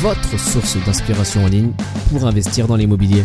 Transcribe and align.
votre 0.00 0.40
source 0.40 0.78
d'inspiration 0.86 1.44
en 1.44 1.48
ligne 1.48 1.72
pour 2.08 2.24
investir 2.24 2.66
dans 2.66 2.76
l'immobilier. 2.76 3.22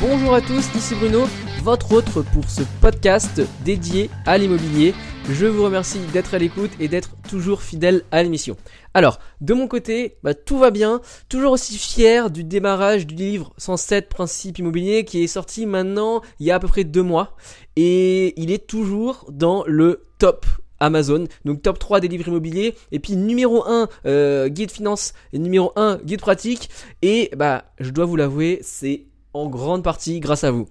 Bonjour 0.00 0.34
à 0.34 0.40
tous, 0.40 0.72
ici 0.76 0.94
Bruno, 0.94 1.26
votre 1.64 1.90
hôte 1.90 2.24
pour 2.32 2.48
ce 2.48 2.62
podcast 2.80 3.42
dédié 3.64 4.08
à 4.24 4.38
l'immobilier. 4.38 4.94
Je 5.28 5.46
vous 5.46 5.64
remercie 5.64 5.98
d'être 6.12 6.32
à 6.32 6.38
l'écoute 6.38 6.70
et 6.78 6.86
d'être 6.86 7.10
toujours 7.28 7.62
fidèle 7.62 8.04
à 8.12 8.22
l'émission. 8.22 8.56
Alors, 8.94 9.18
de 9.40 9.52
mon 9.52 9.66
côté, 9.66 10.16
bah, 10.22 10.34
tout 10.34 10.58
va 10.58 10.70
bien. 10.70 11.00
Toujours 11.28 11.50
aussi 11.50 11.76
fier 11.76 12.30
du 12.30 12.44
démarrage 12.44 13.04
du 13.04 13.16
livre 13.16 13.52
107 13.58 14.08
principes 14.08 14.58
immobiliers 14.58 15.04
qui 15.04 15.24
est 15.24 15.26
sorti 15.26 15.66
maintenant 15.66 16.22
il 16.38 16.46
y 16.46 16.52
a 16.52 16.54
à 16.54 16.60
peu 16.60 16.68
près 16.68 16.84
deux 16.84 17.02
mois. 17.02 17.36
Et 17.74 18.40
il 18.40 18.52
est 18.52 18.68
toujours 18.68 19.26
dans 19.28 19.64
le 19.66 20.02
top 20.18 20.46
Amazon. 20.80 21.24
Donc 21.44 21.62
top 21.62 21.78
3 21.78 22.00
des 22.00 22.08
livres 22.08 22.28
immobiliers. 22.28 22.74
Et 22.92 22.98
puis 22.98 23.16
numéro 23.16 23.64
1 23.66 23.88
euh, 24.06 24.48
guide 24.48 24.70
finance 24.70 25.14
et 25.32 25.38
numéro 25.38 25.72
1 25.76 25.98
guide 26.04 26.20
pratique. 26.20 26.70
Et 27.02 27.30
bah 27.36 27.64
je 27.78 27.90
dois 27.90 28.04
vous 28.04 28.16
l'avouer, 28.16 28.60
c'est 28.62 29.06
en 29.34 29.48
grande 29.48 29.84
partie 29.84 30.20
grâce 30.20 30.44
à 30.44 30.50
vous. 30.50 30.68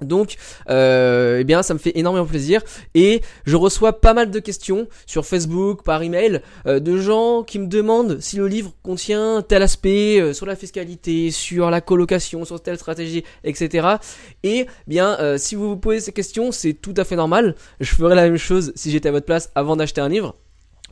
Donc, 0.00 0.36
euh, 0.70 1.38
eh 1.40 1.44
bien, 1.44 1.62
ça 1.62 1.72
me 1.72 1.78
fait 1.78 1.96
énormément 1.96 2.26
plaisir 2.26 2.62
et 2.94 3.22
je 3.46 3.56
reçois 3.56 4.00
pas 4.00 4.12
mal 4.12 4.30
de 4.30 4.38
questions 4.40 4.88
sur 5.06 5.24
Facebook, 5.24 5.84
par 5.84 6.02
email, 6.02 6.42
euh, 6.66 6.80
de 6.80 6.98
gens 6.98 7.44
qui 7.44 7.60
me 7.60 7.66
demandent 7.66 8.18
si 8.20 8.36
le 8.36 8.48
livre 8.48 8.72
contient 8.82 9.42
tel 9.46 9.62
aspect 9.62 10.20
euh, 10.20 10.32
sur 10.32 10.46
la 10.46 10.56
fiscalité, 10.56 11.30
sur 11.30 11.70
la 11.70 11.80
colocation, 11.80 12.44
sur 12.44 12.60
telle 12.60 12.76
stratégie, 12.76 13.22
etc. 13.44 13.88
Et 14.42 14.66
bien, 14.88 15.16
euh, 15.20 15.38
si 15.38 15.54
vous 15.54 15.68
vous 15.68 15.76
posez 15.76 16.00
ces 16.00 16.12
questions, 16.12 16.50
c'est 16.50 16.72
tout 16.72 16.94
à 16.96 17.04
fait 17.04 17.16
normal. 17.16 17.54
Je 17.78 17.94
ferais 17.94 18.16
la 18.16 18.22
même 18.22 18.36
chose 18.36 18.72
si 18.74 18.90
j'étais 18.90 19.08
à 19.10 19.12
votre 19.12 19.26
place 19.26 19.50
avant 19.54 19.76
d'acheter 19.76 20.00
un 20.00 20.08
livre. 20.08 20.34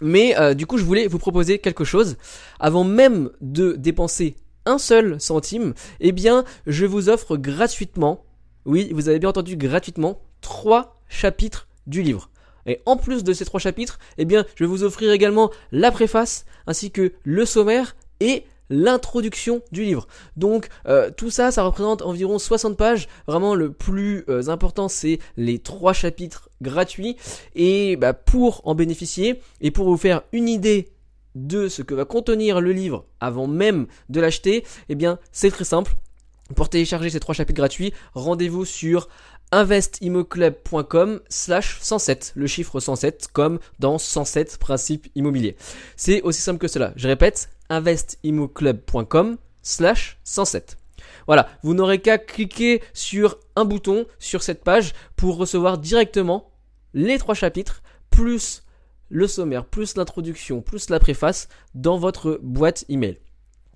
Mais 0.01 0.35
du 0.57 0.67
coup, 0.67 0.79
je 0.79 0.85
voulais 0.85 1.07
vous 1.07 1.21
proposer 1.21 1.59
quelque 1.59 1.85
chose 1.85 2.17
avant 2.59 2.83
même 2.83 3.31
de 3.41 3.75
dépenser 3.79 4.35
un 4.67 4.79
seul 4.79 5.21
centime. 5.21 5.75
Eh 6.01 6.11
bien, 6.11 6.45
je 6.67 6.87
vous 6.87 7.09
offre 7.09 7.37
gratuitement 7.37 8.25
oui, 8.65 8.91
vous 8.93 9.09
avez 9.09 9.19
bien 9.19 9.29
entendu 9.29 9.57
gratuitement 9.57 10.21
trois 10.41 11.01
chapitres 11.09 11.69
du 11.87 12.03
livre. 12.03 12.31
Et 12.67 12.81
en 12.87 12.97
plus 12.97 13.25
de 13.25 13.33
ces 13.33 13.45
trois 13.45 13.61
chapitres, 13.61 13.99
eh 14.19 14.25
bien, 14.25 14.45
je 14.55 14.65
vais 14.65 14.69
vous 14.69 14.85
offrir 14.85 15.11
également 15.11 15.51
la 15.73 15.91
préface, 15.91 16.45
ainsi 16.67 16.91
que 16.91 17.13
le 17.25 17.45
sommaire 17.45 17.97
et 18.21 18.45
l'introduction 18.71 19.63
du 19.73 19.83
livre. 19.83 20.07
Donc 20.37 20.69
euh, 20.87 21.11
tout 21.11 21.31
ça, 21.31 21.51
ça 21.51 21.63
représente 21.63 22.03
environ 22.03 22.39
60 22.39 22.77
pages. 22.77 23.09
Vraiment, 23.27 23.55
le 23.55 23.73
plus 23.73 24.25
euh, 24.29 24.49
important, 24.49 24.89
c'est 24.89 25.19
les 25.37 25.59
trois 25.59 25.93
chapitres 25.93 26.49
gratuits. 26.63 27.17
Et 27.55 27.97
bah, 27.97 28.15
pour 28.15 28.63
en 28.65 28.75
bénéficier 28.75 29.41
et 29.61 29.71
pour 29.71 29.87
vous 29.87 29.97
faire 29.97 30.23
une 30.33 30.49
idée 30.49 30.89
de 31.35 31.69
ce 31.69 31.83
que 31.83 31.95
va 31.95 32.05
contenir 32.05 32.61
le 32.61 32.73
livre 32.73 33.07
avant 33.21 33.47
même 33.47 33.87
de 34.09 34.21
l'acheter, 34.21 34.65
eh 34.89 34.95
bien, 34.95 35.19
c'est 35.33 35.51
très 35.51 35.65
simple. 35.65 35.95
Pour 36.55 36.69
télécharger 36.69 37.11
ces 37.11 37.21
trois 37.21 37.35
chapitres 37.35 37.57
gratuits, 37.57 37.93
rendez-vous 38.15 38.65
sur 38.65 39.09
investimoclub.com 39.53 41.21
slash 41.29 41.79
107, 41.81 42.33
le 42.35 42.47
chiffre 42.47 42.81
107, 42.81 43.29
comme 43.33 43.59
dans 43.79 43.99
107 43.99 44.59
principes 44.59 45.09
immobiliers. 45.15 45.57
C'est 45.97 46.23
aussi 46.23 46.41
simple 46.41 46.59
que 46.59 46.69
cela. 46.69 46.93
Je 46.97 47.09
répète, 47.09 47.51
investimoclub.com 47.69 49.37
slash 49.63 50.19
107. 50.25 50.79
Voilà, 51.27 51.49
vous 51.63 51.75
n'aurez 51.75 52.01
qu'à 52.01 52.19
cliquer 52.19 52.83
sur 52.93 53.39
un 53.57 53.65
bouton 53.65 54.07
sur 54.19 54.43
cette 54.43 54.65
page 54.65 54.93
pour 55.17 55.37
recevoir 55.37 55.79
directement 55.79 56.51
les 56.95 57.19
trois 57.19 57.35
chapitres, 57.35 57.83
plus 58.11 58.63
le 59.09 59.27
sommaire, 59.27 59.67
plus 59.67 59.97
l'introduction, 59.97 60.63
plus 60.63 60.91
la 60.91 60.99
préface 60.99 61.49
dans 61.75 61.99
votre 61.99 62.41
boîte 62.43 62.85
email. 62.89 63.19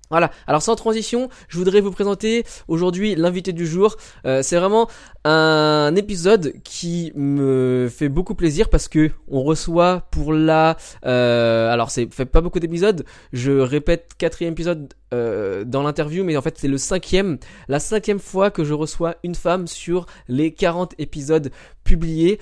Voilà, 0.09 0.31
alors 0.47 0.61
sans 0.61 0.75
transition, 0.75 1.29
je 1.49 1.57
voudrais 1.57 1.81
vous 1.81 1.91
présenter 1.91 2.45
aujourd'hui 2.67 3.15
l'invité 3.15 3.51
du 3.51 3.67
jour. 3.67 3.97
Euh, 4.25 4.41
c'est 4.41 4.57
vraiment 4.57 4.87
un 5.25 5.93
épisode 5.95 6.53
qui 6.63 7.11
me 7.15 7.89
fait 7.93 8.07
beaucoup 8.07 8.33
plaisir 8.33 8.69
parce 8.69 8.87
que 8.87 9.11
on 9.27 9.43
reçoit 9.43 10.07
pour 10.11 10.31
la... 10.31 10.77
Euh, 11.05 11.69
alors 11.71 11.91
c'est 11.91 12.13
fait 12.13 12.25
pas 12.25 12.39
beaucoup 12.39 12.59
d'épisodes, 12.59 13.03
je 13.33 13.51
répète 13.51 14.11
quatrième 14.17 14.53
épisode 14.53 14.93
euh, 15.13 15.65
dans 15.65 15.83
l'interview, 15.83 16.23
mais 16.23 16.37
en 16.37 16.41
fait 16.41 16.57
c'est 16.57 16.69
le 16.69 16.77
cinquième, 16.77 17.37
la 17.67 17.79
cinquième 17.79 18.19
fois 18.19 18.49
que 18.49 18.63
je 18.63 18.73
reçois 18.73 19.15
une 19.23 19.35
femme 19.35 19.67
sur 19.67 20.05
les 20.29 20.53
40 20.53 20.95
épisodes 20.99 21.51
publiés. 21.83 22.39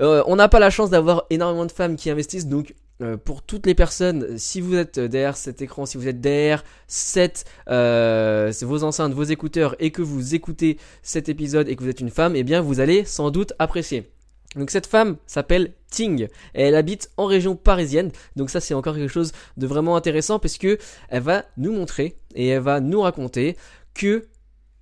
Euh, 0.00 0.22
on 0.26 0.36
n'a 0.36 0.48
pas 0.48 0.60
la 0.60 0.70
chance 0.70 0.90
d'avoir 0.90 1.24
énormément 1.30 1.66
de 1.66 1.72
femmes 1.72 1.96
qui 1.96 2.10
investissent, 2.10 2.46
donc 2.46 2.74
euh, 3.00 3.16
pour 3.16 3.42
toutes 3.42 3.66
les 3.66 3.74
personnes, 3.74 4.38
si 4.38 4.60
vous 4.60 4.74
êtes 4.74 4.98
derrière 4.98 5.36
cet 5.36 5.62
écran, 5.62 5.86
si 5.86 5.96
vous 5.96 6.08
êtes 6.08 6.20
derrière 6.20 6.64
cette, 6.88 7.44
euh, 7.68 8.52
vos 8.62 8.82
enceintes, 8.82 9.12
vos 9.12 9.24
écouteurs 9.24 9.76
et 9.78 9.90
que 9.90 10.02
vous 10.02 10.34
écoutez 10.34 10.78
cet 11.02 11.28
épisode 11.28 11.68
et 11.68 11.76
que 11.76 11.82
vous 11.82 11.88
êtes 11.88 12.00
une 12.00 12.10
femme, 12.10 12.34
eh 12.34 12.42
bien 12.42 12.60
vous 12.60 12.80
allez 12.80 13.04
sans 13.04 13.30
doute 13.30 13.52
apprécier. 13.58 14.10
Donc 14.56 14.70
cette 14.70 14.86
femme 14.86 15.16
s'appelle 15.26 15.74
Ting 15.90 16.28
elle 16.54 16.74
habite 16.74 17.10
en 17.16 17.26
région 17.26 17.54
parisienne. 17.54 18.10
Donc 18.34 18.50
ça 18.50 18.60
c'est 18.60 18.74
encore 18.74 18.96
quelque 18.96 19.12
chose 19.12 19.32
de 19.56 19.66
vraiment 19.66 19.94
intéressant 19.94 20.38
parce 20.38 20.58
que 20.58 20.78
elle 21.08 21.22
va 21.22 21.44
nous 21.56 21.72
montrer 21.72 22.16
et 22.34 22.48
elle 22.48 22.62
va 22.62 22.80
nous 22.80 23.00
raconter 23.00 23.56
que 23.94 24.26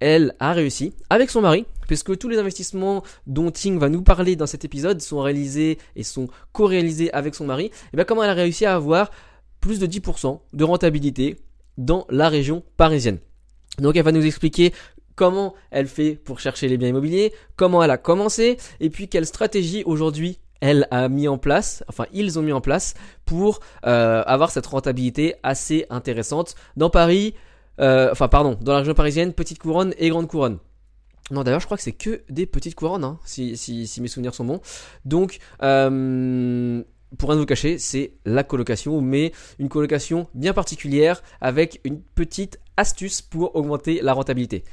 elle 0.00 0.34
a 0.40 0.52
réussi 0.52 0.94
avec 1.10 1.30
son 1.30 1.40
mari, 1.40 1.66
puisque 1.86 2.16
tous 2.18 2.28
les 2.28 2.38
investissements 2.38 3.02
dont 3.26 3.50
Ting 3.50 3.78
va 3.78 3.88
nous 3.88 4.02
parler 4.02 4.36
dans 4.36 4.46
cet 4.46 4.64
épisode 4.64 5.00
sont 5.00 5.20
réalisés 5.20 5.78
et 5.94 6.02
sont 6.02 6.28
co-réalisés 6.52 7.12
avec 7.12 7.34
son 7.34 7.46
mari, 7.46 7.70
et 7.92 7.96
bien 7.96 8.04
comment 8.04 8.22
elle 8.22 8.30
a 8.30 8.34
réussi 8.34 8.64
à 8.66 8.74
avoir 8.74 9.10
plus 9.60 9.78
de 9.78 9.86
10% 9.86 10.40
de 10.52 10.64
rentabilité 10.64 11.36
dans 11.78 12.06
la 12.10 12.28
région 12.28 12.62
parisienne? 12.76 13.18
Donc 13.78 13.96
elle 13.96 14.04
va 14.04 14.12
nous 14.12 14.24
expliquer 14.24 14.72
comment 15.14 15.54
elle 15.70 15.88
fait 15.88 16.14
pour 16.14 16.40
chercher 16.40 16.68
les 16.68 16.76
biens 16.76 16.88
immobiliers, 16.88 17.32
comment 17.56 17.82
elle 17.82 17.90
a 17.90 17.98
commencé, 17.98 18.58
et 18.80 18.90
puis 18.90 19.08
quelle 19.08 19.26
stratégie 19.26 19.82
aujourd'hui 19.84 20.38
elle 20.60 20.86
a 20.90 21.08
mis 21.08 21.28
en 21.28 21.38
place, 21.38 21.84
enfin 21.88 22.06
ils 22.12 22.38
ont 22.38 22.42
mis 22.42 22.52
en 22.52 22.60
place 22.60 22.94
pour 23.24 23.60
euh, 23.84 24.22
avoir 24.26 24.50
cette 24.50 24.66
rentabilité 24.66 25.34
assez 25.42 25.86
intéressante 25.90 26.54
dans 26.76 26.90
Paris, 26.90 27.34
euh, 27.80 28.10
enfin 28.12 28.28
pardon, 28.28 28.56
dans 28.60 28.72
la 28.72 28.78
région 28.78 28.94
parisienne, 28.94 29.32
petite 29.32 29.58
couronne 29.58 29.94
et 29.98 30.08
grande 30.08 30.28
couronne. 30.28 30.58
Non, 31.30 31.42
d'ailleurs, 31.42 31.60
je 31.60 31.66
crois 31.66 31.76
que 31.76 31.82
c'est 31.82 31.92
que 31.92 32.22
des 32.28 32.46
petites 32.46 32.76
couronnes, 32.76 33.04
hein, 33.04 33.18
si, 33.24 33.56
si, 33.56 33.86
si, 33.86 34.00
mes 34.00 34.08
souvenirs 34.08 34.34
sont 34.34 34.44
bons. 34.44 34.60
Donc, 35.04 35.38
euh, 35.62 36.82
pour 37.18 37.30
rien 37.30 37.38
vous 37.38 37.46
cacher, 37.46 37.78
c'est 37.78 38.12
la 38.24 38.44
colocation, 38.44 39.00
mais 39.00 39.32
une 39.58 39.68
colocation 39.68 40.28
bien 40.34 40.52
particulière 40.52 41.22
avec 41.40 41.80
une 41.84 42.00
petite 42.00 42.60
astuce 42.76 43.22
pour 43.22 43.56
augmenter 43.56 44.00
la 44.02 44.12
rentabilité. 44.12 44.64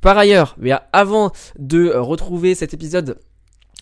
Par 0.00 0.16
ailleurs, 0.16 0.54
mais 0.58 0.72
avant 0.92 1.32
de 1.58 1.90
retrouver 1.90 2.54
cet 2.54 2.74
épisode 2.74 3.18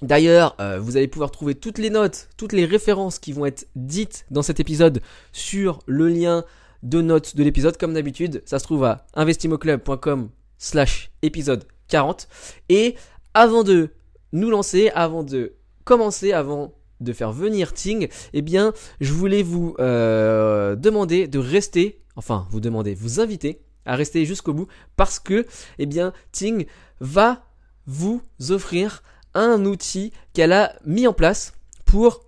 D'ailleurs, 0.03 0.57
euh, 0.61 0.79
vous 0.81 0.97
allez 0.97 1.07
pouvoir 1.07 1.31
trouver 1.31 1.55
toutes 1.55 1.79
les 1.79 1.89
notes, 1.89 2.29
toutes 2.37 2.53
les 2.53 2.65
références 2.65 3.19
qui 3.19 3.33
vont 3.33 3.47
être 3.47 3.69
dites 3.77 4.27
dans 4.31 4.43
cet 4.43 4.59
épisode 4.59 5.01
sur 5.33 5.79
le 5.87 6.09
lien 6.09 6.45
de 6.83 7.01
notes 7.01 7.37
de 7.37 7.45
l'épisode. 7.45 7.77
Comme 7.77 7.95
d'habitude, 7.95 8.43
ça 8.45 8.59
se 8.59 8.65
trouve 8.65 8.85
à 8.85 9.07
investimoclub.com 9.15 10.31
slash 10.59 11.11
épisode 11.23 11.65
40. 11.89 12.29
Et 12.69 12.97
avant 13.35 13.63
de 13.65 13.91
nous 14.33 14.51
lancer, 14.51 14.91
avant 14.95 15.23
de 15.23 15.55
commencer, 15.85 16.33
avant 16.33 16.75
de 17.01 17.13
faire 17.13 17.33
venir 17.33 17.73
Ting, 17.73 18.09
eh 18.33 18.43
bien, 18.43 18.73
je 19.01 19.13
voulais 19.13 19.43
vous 19.43 19.75
euh, 19.79 20.77
demander 20.77 21.29
de 21.29 21.39
rester, 21.39 22.01
enfin, 22.17 22.47
vous 22.51 22.61
demander, 22.61 22.95
vous 22.95 23.21
inviter 23.21 23.61
à 23.87 23.97
rester 23.97 24.25
jusqu'au 24.25 24.55
bout 24.55 24.69
parce 24.97 25.19
que, 25.19 25.47
eh 25.79 25.87
bien, 25.87 26.13
Ting 26.33 26.67
va 27.01 27.45
vous 27.87 28.23
offrir 28.49 29.03
un 29.35 29.65
outil 29.65 30.13
qu'elle 30.33 30.53
a 30.53 30.75
mis 30.85 31.07
en 31.07 31.13
place 31.13 31.53
pour 31.85 32.25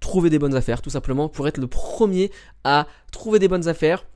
trouver 0.00 0.30
des 0.30 0.38
bonnes 0.38 0.56
affaires, 0.56 0.82
tout 0.82 0.90
simplement, 0.90 1.28
pour 1.28 1.46
être 1.46 1.58
le 1.58 1.66
premier 1.66 2.30
à 2.64 2.86
trouver 3.12 3.38
des 3.38 3.48
bonnes 3.48 3.68
affaires, 3.68 4.06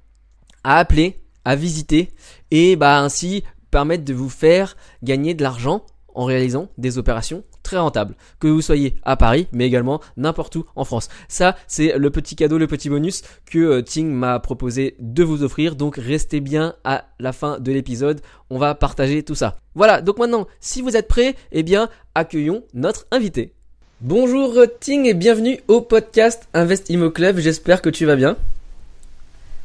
à 0.65 0.79
appeler, 0.79 1.21
à 1.45 1.57
visiter, 1.57 2.13
et 2.51 2.75
bah 2.75 3.01
ainsi 3.01 3.45
permettre 3.75 4.05
de 4.05 4.15
vous 4.15 4.29
faire 4.29 4.77
gagner 5.03 5.35
de 5.35 5.43
l'argent 5.43 5.83
en 6.15 6.27
réalisant 6.27 6.69
des 6.79 6.97
opérations 6.97 7.43
très 7.65 7.77
rentables. 7.77 8.15
Que 8.39 8.47
vous 8.47 8.63
soyez 8.63 8.95
à 9.03 9.17
Paris, 9.17 9.49
mais 9.51 9.67
également 9.67 10.01
n'importe 10.17 10.55
où 10.55 10.65
en 10.77 10.85
France. 10.85 11.09
Ça, 11.27 11.57
c'est 11.67 11.99
le 11.99 12.11
petit 12.11 12.37
cadeau, 12.37 12.57
le 12.57 12.69
petit 12.69 12.89
bonus 12.89 13.23
que 13.51 13.59
euh, 13.59 13.83
Ting 13.83 14.13
m'a 14.13 14.39
proposé 14.39 14.95
de 15.01 15.25
vous 15.25 15.43
offrir. 15.43 15.75
Donc 15.75 15.97
restez 15.97 16.39
bien 16.39 16.77
à 16.85 17.07
la 17.19 17.33
fin 17.33 17.59
de 17.59 17.73
l'épisode. 17.73 18.21
On 18.49 18.59
va 18.59 18.77
partager 18.77 19.25
tout 19.25 19.35
ça. 19.35 19.57
Voilà, 19.75 20.03
donc 20.03 20.21
maintenant, 20.21 20.47
si 20.61 20.81
vous 20.81 20.97
êtes 20.97 21.09
prêts, 21.09 21.35
eh 21.51 21.65
bien, 21.65 21.89
accueillons 22.15 22.63
notre 22.75 23.07
invité. 23.11 23.55
Bonjour 24.01 24.55
Ting 24.79 25.05
et 25.07 25.15
bienvenue 25.15 25.59
au 25.67 25.81
podcast 25.81 26.47
Invest 26.55 26.91
Imo 26.91 27.11
Club. 27.11 27.39
J'espère 27.39 27.83
que 27.83 27.91
tu 27.91 28.07
vas 28.07 28.15
bien. 28.15 28.37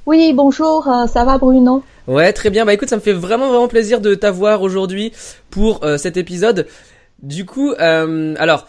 Oui, 0.08 0.34
bonjour, 0.34 0.88
euh, 0.88 1.06
ça 1.06 1.24
va 1.26 1.38
Bruno? 1.38 1.84
Ouais, 2.10 2.34
très 2.34 2.50
bien. 2.50 2.66
Bah 2.66 2.74
écoute, 2.74 2.90
ça 2.90 2.96
me 2.96 3.02
fait 3.02 3.14
vraiment 3.14 3.50
vraiment 3.50 3.68
plaisir 3.68 4.02
de 4.02 4.16
t'avoir 4.16 4.64
aujourd'hui 4.64 5.14
pour 5.52 5.84
euh, 5.84 5.98
cet 5.98 6.18
épisode. 6.18 6.66
Du 7.22 7.46
coup, 7.46 7.72
euh, 7.74 8.34
alors, 8.40 8.66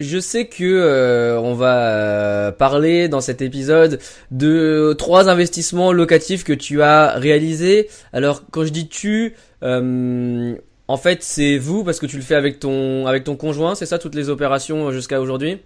je 0.00 0.18
sais 0.18 0.46
que 0.46 1.36
on 1.38 1.52
va 1.52 2.50
parler 2.52 3.08
dans 3.08 3.20
cet 3.20 3.42
épisode 3.42 3.98
de 4.30 4.94
trois 4.96 5.28
investissements 5.28 5.92
locatifs 5.92 6.42
que 6.42 6.54
tu 6.54 6.80
as 6.80 7.18
réalisés. 7.18 7.90
Alors, 8.14 8.44
quand 8.50 8.64
je 8.64 8.70
dis 8.70 8.88
tu, 8.88 9.34
en 9.60 10.96
fait, 10.96 11.22
c'est 11.22 11.58
vous 11.58 11.84
parce 11.84 12.00
que 12.00 12.06
tu 12.06 12.16
le 12.16 12.22
fais 12.22 12.34
avec 12.34 12.60
ton 12.60 13.06
avec 13.06 13.24
ton 13.24 13.36
conjoint, 13.36 13.74
c'est 13.74 13.84
ça 13.84 13.98
toutes 13.98 14.14
les 14.14 14.30
opérations 14.30 14.90
jusqu'à 14.90 15.20
aujourd'hui? 15.20 15.60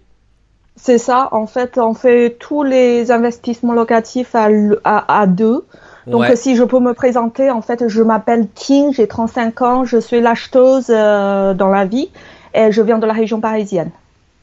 C'est 0.75 0.97
ça. 0.97 1.29
En 1.31 1.47
fait, 1.47 1.77
on 1.77 1.93
fait 1.93 2.35
tous 2.37 2.63
les 2.63 3.09
investissements 3.09 3.73
locatifs 3.73 4.35
à 4.35 5.27
deux. 5.27 5.63
Donc, 6.07 6.25
si 6.35 6.55
je 6.55 6.63
peux 6.63 6.79
me 6.79 6.93
présenter, 6.93 7.51
en 7.51 7.61
fait, 7.61 7.87
je 7.87 8.01
m'appelle 8.01 8.47
King, 8.55 8.93
j'ai 8.93 9.07
35 9.07 9.61
ans, 9.61 9.85
je 9.85 9.97
suis 9.97 10.21
l'acheteuse 10.21 10.85
euh, 10.89 11.53
dans 11.53 11.67
la 11.67 11.85
vie 11.85 12.09
et 12.53 12.71
je 12.71 12.81
viens 12.81 12.97
de 12.97 13.05
la 13.05 13.13
région 13.13 13.41
parisienne. 13.41 13.91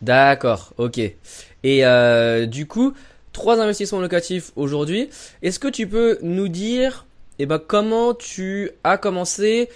D'accord, 0.02 0.74
ok. 0.76 0.98
Et 0.98 1.86
euh, 1.86 2.44
du 2.44 2.66
coup, 2.66 2.92
trois 3.32 3.60
investissements 3.60 4.00
locatifs 4.00 4.52
aujourd'hui. 4.56 5.08
Est-ce 5.42 5.58
que 5.58 5.68
tu 5.68 5.86
peux 5.86 6.18
nous 6.22 6.48
dire, 6.48 7.06
eh 7.38 7.46
ben, 7.46 7.58
comment 7.58 8.12
tu 8.12 8.70
as 8.84 8.98
commencé 8.98 9.70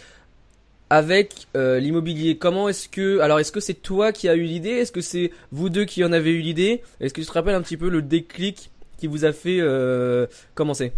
avec 0.91 1.47
euh, 1.57 1.81
l'immobilier? 1.81 2.37
Comment 2.37 2.69
est-ce 2.69 2.89
que 2.89 3.21
alors 3.21 3.41
est-ce 3.41 3.53
que 3.53 3.61
c'est 3.61 3.75
toi 3.75 4.13
qui 4.13 4.29
as 4.29 4.35
eu 4.35 4.43
l'idée? 4.43 4.71
Est-ce 4.71 4.93
que 4.93 5.01
c'est 5.01 5.31
vous 5.53 5.71
deux 5.71 5.85
qui 5.85 6.05
en 6.05 6.13
avez 6.13 6.33
eu 6.33 6.41
l'idée? 6.41 6.83
Est-ce 7.01 7.15
que 7.15 7.21
tu 7.21 7.27
te 7.27 7.33
rappelles 7.33 7.55
un 7.55 7.63
petit 7.63 7.77
peu 7.77 7.89
le 7.89 8.03
déclic 8.03 8.71
qui 8.99 9.07
vous 9.07 9.25
a 9.25 9.33
fait 9.33 9.59
euh, 9.61 10.27
commencer? 10.55 10.93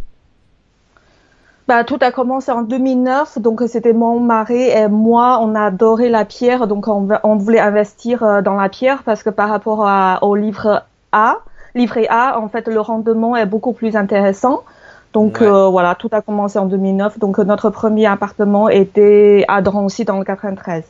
Bah, 1.70 1.84
tout 1.84 1.98
a 2.00 2.10
commencé 2.10 2.50
en 2.50 2.62
2009, 2.62 3.38
donc 3.38 3.62
c'était 3.68 3.92
mon 3.92 4.18
mari 4.18 4.60
et 4.60 4.88
moi, 4.88 5.38
on 5.40 5.54
a 5.54 5.66
adoré 5.66 6.08
la 6.08 6.24
pierre, 6.24 6.66
donc 6.66 6.88
on, 6.88 7.06
on 7.22 7.36
voulait 7.36 7.60
investir 7.60 8.24
euh, 8.24 8.42
dans 8.42 8.56
la 8.56 8.68
pierre 8.68 9.04
parce 9.04 9.22
que 9.22 9.30
par 9.30 9.48
rapport 9.48 9.88
au 10.22 10.34
livre 10.34 10.82
A, 11.12 11.36
livret 11.76 12.08
A, 12.08 12.40
en 12.40 12.48
fait, 12.48 12.66
le 12.66 12.80
rendement 12.80 13.36
est 13.36 13.46
beaucoup 13.46 13.72
plus 13.72 13.94
intéressant. 13.94 14.64
Donc 15.12 15.40
euh, 15.40 15.68
voilà, 15.68 15.94
tout 15.94 16.08
a 16.10 16.22
commencé 16.22 16.58
en 16.58 16.66
2009. 16.66 17.20
Donc 17.20 17.38
notre 17.38 17.70
premier 17.70 18.06
appartement 18.06 18.68
était 18.68 19.44
à 19.46 19.62
Drancy 19.62 20.04
dans 20.04 20.18
le 20.18 20.24
93. 20.24 20.82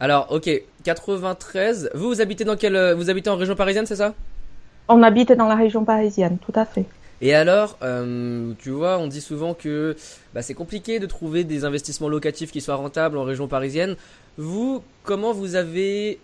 Alors 0.00 0.28
ok, 0.30 0.48
93. 0.84 1.90
Vous 1.92 2.08
vous 2.08 2.22
habitez 2.22 2.44
dans 2.44 2.56
quelle 2.56 2.94
Vous 2.94 3.10
habitez 3.10 3.28
en 3.28 3.36
région 3.36 3.54
parisienne, 3.54 3.84
c'est 3.84 3.96
ça? 3.96 4.14
On 4.88 5.02
habite 5.02 5.32
dans 5.32 5.48
la 5.48 5.56
région 5.56 5.84
parisienne, 5.84 6.38
tout 6.38 6.58
à 6.58 6.64
fait. 6.64 6.86
Et 7.22 7.34
alors, 7.34 7.78
euh, 7.82 8.52
tu 8.58 8.70
vois, 8.70 8.98
on 8.98 9.06
dit 9.06 9.20
souvent 9.20 9.54
que 9.54 9.96
bah, 10.34 10.42
c'est 10.42 10.54
compliqué 10.54 10.98
de 10.98 11.06
trouver 11.06 11.44
des 11.44 11.64
investissements 11.64 12.08
locatifs 12.08 12.52
qui 12.52 12.60
soient 12.60 12.74
rentables 12.74 13.16
en 13.16 13.24
région 13.24 13.48
parisienne. 13.48 13.96
Vous, 14.36 14.82
comment 15.04 15.32
vous 15.32 15.54
avez 15.54 16.18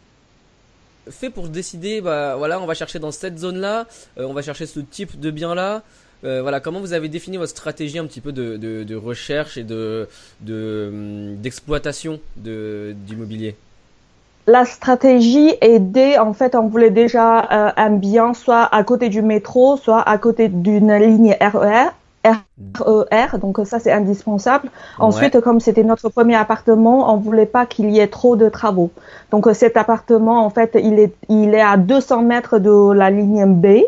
fait 1.08 1.30
pour 1.30 1.48
décider, 1.48 2.02
bah 2.02 2.36
voilà, 2.36 2.60
on 2.60 2.66
va 2.66 2.74
chercher 2.74 2.98
dans 2.98 3.12
cette 3.12 3.38
zone-là, 3.38 3.86
on 4.18 4.34
va 4.34 4.42
chercher 4.42 4.66
ce 4.66 4.80
type 4.80 5.18
de 5.18 5.30
bien-là 5.30 5.82
euh, 6.24 6.42
voilà, 6.42 6.60
comment 6.60 6.80
vous 6.80 6.92
avez 6.92 7.08
défini 7.08 7.36
votre 7.36 7.50
stratégie 7.50 7.98
un 7.98 8.06
petit 8.06 8.20
peu 8.20 8.32
de, 8.32 8.56
de, 8.56 8.94
recherche 8.96 9.56
et 9.56 9.64
de 9.64 10.08
hum, 10.48 11.36
d'exploitation 11.36 12.20
de, 12.36 12.94
d'immobilier? 13.06 13.54
La 14.48 14.64
stratégie 14.64 15.52
est 15.60 15.78
dès, 15.78 16.16
en 16.16 16.32
fait, 16.32 16.54
on 16.54 16.68
voulait 16.68 16.88
déjà 16.88 17.40
euh, 17.40 17.70
un 17.76 17.90
bien 17.90 18.32
soit 18.32 18.62
à 18.74 18.82
côté 18.82 19.10
du 19.10 19.20
métro, 19.20 19.76
soit 19.76 20.00
à 20.00 20.16
côté 20.16 20.48
d'une 20.48 20.90
ligne 20.94 21.36
RER. 21.38 21.90
RER, 22.24 23.38
donc 23.40 23.60
ça 23.66 23.78
c'est 23.78 23.92
indispensable. 23.92 24.70
Ensuite, 24.98 25.38
comme 25.40 25.60
c'était 25.60 25.84
notre 25.84 26.08
premier 26.08 26.34
appartement, 26.34 27.12
on 27.12 27.18
voulait 27.18 27.46
pas 27.46 27.66
qu'il 27.66 27.90
y 27.90 28.00
ait 28.00 28.08
trop 28.08 28.36
de 28.36 28.48
travaux. 28.48 28.90
Donc 29.30 29.46
cet 29.52 29.76
appartement, 29.76 30.44
en 30.44 30.50
fait, 30.50 30.78
il 30.82 30.98
est, 30.98 31.14
il 31.28 31.54
est 31.54 31.60
à 31.60 31.76
200 31.76 32.22
mètres 32.22 32.58
de 32.58 32.92
la 32.92 33.10
ligne 33.10 33.44
B. 33.46 33.82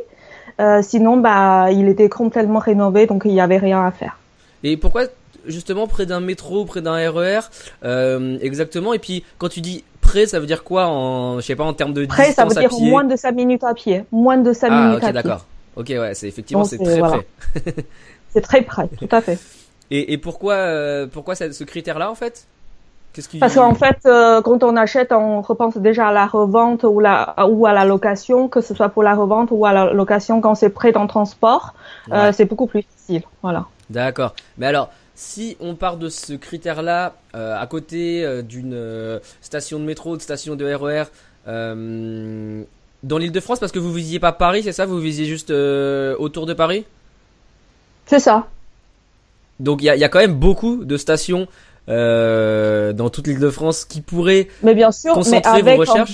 Euh, 0.61 0.83
sinon, 0.83 1.17
bah, 1.17 1.71
il 1.73 1.89
était 1.89 2.11
complètement 2.11 2.59
rénové, 2.59 3.07
donc 3.07 3.23
il 3.25 3.33
n'y 3.33 3.41
avait 3.41 3.59
rien 3.59 3.83
à 3.85 3.91
faire. 3.91 4.19
Et 4.63 4.77
pourquoi 4.77 5.05
justement 5.47 5.87
près 5.87 6.07
d'un 6.07 6.21
métro, 6.21 6.65
près 6.67 6.83
d'un 6.83 6.97
RER, 7.11 7.41
euh, 7.83 8.39
exactement? 8.41 8.93
Et 8.93 8.99
puis 8.99 9.25
quand 9.39 9.49
tu 9.49 9.61
dis 9.61 9.85
près, 10.11 10.27
ça 10.27 10.41
veut 10.41 10.47
dire 10.47 10.65
quoi 10.65 10.87
en, 10.87 11.41
je 11.41 11.47
sais 11.47 11.57
pas, 11.57 11.65
en 11.65 11.73
termes 11.73 11.93
de 11.93 12.07
près, 12.07 12.33
ça 12.33 12.45
veut 12.45 12.55
dire 12.55 12.73
moins 12.81 13.05
de 13.05 13.17
5 13.17 13.33
minutes 13.33 13.65
à 13.65 13.75
pied, 13.75 14.05
moins 14.11 14.39
de 14.39 14.53
5 14.53 14.69
ah, 14.71 14.87
minutes 14.87 15.05
à 15.05 15.07
pied. 15.07 15.13
d'accord. 15.13 15.47
Ok, 15.77 15.89
ouais, 15.91 16.15
c'est 16.15 16.29
effectivement 16.29 16.65
c'est 16.65 16.79
très 16.79 16.99
près. 16.99 17.27
c'est 18.31 18.41
très 18.41 18.63
près, 18.63 18.89
tout 18.99 19.09
à 19.11 19.21
fait. 19.21 19.39
Et, 19.93 20.13
et 20.13 20.19
pourquoi, 20.19 20.55
euh, 20.55 21.09
pourquoi 21.09 21.35
ce 21.35 21.65
critère-là 21.65 22.13
en 22.13 22.15
fait? 22.15 22.47
Parce 23.41 23.57
qu'en 23.57 23.75
fait, 23.75 23.99
euh, 24.07 24.41
quand 24.41 24.63
on 24.63 24.77
achète, 24.77 25.11
on 25.11 25.41
repense 25.43 25.77
déjà 25.77 26.09
à 26.09 26.13
la 26.13 26.27
revente 26.27 26.85
ou, 26.85 27.01
la, 27.01 27.35
ou 27.49 27.67
à 27.67 27.73
la 27.73 27.85
location, 27.85 28.49
que 28.49 28.61
ce 28.61 28.73
soit 28.73 28.89
pour 28.91 29.03
la 29.03 29.15
revente 29.15 29.49
ou 29.51 29.67
à 29.67 29.73
la 29.73 29.93
location 29.93 30.41
quand 30.41 30.55
c'est 30.55 30.71
prêt 30.71 30.97
en 30.97 31.09
transport, 31.09 31.75
euh, 32.13 32.31
c'est 32.33 32.45
beaucoup 32.45 32.67
plus 32.67 32.83
facile. 32.83 33.23
Voilà. 33.43 33.67
D'accord. 33.91 34.35
Mais 34.59 34.67
alors, 34.67 34.91
si 35.21 35.57
on 35.61 35.75
part 35.75 35.97
de 35.97 36.09
ce 36.09 36.33
critère-là, 36.33 37.15
euh, 37.35 37.61
à 37.61 37.67
côté 37.67 38.43
d'une 38.43 39.21
station 39.43 39.79
de 39.79 39.85
métro, 39.85 40.17
de 40.17 40.23
station 40.23 40.57
de 40.57 40.65
RER, 40.73 41.05
e 41.47 42.65
dans 43.03 43.17
l'île 43.17 43.33
de 43.33 43.41
France, 43.41 43.59
parce 43.59 43.73
que 43.73 43.79
vous 43.79 43.93
visiez 43.93 44.19
pas 44.19 44.33
Paris, 44.33 44.63
c'est 44.63 44.73
ça? 44.73 44.85
Vous 44.87 44.99
visiez 44.99 45.25
juste 45.25 45.51
autour 45.51 46.47
de 46.47 46.55
Paris? 46.55 46.85
C'est 48.07 48.19
ça. 48.19 48.47
Donc 49.61 49.83
il 49.83 49.87
y 49.87 49.91
a, 49.91 49.97
y 49.97 50.05
a, 50.05 50.09
quand 50.09 50.19
même 50.19 50.35
beaucoup 50.35 50.85
de 50.85 50.97
stations 50.97 51.47
euh, 51.89 52.93
dans 52.93 53.11
toute 53.11 53.27
l'île 53.27 53.39
de 53.39 53.51
France 53.51 53.85
qui 53.85 54.01
pourrait 54.01 54.49
mais 54.63 54.75
bien 54.75 54.93
sûr, 54.93 55.19
mais 55.31 55.47
avec 55.47 55.81
Un 55.89 56.05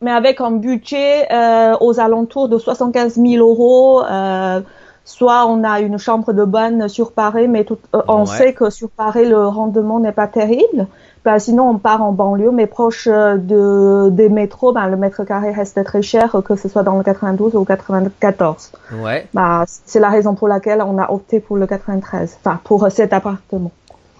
mais 0.00 0.10
avec 0.10 0.40
un 0.40 0.50
budget 0.50 1.32
euh, 1.32 1.76
aux 1.80 2.00
alentours 2.00 2.48
de 2.48 2.58
75 2.58 3.14
000 3.14 3.36
euros. 3.36 4.02
Euh, 4.04 4.60
soit 5.04 5.46
on 5.46 5.64
a 5.64 5.80
une 5.80 5.98
chambre 5.98 6.32
de 6.32 6.44
bonne 6.44 6.88
sur 6.88 7.12
Paris, 7.12 7.48
mais 7.48 7.64
tout, 7.64 7.78
euh, 7.94 8.02
on 8.08 8.26
sait 8.26 8.52
que 8.52 8.70
sur 8.70 8.88
Paris 8.90 9.28
le 9.28 9.46
rendement 9.46 10.00
n'est 10.00 10.12
pas 10.12 10.26
terrible. 10.26 10.86
Bah, 11.24 11.38
sinon 11.38 11.70
on 11.70 11.78
part 11.78 12.02
en 12.02 12.10
banlieue, 12.12 12.50
mais 12.50 12.66
proche 12.66 13.06
de 13.06 14.08
des 14.10 14.28
métros, 14.28 14.72
bah, 14.72 14.88
le 14.88 14.96
mètre 14.96 15.24
carré 15.24 15.52
reste 15.52 15.82
très 15.84 16.02
cher, 16.02 16.42
que 16.44 16.56
ce 16.56 16.68
soit 16.68 16.82
dans 16.82 16.96
le 16.98 17.04
92 17.04 17.54
ou 17.54 17.60
le 17.60 17.64
94. 17.64 18.72
Ouais. 19.00 19.26
Bah, 19.32 19.64
c'est 19.66 20.00
la 20.00 20.10
raison 20.10 20.34
pour 20.34 20.48
laquelle 20.48 20.82
on 20.82 20.98
a 20.98 21.10
opté 21.12 21.38
pour 21.38 21.56
le 21.56 21.66
93, 21.66 22.38
enfin 22.40 22.60
pour 22.64 22.90
cet 22.90 23.12
appartement. 23.12 23.70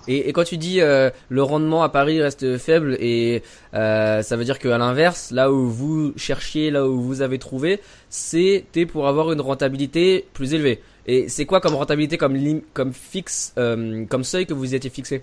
Et, 0.08 0.28
et, 0.28 0.32
quand 0.32 0.44
tu 0.44 0.56
dis 0.56 0.80
euh, 0.80 1.10
le 1.28 1.42
rendement 1.42 1.82
à 1.82 1.88
Paris 1.88 2.20
reste 2.20 2.58
faible, 2.58 2.96
et 3.00 3.42
euh, 3.74 4.22
ça 4.22 4.36
veut 4.36 4.44
dire 4.44 4.58
qu'à 4.58 4.78
l'inverse, 4.78 5.30
là 5.30 5.52
où 5.52 5.68
vous 5.68 6.12
cherchiez, 6.16 6.70
là 6.70 6.86
où 6.86 7.00
vous 7.00 7.22
avez 7.22 7.38
trouvé, 7.38 7.80
c'était 8.10 8.86
pour 8.86 9.06
avoir 9.06 9.32
une 9.32 9.40
rentabilité 9.40 10.26
plus 10.32 10.54
élevée. 10.54 10.80
Et 11.06 11.28
c'est 11.28 11.46
quoi 11.46 11.60
comme 11.60 11.74
rentabilité, 11.74 12.16
comme 12.16 12.36
comme 12.72 12.92
fixe, 12.92 13.52
euh, 13.58 14.04
comme 14.06 14.24
seuil 14.24 14.46
que 14.46 14.54
vous 14.54 14.74
étiez 14.74 14.90
fixé? 14.90 15.22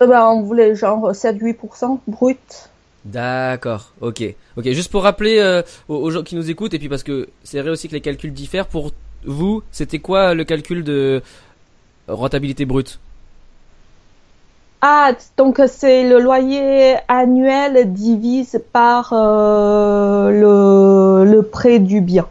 Ben, 0.00 0.26
On 0.26 0.42
voulait 0.42 0.74
genre 0.74 1.12
7-8% 1.12 2.00
brut. 2.06 2.70
D'accord, 3.04 3.92
ok. 4.00 4.22
Ok, 4.56 4.64
juste 4.70 4.90
pour 4.90 5.02
rappeler 5.02 5.62
aux, 5.88 5.96
aux, 5.96 6.10
gens 6.10 6.22
qui 6.22 6.36
nous 6.36 6.50
écoutent, 6.50 6.74
et 6.74 6.78
puis 6.78 6.88
parce 6.88 7.02
que 7.02 7.28
c'est 7.42 7.60
vrai 7.60 7.70
aussi 7.70 7.88
que 7.88 7.94
les 7.94 8.00
calculs 8.00 8.32
diffèrent, 8.32 8.66
pour 8.66 8.92
vous, 9.24 9.62
c'était 9.72 9.98
quoi 9.98 10.34
le 10.34 10.44
calcul 10.44 10.84
de 10.84 11.22
rentabilité 12.08 12.64
brute? 12.64 13.00
Ah, 14.84 15.12
donc 15.36 15.62
c'est 15.68 16.08
le 16.08 16.18
loyer 16.18 16.96
annuel 17.06 17.92
divise 17.92 18.60
par 18.72 19.12
euh, 19.12 20.30
le, 20.32 21.24
le 21.30 21.42
prix 21.44 21.78
du 21.78 22.00
bien. 22.00 22.26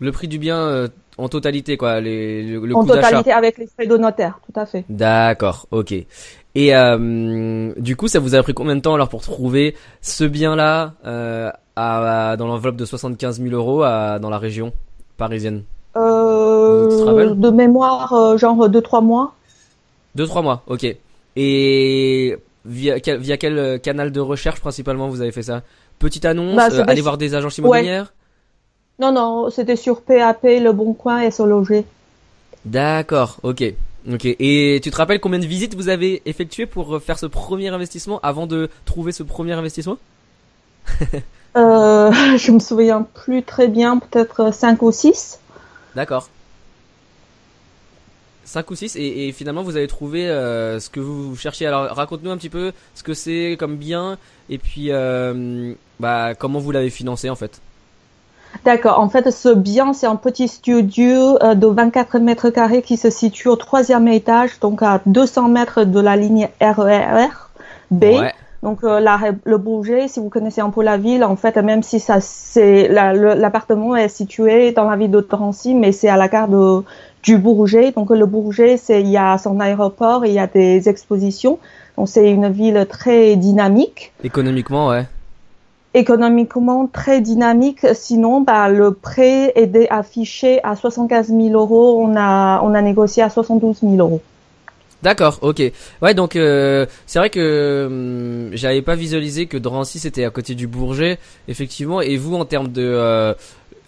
Le 0.00 0.10
prix 0.10 0.26
du 0.26 0.38
bien 0.38 0.56
euh, 0.56 0.88
en 1.18 1.28
totalité, 1.28 1.76
quoi, 1.76 2.00
les, 2.00 2.44
le, 2.44 2.74
En 2.74 2.86
totalité 2.86 3.30
avec 3.30 3.58
les 3.58 3.66
frais 3.66 3.86
de 3.86 3.98
notaire, 3.98 4.40
tout 4.46 4.58
à 4.58 4.64
fait. 4.64 4.86
D'accord, 4.88 5.66
ok. 5.70 5.92
Et 6.54 6.74
euh, 6.74 7.74
du 7.76 7.94
coup, 7.94 8.08
ça 8.08 8.20
vous 8.20 8.34
a 8.34 8.42
pris 8.42 8.54
combien 8.54 8.74
de 8.74 8.80
temps 8.80 8.94
alors 8.94 9.10
pour 9.10 9.20
trouver 9.20 9.76
ce 10.00 10.24
bien-là 10.24 10.94
à, 11.76 12.36
dans 12.38 12.46
l'enveloppe 12.46 12.76
de 12.76 12.86
75 12.86 13.38
000 13.38 13.54
euros 13.54 13.82
à, 13.82 14.18
dans 14.18 14.30
la 14.30 14.38
région 14.38 14.72
parisienne? 15.18 15.64
De 15.94 17.50
mémoire, 17.50 18.38
genre 18.38 18.66
2-3 18.66 19.04
mois. 19.04 19.34
2-3 20.16 20.42
mois, 20.42 20.62
ok. 20.66 20.96
Et 21.36 22.36
via 22.64 23.00
quel, 23.00 23.18
via 23.18 23.36
quel 23.36 23.58
euh, 23.58 23.78
canal 23.78 24.12
de 24.12 24.20
recherche 24.20 24.60
principalement 24.60 25.08
vous 25.08 25.20
avez 25.22 25.32
fait 25.32 25.42
ça? 25.42 25.62
Petite 25.98 26.24
annonce, 26.24 26.56
Bah, 26.56 26.68
euh, 26.72 26.94
sur- 26.94 27.02
voir 27.02 27.18
des 27.18 27.34
agences 27.34 27.58
immobilières? 27.58 28.12
Non, 28.98 29.12
non, 29.12 29.50
c'était 29.50 29.76
sur 29.76 30.02
PAP, 30.02 30.42
Le 30.44 30.72
Bon 30.72 30.92
Coin 30.92 31.20
et 31.20 31.30
Sologer. 31.30 31.84
D'accord, 32.64 33.38
ok. 33.42 33.64
Ok. 34.12 34.24
Et 34.24 34.80
tu 34.82 34.90
te 34.90 34.96
rappelles 34.96 35.20
combien 35.20 35.38
de 35.38 35.46
visites 35.46 35.74
vous 35.74 35.88
avez 35.88 36.22
effectuées 36.26 36.66
pour 36.66 36.96
euh, 36.96 36.98
faire 36.98 37.18
ce 37.18 37.26
premier 37.26 37.68
investissement 37.68 38.20
avant 38.22 38.46
de 38.46 38.68
trouver 38.84 39.12
ce 39.12 39.22
premier 39.22 39.52
investissement? 39.52 39.96
Euh, 41.56 42.10
je 42.36 42.50
me 42.52 42.58
souviens 42.58 43.02
plus 43.02 43.42
très 43.42 43.68
bien, 43.68 43.98
peut-être 43.98 44.52
5 44.52 44.82
ou 44.82 44.90
6. 44.92 45.38
D'accord. 45.94 46.28
5 48.44 48.70
ou 48.70 48.74
6 48.74 48.96
et, 48.96 49.28
et 49.28 49.32
finalement 49.32 49.62
vous 49.62 49.76
avez 49.76 49.86
trouvé 49.88 50.28
euh, 50.28 50.80
ce 50.80 50.90
que 50.90 51.00
vous 51.00 51.36
cherchiez. 51.36 51.66
Alors 51.66 51.94
raconte-nous 51.94 52.30
un 52.30 52.36
petit 52.36 52.48
peu 52.50 52.72
ce 52.94 53.02
que 53.02 53.14
c'est 53.14 53.56
comme 53.58 53.76
bien 53.76 54.18
et 54.50 54.58
puis 54.58 54.88
euh, 54.90 55.72
bah, 56.00 56.34
comment 56.34 56.58
vous 56.58 56.70
l'avez 56.72 56.90
financé 56.90 57.30
en 57.30 57.36
fait. 57.36 57.60
D'accord. 58.66 59.00
En 59.00 59.08
fait, 59.08 59.30
ce 59.30 59.48
bien, 59.48 59.94
c'est 59.94 60.06
un 60.06 60.16
petit 60.16 60.46
studio 60.46 61.38
euh, 61.42 61.54
de 61.54 61.66
24 61.66 62.18
mètres 62.18 62.50
carrés 62.50 62.82
qui 62.82 62.98
se 62.98 63.08
situe 63.08 63.48
au 63.48 63.56
troisième 63.56 64.06
étage, 64.08 64.60
donc 64.60 64.82
à 64.82 65.00
200 65.06 65.48
mètres 65.48 65.84
de 65.84 65.98
la 66.00 66.16
ligne 66.16 66.48
RER 66.60 67.28
B. 67.90 68.04
Ouais. 68.04 68.34
Donc 68.62 68.84
euh, 68.84 69.00
la, 69.00 69.18
le 69.44 69.56
Bourget, 69.56 70.06
si 70.06 70.20
vous 70.20 70.28
connaissez 70.28 70.60
un 70.60 70.68
peu 70.70 70.82
la 70.82 70.98
ville, 70.98 71.24
en 71.24 71.34
fait, 71.34 71.56
même 71.56 71.82
si 71.82 71.98
ça 71.98 72.20
c'est 72.20 72.88
la- 72.88 73.14
l'appartement 73.14 73.96
est 73.96 74.08
situé 74.08 74.70
dans 74.72 74.88
la 74.88 74.96
ville 74.96 75.10
de 75.10 75.20
Drancy, 75.20 75.74
mais 75.74 75.90
c'est 75.90 76.08
à 76.10 76.16
la 76.18 76.28
gare 76.28 76.46
de, 76.48 76.82
du 77.22 77.38
Bourget. 77.38 77.92
Donc 77.92 78.10
le 78.10 78.26
Bourget, 78.26 78.76
c'est 78.76 79.00
il 79.00 79.08
y 79.08 79.16
a 79.16 79.38
son 79.38 79.60
aéroport, 79.60 80.24
et 80.24 80.28
il 80.28 80.34
y 80.34 80.38
a 80.38 80.46
des 80.46 80.88
expositions. 80.88 81.58
Donc 81.96 82.08
c'est 82.08 82.30
une 82.30 82.48
ville 82.50 82.86
très 82.88 83.36
dynamique, 83.36 84.12
Économiquement, 84.24 84.88
ouais. 84.88 85.06
économiquement 85.94 86.86
très 86.86 87.20
dynamique. 87.20 87.86
Sinon, 87.94 88.40
bah, 88.40 88.68
le 88.68 88.92
prêt 88.94 89.52
est 89.56 89.90
affiché 89.90 90.60
à 90.64 90.74
75 90.74 91.28
000 91.28 91.50
euros. 91.50 92.00
On 92.02 92.16
a 92.16 92.60
on 92.62 92.74
a 92.74 92.82
négocié 92.82 93.22
à 93.22 93.30
72 93.30 93.80
000 93.82 93.96
euros. 93.96 94.22
D'accord, 95.02 95.40
ok. 95.42 95.60
Ouais, 96.00 96.14
donc 96.14 96.36
euh, 96.36 96.86
c'est 97.06 97.18
vrai 97.18 97.28
que 97.28 97.86
hum, 97.86 98.56
j'avais 98.56 98.82
pas 98.82 98.94
visualisé 98.94 99.46
que 99.46 99.56
Drancy 99.56 99.98
c'était 99.98 100.24
à 100.24 100.30
côté 100.30 100.54
du 100.54 100.68
Bourget, 100.68 101.18
effectivement. 101.48 102.00
Et 102.00 102.16
vous, 102.16 102.36
en 102.36 102.44
termes 102.44 102.68
de 102.68 102.84
euh, 102.84 103.34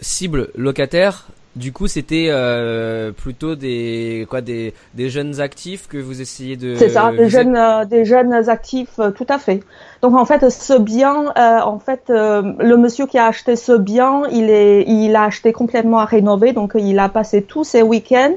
cible 0.01 0.49
locataire, 0.55 1.27
du 1.55 1.71
coup, 1.71 1.87
c'était 1.87 2.27
euh, 2.29 3.11
plutôt 3.11 3.55
des 3.55 4.27
quoi, 4.29 4.41
des 4.41 4.73
des 4.93 5.09
jeunes 5.09 5.39
actifs 5.39 5.87
que 5.87 5.97
vous 5.97 6.21
essayez 6.21 6.57
de. 6.57 6.75
C'est 6.75 6.89
ça, 6.89 7.11
des 7.11 7.29
jeunes, 7.29 7.55
euh, 7.55 7.85
des 7.85 8.03
jeunes 8.03 8.33
actifs, 8.49 8.99
euh, 8.99 9.11
tout 9.11 9.25
à 9.29 9.37
fait. 9.37 9.61
Donc 10.01 10.15
en 10.15 10.25
fait, 10.25 10.49
ce 10.49 10.77
bien, 10.77 11.33
euh, 11.37 11.59
en 11.61 11.79
fait, 11.79 12.09
euh, 12.09 12.53
le 12.59 12.77
monsieur 12.77 13.05
qui 13.07 13.17
a 13.17 13.27
acheté 13.27 13.55
ce 13.55 13.71
bien, 13.71 14.23
il 14.31 14.49
est, 14.49 14.83
il 14.87 15.15
a 15.15 15.23
acheté 15.23 15.53
complètement 15.53 15.99
à 15.99 16.05
rénover, 16.05 16.51
donc 16.51 16.73
il 16.75 16.99
a 16.99 17.09
passé 17.09 17.41
tous 17.41 17.63
ses 17.63 17.81
week-ends, 17.81 18.35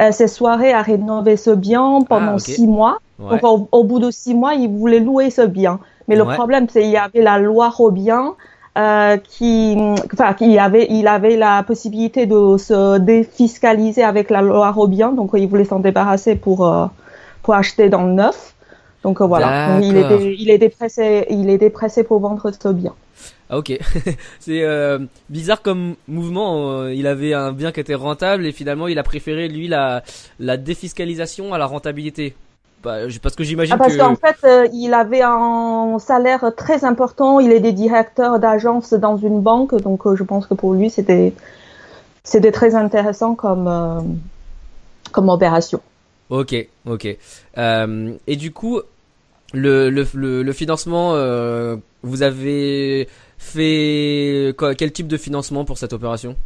euh, 0.00 0.12
ses 0.12 0.28
soirées 0.28 0.72
à 0.72 0.82
rénover 0.82 1.36
ce 1.36 1.50
bien 1.50 2.00
pendant 2.08 2.34
Ah, 2.34 2.38
six 2.38 2.66
mois. 2.66 2.98
Ouais. 3.18 3.30
Donc 3.40 3.44
au, 3.44 3.68
au 3.72 3.84
bout 3.84 3.98
de 4.00 4.10
six 4.10 4.34
mois, 4.34 4.54
il 4.54 4.68
voulait 4.68 5.00
louer 5.00 5.30
ce 5.30 5.42
bien. 5.42 5.80
Mais 6.08 6.16
le 6.16 6.24
problème, 6.24 6.66
c'est 6.68 6.82
qu'il 6.82 6.90
y 6.90 6.96
avait 6.96 7.22
la 7.22 7.38
loi 7.38 7.68
Robien. 7.68 8.34
Euh, 8.78 9.16
qui, 9.16 9.76
enfin, 10.12 10.36
il 10.40 10.58
avait, 10.60 10.86
il 10.90 11.08
avait 11.08 11.36
la 11.36 11.64
possibilité 11.64 12.26
de 12.26 12.56
se 12.56 12.98
défiscaliser 12.98 14.04
avec 14.04 14.30
la 14.30 14.42
loi 14.42 14.70
Robien, 14.70 15.10
donc 15.10 15.32
il 15.34 15.48
voulait 15.48 15.64
s'en 15.64 15.80
débarrasser 15.80 16.36
pour 16.36 16.64
euh, 16.64 16.86
pour 17.42 17.54
acheter 17.54 17.88
dans 17.88 18.04
le 18.04 18.12
neuf. 18.12 18.54
Donc 19.02 19.20
euh, 19.20 19.26
voilà, 19.26 19.74
Donc, 19.74 19.84
il 19.84 19.96
était, 19.96 20.36
il 20.38 20.50
était 20.50 20.68
pressé, 20.68 21.26
il 21.30 21.50
était 21.50 21.70
pressé 21.70 22.04
pour 22.04 22.20
vendre 22.20 22.48
ce 22.52 22.68
bien. 22.68 22.94
Ah, 23.48 23.58
ok. 23.58 23.76
c'est 24.38 24.62
euh, 24.62 25.00
bizarre 25.28 25.62
comme 25.62 25.96
mouvement. 26.06 26.86
il 26.86 27.08
avait 27.08 27.34
un 27.34 27.50
bien 27.50 27.72
qui 27.72 27.80
était 27.80 27.96
rentable 27.96 28.46
et 28.46 28.52
finalement 28.52 28.86
il 28.86 29.00
a 29.00 29.02
préféré 29.02 29.48
lui 29.48 29.66
la 29.66 30.04
la 30.38 30.56
défiscalisation 30.56 31.52
à 31.52 31.58
la 31.58 31.66
rentabilité. 31.66 32.36
Bah, 32.82 32.98
parce 33.22 33.36
que 33.36 33.44
j'imagine 33.44 33.74
Ah, 33.74 33.78
parce 33.78 33.94
que. 33.94 33.98
qu'en 33.98 34.16
fait, 34.16 34.36
euh, 34.44 34.66
il 34.72 34.94
avait 34.94 35.22
un 35.22 35.98
salaire 35.98 36.52
très 36.56 36.84
important. 36.84 37.38
Il 37.38 37.52
est 37.52 37.60
des 37.60 37.72
directeurs 37.72 38.38
d'agence 38.38 38.94
dans 38.94 39.16
une 39.18 39.40
banque, 39.40 39.74
donc 39.82 40.06
euh, 40.06 40.16
je 40.16 40.22
pense 40.22 40.46
que 40.46 40.54
pour 40.54 40.72
lui, 40.72 40.88
c'était 40.88 41.34
c'était 42.24 42.52
très 42.52 42.74
intéressant 42.74 43.34
comme 43.34 43.68
euh, 43.68 44.00
comme 45.12 45.28
opération. 45.28 45.80
Ok, 46.30 46.54
ok. 46.86 47.04
Et 47.56 48.36
du 48.36 48.52
coup, 48.52 48.80
le, 49.52 49.90
le, 49.90 50.06
le, 50.14 50.42
le 50.42 50.52
financement, 50.52 51.12
vous 52.02 52.22
avez 52.22 53.08
fait 53.36 54.54
quoi, 54.56 54.74
quel 54.74 54.92
type 54.92 55.08
de 55.08 55.16
financement 55.16 55.64
pour 55.64 55.76
cette 55.76 55.92
opération? 55.92 56.36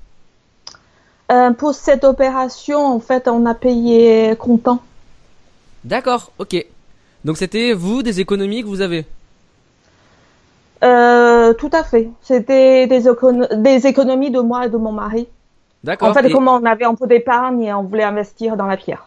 Pour 1.59 1.75
cette 1.75 2.05
opération, 2.05 2.87
en 2.87 3.01
fait, 3.01 3.29
on 3.29 3.45
a 3.45 3.55
payé 3.55 4.35
comptant. 4.37 4.81
D'accord, 5.85 6.33
ok. 6.39 6.65
Donc 7.25 7.37
c'était 7.37 7.73
vous 7.73 8.03
des 8.03 8.21
économies 8.21 8.63
que 8.63 8.67
vous 8.69 8.81
avez. 8.81 9.05
Euh, 10.83 11.55
tout 11.55 11.71
à 11.73 11.83
fait. 11.85 12.09
C'était 12.23 12.87
des, 12.87 13.09
écono- 13.09 13.49
des 13.63 13.87
économies 13.87 14.31
de 14.31 14.41
moi 14.41 14.67
et 14.67 14.69
de 14.69 14.77
mon 14.77 14.93
mari. 14.93 15.27
D'accord. 15.83 16.09
En 16.09 16.15
fait, 16.15 16.27
et- 16.29 16.33
comme 16.33 16.49
on 16.49 16.65
avait 16.65 16.85
un 16.85 16.95
peu 16.95 17.07
d'épargne 17.07 17.63
et 17.63 17.73
on 17.75 17.83
voulait 17.83 18.05
investir 18.05 18.57
dans 18.57 18.67
la 18.67 18.77
pierre. 18.77 19.07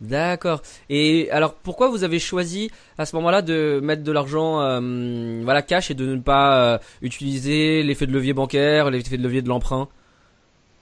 D'accord. 0.00 0.62
Et 0.88 1.28
alors 1.30 1.52
pourquoi 1.52 1.88
vous 1.88 2.04
avez 2.04 2.18
choisi 2.18 2.70
à 2.96 3.04
ce 3.04 3.14
moment-là 3.16 3.42
de 3.42 3.80
mettre 3.82 4.02
de 4.02 4.12
l'argent 4.12 4.60
euh, 4.62 5.42
voilà 5.44 5.60
cash 5.60 5.90
et 5.90 5.94
de 5.94 6.06
ne 6.06 6.20
pas 6.20 6.56
euh, 6.74 6.78
utiliser 7.02 7.82
l'effet 7.82 8.06
de 8.06 8.12
levier 8.12 8.32
bancaire, 8.32 8.90
l'effet 8.90 9.18
de 9.18 9.22
levier 9.22 9.42
de 9.42 9.48
l'emprunt? 9.48 9.88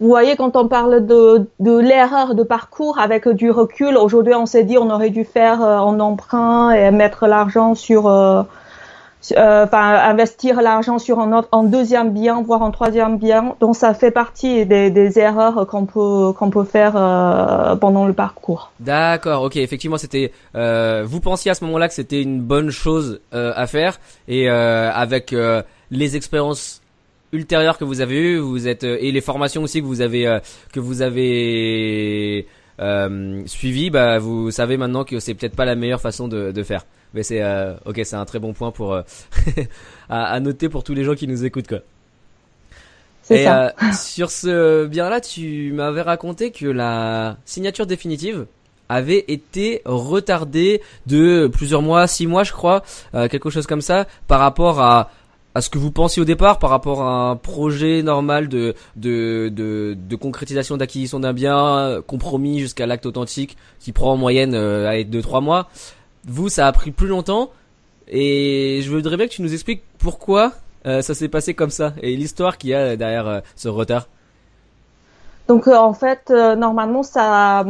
Vous 0.01 0.07
voyez, 0.07 0.37
quand 0.37 0.55
on 0.57 0.69
parle 0.69 1.07
de, 1.07 1.49
de 1.59 1.77
l'erreur 1.77 2.37
de 2.37 2.45
parcours 2.45 3.01
avec 3.01 3.29
du 3.29 3.51
recul, 3.51 3.97
aujourd'hui 3.97 4.35
on 4.35 4.47
s'est 4.47 4.63
dit 4.63 4.79
on 4.79 4.91
aurait 4.91 5.11
dû 5.11 5.25
faire 5.25 5.61
euh, 5.61 5.79
en 5.79 5.99
emprunt 5.99 6.71
et 6.71 6.93
mettre 6.93 7.27
l'argent 7.27 7.75
sur, 7.75 8.07
euh, 8.07 8.45
euh, 9.33 9.65
enfin 9.65 9.81
investir 9.81 10.63
l'argent 10.63 11.01
sur 11.01 11.19
un, 11.19 11.37
autre, 11.37 11.49
un 11.51 11.65
deuxième 11.65 12.13
bien, 12.13 12.43
voire 12.43 12.63
un 12.63 12.71
troisième 12.71 13.19
bien. 13.19 13.57
Donc 13.59 13.75
ça 13.75 13.93
fait 13.93 14.13
partie 14.13 14.67
des, 14.67 14.91
des 14.91 15.19
erreurs 15.19 15.67
qu'on 15.67 15.85
peut 15.85 16.33
qu'on 16.39 16.51
peut 16.51 16.63
faire 16.63 16.93
euh, 16.95 17.75
pendant 17.75 18.07
le 18.07 18.13
parcours. 18.13 18.71
D'accord, 18.79 19.43
ok, 19.43 19.57
effectivement 19.57 19.99
c'était 19.99 20.31
euh, 20.55 21.03
vous 21.05 21.19
pensiez 21.19 21.51
à 21.51 21.55
ce 21.55 21.65
moment-là 21.65 21.89
que 21.89 21.95
c'était 21.95 22.23
une 22.23 22.41
bonne 22.41 22.71
chose 22.71 23.21
euh, 23.35 23.53
à 23.57 23.67
faire 23.67 23.99
et 24.29 24.49
euh, 24.49 24.93
avec 24.93 25.35
les 25.91 26.15
expériences 26.15 26.83
ultérieures 27.33 27.79
que 27.79 27.85
vous 27.85 28.01
avez 28.01 28.17
eues, 28.19 28.39
vous 28.39 28.69
êtes 28.69 28.85
euh, 28.85 28.97
et 29.01 29.13
les 29.13 29.21
formations 29.21 29.63
aussi 29.63 29.81
que 29.81 29.87
vous 29.87 30.01
avez 30.01 30.27
euh, 30.27 30.39
que 30.73 30.81
vous 30.81 31.03
avez 31.03 32.47
euh, 32.81 33.43
suivies, 33.47 33.91
bah 33.91 34.19
vous 34.19 34.51
savez 34.51 34.77
maintenant 34.77 35.05
que 35.05 35.21
c'est 35.21 35.35
peut-être 35.35 35.57
pas 35.57 35.65
la 35.65 35.75
meilleure 35.75 36.01
façon 36.01 36.29
de, 36.29 36.53
de 36.53 36.63
faire. 36.63 36.87
Mais 37.15 37.23
c'est 37.23 37.43
euh, 37.43 37.75
ok, 37.87 38.01
c'est 38.05 38.17
un 38.17 38.25
très 38.25 38.39
bon 38.39 38.53
point 38.53 38.71
pour 38.71 38.93
euh, 38.95 39.03
à, 40.09 40.27
à 40.27 40.41
noter 40.41 40.69
pour 40.69 40.85
tous 40.85 40.95
les 40.95 41.05
gens 41.05 41.15
qui 41.15 41.27
nous 41.27 41.45
écoutent 41.45 41.69
quoi. 41.69 41.79
C'est 43.23 43.41
Et 43.41 43.45
ça. 43.45 43.67
euh, 43.67 43.93
sur 43.93 44.31
ce 44.31 44.87
bien-là, 44.87 45.21
tu 45.21 45.73
m'avais 45.73 46.03
raconté 46.03 46.51
que 46.51 46.67
la 46.67 47.37
signature 47.45 47.87
définitive 47.87 48.47
avait 48.91 49.25
été 49.29 49.83
retardée 49.85 50.81
de 51.07 51.47
plusieurs 51.53 51.83
mois, 51.83 52.07
six 52.07 52.27
mois, 52.27 52.43
je 52.43 52.53
crois, 52.53 52.83
euh, 53.15 53.29
quelque 53.29 53.51
chose 53.51 53.67
comme 53.67 53.83
ça, 53.83 54.07
par 54.29 54.41
rapport 54.41 54.81
à 54.81 55.11
à 55.55 55.61
ce 55.61 55.71
que 55.71 55.79
vous 55.79 55.91
pensiez 55.91 56.23
au 56.23 56.25
départ, 56.25 56.59
par 56.59 56.71
rapport 56.71 57.03
à 57.03 57.31
un 57.31 57.37
projet 57.37 58.03
normal 58.03 58.49
de 58.49 58.75
de 58.97 59.49
de, 59.49 59.97
de 59.99 60.17
concrétisation 60.17 60.77
d'acquisition 60.77 61.21
d'un 61.21 61.33
bien, 61.33 62.03
compromis 62.07 62.61
jusqu'à 62.61 62.87
l'acte 62.87 63.07
authentique, 63.07 63.57
qui 63.81 63.93
prend 63.93 64.13
en 64.13 64.17
moyenne 64.17 64.55
euh, 64.55 65.05
deux 65.05 65.23
trois 65.23 65.41
mois. 65.41 65.69
Vous, 66.27 66.49
ça 66.49 66.67
a 66.67 66.73
pris 66.73 66.91
plus 66.91 67.09
longtemps, 67.09 67.51
et 68.07 68.81
je 68.83 68.91
voudrais 68.91 69.17
bien 69.17 69.27
que 69.27 69.33
tu 69.33 69.43
nous 69.43 69.53
expliques 69.55 69.83
pourquoi 69.99 70.53
euh, 70.87 71.03
ça 71.03 71.15
s'est 71.15 71.29
passé 71.29 71.55
comme 71.55 71.71
ça 71.71 71.93
et 72.03 72.15
l'histoire 72.17 72.57
qu'il 72.59 72.71
y 72.71 72.75
a 72.75 72.97
derrière 72.97 73.27
euh, 73.27 73.41
ce 73.57 73.69
retard. 73.69 74.07
Donc 75.49 75.67
euh, 75.67 75.77
en 75.77 75.95
fait, 75.95 76.31
normalement, 76.31 77.03
ça, 77.03 77.65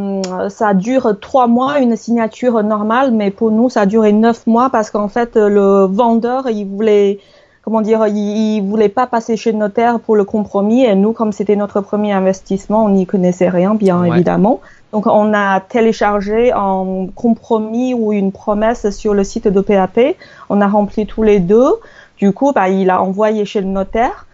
ça 0.49 0.75
dure 0.75 1.15
trois 1.21 1.47
mois, 1.47 1.79
une 1.79 1.97
signature 1.97 2.61
normale, 2.65 3.13
mais 3.13 3.31
pour 3.31 3.53
nous, 3.53 3.71
ça 3.71 3.83
a 3.83 3.87
duré 3.87 4.13
neuf 4.13 4.47
mois 4.47 4.69
parce 4.69 4.91
qu'en 4.91 5.09
fait, 5.09 5.37
le 5.37 5.87
vendeur, 5.87 6.51
il 6.51 6.67
voulait, 6.67 7.21
comment 7.69 7.83
dire, 7.83 8.07
il, 8.07 8.17
il 8.57 8.61
voulait 8.63 8.89
pas 8.89 9.07
passer 9.07 9.37
chez 9.37 9.53
le 9.53 9.59
notaire 9.59 10.01
pour 10.01 10.17
le 10.17 10.25
compromis. 10.25 10.85
Et 10.87 10.95
nous, 10.95 11.13
comme 11.13 11.33
c'était 11.33 11.55
notre 11.55 11.83
premier 11.83 12.13
investissement, 12.15 12.85
on 12.87 12.89
n'y 12.89 13.05
connaissait 13.05 13.51
rien, 13.51 13.75
bien 13.75 14.01
Ouais. 14.01 14.09
évidemment. 14.09 14.61
Donc 14.95 15.07
on 15.07 15.35
a 15.35 15.61
téléchargé 15.61 16.51
un 16.51 17.09
compromis 17.15 17.93
ou 17.93 18.15
une 18.15 18.33
promesse 18.33 18.89
sur 18.89 19.13
le 19.13 19.23
site 19.23 19.49
de 19.49 19.61
PAP. 19.61 20.01
On 20.49 20.63
a 20.63 20.67
rempli 20.67 21.05
tous 21.07 21.23
les 21.23 21.41
deux. 21.41 21.75
Du 22.17 22.33
coup, 22.33 22.53
bah, 22.55 22.71
il 22.71 22.89
a 22.89 23.03
envoyé 23.03 23.45
chez 23.45 23.61
le 23.61 23.67
notaire. 23.67 24.25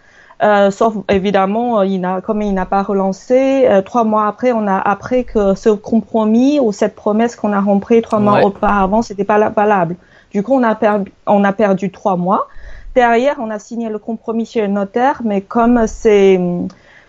Euh, 0.41 0.71
sauf 0.71 0.93
évidemment, 1.09 1.79
euh, 1.79 1.85
il 1.85 2.07
comme 2.25 2.41
il 2.41 2.53
n'a 2.53 2.65
pas 2.65 2.83
relancé, 2.83 3.65
euh, 3.67 3.81
trois 3.81 4.05
mois 4.05 4.27
après, 4.27 4.53
on 4.53 4.65
a 4.65 4.77
appris 4.77 5.25
que 5.25 5.55
ce 5.55 5.69
compromis 5.71 6.61
ou 6.61 6.71
cette 6.71 6.95
promesse 6.95 7.35
qu'on 7.35 7.51
a 7.51 7.59
remplie 7.59 8.01
trois 8.01 8.19
mois 8.19 8.35
Ouais. 8.35 8.45
auparavant, 8.45 9.01
c'était 9.01 9.25
pas 9.25 9.37
la- 9.37 9.49
valable. 9.49 9.97
Du 10.31 10.41
coup, 10.43 10.53
on 10.53 10.63
a, 10.63 10.75
perdu, 10.75 11.11
on 11.27 11.43
a 11.43 11.51
perdu 11.53 11.91
trois 11.91 12.15
mois. 12.15 12.47
Derrière, 12.95 13.35
on 13.39 13.49
a 13.49 13.59
signé 13.59 13.89
le 13.89 13.99
compromis 13.99 14.45
chez 14.45 14.61
le 14.61 14.67
notaire, 14.67 15.21
mais 15.25 15.41
comme 15.41 15.85
c'est 15.87 16.39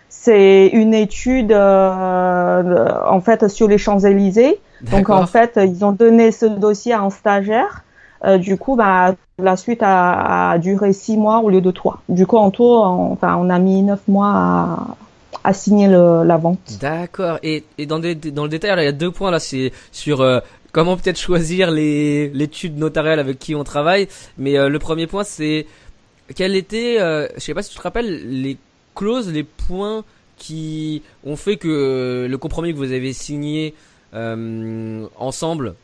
c'est 0.08 0.68
une 0.68 0.94
étude 0.94 1.52
euh, 1.52 2.88
en 3.08 3.20
fait 3.20 3.48
sur 3.48 3.68
les 3.68 3.78
Champs 3.78 4.00
Élysées, 4.00 4.58
donc 4.90 5.10
en 5.10 5.26
fait 5.26 5.58
ils 5.62 5.84
ont 5.84 5.92
donné 5.92 6.32
ce 6.32 6.46
dossier 6.46 6.92
à 6.92 7.02
un 7.02 7.10
stagiaire. 7.10 7.84
Euh, 8.24 8.38
du 8.38 8.56
coup, 8.56 8.76
bah, 8.76 9.14
la 9.38 9.56
suite 9.56 9.82
a, 9.82 10.52
a, 10.52 10.58
duré 10.58 10.92
six 10.92 11.16
mois 11.16 11.40
au 11.40 11.50
lieu 11.50 11.60
de 11.60 11.70
trois. 11.70 12.02
Du 12.08 12.26
coup, 12.26 12.38
en 12.38 12.50
tout, 12.50 12.64
on, 12.64 13.12
enfin, 13.12 13.36
on 13.38 13.50
a 13.50 13.58
mis 13.58 13.82
neuf 13.82 14.00
mois 14.08 14.32
à, 14.34 14.96
à 15.44 15.52
signer 15.52 15.86
le, 15.86 16.24
la 16.24 16.36
vente. 16.38 16.58
D'accord. 16.80 17.38
Et, 17.42 17.64
et 17.76 17.84
dans, 17.86 17.98
des, 17.98 18.14
dans 18.14 18.44
le 18.44 18.48
détail, 18.48 18.74
là, 18.74 18.82
il 18.82 18.86
y 18.86 18.88
a 18.88 18.92
deux 18.92 19.10
points 19.10 19.30
là. 19.30 19.38
C'est 19.38 19.70
sur 19.92 20.22
euh, 20.22 20.40
comment 20.76 20.98
peut-être 20.98 21.18
choisir 21.18 21.70
les 21.70 22.28
l'étude 22.28 22.76
notariale 22.76 23.18
avec 23.18 23.38
qui 23.38 23.54
on 23.54 23.64
travaille. 23.64 24.08
Mais 24.36 24.58
euh, 24.58 24.68
le 24.68 24.78
premier 24.78 25.06
point, 25.06 25.24
c'est 25.24 25.66
quel 26.34 26.54
était, 26.54 27.00
euh, 27.00 27.26
je 27.36 27.40
sais 27.40 27.54
pas 27.54 27.62
si 27.62 27.70
tu 27.70 27.78
te 27.78 27.82
rappelles, 27.82 28.28
les 28.42 28.58
clauses, 28.94 29.32
les 29.32 29.42
points 29.42 30.04
qui 30.36 31.02
ont 31.24 31.36
fait 31.36 31.56
que 31.56 32.26
le 32.28 32.38
compromis 32.38 32.74
que 32.74 32.76
vous 32.76 32.92
avez 32.92 33.14
signé 33.14 33.72
ensemble 34.12 35.74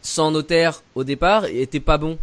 sans 0.00 0.30
notaire 0.30 0.84
au 0.94 1.02
départ 1.02 1.46
était 1.46 1.80
pas 1.80 1.98
bon. 1.98 2.16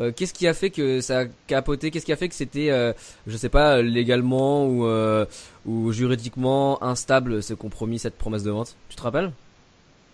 Euh, 0.00 0.12
qu'est-ce 0.16 0.32
qui 0.32 0.46
a 0.48 0.54
fait 0.54 0.70
que 0.70 1.02
ça 1.02 1.20
a 1.20 1.24
capoté? 1.46 1.90
Qu'est-ce 1.90 2.06
qui 2.06 2.12
a 2.12 2.16
fait 2.16 2.30
que 2.30 2.34
c'était, 2.34 2.70
euh, 2.70 2.94
je 3.26 3.36
sais 3.36 3.50
pas, 3.50 3.82
légalement 3.82 4.68
euh, 4.70 5.26
ou 5.66 5.92
juridiquement 5.92 6.82
instable 6.82 7.42
ce 7.42 7.52
compromis, 7.52 7.98
cette 7.98 8.16
promesse 8.16 8.42
de 8.42 8.50
vente? 8.50 8.74
Tu 8.88 8.96
te 8.96 9.02
rappelles? 9.02 9.32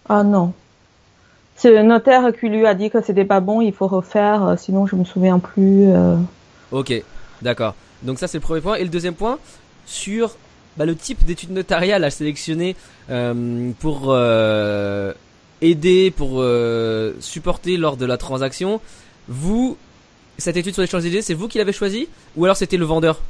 Ah 0.09 0.25
non. 0.25 0.53
C'est 1.57 1.71
le 1.71 1.83
notaire 1.83 2.33
qui 2.39 2.49
lui 2.49 2.67
a 2.67 2.75
dit 2.75 2.91
que 2.91 3.01
c'était 3.01 3.25
pas 3.25 3.41
bon, 3.41 3.61
il 3.61 3.73
faut 3.73 3.87
refaire, 3.87 4.45
euh, 4.45 4.57
sinon 4.57 4.87
je 4.87 4.97
me 4.97 5.05
souviens 5.05 5.39
plus. 5.39 5.89
Euh. 5.89 6.17
Ok, 6.71 6.93
d'accord. 7.43 7.75
Donc 8.03 8.19
ça 8.19 8.27
c'est 8.27 8.39
le 8.39 8.43
premier 8.43 8.61
point. 8.61 8.77
Et 8.77 8.83
le 8.83 8.89
deuxième 8.89 9.15
point, 9.15 9.39
sur 9.87 10.37
bah, 10.77 10.87
le 10.87 10.97
type 10.97 11.25
d'étude 11.25 11.51
notariale 11.51 12.05
à 12.05 12.11
sélectionner 12.11 12.77
pour 13.81 14.17
aider, 15.61 16.11
pour 16.11 16.45
supporter 17.21 17.77
lors 17.77 17.97
de 17.97 18.07
la 18.07 18.17
transaction. 18.17 18.81
Vous, 19.29 19.77
cette 20.39 20.57
étude 20.57 20.73
sur 20.73 20.83
les 20.83 20.89
Champs-Élysées, 20.89 21.23
c'est 21.23 21.35
vous 21.35 21.47
qui 21.47 21.59
l'avez 21.59 21.73
choisi 21.73 22.09
ou 22.37 22.45
alors 22.45 22.57
c'était 22.57 22.77
le 22.79 22.85
vendeur? 22.85 23.21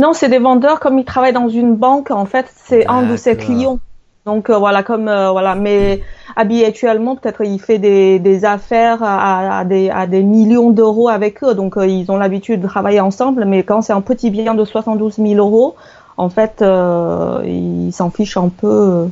Non, 0.00 0.12
c'est 0.12 0.28
des 0.28 0.38
vendeurs 0.38 0.80
comme 0.80 0.98
ils 0.98 1.04
travaillent 1.04 1.32
dans 1.32 1.48
une 1.48 1.74
banque. 1.76 2.10
En 2.10 2.26
fait, 2.26 2.46
c'est 2.64 2.86
un 2.86 3.02
de 3.02 3.16
ses 3.16 3.36
clients. 3.36 3.80
Donc 4.26 4.50
euh, 4.50 4.58
voilà, 4.58 4.82
comme 4.82 5.08
euh, 5.08 5.30
voilà, 5.30 5.54
mais 5.54 6.02
habituellement 6.36 7.16
peut-être 7.16 7.42
il 7.44 7.58
fait 7.60 7.78
des, 7.78 8.18
des 8.18 8.44
affaires 8.44 9.02
à, 9.02 9.58
à, 9.60 9.64
des, 9.64 9.90
à 9.90 10.06
des 10.06 10.22
millions 10.22 10.70
d'euros 10.70 11.08
avec 11.08 11.42
eux. 11.42 11.54
Donc 11.54 11.76
euh, 11.76 11.86
ils 11.86 12.10
ont 12.10 12.16
l'habitude 12.18 12.60
de 12.60 12.66
travailler 12.68 13.00
ensemble. 13.00 13.44
Mais 13.46 13.62
quand 13.62 13.82
c'est 13.82 13.92
un 13.94 14.02
petit 14.02 14.30
bien 14.30 14.54
de 14.54 14.64
72 14.64 15.16
000 15.18 15.34
euros, 15.36 15.74
en 16.16 16.28
fait, 16.28 16.60
euh, 16.60 17.40
ils 17.46 17.92
s'en 17.92 18.10
fichent 18.10 18.36
un 18.36 18.50
peu 18.50 19.08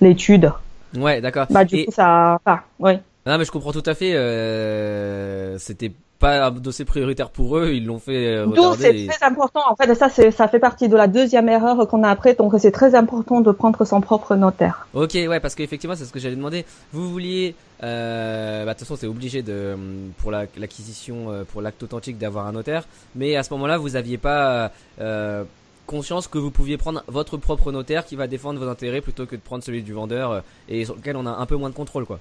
l'étude. 0.00 0.52
Ouais, 0.96 1.20
d'accord. 1.20 1.46
Bah 1.50 1.64
du 1.64 1.76
Et- 1.76 1.86
coup 1.86 1.92
ça, 1.92 2.38
oui. 2.78 2.92
Non 3.26 3.38
mais 3.38 3.44
je 3.46 3.50
comprends 3.50 3.72
tout 3.72 3.82
à 3.86 3.94
fait. 3.94 4.14
Euh, 4.14 5.56
c'était 5.58 5.92
pas 6.18 6.46
un 6.46 6.50
dossier 6.50 6.84
prioritaire 6.84 7.30
pour 7.30 7.58
eux. 7.58 7.72
Ils 7.72 7.84
l'ont 7.84 7.98
fait 7.98 8.36
euh, 8.36 8.46
retarder. 8.46 8.82
c'est 8.82 8.98
et- 9.00 9.06
très 9.08 9.26
important. 9.26 9.60
En 9.68 9.76
fait, 9.76 9.94
ça, 9.94 10.08
ça 10.08 10.48
fait 10.48 10.58
partie 10.58 10.88
de 10.88 10.96
la 10.96 11.06
deuxième 11.06 11.48
erreur 11.48 11.86
qu'on 11.88 12.02
a 12.02 12.08
après. 12.08 12.34
Donc, 12.34 12.54
c'est 12.58 12.70
très 12.70 12.94
important 12.94 13.40
de 13.40 13.50
prendre 13.50 13.84
son 13.84 14.00
propre 14.00 14.34
notaire. 14.36 14.86
Ok, 14.94 15.14
ouais, 15.14 15.40
parce 15.40 15.54
qu'effectivement, 15.54 15.96
c'est 15.96 16.04
ce 16.04 16.12
que 16.12 16.18
j'allais 16.18 16.36
demander. 16.36 16.64
Vous 16.92 17.10
vouliez, 17.10 17.54
euh, 17.82 18.64
bah, 18.64 18.72
de 18.74 18.78
toute 18.78 18.86
façon, 18.86 18.96
c'est 19.00 19.06
obligé 19.06 19.42
de, 19.42 19.76
pour 20.18 20.30
la- 20.30 20.46
l'acquisition, 20.56 21.30
euh, 21.30 21.44
pour 21.44 21.60
l'acte 21.62 21.82
authentique, 21.82 22.18
d'avoir 22.18 22.46
un 22.46 22.52
notaire. 22.52 22.84
Mais 23.14 23.36
à 23.36 23.42
ce 23.42 23.52
moment-là, 23.54 23.76
vous 23.78 23.96
aviez 23.96 24.16
pas 24.18 24.70
euh, 25.00 25.44
conscience 25.86 26.28
que 26.28 26.38
vous 26.38 26.50
pouviez 26.50 26.78
prendre 26.78 27.02
votre 27.08 27.36
propre 27.36 27.70
notaire 27.70 28.06
qui 28.06 28.16
va 28.16 28.26
défendre 28.26 28.58
vos 28.58 28.68
intérêts 28.70 29.02
plutôt 29.02 29.26
que 29.26 29.36
de 29.36 29.40
prendre 29.42 29.62
celui 29.62 29.82
du 29.82 29.92
vendeur 29.92 30.30
euh, 30.32 30.40
et 30.68 30.84
sur 30.86 30.94
lequel 30.96 31.16
on 31.16 31.26
a 31.26 31.30
un 31.30 31.44
peu 31.46 31.56
moins 31.56 31.68
de 31.68 31.74
contrôle, 31.74 32.06
quoi. 32.06 32.18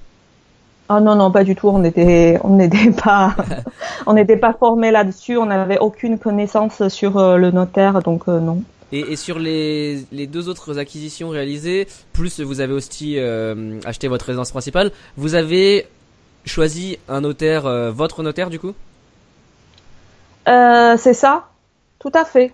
Ah 0.90 1.00
non, 1.00 1.16
non, 1.16 1.32
pas 1.32 1.44
du 1.44 1.56
tout. 1.56 1.70
On 1.70 1.80
n'était, 1.80 2.40
on 2.44 2.56
n'était 2.58 2.92
pas, 3.04 3.36
on 4.06 4.14
n'était 4.14 4.38
pas 4.38 4.54
formé 4.54 4.92
là-dessus. 4.92 5.38
On 5.38 5.46
n'avait 5.46 5.80
aucune 5.80 6.20
connaissance 6.20 6.88
sur 6.90 7.18
euh, 7.18 7.38
le 7.38 7.52
notaire, 7.52 8.02
donc 8.02 8.24
euh, 8.28 8.40
non. 8.40 8.62
Et, 8.92 9.00
et 9.00 9.16
sur 9.16 9.40
les, 9.40 10.06
les 10.12 10.28
deux 10.28 10.50
autres 10.50 10.78
acquisitions 10.78 11.30
réalisées, 11.30 11.88
plus 12.12 12.40
vous 12.42 12.60
avez 12.62 12.74
aussi 12.74 13.16
euh, 13.18 13.80
acheté 13.86 14.08
votre 14.08 14.26
résidence 14.26 14.52
principale, 14.52 14.92
vous 15.18 15.34
avez 15.34 15.88
choisi 16.46 17.00
un 17.10 17.22
notaire, 17.22 17.64
votre 17.92 18.22
notaire 18.22 18.50
du 18.52 18.60
coup? 18.60 18.74
C'est 20.46 21.14
ça, 21.14 21.48
tout 22.00 22.12
à 22.14 22.24
fait. 22.26 22.54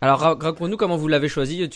Alors 0.00 0.18
ra- 0.18 0.36
raconte-nous 0.40 0.76
comment 0.76 0.96
vous 0.96 1.08
l'avez 1.08 1.28
choisi, 1.28 1.68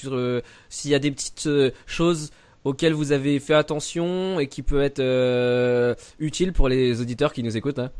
s'il 0.68 0.90
y 0.90 0.94
a 0.94 0.98
des 0.98 1.10
petites 1.10 1.48
choses 1.86 2.30
auxquelles 2.64 2.92
vous 2.94 3.12
avez 3.12 3.38
fait 3.40 3.54
attention 3.54 4.38
et 4.40 4.46
qui 4.46 4.62
peut 4.62 4.82
être 4.82 5.00
euh, 5.00 5.94
utile 6.18 6.52
pour 6.52 6.68
les 6.68 7.00
auditeurs 7.00 7.32
qui 7.32 7.42
nous 7.42 7.56
écoutent 7.56 7.78
hein, 7.78 7.90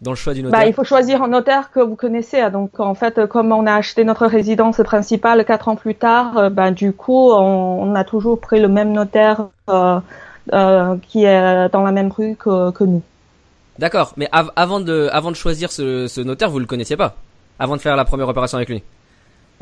dans 0.00 0.12
le 0.12 0.16
choix 0.16 0.34
du 0.34 0.42
notaire. 0.42 0.60
Bah, 0.60 0.66
il 0.66 0.72
faut 0.72 0.84
choisir 0.84 1.22
un 1.22 1.28
notaire 1.28 1.70
que 1.72 1.80
vous 1.80 1.96
connaissez. 1.96 2.40
hein. 2.40 2.50
Donc, 2.50 2.78
en 2.78 2.94
fait, 2.94 3.26
comme 3.26 3.50
on 3.52 3.66
a 3.66 3.74
acheté 3.74 4.04
notre 4.04 4.26
résidence 4.26 4.80
principale 4.84 5.44
quatre 5.44 5.68
ans 5.68 5.76
plus 5.76 5.94
tard, 5.94 6.38
euh, 6.38 6.50
bah, 6.50 6.70
du 6.70 6.92
coup, 6.92 7.30
on, 7.32 7.82
on 7.82 7.94
a 7.94 8.04
toujours 8.04 8.40
pris 8.40 8.60
le 8.60 8.68
même 8.68 8.92
notaire 8.92 9.48
euh, 9.68 9.98
euh, 10.52 10.96
qui 11.08 11.24
est 11.24 11.68
dans 11.70 11.82
la 11.82 11.92
même 11.92 12.10
rue 12.10 12.36
que, 12.36 12.70
que 12.72 12.84
nous. 12.84 13.02
D'accord, 13.78 14.12
mais 14.16 14.28
av- 14.32 14.52
avant 14.54 14.80
de 14.80 15.08
avant 15.12 15.30
de 15.30 15.36
choisir 15.36 15.72
ce, 15.72 16.06
ce 16.06 16.20
notaire, 16.20 16.50
vous 16.50 16.58
le 16.58 16.66
connaissiez 16.66 16.96
pas? 16.96 17.16
Avant 17.58 17.74
de 17.76 17.80
faire 17.80 17.96
la 17.96 18.04
première 18.04 18.28
opération 18.28 18.56
avec 18.58 18.68
lui? 18.68 18.82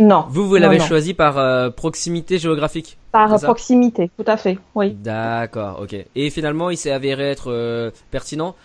Non. 0.00 0.24
Vous 0.30 0.48
vous 0.48 0.56
l'avez 0.56 0.80
choisi 0.80 1.12
par 1.12 1.36
euh, 1.36 1.68
proximité 1.68 2.38
géographique. 2.38 2.96
Par 3.12 3.38
proximité, 3.38 4.10
tout 4.16 4.24
à 4.26 4.38
fait. 4.38 4.58
Oui. 4.74 4.92
D'accord, 4.92 5.80
ok. 5.82 5.94
Et 6.16 6.30
finalement, 6.30 6.70
il 6.70 6.78
s'est 6.78 6.90
avéré 6.90 7.30
être 7.30 7.52
euh, 7.52 7.90
pertinent? 8.10 8.56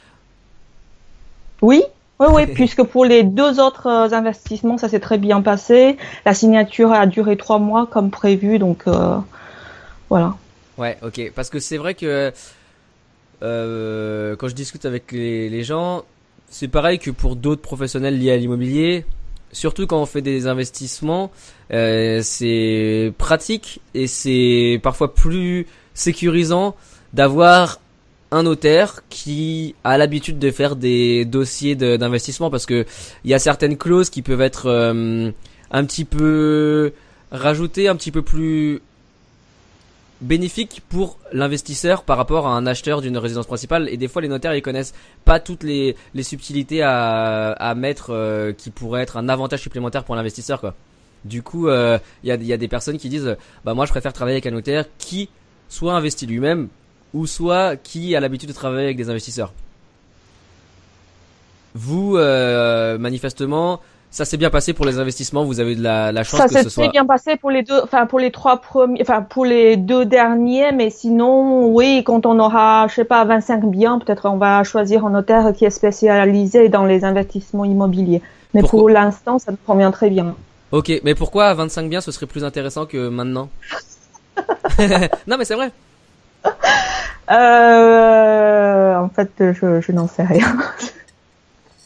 Oui. 1.61 1.83
Oui, 2.21 2.27
oui, 2.31 2.47
puisque 2.53 2.83
pour 2.83 3.03
les 3.03 3.23
deux 3.23 3.59
autres 3.59 3.87
euh, 3.87 4.15
investissements, 4.15 4.77
ça 4.77 4.87
s'est 4.87 5.01
très 5.01 5.17
bien 5.17 5.41
passé. 5.41 5.97
La 6.25 6.33
signature 6.33 6.93
a 6.93 7.05
duré 7.05 7.35
trois 7.35 7.59
mois 7.59 7.85
comme 7.85 8.11
prévu, 8.11 8.57
donc 8.57 8.83
euh, 8.87 9.17
voilà. 10.09 10.35
Ouais, 10.77 10.97
ok. 11.03 11.33
Parce 11.35 11.49
que 11.49 11.59
c'est 11.59 11.77
vrai 11.77 11.95
que 11.95 12.31
quand 13.41 14.47
je 14.47 14.55
discute 14.55 14.85
avec 14.85 15.11
les, 15.11 15.49
les 15.49 15.63
gens, 15.63 16.03
c'est 16.49 16.69
pareil 16.69 16.97
que 16.97 17.11
pour 17.11 17.35
d'autres 17.35 17.61
professionnels 17.61 18.17
liés 18.17 18.31
à 18.31 18.37
l'immobilier. 18.37 19.05
Surtout 19.55 19.87
quand 19.87 20.01
on 20.01 20.05
fait 20.05 20.21
des 20.21 20.47
investissements, 20.47 21.31
euh, 21.71 22.19
c'est 22.21 23.13
pratique 23.17 23.79
et 23.93 24.05
c'est 24.05 24.81
parfois 24.83 25.13
plus 25.13 25.65
sécurisant 25.93 26.75
d'avoir 27.13 27.79
un 28.31 28.43
notaire 28.43 29.03
qui 29.09 29.73
a 29.85 29.97
l'habitude 29.97 30.39
de 30.39 30.51
faire 30.51 30.75
des 30.75 31.23
dossiers 31.23 31.75
d'investissement 31.75 32.49
parce 32.49 32.65
que 32.65 32.85
il 33.23 33.31
y 33.31 33.33
a 33.33 33.39
certaines 33.39 33.77
clauses 33.77 34.09
qui 34.09 34.21
peuvent 34.21 34.41
être 34.41 34.65
euh, 34.65 35.31
un 35.71 35.85
petit 35.85 36.03
peu 36.03 36.91
rajoutées, 37.31 37.87
un 37.87 37.95
petit 37.95 38.11
peu 38.11 38.23
plus 38.23 38.81
bénéfique 40.21 40.81
pour 40.87 41.19
l'investisseur 41.33 42.03
par 42.03 42.17
rapport 42.17 42.47
à 42.47 42.51
un 42.51 42.65
acheteur 42.65 43.01
d'une 43.01 43.17
résidence 43.17 43.47
principale 43.47 43.89
et 43.89 43.97
des 43.97 44.07
fois 44.07 44.21
les 44.21 44.27
notaires 44.27 44.55
ils 44.55 44.61
connaissent 44.61 44.93
pas 45.25 45.39
toutes 45.39 45.63
les, 45.63 45.95
les 46.13 46.23
subtilités 46.23 46.81
à, 46.81 47.51
à 47.51 47.75
mettre 47.75 48.11
euh, 48.11 48.53
qui 48.53 48.69
pourraient 48.69 49.01
être 49.01 49.17
un 49.17 49.27
avantage 49.27 49.61
supplémentaire 49.61 50.03
pour 50.05 50.15
l'investisseur 50.15 50.61
quoi. 50.61 50.73
Du 51.25 51.43
coup 51.43 51.67
euh, 51.67 51.99
il 52.23 52.29
y, 52.29 52.31
a, 52.31 52.35
y 52.35 52.53
a 52.53 52.57
des 52.57 52.67
personnes 52.67 52.97
qui 52.97 53.09
disent 53.09 53.35
bah 53.65 53.73
moi 53.73 53.85
je 53.85 53.91
préfère 53.91 54.13
travailler 54.13 54.35
avec 54.35 54.45
un 54.45 54.51
notaire 54.51 54.85
qui 54.97 55.29
soit 55.67 55.93
investit 55.93 56.25
lui-même 56.25 56.69
ou 57.13 57.27
soit 57.27 57.75
qui 57.75 58.15
a 58.15 58.19
l'habitude 58.19 58.49
de 58.49 58.53
travailler 58.53 58.85
avec 58.85 58.97
des 58.97 59.09
investisseurs. 59.09 59.53
Vous 61.73 62.15
euh, 62.15 62.97
manifestement 62.97 63.81
ça 64.15 64.23
s'est 64.23 64.37
bien 64.37 64.49
passé 64.49 64.71
pour 64.71 64.85
les 64.85 64.97
investissements, 64.97 65.43
vous 65.43 65.59
avez 65.59 65.75
de 65.75 65.83
la, 65.83 66.13
la 66.13 66.23
chance 66.23 66.39
Ça 66.39 66.47
que 66.47 66.53
s'est 66.53 66.63
ce 66.63 66.69
soit 66.69 66.87
bien 66.87 67.05
passé 67.05 67.35
pour 67.35 67.51
les 67.51 67.63
deux, 67.63 67.81
enfin 67.83 68.05
pour 68.05 68.17
les 68.17 68.31
trois 68.31 68.61
premiers, 68.61 69.01
enfin 69.01 69.21
pour 69.21 69.43
les 69.43 69.75
deux 69.75 70.05
derniers, 70.05 70.71
mais 70.71 70.89
sinon, 70.89 71.67
oui, 71.67 72.01
quand 72.05 72.25
on 72.25 72.39
aura, 72.39 72.87
je 72.87 72.93
sais 72.93 73.03
pas, 73.03 73.25
25 73.25 73.65
biens, 73.65 73.99
peut-être 73.99 74.29
on 74.29 74.37
va 74.37 74.63
choisir 74.63 75.05
un 75.05 75.09
notaire 75.09 75.51
qui 75.53 75.65
est 75.65 75.69
spécialisé 75.69 76.69
dans 76.69 76.85
les 76.85 77.03
investissements 77.03 77.65
immobiliers. 77.65 78.21
Mais 78.53 78.61
Pourquoi 78.61 78.79
pour 78.79 78.89
l'instant, 78.89 79.37
ça 79.37 79.51
nous 79.51 79.57
convient 79.67 79.91
très 79.91 80.09
bien. 80.09 80.33
Ok, 80.71 80.93
mais 81.03 81.13
pourquoi 81.13 81.47
à 81.47 81.53
25 81.53 81.89
biens 81.89 81.99
ce 81.99 82.13
serait 82.13 82.25
plus 82.25 82.45
intéressant 82.45 82.85
que 82.85 83.09
maintenant 83.09 83.49
Non 85.27 85.35
mais 85.37 85.43
c'est 85.43 85.55
vrai. 85.55 85.71
Euh, 87.31 88.95
en 88.95 89.09
fait, 89.09 89.31
je, 89.39 89.81
je 89.81 89.91
n'en 89.91 90.07
sais 90.07 90.23
rien. 90.23 90.55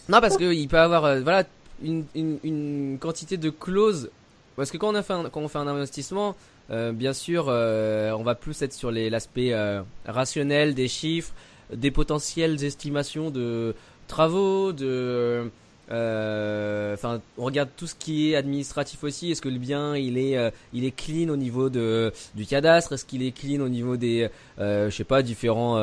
Non 0.10 0.22
parce 0.22 0.38
que 0.38 0.54
il 0.54 0.68
peut 0.68 0.80
avoir 0.80 1.06
euh, 1.06 1.22
voilà 1.22 1.44
une, 1.84 2.06
une, 2.16 2.40
une 2.44 2.98
quantité 3.00 3.38
de 3.38 3.50
clauses 3.50 4.10
parce 4.56 4.72
que 4.72 4.78
quand 4.78 4.90
on 4.90 4.96
a 4.96 5.04
fait 5.04 5.14
un, 5.14 5.30
quand 5.30 5.42
on 5.42 5.48
fait 5.48 5.60
un 5.60 5.68
investissement 5.68 6.36
euh, 6.72 6.92
bien 6.92 7.14
sûr 7.14 7.46
euh, 7.48 8.12
on 8.12 8.24
va 8.24 8.36
plus 8.36 8.62
être 8.62 8.74
sur 8.74 8.92
l'aspect 8.92 9.54
euh, 9.54 9.82
rationnel 10.06 10.74
des 10.76 10.88
chiffres 10.88 11.34
des 11.74 11.92
potentielles 11.92 12.64
estimations 12.64 13.30
de 13.30 13.76
travaux, 14.08 14.72
de 14.74 15.50
euh, 15.92 16.94
enfin, 16.94 17.22
on 17.38 17.46
regarde 17.46 17.70
tout 17.76 17.88
ce 17.88 17.96
qui 17.96 18.32
est 18.32 18.36
administratif 18.36 19.04
aussi. 19.04 19.32
Est-ce 19.32 19.42
que 19.42 19.50
le 19.50 19.58
bien 19.58 19.96
il 19.96 20.18
est 20.18 20.38
euh, 20.38 20.52
il 20.74 20.86
est 20.86 20.92
clean 20.92 21.30
au 21.30 21.36
niveau 21.36 21.70
de 21.70 22.12
du 22.36 22.46
cadastre? 22.46 22.94
Est-ce 22.94 23.06
qu'il 23.06 23.24
est 23.24 23.32
clean 23.32 23.62
au 23.62 23.70
niveau 23.70 23.98
des 23.98 24.30
euh, 24.60 24.90
je 24.90 24.96
sais 24.96 25.04
pas 25.04 25.22
différents 25.24 25.78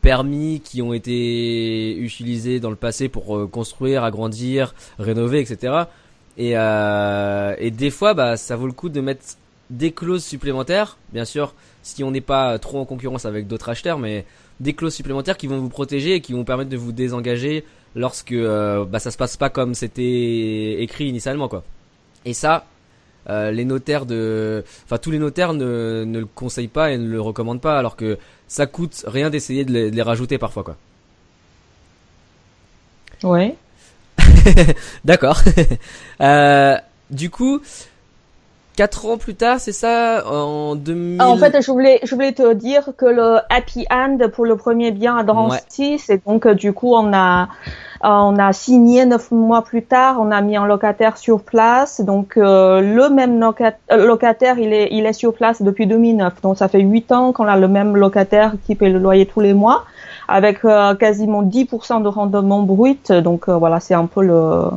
permis 0.00 0.60
qui 0.64 0.82
ont 0.82 0.92
été 0.92 1.96
utilisés 1.96 2.60
dans 2.60 2.70
le 2.70 2.76
passé 2.76 3.08
pour 3.08 3.50
construire, 3.50 4.04
agrandir, 4.04 4.74
rénover, 4.98 5.40
etc. 5.40 5.84
Et 6.38 6.52
et 6.52 7.70
des 7.70 7.90
fois, 7.90 8.14
bah 8.14 8.36
ça 8.36 8.56
vaut 8.56 8.66
le 8.66 8.72
coup 8.72 8.88
de 8.88 9.00
mettre 9.00 9.22
des 9.70 9.92
clauses 9.92 10.24
supplémentaires. 10.24 10.98
Bien 11.12 11.24
sûr, 11.24 11.54
si 11.82 12.04
on 12.04 12.10
n'est 12.10 12.20
pas 12.20 12.58
trop 12.58 12.80
en 12.80 12.84
concurrence 12.84 13.24
avec 13.24 13.46
d'autres 13.46 13.68
acheteurs, 13.68 13.98
mais 13.98 14.24
des 14.58 14.74
clauses 14.74 14.94
supplémentaires 14.94 15.36
qui 15.36 15.46
vont 15.46 15.58
vous 15.58 15.68
protéger 15.70 16.16
et 16.16 16.20
qui 16.20 16.32
vont 16.32 16.44
permettre 16.44 16.70
de 16.70 16.76
vous 16.76 16.92
désengager 16.92 17.64
lorsque 17.94 18.32
euh, 18.32 18.84
bah, 18.84 18.98
ça 18.98 19.10
se 19.10 19.16
passe 19.16 19.36
pas 19.36 19.48
comme 19.48 19.74
c'était 19.74 20.82
écrit 20.82 21.06
initialement 21.06 21.48
quoi. 21.48 21.64
Et 22.24 22.34
ça, 22.34 22.66
euh, 23.28 23.50
les 23.50 23.64
notaires 23.64 24.06
de, 24.06 24.64
enfin 24.84 24.98
tous 24.98 25.10
les 25.10 25.18
notaires 25.18 25.52
ne, 25.52 26.04
ne 26.06 26.20
le 26.20 26.26
conseillent 26.26 26.68
pas 26.68 26.92
et 26.92 26.98
ne 26.98 27.08
le 27.08 27.20
recommandent 27.20 27.60
pas, 27.60 27.78
alors 27.78 27.96
que 27.96 28.18
ça 28.48 28.66
coûte 28.66 29.04
rien 29.06 29.30
d'essayer 29.30 29.64
de, 29.64 29.72
les, 29.72 30.02
rajouter 30.02 30.38
parfois 30.38 30.64
quoi. 30.64 30.76
Ouais. 33.22 33.54
D'accord. 35.04 35.42
euh, 36.20 36.76
du 37.10 37.28
coup, 37.30 37.60
Quatre 38.80 39.04
ans 39.04 39.18
plus 39.18 39.34
tard, 39.34 39.60
c'est 39.60 39.72
ça, 39.72 40.24
en 40.26 40.74
2000... 40.74 41.20
En 41.20 41.36
fait, 41.36 41.60
je 41.60 41.70
voulais, 41.70 42.00
je 42.02 42.14
voulais 42.14 42.32
te 42.32 42.54
dire 42.54 42.92
que 42.96 43.04
le 43.04 43.40
happy 43.50 43.84
end 43.90 44.16
pour 44.32 44.46
le 44.46 44.56
premier 44.56 44.90
bien 44.90 45.18
à 45.18 45.22
Drancy, 45.22 45.98
c'est 45.98 46.24
donc 46.24 46.46
euh, 46.46 46.54
du 46.54 46.72
coup 46.72 46.94
on 46.94 47.12
a, 47.12 47.42
euh, 47.42 47.46
on 48.08 48.38
a 48.38 48.54
signé 48.54 49.04
neuf 49.04 49.32
mois 49.32 49.60
plus 49.60 49.82
tard, 49.82 50.16
on 50.18 50.30
a 50.30 50.40
mis 50.40 50.56
un 50.56 50.64
locataire 50.64 51.18
sur 51.18 51.42
place. 51.42 52.00
Donc 52.00 52.38
euh, 52.38 52.80
le 52.80 53.10
même 53.10 53.38
locataire, 53.38 54.58
il 54.58 54.72
est, 54.72 54.88
il 54.92 55.04
est 55.04 55.12
sur 55.12 55.34
place 55.34 55.60
depuis 55.60 55.86
2009. 55.86 56.40
Donc 56.40 56.56
ça 56.56 56.68
fait 56.68 56.80
huit 56.80 57.12
ans 57.12 57.32
qu'on 57.34 57.48
a 57.48 57.58
le 57.58 57.68
même 57.68 57.98
locataire 57.98 58.54
qui 58.64 58.76
paie 58.76 58.88
le 58.88 58.98
loyer 58.98 59.26
tous 59.26 59.40
les 59.40 59.52
mois, 59.52 59.84
avec 60.26 60.62
quasiment 60.98 61.42
10% 61.42 62.02
de 62.02 62.08
rendement 62.08 62.62
brut. 62.62 63.12
Donc 63.12 63.46
voilà, 63.50 63.78
c'est 63.78 63.92
un 63.92 64.06
peu 64.06 64.22
le, 64.22 64.70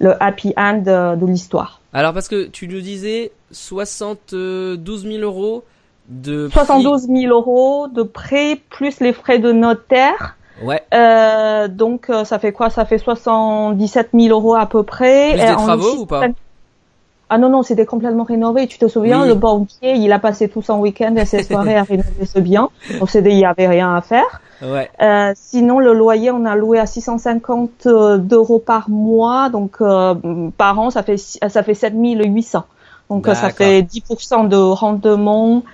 le 0.00 0.22
happy 0.22 0.52
end 0.58 0.82
de 1.16 1.24
l'histoire. 1.24 1.80
Alors 1.94 2.12
parce 2.12 2.28
que 2.28 2.46
tu 2.46 2.66
nous 2.66 2.80
disais 2.80 3.30
72 3.52 5.02
000 5.04 5.18
euros 5.22 5.62
de 6.08 6.48
72 6.52 7.02
000 7.02 7.32
euros 7.32 7.88
de 7.88 8.02
prêt 8.02 8.60
plus 8.68 9.00
les 9.00 9.12
frais 9.12 9.38
de 9.38 9.52
notaire. 9.52 10.36
Ouais. 10.62 10.82
Euh, 10.92 11.68
donc 11.68 12.10
euh, 12.10 12.24
ça 12.24 12.38
fait 12.38 12.52
quoi? 12.52 12.68
Ça 12.68 12.84
fait 12.84 12.98
77 12.98 14.10
000 14.12 14.28
euros 14.28 14.54
à 14.54 14.66
peu 14.66 14.82
près. 14.82 15.30
Plus 15.32 15.40
des 15.40 15.52
travaux 15.52 15.96
ou 15.98 16.06
pas? 16.06 16.26
Ah 17.34 17.38
non, 17.38 17.48
non, 17.48 17.64
c'était 17.64 17.84
complètement 17.84 18.22
rénové. 18.22 18.68
Tu 18.68 18.78
te 18.78 18.86
souviens, 18.86 19.26
le 19.26 19.34
banquier, 19.34 19.94
il 19.94 20.12
a 20.12 20.20
passé 20.20 20.48
tout 20.48 20.62
son 20.62 20.78
week-end 20.78 21.16
et 21.16 21.24
ses 21.24 21.42
soirées 21.50 21.74
à 21.74 21.82
rénover 21.82 22.26
ce 22.26 22.38
bien. 22.38 22.70
Donc, 23.00 23.10
c'était, 23.10 23.30
il 23.30 23.38
n'y 23.38 23.44
avait 23.44 23.66
rien 23.66 23.92
à 23.92 24.00
faire. 24.00 24.40
Ouais. 24.62 24.88
Euh, 25.02 25.32
sinon, 25.34 25.80
le 25.80 25.92
loyer, 25.94 26.30
on 26.30 26.44
a 26.44 26.54
loué 26.54 26.78
à 26.78 26.86
650 26.86 27.88
euros 27.88 28.62
par 28.64 28.88
mois. 28.88 29.48
Donc, 29.48 29.78
euh, 29.80 30.14
par 30.56 30.78
an, 30.78 30.90
ça 30.90 31.02
fait, 31.02 31.16
ça 31.16 31.62
fait 31.64 31.74
7800. 31.74 32.64
Donc, 33.10 33.26
ça 33.26 33.50
fait 33.50 33.82
10% 33.82 34.46
de 34.46 34.56
rendement 34.56 35.64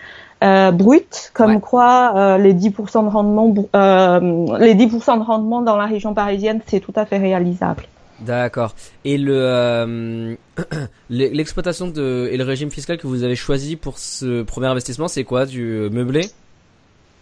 euh, 0.42 0.70
brut. 0.70 1.30
Comme 1.34 1.60
quoi, 1.60 2.12
euh, 2.16 2.38
les 2.38 2.54
10% 2.54 3.04
de 3.04 3.10
rendement, 3.10 3.54
euh, 3.76 4.58
les 4.58 4.74
10% 4.74 5.18
de 5.18 5.22
rendement 5.22 5.60
dans 5.60 5.76
la 5.76 5.84
région 5.84 6.14
parisienne, 6.14 6.60
c'est 6.66 6.80
tout 6.80 6.94
à 6.96 7.04
fait 7.04 7.18
réalisable. 7.18 7.84
D'accord. 8.20 8.74
Et 9.04 9.18
le 9.18 9.34
euh, 9.34 10.34
l'exploitation 11.10 11.88
de 11.88 12.28
et 12.30 12.36
le 12.36 12.44
régime 12.44 12.70
fiscal 12.70 12.98
que 12.98 13.06
vous 13.06 13.22
avez 13.22 13.36
choisi 13.36 13.76
pour 13.76 13.98
ce 13.98 14.42
premier 14.42 14.66
investissement, 14.66 15.08
c'est 15.08 15.24
quoi? 15.24 15.46
Du 15.46 15.88
meublé? 15.90 16.26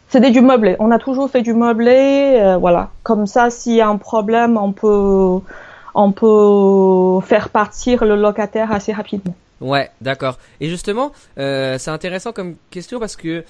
C'était 0.08 0.30
du 0.30 0.40
meublé. 0.40 0.76
On 0.78 0.90
a 0.90 0.98
toujours 0.98 1.30
fait 1.30 1.42
du 1.42 1.52
meublé, 1.52 2.38
euh, 2.40 2.56
voilà. 2.56 2.90
Comme 3.02 3.26
ça, 3.26 3.50
s'il 3.50 3.74
y 3.74 3.80
a 3.80 3.88
un 3.88 3.96
problème, 3.96 4.56
on 4.56 4.72
peut 4.72 5.40
on 5.94 6.12
peut 6.12 7.26
faire 7.26 7.48
partir 7.50 8.04
le 8.04 8.16
locataire 8.16 8.72
assez 8.72 8.92
rapidement. 8.92 9.34
Ouais, 9.60 9.90
d'accord. 10.00 10.38
Et 10.60 10.68
justement, 10.68 11.12
euh, 11.38 11.76
c'est 11.78 11.90
intéressant 11.90 12.32
comme 12.32 12.56
question 12.70 13.00
parce 13.00 13.16
que 13.16 13.44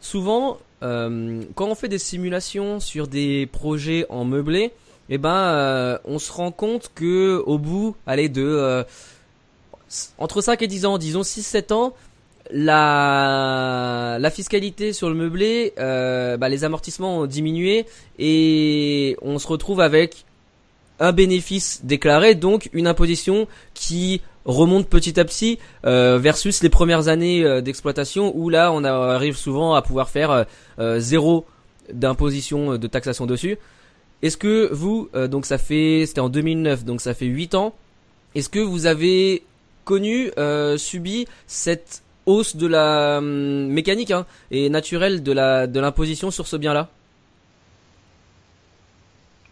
souvent, 0.00 0.58
quand 0.80 1.66
on 1.68 1.76
fait 1.76 1.88
des 1.88 1.98
simulations 1.98 2.80
sur 2.80 3.06
des 3.06 3.46
projets 3.46 4.04
en 4.08 4.24
meublé, 4.24 4.72
eh 5.08 5.18
ben, 5.18 5.30
euh, 5.30 5.98
on 6.04 6.18
se 6.18 6.32
rend 6.32 6.52
compte 6.52 6.90
que 6.94 7.42
au 7.46 7.58
bout, 7.58 7.96
allez, 8.06 8.28
de 8.28 8.44
euh, 8.44 8.84
entre 10.18 10.40
5 10.40 10.62
et 10.62 10.66
10 10.66 10.86
ans, 10.86 10.98
disons 10.98 11.22
6-7 11.22 11.72
ans, 11.72 11.94
la, 12.50 14.18
la 14.20 14.30
fiscalité 14.30 14.92
sur 14.92 15.08
le 15.08 15.14
meublé, 15.14 15.72
euh, 15.78 16.36
bah, 16.36 16.48
les 16.48 16.64
amortissements 16.64 17.20
ont 17.20 17.26
diminué 17.26 17.86
et 18.18 19.16
on 19.22 19.38
se 19.38 19.46
retrouve 19.46 19.80
avec 19.80 20.24
un 21.00 21.12
bénéfice 21.12 21.80
déclaré, 21.84 22.34
donc 22.34 22.68
une 22.72 22.86
imposition 22.86 23.48
qui 23.74 24.20
remonte 24.44 24.88
petit 24.88 25.18
à 25.18 25.24
petit 25.24 25.58
versus 25.82 26.62
les 26.62 26.68
premières 26.68 27.08
années 27.08 27.62
d'exploitation 27.62 28.32
où 28.36 28.50
là 28.50 28.72
on 28.72 28.84
arrive 28.84 29.36
souvent 29.36 29.74
à 29.74 29.82
pouvoir 29.82 30.10
faire 30.10 30.46
zéro 30.98 31.44
d'imposition 31.92 32.76
de 32.76 32.86
taxation 32.86 33.26
dessus. 33.26 33.58
Est-ce 34.22 34.36
que 34.36 34.72
vous, 34.72 35.08
euh, 35.14 35.26
donc 35.26 35.46
ça 35.46 35.58
fait, 35.58 36.04
c'était 36.06 36.20
en 36.20 36.28
2009, 36.28 36.84
donc 36.84 37.00
ça 37.00 37.12
fait 37.14 37.26
8 37.26 37.54
ans, 37.54 37.74
est-ce 38.34 38.48
que 38.48 38.60
vous 38.60 38.86
avez 38.86 39.42
connu, 39.84 40.30
euh, 40.38 40.76
subi 40.76 41.26
cette 41.46 42.02
hausse 42.26 42.54
de 42.56 42.66
la 42.66 43.18
hum, 43.18 43.66
mécanique 43.66 44.12
hein, 44.12 44.26
et 44.50 44.70
naturelle 44.70 45.22
de 45.22 45.32
la 45.32 45.66
de 45.66 45.80
l'imposition 45.80 46.30
sur 46.30 46.46
ce 46.46 46.56
bien-là? 46.56 46.88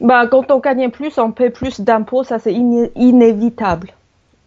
Bah, 0.01 0.27
quand 0.29 0.51
on 0.51 0.61
gagne 0.61 0.91
plus, 0.91 1.19
on 1.19 1.33
paie 1.33 1.51
plus 1.51 1.81
d'impôts, 1.81 2.25
ça 2.25 2.39
c'est 2.39 2.55
inévitable. 2.55 3.93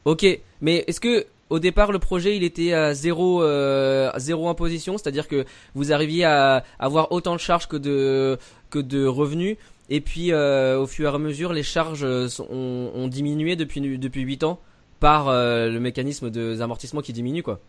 Ok, 0.06 0.26
mais 0.62 0.84
est-ce 0.88 1.00
que 1.00 1.26
au 1.50 1.60
départ, 1.60 1.92
le 1.92 2.00
projet, 2.00 2.36
il 2.36 2.44
était 2.44 2.74
à 2.74 2.96
zéro, 2.96 3.44
euh, 3.44 4.10
zéro 4.18 4.50
imposition, 4.50 4.98
c'est-à-dire 4.98 5.28
que 5.28 5.46
vous 5.76 5.94
arriviez 5.94 6.26
à 6.26 6.64
avoir 6.80 7.12
autant 7.12 7.34
de 7.36 7.40
charges 7.40 7.68
que 7.68 7.78
de 7.78 8.40
que 8.72 8.80
de 8.80 9.06
revenus. 9.06 9.58
Et 9.96 10.02
puis, 10.02 10.32
euh, 10.32 10.80
au 10.80 10.88
fur 10.88 11.12
et 11.12 11.16
à 11.16 11.20
mesure, 11.20 11.54
les 11.54 11.62
charges 11.62 12.04
ont, 12.04 13.08
diminué 13.08 13.56
depuis 13.56 13.80
depuis 14.00 14.22
8 14.22 14.44
ans 14.44 14.60
par 15.00 15.28
euh, 15.28 15.70
le 15.70 15.80
mécanisme 15.80 16.32
de 16.32 16.60
amortissement 16.62 17.02
qui 17.02 17.14
diminue, 17.14 17.44
quoi. 17.44 17.60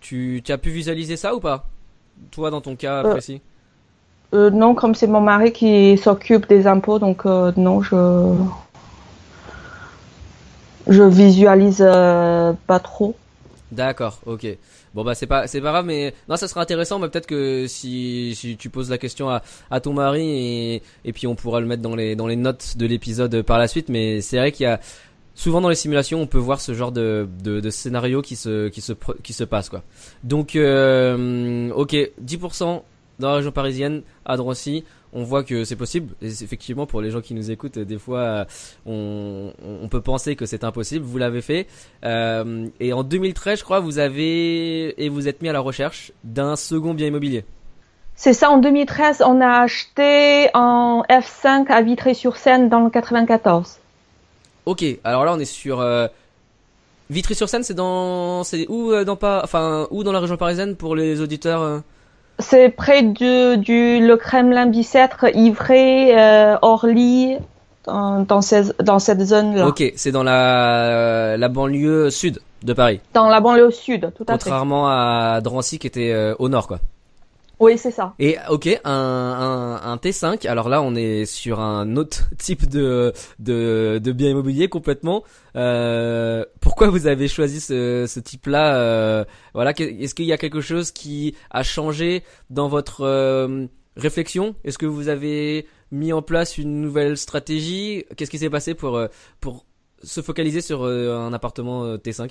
Tu, 0.00 0.42
tu, 0.44 0.50
as 0.50 0.58
pu 0.58 0.70
visualiser 0.70 1.16
ça 1.16 1.32
ou 1.36 1.38
pas? 1.38 1.68
Toi, 2.32 2.50
dans 2.50 2.60
ton 2.60 2.74
cas 2.74 3.04
euh, 3.04 3.12
précis? 3.12 3.40
Non, 4.32 4.74
comme 4.74 4.96
c'est 4.96 5.06
mon 5.06 5.20
mari 5.20 5.52
qui 5.52 5.96
s'occupe 5.96 6.48
des 6.48 6.66
impôts, 6.66 6.98
donc 6.98 7.24
non, 7.24 7.80
je 7.80 8.34
je 10.88 11.04
visualise 11.04 11.86
pas 12.66 12.80
trop. 12.82 13.14
D'accord, 13.74 14.20
ok. 14.26 14.46
Bon 14.94 15.02
bah 15.02 15.14
c'est 15.16 15.26
pas 15.26 15.48
c'est 15.48 15.60
pas 15.60 15.70
grave 15.72 15.86
mais 15.86 16.14
non 16.28 16.36
ça 16.36 16.46
sera 16.46 16.60
intéressant 16.60 17.00
mais 17.00 17.08
peut-être 17.08 17.26
que 17.26 17.66
si, 17.66 18.34
si 18.36 18.56
tu 18.56 18.70
poses 18.70 18.88
la 18.88 18.98
question 18.98 19.28
à, 19.28 19.42
à 19.70 19.80
ton 19.80 19.92
mari 19.92 20.22
et, 20.22 20.82
et 21.04 21.12
puis 21.12 21.26
on 21.26 21.34
pourra 21.34 21.58
le 21.60 21.66
mettre 21.66 21.82
dans 21.82 21.96
les 21.96 22.14
dans 22.14 22.28
les 22.28 22.36
notes 22.36 22.76
de 22.76 22.86
l'épisode 22.86 23.42
par 23.42 23.58
la 23.58 23.66
suite 23.66 23.88
mais 23.88 24.20
c'est 24.20 24.36
vrai 24.36 24.52
qu'il 24.52 24.64
y 24.64 24.68
a 24.68 24.78
souvent 25.34 25.60
dans 25.60 25.68
les 25.68 25.74
simulations 25.74 26.20
on 26.20 26.28
peut 26.28 26.38
voir 26.38 26.60
ce 26.60 26.74
genre 26.74 26.92
de 26.92 27.28
de, 27.42 27.58
de 27.58 27.70
scénario 27.70 28.22
qui 28.22 28.36
se 28.36 28.68
qui 28.68 28.80
se 28.80 28.92
qui 29.24 29.32
se 29.32 29.42
passe 29.42 29.68
quoi. 29.68 29.82
Donc 30.22 30.54
euh, 30.54 31.70
OK, 31.70 31.96
10% 32.24 32.82
dans 33.18 33.28
la 33.28 33.34
région 33.36 33.50
parisienne 33.50 34.02
à 34.24 34.36
Drancy 34.36 34.84
on 35.14 35.22
voit 35.22 35.44
que 35.44 35.64
c'est 35.64 35.76
possible. 35.76 36.14
Et 36.20 36.26
effectivement, 36.26 36.86
pour 36.86 37.00
les 37.00 37.10
gens 37.10 37.20
qui 37.20 37.34
nous 37.34 37.50
écoutent, 37.50 37.78
des 37.78 37.98
fois, 37.98 38.46
on, 38.84 39.52
on 39.64 39.88
peut 39.88 40.00
penser 40.00 40.36
que 40.36 40.44
c'est 40.44 40.64
impossible. 40.64 41.04
Vous 41.04 41.18
l'avez 41.18 41.40
fait. 41.40 41.66
Euh, 42.04 42.66
et 42.80 42.92
en 42.92 43.04
2013, 43.04 43.60
je 43.60 43.64
crois, 43.64 43.80
vous 43.80 43.98
avez 43.98 45.02
et 45.02 45.08
vous 45.08 45.28
êtes 45.28 45.40
mis 45.40 45.48
à 45.48 45.52
la 45.52 45.60
recherche 45.60 46.12
d'un 46.24 46.56
second 46.56 46.94
bien 46.94 47.06
immobilier. 47.06 47.44
C'est 48.16 48.32
ça, 48.32 48.50
en 48.50 48.58
2013, 48.58 49.22
on 49.26 49.40
a 49.40 49.62
acheté 49.62 50.48
en 50.54 51.02
F5 51.08 51.66
à 51.68 51.82
Vitry-sur-Seine 51.82 52.68
dans 52.68 52.80
le 52.80 52.90
94. 52.90 53.78
Ok, 54.66 54.84
alors 55.04 55.24
là 55.26 55.34
on 55.34 55.38
est 55.38 55.44
sur 55.44 55.80
euh, 55.80 56.06
Vitry-sur-Seine, 57.10 57.64
c'est 57.64 57.74
dans, 57.74 58.44
c'est 58.44 58.66
où 58.68 58.92
euh, 58.92 59.04
dans 59.04 59.16
pas, 59.16 59.42
enfin 59.44 59.86
où 59.90 60.04
dans 60.04 60.12
la 60.12 60.20
région 60.20 60.38
parisienne 60.38 60.74
pour 60.74 60.96
les 60.96 61.20
auditeurs 61.20 61.60
euh 61.60 61.80
c'est 62.38 62.68
près 62.68 63.02
de, 63.02 63.56
du 63.56 64.04
le 64.04 64.16
Kremlin 64.16 64.66
Bicêtre, 64.66 65.26
Ivry, 65.34 66.12
euh, 66.12 66.56
Orly, 66.62 67.36
dans, 67.84 68.20
dans, 68.20 68.40
dans 68.82 68.98
cette 68.98 69.20
zone-là. 69.20 69.66
Ok, 69.68 69.82
c'est 69.96 70.12
dans 70.12 70.22
la, 70.22 71.36
la 71.36 71.48
banlieue 71.48 72.10
sud 72.10 72.40
de 72.62 72.72
Paris. 72.72 73.00
Dans 73.12 73.28
la 73.28 73.40
banlieue 73.40 73.70
sud, 73.70 74.10
tout 74.16 74.24
à 74.26 74.32
fait. 74.32 74.44
Contrairement 74.44 74.88
à 74.88 75.40
Drancy 75.42 75.78
qui 75.78 75.86
était 75.86 76.12
euh, 76.12 76.34
au 76.38 76.48
nord, 76.48 76.66
quoi. 76.66 76.78
Oui, 77.60 77.78
c'est 77.78 77.90
ça. 77.90 78.14
Et 78.18 78.36
ok, 78.50 78.68
un, 78.84 78.90
un, 78.90 79.92
un, 79.92 79.96
T5. 79.96 80.46
Alors 80.48 80.68
là, 80.68 80.82
on 80.82 80.94
est 80.94 81.24
sur 81.24 81.60
un 81.60 81.96
autre 81.96 82.24
type 82.38 82.68
de 82.68 83.12
de, 83.38 84.00
de 84.02 84.12
bien 84.12 84.30
immobilier 84.30 84.68
complètement. 84.68 85.24
Euh, 85.56 86.44
pourquoi 86.60 86.88
vous 86.88 87.06
avez 87.06 87.28
choisi 87.28 87.60
ce, 87.60 88.06
ce 88.08 88.20
type-là 88.20 88.76
euh, 88.76 89.24
Voilà, 89.54 89.70
est-ce 89.70 90.14
qu'il 90.14 90.26
y 90.26 90.32
a 90.32 90.38
quelque 90.38 90.60
chose 90.60 90.90
qui 90.90 91.34
a 91.50 91.62
changé 91.62 92.24
dans 92.50 92.68
votre 92.68 93.02
euh, 93.02 93.66
réflexion? 93.96 94.56
Est-ce 94.64 94.78
que 94.78 94.86
vous 94.86 95.08
avez 95.08 95.66
mis 95.92 96.12
en 96.12 96.22
place 96.22 96.58
une 96.58 96.80
nouvelle 96.80 97.16
stratégie? 97.16 98.04
Qu'est-ce 98.16 98.30
qui 98.30 98.38
s'est 98.38 98.50
passé 98.50 98.74
pour 98.74 98.96
euh, 98.96 99.06
pour 99.40 99.64
se 100.02 100.20
focaliser 100.20 100.60
sur 100.60 100.84
un 100.84 101.32
appartement 101.32 101.96
T5 101.96 102.22
euh, 102.22 102.28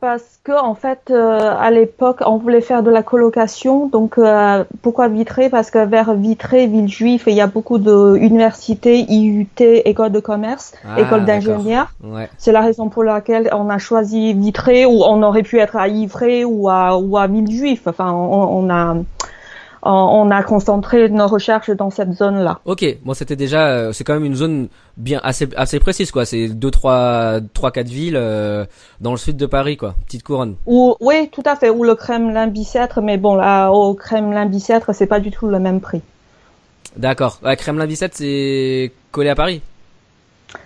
parce 0.00 0.40
que 0.42 0.52
en 0.52 0.74
fait, 0.74 1.10
euh, 1.10 1.54
à 1.56 1.70
l'époque, 1.70 2.18
on 2.26 2.36
voulait 2.36 2.60
faire 2.60 2.82
de 2.82 2.90
la 2.90 3.02
colocation. 3.02 3.86
Donc, 3.86 4.18
euh, 4.18 4.64
pourquoi 4.82 5.08
Vitré? 5.08 5.48
Parce 5.48 5.70
que 5.70 5.84
vers 5.84 6.14
Vitré, 6.14 6.66
Villejuif, 6.66 7.24
il 7.26 7.34
y 7.34 7.40
a 7.40 7.46
beaucoup 7.46 7.78
d'universités, 7.78 9.00
IUT, 9.08 9.46
écoles 9.60 10.12
de 10.12 10.20
commerce, 10.20 10.72
ah, 10.84 11.00
écoles 11.00 11.24
d'ingénieurs. 11.24 11.92
Ouais. 12.02 12.28
C'est 12.38 12.52
la 12.52 12.60
raison 12.60 12.88
pour 12.88 13.04
laquelle 13.04 13.50
on 13.52 13.70
a 13.70 13.78
choisi 13.78 14.34
Vitré, 14.34 14.84
ou 14.84 15.02
on 15.04 15.22
aurait 15.22 15.44
pu 15.44 15.58
être 15.58 15.76
à 15.76 15.86
Ivray 15.88 16.44
ou 16.44 16.68
à, 16.68 16.98
ou 16.98 17.16
à 17.16 17.26
Villejuif. 17.28 17.86
Enfin, 17.86 18.12
on, 18.12 18.64
on 18.64 18.70
a 18.70 18.96
on 19.82 20.30
a 20.30 20.42
concentré 20.42 21.08
nos 21.08 21.26
recherches 21.26 21.70
dans 21.70 21.90
cette 21.90 22.12
zone-là. 22.12 22.60
Ok, 22.64 22.84
bon 23.04 23.14
c'était 23.14 23.36
déjà, 23.36 23.68
euh, 23.68 23.92
c'est 23.92 24.04
quand 24.04 24.14
même 24.14 24.24
une 24.24 24.34
zone 24.34 24.68
bien 24.96 25.20
assez 25.22 25.48
assez 25.56 25.78
précise 25.78 26.10
quoi. 26.10 26.24
C'est 26.24 26.48
deux 26.48 26.70
trois 26.70 27.40
trois 27.54 27.70
quatre 27.70 27.88
villes 27.88 28.16
euh, 28.16 28.64
dans 29.00 29.12
le 29.12 29.16
sud 29.16 29.36
de 29.36 29.46
Paris 29.46 29.76
quoi, 29.76 29.94
petite 30.06 30.22
couronne. 30.22 30.56
Ou 30.66 30.96
oui, 31.00 31.28
tout 31.30 31.42
à 31.44 31.56
fait. 31.56 31.70
Ou 31.70 31.84
le 31.84 31.94
Kremlin 31.94 32.46
Bicêtre, 32.48 33.00
mais 33.00 33.18
bon 33.18 33.34
là 33.34 33.70
au 33.70 33.94
Kremlin 33.94 34.46
Bicêtre 34.46 34.92
c'est 34.92 35.06
pas 35.06 35.20
du 35.20 35.30
tout 35.30 35.46
le 35.46 35.58
même 35.58 35.80
prix. 35.80 36.02
D'accord. 36.96 37.38
La 37.42 37.56
Kremlin 37.56 37.86
Bicêtre 37.86 38.16
c'est 38.16 38.92
collé 39.12 39.30
à 39.30 39.34
Paris? 39.34 39.62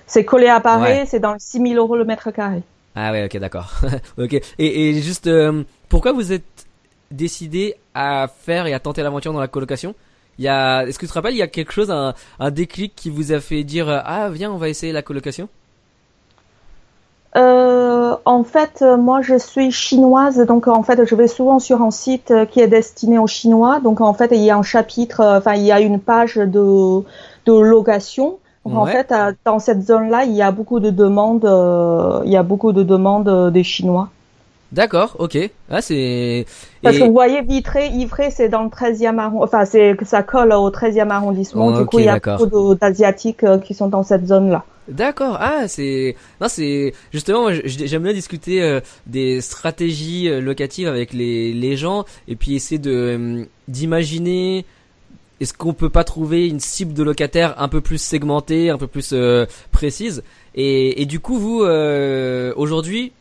C'est 0.06 0.24
collé 0.24 0.46
à 0.46 0.60
Paris, 0.60 1.06
c'est 1.06 1.20
dans 1.20 1.36
6000 1.38 1.76
euros 1.76 1.96
le 1.96 2.04
mètre 2.04 2.30
carré. 2.30 2.62
Ah 2.94 3.10
ouais, 3.12 3.24
ok, 3.24 3.38
d'accord. 3.38 3.72
ok. 4.18 4.34
Et, 4.58 4.88
et 4.88 5.00
juste, 5.00 5.26
euh, 5.26 5.62
pourquoi 5.88 6.12
vous 6.12 6.32
êtes 6.32 6.66
décidé 7.12 7.76
à 7.94 8.28
faire 8.28 8.66
et 8.66 8.74
à 8.74 8.80
tenter 8.80 9.02
l'aventure 9.02 9.32
dans 9.32 9.40
la 9.40 9.48
colocation 9.48 9.94
il 10.38 10.44
y 10.44 10.48
a, 10.48 10.84
est-ce 10.86 10.98
que 10.98 11.04
tu 11.04 11.10
te 11.10 11.14
rappelles, 11.14 11.34
il 11.34 11.38
y 11.38 11.42
a 11.42 11.46
quelque 11.46 11.72
chose, 11.72 11.90
un, 11.90 12.14
un 12.40 12.50
déclic 12.50 12.94
qui 12.96 13.10
vous 13.10 13.32
a 13.32 13.40
fait 13.40 13.64
dire 13.64 13.88
ah 13.88 14.30
viens 14.30 14.50
on 14.50 14.56
va 14.56 14.68
essayer 14.68 14.92
la 14.92 15.02
colocation? 15.02 15.48
Euh, 17.34 18.14
en 18.24 18.44
fait, 18.44 18.82
moi, 18.82 19.22
je 19.22 19.38
suis 19.38 19.70
chinoise, 19.70 20.38
donc 20.46 20.68
en 20.68 20.82
fait, 20.82 21.04
je 21.06 21.14
vais 21.14 21.28
souvent 21.28 21.58
sur 21.58 21.80
un 21.80 21.90
site 21.90 22.32
qui 22.50 22.60
est 22.60 22.68
destiné 22.68 23.18
aux 23.18 23.26
Chinois. 23.26 23.80
Donc 23.80 24.00
en 24.00 24.12
fait, 24.12 24.28
il 24.32 24.42
y 24.42 24.50
a 24.50 24.56
un 24.56 24.62
chapitre, 24.62 25.22
enfin, 25.38 25.54
il 25.54 25.62
y 25.62 25.72
a 25.72 25.80
une 25.80 25.98
page 25.98 26.36
de, 26.36 27.02
de 27.46 27.52
location. 27.52 28.38
En 28.64 28.86
fait, 28.86 29.12
dans 29.44 29.58
cette 29.58 29.82
zone-là, 29.82 30.24
il 30.24 30.32
y 30.32 30.42
a 30.42 30.52
beaucoup 30.52 30.78
de 30.78 30.90
demandes, 30.90 31.44
euh, 31.44 32.20
il 32.24 32.30
y 32.30 32.36
a 32.36 32.44
beaucoup 32.44 32.72
de 32.72 32.84
demandes 32.84 33.50
des 33.50 33.64
Chinois. 33.64 34.08
D'accord, 34.72 35.16
ok. 35.18 35.38
Ah, 35.70 35.82
c'est. 35.82 36.46
Parce 36.82 36.96
que 36.96 37.04
vous 37.04 37.12
voyez, 37.12 37.42
Vitré, 37.42 37.88
Ivré, 37.88 38.30
c'est 38.30 38.48
dans 38.48 38.62
le 38.62 38.70
13e 38.70 39.18
arrondissement. 39.18 39.42
Enfin, 39.42 39.66
c'est 39.66 39.94
que 39.98 40.06
ça 40.06 40.22
colle 40.22 40.52
au 40.52 40.70
13e 40.70 41.10
arrondissement. 41.10 41.78
du 41.78 41.84
coup, 41.84 41.98
il 41.98 42.06
y 42.06 42.08
a 42.08 42.18
beaucoup 42.18 42.74
d'Asiatiques 42.74 43.44
euh, 43.44 43.58
qui 43.58 43.74
sont 43.74 43.88
dans 43.88 44.02
cette 44.02 44.26
zone-là. 44.26 44.64
D'accord. 44.88 45.36
Ah, 45.40 45.68
c'est 45.68 46.16
non, 46.40 46.48
c'est 46.48 46.94
justement 47.12 47.48
j'aime 47.64 48.02
bien 48.02 48.14
discuter 48.14 48.62
euh, 48.62 48.80
des 49.06 49.40
stratégies 49.40 50.28
euh, 50.28 50.40
locatives 50.40 50.88
avec 50.88 51.12
les 51.12 51.52
les 51.52 51.76
gens 51.76 52.04
et 52.26 52.34
puis 52.34 52.56
essayer 52.56 52.80
de 52.80 53.46
d'imaginer 53.68 54.64
est-ce 55.40 55.54
qu'on 55.54 55.72
peut 55.72 55.88
pas 55.88 56.02
trouver 56.02 56.48
une 56.48 56.58
cible 56.58 56.94
de 56.94 57.02
locataire 57.04 57.54
un 57.58 57.68
peu 57.68 57.80
plus 57.80 57.98
segmentée, 57.98 58.70
un 58.70 58.78
peu 58.78 58.88
plus 58.88 59.14
précise 59.70 60.24
et 60.56 61.00
et 61.00 61.06
du 61.06 61.20
coup 61.20 61.38
vous 61.38 61.64
aujourd'hui 62.56 63.12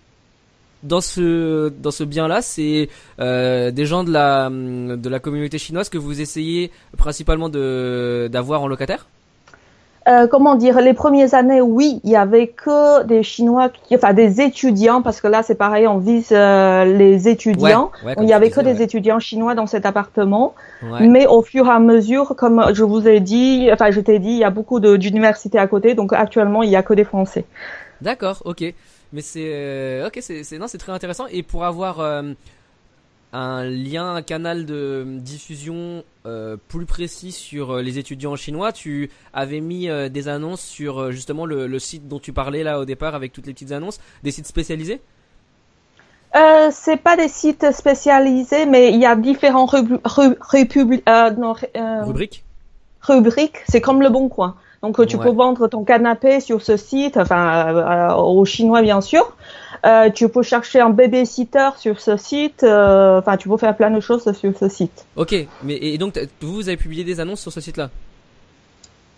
dans 0.83 1.01
ce 1.01 1.69
dans 1.69 1.91
ce 1.91 2.03
bien 2.03 2.27
là 2.27 2.41
c'est 2.41 2.89
euh, 3.19 3.71
des 3.71 3.85
gens 3.85 4.03
de 4.03 4.11
la 4.11 4.49
de 4.49 5.09
la 5.09 5.19
communauté 5.19 5.57
chinoise 5.57 5.89
que 5.89 5.97
vous 5.97 6.21
essayez 6.21 6.71
principalement 6.97 7.49
de 7.49 8.29
d'avoir 8.31 8.61
en 8.61 8.67
locataire? 8.67 9.05
Euh, 10.07 10.25
comment 10.25 10.55
dire, 10.55 10.81
les 10.81 10.95
premières 10.95 11.35
années, 11.35 11.61
oui, 11.61 12.01
il 12.03 12.09
y 12.09 12.15
avait 12.15 12.47
que 12.47 13.03
des 13.03 13.21
Chinois, 13.21 13.69
qui, 13.69 13.95
enfin 13.95 14.13
des 14.13 14.41
étudiants, 14.41 15.03
parce 15.03 15.21
que 15.21 15.27
là 15.27 15.43
c'est 15.43 15.53
pareil, 15.53 15.85
on 15.87 15.99
vise 15.99 16.29
euh, 16.31 16.85
les 16.85 17.27
étudiants. 17.27 17.91
il 18.19 18.27
y 18.27 18.33
avait 18.33 18.49
que 18.49 18.61
des 18.61 18.81
étudiants 18.81 19.19
chinois 19.19 19.53
dans 19.53 19.67
cet 19.67 19.85
appartement. 19.85 20.55
Mais 20.99 21.27
au 21.27 21.43
fur 21.43 21.67
et 21.67 21.69
à 21.69 21.77
mesure, 21.77 22.35
comme 22.35 22.65
je 22.73 22.83
vous 22.83 23.07
ai 23.07 23.19
dit, 23.19 23.69
enfin 23.71 23.91
je 23.91 24.01
t'ai 24.01 24.17
dit, 24.17 24.31
il 24.31 24.39
y 24.39 24.43
a 24.43 24.49
beaucoup 24.49 24.79
d'universités 24.79 25.59
à 25.59 25.67
côté, 25.67 25.93
donc 25.93 26.13
actuellement 26.13 26.63
il 26.63 26.71
y 26.71 26.75
a 26.75 26.81
que 26.81 26.95
des 26.95 27.03
Français. 27.03 27.45
D'accord, 28.01 28.41
ok. 28.45 28.73
Mais 29.13 29.21
c'est 29.21 29.51
euh, 29.53 30.07
ok, 30.07 30.19
c'est 30.21 30.57
non, 30.57 30.67
c'est 30.67 30.77
très 30.77 30.91
intéressant. 30.91 31.27
Et 31.27 31.43
pour 31.43 31.65
avoir 31.65 31.99
euh, 31.99 32.33
un 33.33 33.63
lien, 33.63 34.15
un 34.15 34.21
canal 34.21 34.65
de 34.65 35.05
diffusion 35.19 36.03
euh, 36.25 36.57
plus 36.67 36.85
précis 36.85 37.31
sur 37.31 37.77
les 37.77 37.99
étudiants 37.99 38.35
chinois, 38.35 38.71
tu 38.71 39.09
avais 39.33 39.59
mis 39.59 39.87
des 40.09 40.27
annonces 40.27 40.61
sur 40.61 41.11
justement 41.11 41.45
le, 41.45 41.67
le, 41.67 41.79
site 41.79 42.07
dont 42.07 42.19
tu 42.19 42.33
parlais 42.33 42.63
là 42.63 42.79
au 42.79 42.85
départ 42.85 43.15
avec 43.15 43.33
toutes 43.33 43.47
les 43.47 43.53
petites 43.53 43.71
annonces, 43.71 43.99
des 44.23 44.31
sites 44.31 44.47
spécialisés? 44.47 45.01
Euh, 46.35 46.69
c'est 46.71 46.97
pas 46.97 47.17
des 47.17 47.27
sites 47.27 47.71
spécialisés, 47.71 48.65
mais 48.65 48.93
il 48.93 48.99
y 48.99 49.05
a 49.05 49.15
différents 49.15 49.65
rubriques? 49.65 52.45
Rubriques, 53.01 53.57
c'est 53.67 53.81
comme 53.81 54.01
le 54.01 54.09
Bon 54.09 54.29
Coin. 54.29 54.55
Donc 54.81 55.05
tu 55.07 55.17
peux 55.17 55.29
vendre 55.29 55.67
ton 55.67 55.83
canapé 55.83 56.39
sur 56.39 56.61
ce 56.61 56.75
site, 56.75 57.17
enfin 57.17 58.11
euh, 58.11 58.15
aux 58.15 58.45
Chinois 58.45 58.81
bien 58.81 58.99
sûr. 59.01 59.35
Euh, 59.85 60.09
tu 60.09 60.29
peux 60.29 60.43
chercher 60.43 60.79
un 60.79 60.89
babysitter 60.89 61.69
sur 61.77 61.99
ce 61.99 62.17
site. 62.17 62.63
Euh, 62.63 63.19
enfin, 63.19 63.37
tu 63.37 63.49
peux 63.49 63.57
faire 63.57 63.75
plein 63.75 63.89
de 63.89 63.99
choses 63.99 64.23
sur 64.31 64.57
ce 64.57 64.69
site. 64.69 65.05
Ok, 65.15 65.35
mais 65.63 65.77
et 65.77 65.97
donc 65.97 66.19
vous, 66.41 66.53
vous 66.53 66.67
avez 66.67 66.77
publié 66.77 67.03
des 67.03 67.19
annonces 67.19 67.41
sur 67.41 67.51
ce 67.51 67.61
site-là? 67.61 67.89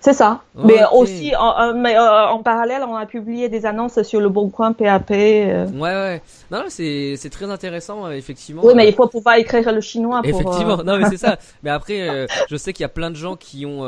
C'est 0.03 0.11
ça. 0.11 0.41
Mais 0.53 0.81
aussi, 0.91 1.33
en, 1.33 1.73
mais, 1.73 1.95
euh, 1.95 2.27
en 2.27 2.43
parallèle, 2.43 2.83
on 2.85 2.93
a 2.93 3.05
publié 3.05 3.47
des 3.47 3.65
annonces 3.65 4.01
sur 4.01 4.19
le 4.19 4.27
Bon 4.27 4.49
Coin 4.49 4.73
PAP. 4.73 5.11
Euh. 5.11 5.65
Ouais, 5.67 5.79
ouais. 5.79 6.21
Non, 6.51 6.65
c'est 6.67 7.15
c'est 7.15 7.29
très 7.29 7.49
intéressant, 7.49 8.07
euh, 8.07 8.11
effectivement. 8.11 8.63
Oui, 8.65 8.73
mais 8.75 8.89
il 8.89 8.93
faut 8.93 9.07
pouvoir 9.07 9.37
écrire 9.37 9.71
le 9.71 9.79
chinois. 9.79 10.21
Pour, 10.21 10.29
effectivement. 10.29 10.83
Non, 10.83 10.97
mais 10.97 11.05
c'est 11.09 11.15
ça. 11.15 11.37
Mais 11.63 11.69
après, 11.69 12.27
je 12.49 12.55
sais 12.57 12.73
qu'il 12.73 12.83
y 12.83 12.85
a 12.85 12.89
plein 12.89 13.11
de 13.11 13.15
gens 13.15 13.37
qui 13.37 13.65
ont 13.65 13.85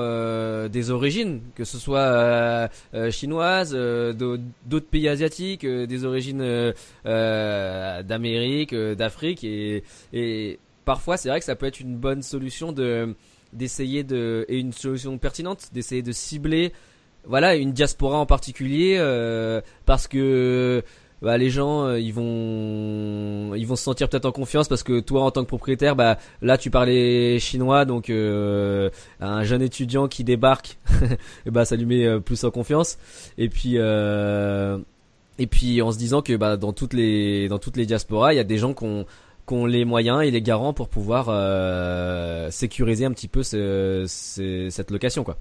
des 0.69 0.89
origines, 0.89 1.41
que 1.53 1.65
ce 1.65 1.77
soit 1.77 2.69
chinoises, 3.09 3.73
d'autres 3.73 4.87
pays 4.89 5.09
asiatiques, 5.09 5.65
des 5.65 6.05
origines 6.05 6.73
d'Amérique, 7.03 8.73
d'Afrique, 8.73 9.43
et 9.43 9.83
et 10.13 10.59
parfois, 10.85 11.17
c'est 11.17 11.27
vrai 11.27 11.39
que 11.39 11.45
ça 11.45 11.57
peut 11.57 11.65
être 11.65 11.81
une 11.81 11.97
bonne 11.97 12.21
solution 12.21 12.71
de 12.71 13.15
d'essayer 13.55 14.03
de 14.03 14.45
et 14.49 14.59
une 14.59 14.73
solution 14.73 15.17
pertinente 15.17 15.69
d'essayer 15.73 16.01
de 16.01 16.11
cibler 16.11 16.73
voilà 17.27 17.55
une 17.55 17.71
diaspora 17.71 18.17
en 18.17 18.25
particulier 18.25 18.97
euh, 18.99 19.61
parce 19.85 20.07
que 20.07 20.83
bah, 21.21 21.37
les 21.37 21.49
gens 21.49 21.85
euh, 21.85 21.99
ils 21.99 22.13
vont 22.13 23.55
ils 23.55 23.65
vont 23.65 23.75
se 23.75 23.83
sentir 23.83 24.09
peut-être 24.09 24.25
en 24.25 24.31
confiance 24.31 24.67
parce 24.67 24.83
que 24.83 24.99
toi 24.99 25.23
en 25.23 25.31
tant 25.31 25.41
que 25.41 25.47
propriétaire 25.47 25.95
bah 25.95 26.17
là 26.41 26.57
tu 26.57 26.69
parlais 26.69 27.39
chinois 27.39 27.85
donc 27.85 28.09
euh, 28.09 28.89
un 29.19 29.43
jeune 29.43 29.61
étudiant 29.61 30.07
qui 30.07 30.23
débarque 30.23 30.77
bah 31.45 31.65
ça 31.65 31.75
lui 31.75 31.85
met 31.85 32.19
plus 32.19 32.43
en 32.43 32.51
confiance. 32.51 32.97
Et 33.37 33.49
puis 33.49 33.77
et 35.37 35.47
puis 35.47 35.81
en 35.81 35.91
se 35.91 35.97
disant 35.97 36.21
que 36.21 36.35
bah 36.35 36.57
dans 36.57 36.73
toutes 36.73 36.93
les 36.93 37.47
dans 37.47 37.59
toutes 37.59 37.77
les 37.77 37.85
diasporas 37.85 38.33
il 38.33 38.37
y 38.37 38.39
a 38.39 38.43
des 38.43 38.57
gens 38.57 38.73
qui 38.73 38.83
ont 38.83 39.05
qu'on 39.45 39.65
les 39.65 39.85
moyens 39.85 40.23
et 40.23 40.31
les 40.31 40.41
garants 40.41 40.73
pour 40.73 40.89
pouvoir 40.89 41.27
euh, 41.29 42.49
sécuriser 42.51 43.05
un 43.05 43.11
petit 43.11 43.27
peu 43.27 43.43
ce, 43.43 44.05
cette 44.69 44.91
location 44.91 45.23
quoi. 45.23 45.37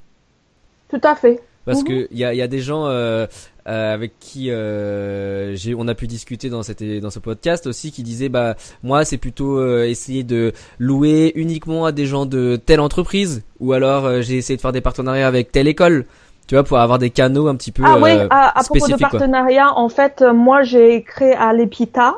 Tout 0.88 1.00
à 1.02 1.14
fait. 1.14 1.40
Parce 1.64 1.80
mhm. 1.80 1.88
que 1.88 2.08
il 2.10 2.18
y 2.18 2.24
a, 2.24 2.34
y 2.34 2.42
a 2.42 2.46
des 2.46 2.60
gens 2.60 2.86
euh, 2.86 3.26
euh, 3.66 3.94
avec 3.94 4.18
qui 4.18 4.50
euh, 4.50 5.56
j'ai 5.56 5.74
on 5.74 5.88
a 5.88 5.94
pu 5.94 6.06
discuter 6.06 6.50
dans 6.50 6.62
cette 6.62 6.82
dans 7.00 7.10
ce 7.10 7.18
podcast 7.18 7.66
aussi 7.66 7.90
qui 7.90 8.02
disaient 8.02 8.28
bah 8.28 8.56
moi 8.82 9.06
c'est 9.06 9.16
plutôt 9.16 9.58
euh, 9.58 9.84
essayer 9.84 10.22
de 10.22 10.52
louer 10.78 11.32
uniquement 11.34 11.86
à 11.86 11.92
des 11.92 12.04
gens 12.04 12.26
de 12.26 12.56
telle 12.56 12.80
entreprise 12.80 13.42
ou 13.60 13.72
alors 13.72 14.04
euh, 14.04 14.20
j'ai 14.20 14.36
essayé 14.36 14.56
de 14.56 14.60
faire 14.60 14.72
des 14.72 14.82
partenariats 14.82 15.26
avec 15.26 15.50
telle 15.50 15.68
école 15.68 16.04
tu 16.46 16.54
vois 16.54 16.64
pour 16.64 16.78
avoir 16.78 16.98
des 16.98 17.08
canaux 17.08 17.48
un 17.48 17.56
petit 17.56 17.72
peu 17.72 17.82
ah 17.86 17.96
oui 17.98 18.10
à, 18.28 18.58
à 18.58 18.62
propos 18.64 18.86
de 18.86 18.96
partenariat 18.96 19.72
en 19.74 19.88
fait 19.88 20.22
moi 20.22 20.62
j'ai 20.62 21.02
créé 21.02 21.32
à 21.32 21.54
l'EPITA 21.54 22.16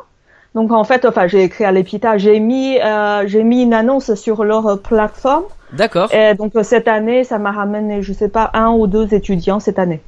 donc 0.56 0.72
en 0.72 0.84
fait, 0.84 1.04
enfin, 1.04 1.26
j'ai 1.26 1.42
écrit 1.44 1.64
à 1.64 1.70
l'EPITA, 1.70 2.16
j'ai 2.16 2.40
mis, 2.40 2.80
euh, 2.80 3.24
j'ai 3.26 3.44
mis 3.44 3.62
une 3.62 3.74
annonce 3.74 4.14
sur 4.14 4.42
leur 4.42 4.80
plateforme. 4.80 5.44
D'accord. 5.74 6.12
Et 6.14 6.34
donc 6.34 6.54
cette 6.62 6.88
année, 6.88 7.24
ça 7.24 7.38
m'a 7.38 7.52
ramené, 7.52 8.00
je 8.00 8.14
sais 8.14 8.30
pas, 8.30 8.50
un 8.54 8.70
ou 8.70 8.86
deux 8.86 9.12
étudiants 9.12 9.60
cette 9.60 9.78
année. 9.78 10.00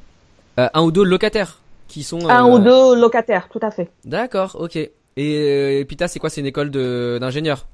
Euh, 0.59 0.67
un 0.73 0.81
ou 0.81 0.91
deux 0.91 1.03
locataires 1.03 1.59
qui 1.87 2.01
sont. 2.01 2.27
Un 2.27 2.45
ou 2.45 2.55
euh, 2.55 2.59
deux 2.59 2.99
locataires, 2.99 3.47
tout 3.51 3.59
à 3.61 3.69
fait. 3.69 3.91
D'accord, 4.05 4.57
ok. 4.59 4.75
Et 5.17 5.81
EPITA, 5.81 6.07
c'est 6.07 6.17
quoi? 6.17 6.31
C'est 6.31 6.41
une 6.41 6.47
école 6.47 6.71
d'ingénieurs? 6.71 7.67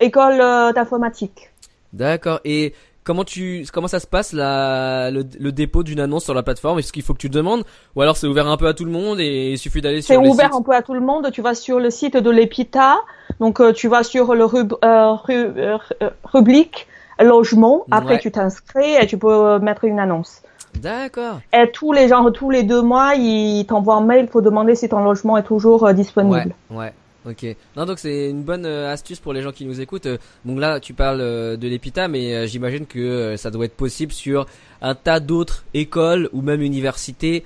École 0.00 0.40
euh, 0.40 0.72
d'informatique. 0.72 1.50
D'accord. 1.92 2.40
Et 2.44 2.74
comment 3.04 3.24
tu 3.24 3.64
comment 3.72 3.88
ça 3.88 4.00
se 4.00 4.06
passe 4.06 4.32
la, 4.32 5.10
le, 5.10 5.24
le 5.38 5.52
dépôt 5.52 5.82
d'une 5.82 6.00
annonce 6.00 6.24
sur 6.24 6.34
la 6.34 6.42
plateforme? 6.42 6.78
Est-ce 6.78 6.92
qu'il 6.92 7.02
faut 7.02 7.14
que 7.14 7.18
tu 7.18 7.28
demandes? 7.28 7.64
Ou 7.96 8.02
alors 8.02 8.16
c'est 8.16 8.26
ouvert 8.26 8.46
un 8.46 8.56
peu 8.56 8.66
à 8.66 8.74
tout 8.74 8.84
le 8.84 8.90
monde 8.92 9.20
et 9.20 9.52
il 9.52 9.58
suffit 9.58 9.80
d'aller 9.80 10.02
sur 10.02 10.14
C'est 10.14 10.28
ouvert 10.28 10.54
un 10.54 10.62
peu 10.62 10.72
à 10.72 10.82
tout 10.82 10.94
le 10.94 11.00
monde. 11.00 11.30
Tu 11.32 11.42
vas 11.42 11.54
sur 11.54 11.78
le 11.80 11.90
site 11.90 12.16
de 12.16 12.30
l'EPITA, 12.30 12.96
donc 13.40 13.60
euh, 13.60 13.72
tu 13.72 13.88
vas 13.88 14.02
sur 14.02 14.34
le 14.34 14.44
rub, 14.44 14.72
euh, 14.84 15.12
ru- 15.12 15.52
euh, 15.56 15.78
rubrique 16.24 16.86
logement. 17.20 17.84
Après, 17.90 18.14
Ouais. 18.14 18.20
tu 18.20 18.30
t'inscris 18.32 18.94
et 19.00 19.06
tu 19.06 19.18
peux 19.18 19.58
mettre 19.58 19.84
une 19.84 19.98
annonce. 20.00 20.42
D'accord. 20.74 21.40
Et 21.52 21.70
tous 21.70 21.92
les 21.92 22.08
gens, 22.08 22.30
tous 22.30 22.48
les 22.48 22.62
deux 22.62 22.80
mois, 22.80 23.14
ils 23.14 23.66
t'envoient 23.66 23.96
un 23.96 24.00
mail 24.04 24.26
pour 24.28 24.40
demander 24.40 24.74
si 24.74 24.88
ton 24.88 25.04
logement 25.04 25.36
est 25.36 25.42
toujours 25.42 25.84
euh, 25.84 25.88
Ouais, 25.88 25.94
disponible. 25.94 26.54
ouais. 26.70 26.92
Ok. 27.28 27.46
Non, 27.76 27.84
donc 27.86 27.98
c'est 28.00 28.30
une 28.30 28.42
bonne 28.42 28.66
euh, 28.66 28.92
astuce 28.92 29.20
pour 29.20 29.32
les 29.32 29.42
gens 29.42 29.52
qui 29.52 29.64
nous 29.64 29.80
écoutent. 29.80 30.06
Euh, 30.06 30.18
Donc 30.44 30.58
là, 30.58 30.80
tu 30.80 30.92
parles 30.92 31.20
euh, 31.20 31.56
de 31.56 31.68
l'EPITA, 31.68 32.08
mais 32.08 32.48
j'imagine 32.48 32.84
que 32.86 33.36
ça 33.36 33.50
doit 33.50 33.64
être 33.66 33.76
possible 33.76 34.12
sur 34.12 34.46
un 34.80 34.94
tas 34.96 35.20
d'autres 35.20 35.64
écoles 35.72 36.28
ou 36.32 36.42
même 36.42 36.60
universités 36.62 37.44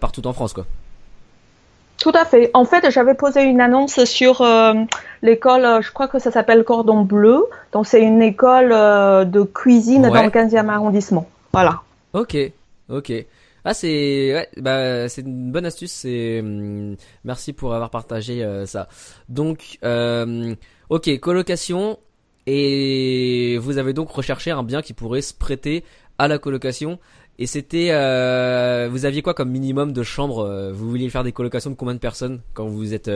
partout 0.00 0.26
en 0.26 0.32
France, 0.32 0.52
quoi. 0.54 0.64
Tout 2.00 2.12
à 2.14 2.24
fait. 2.24 2.50
En 2.54 2.64
fait, 2.64 2.88
j'avais 2.90 3.14
posé 3.14 3.42
une 3.42 3.60
annonce 3.60 4.02
sur 4.04 4.42
l'école, 5.22 5.82
je 5.82 5.90
crois 5.92 6.08
que 6.08 6.18
ça 6.18 6.30
s'appelle 6.30 6.64
Cordon 6.64 7.02
Bleu. 7.02 7.44
Donc, 7.72 7.86
c'est 7.86 8.00
une 8.00 8.22
école 8.22 8.70
de 8.70 9.42
cuisine 9.42 10.06
Ouais. 10.06 10.10
dans 10.12 10.22
le 10.22 10.30
15e 10.30 10.68
arrondissement. 10.68 11.28
Voilà. 11.52 11.80
Ok, 12.14 12.36
ok. 12.88 13.12
Ah 13.64 13.74
c'est 13.74 14.34
ouais, 14.34 14.48
bah 14.56 15.08
c'est 15.08 15.22
une 15.22 15.52
bonne 15.52 15.66
astuce. 15.66 15.92
C'est 15.92 16.40
hum, 16.40 16.96
merci 17.24 17.52
pour 17.52 17.74
avoir 17.74 17.90
partagé 17.90 18.42
euh, 18.42 18.66
ça. 18.66 18.88
Donc 19.28 19.78
euh, 19.84 20.54
ok 20.88 21.18
colocation 21.20 21.98
et 22.46 23.58
vous 23.60 23.78
avez 23.78 23.92
donc 23.92 24.10
recherché 24.10 24.50
un 24.50 24.62
bien 24.62 24.82
qui 24.82 24.94
pourrait 24.94 25.22
se 25.22 25.34
prêter 25.34 25.84
à 26.18 26.28
la 26.28 26.38
colocation. 26.38 26.98
Et 27.40 27.46
c'était 27.46 27.88
euh, 27.90 28.88
vous 28.90 29.04
aviez 29.04 29.22
quoi 29.22 29.34
comme 29.34 29.50
minimum 29.50 29.92
de 29.92 30.02
chambres 30.02 30.72
Vous 30.72 30.88
vouliez 30.88 31.08
faire 31.08 31.22
des 31.22 31.32
colocations 31.32 31.70
de 31.70 31.76
combien 31.76 31.94
de 31.94 32.00
personnes 32.00 32.40
quand 32.54 32.66
vous 32.66 32.76
vous 32.76 32.94
êtes 32.94 33.10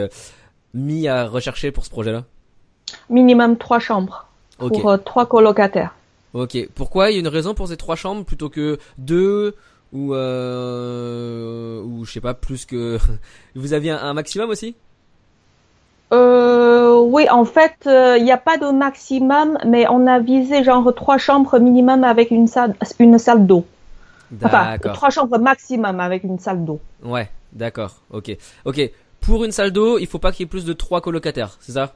mis 0.73 1.07
à 1.07 1.25
rechercher 1.27 1.71
pour 1.71 1.83
ce 1.83 1.89
projet-là? 1.89 2.23
Minimum 3.09 3.57
trois 3.57 3.79
chambres 3.79 4.27
pour 4.57 5.03
trois 5.03 5.25
colocataires. 5.25 5.93
Ok. 6.33 6.57
Pourquoi? 6.73 7.11
Il 7.11 7.13
y 7.15 7.17
a 7.17 7.19
une 7.19 7.27
raison 7.27 7.53
pour 7.53 7.67
ces 7.67 7.77
trois 7.77 7.95
chambres 7.95 8.23
plutôt 8.25 8.49
que 8.49 8.79
deux? 8.97 9.55
Ou 9.93 10.13
euh, 10.13 11.81
ou 11.83 12.03
je 12.03 12.11
sais 12.11 12.21
pas 12.21 12.33
plus 12.33 12.65
que 12.65 12.97
vous 13.55 13.73
aviez 13.73 13.91
un, 13.91 13.97
un 13.97 14.13
maximum 14.13 14.49
aussi? 14.49 14.75
Euh, 16.11 16.99
oui, 16.99 17.27
en 17.29 17.45
fait, 17.45 17.75
euh, 17.87 18.17
il 18.17 18.23
n'y 18.23 18.31
a 18.31 18.37
pas 18.37 18.57
de 18.57 18.69
maximum, 18.71 19.57
mais 19.65 19.85
on 19.89 20.05
a 20.05 20.19
visé 20.19 20.63
genre 20.63 20.93
trois 20.93 21.17
chambres 21.17 21.57
minimum 21.59 22.03
avec 22.03 22.29
une 22.31 22.47
salle, 22.47 22.75
une 22.99 23.17
salle 23.17 23.47
d'eau. 23.47 23.65
Enfin, 24.43 24.77
trois 24.93 25.09
chambres 25.09 25.37
maximum 25.37 25.99
avec 25.99 26.23
une 26.23 26.39
salle 26.39 26.65
d'eau. 26.65 26.79
Ouais, 27.03 27.29
d'accord. 27.51 27.95
Ok. 28.11 28.35
Ok. 28.65 28.81
Pour 29.21 29.43
une 29.43 29.51
salle 29.51 29.71
d'eau, 29.71 29.99
il 29.99 30.07
faut 30.07 30.19
pas 30.19 30.31
qu'il 30.31 30.41
y 30.41 30.45
ait 30.45 30.49
plus 30.49 30.65
de 30.65 30.73
trois 30.73 31.01
colocataires, 31.01 31.57
c'est 31.61 31.73
ça? 31.73 31.93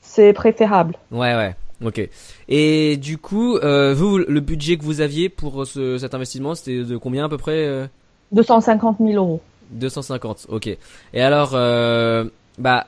C'est 0.00 0.32
préférable. 0.32 0.96
Ouais, 1.10 1.34
ouais. 1.34 1.54
Ok. 1.84 2.08
Et 2.48 2.96
du 2.96 3.18
coup, 3.18 3.56
euh, 3.56 3.94
vous, 3.94 4.18
le 4.18 4.40
budget 4.40 4.78
que 4.78 4.84
vous 4.84 5.00
aviez 5.00 5.28
pour 5.28 5.66
ce, 5.66 5.98
cet 5.98 6.14
investissement, 6.14 6.54
c'était 6.54 6.84
de 6.84 6.96
combien 6.96 7.26
à 7.26 7.28
peu 7.28 7.38
près 7.38 7.66
euh 7.66 7.86
250 8.32 8.98
000 8.98 9.12
euros. 9.12 9.40
250. 9.70 10.46
Ok. 10.48 10.68
Et 11.12 11.20
alors, 11.20 11.52
euh, 11.54 12.24
bah, 12.58 12.86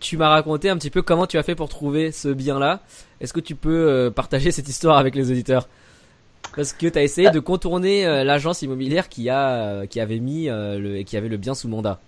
tu 0.00 0.16
m'as 0.16 0.28
raconté 0.28 0.68
un 0.68 0.76
petit 0.76 0.90
peu 0.90 1.02
comment 1.02 1.26
tu 1.26 1.38
as 1.38 1.42
fait 1.42 1.54
pour 1.54 1.68
trouver 1.68 2.12
ce 2.12 2.28
bien-là. 2.28 2.80
Est-ce 3.20 3.32
que 3.32 3.40
tu 3.40 3.54
peux 3.54 3.88
euh, 3.88 4.10
partager 4.10 4.50
cette 4.50 4.68
histoire 4.68 4.98
avec 4.98 5.14
les 5.14 5.30
auditeurs? 5.30 5.68
Parce 6.54 6.72
que 6.72 6.86
tu 6.86 6.98
as 6.98 7.02
essayé 7.02 7.30
de 7.30 7.40
contourner 7.40 8.06
euh, 8.06 8.22
l'agence 8.22 8.62
immobilière 8.62 9.08
qui 9.08 9.28
a 9.28 9.48
euh, 9.48 9.86
qui 9.86 9.98
avait 10.00 10.20
mis 10.20 10.48
euh, 10.48 10.78
le 10.78 10.96
et 10.96 11.04
qui 11.04 11.16
avait 11.16 11.28
le 11.28 11.36
bien 11.36 11.54
sous 11.54 11.68
mandat. 11.68 12.00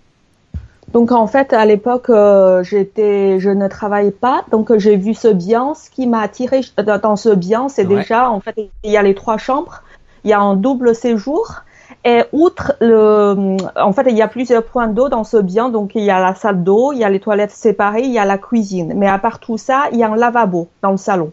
Donc 0.93 1.11
en 1.11 1.27
fait, 1.27 1.53
à 1.53 1.65
l'époque, 1.65 2.09
euh, 2.09 2.63
j'étais, 2.63 3.39
je 3.39 3.49
ne 3.49 3.67
travaillais 3.67 4.11
pas, 4.11 4.43
donc 4.51 4.75
j'ai 4.77 4.95
vu 4.95 5.13
ce 5.13 5.27
bien. 5.27 5.73
Ce 5.75 5.89
qui 5.89 6.07
m'a 6.07 6.21
attiré 6.21 6.61
dans 6.77 6.99
dans 6.99 7.15
ce 7.15 7.29
bien, 7.29 7.67
c'est 7.69 7.85
Ouais. 7.85 7.97
déjà, 7.97 8.31
en 8.31 8.39
fait, 8.39 8.55
il 8.83 8.91
y 8.91 8.97
a 8.97 9.03
les 9.03 9.13
trois 9.13 9.37
chambres, 9.37 9.83
il 10.23 10.29
y 10.29 10.33
a 10.33 10.39
un 10.39 10.55
double 10.55 10.95
séjour, 10.95 11.63
et 12.05 12.23
outre 12.31 12.73
le, 12.79 13.57
en 13.75 13.91
fait, 13.91 14.05
il 14.09 14.17
y 14.17 14.21
a 14.21 14.27
plusieurs 14.29 14.63
points 14.63 14.87
d'eau 14.87 15.09
dans 15.09 15.25
ce 15.25 15.37
bien. 15.37 15.69
Donc 15.69 15.91
il 15.93 16.03
y 16.03 16.09
a 16.09 16.19
la 16.19 16.35
salle 16.35 16.63
d'eau, 16.63 16.93
il 16.93 16.99
y 16.99 17.03
a 17.03 17.09
les 17.09 17.19
toilettes 17.19 17.51
séparées, 17.51 18.03
il 18.03 18.11
y 18.11 18.19
a 18.19 18.25
la 18.25 18.37
cuisine. 18.37 18.93
Mais 18.95 19.07
à 19.07 19.19
part 19.19 19.39
tout 19.39 19.57
ça, 19.57 19.85
il 19.91 19.97
y 19.99 20.03
a 20.03 20.09
un 20.09 20.15
lavabo 20.15 20.69
dans 20.81 20.91
le 20.91 20.97
salon. 20.97 21.31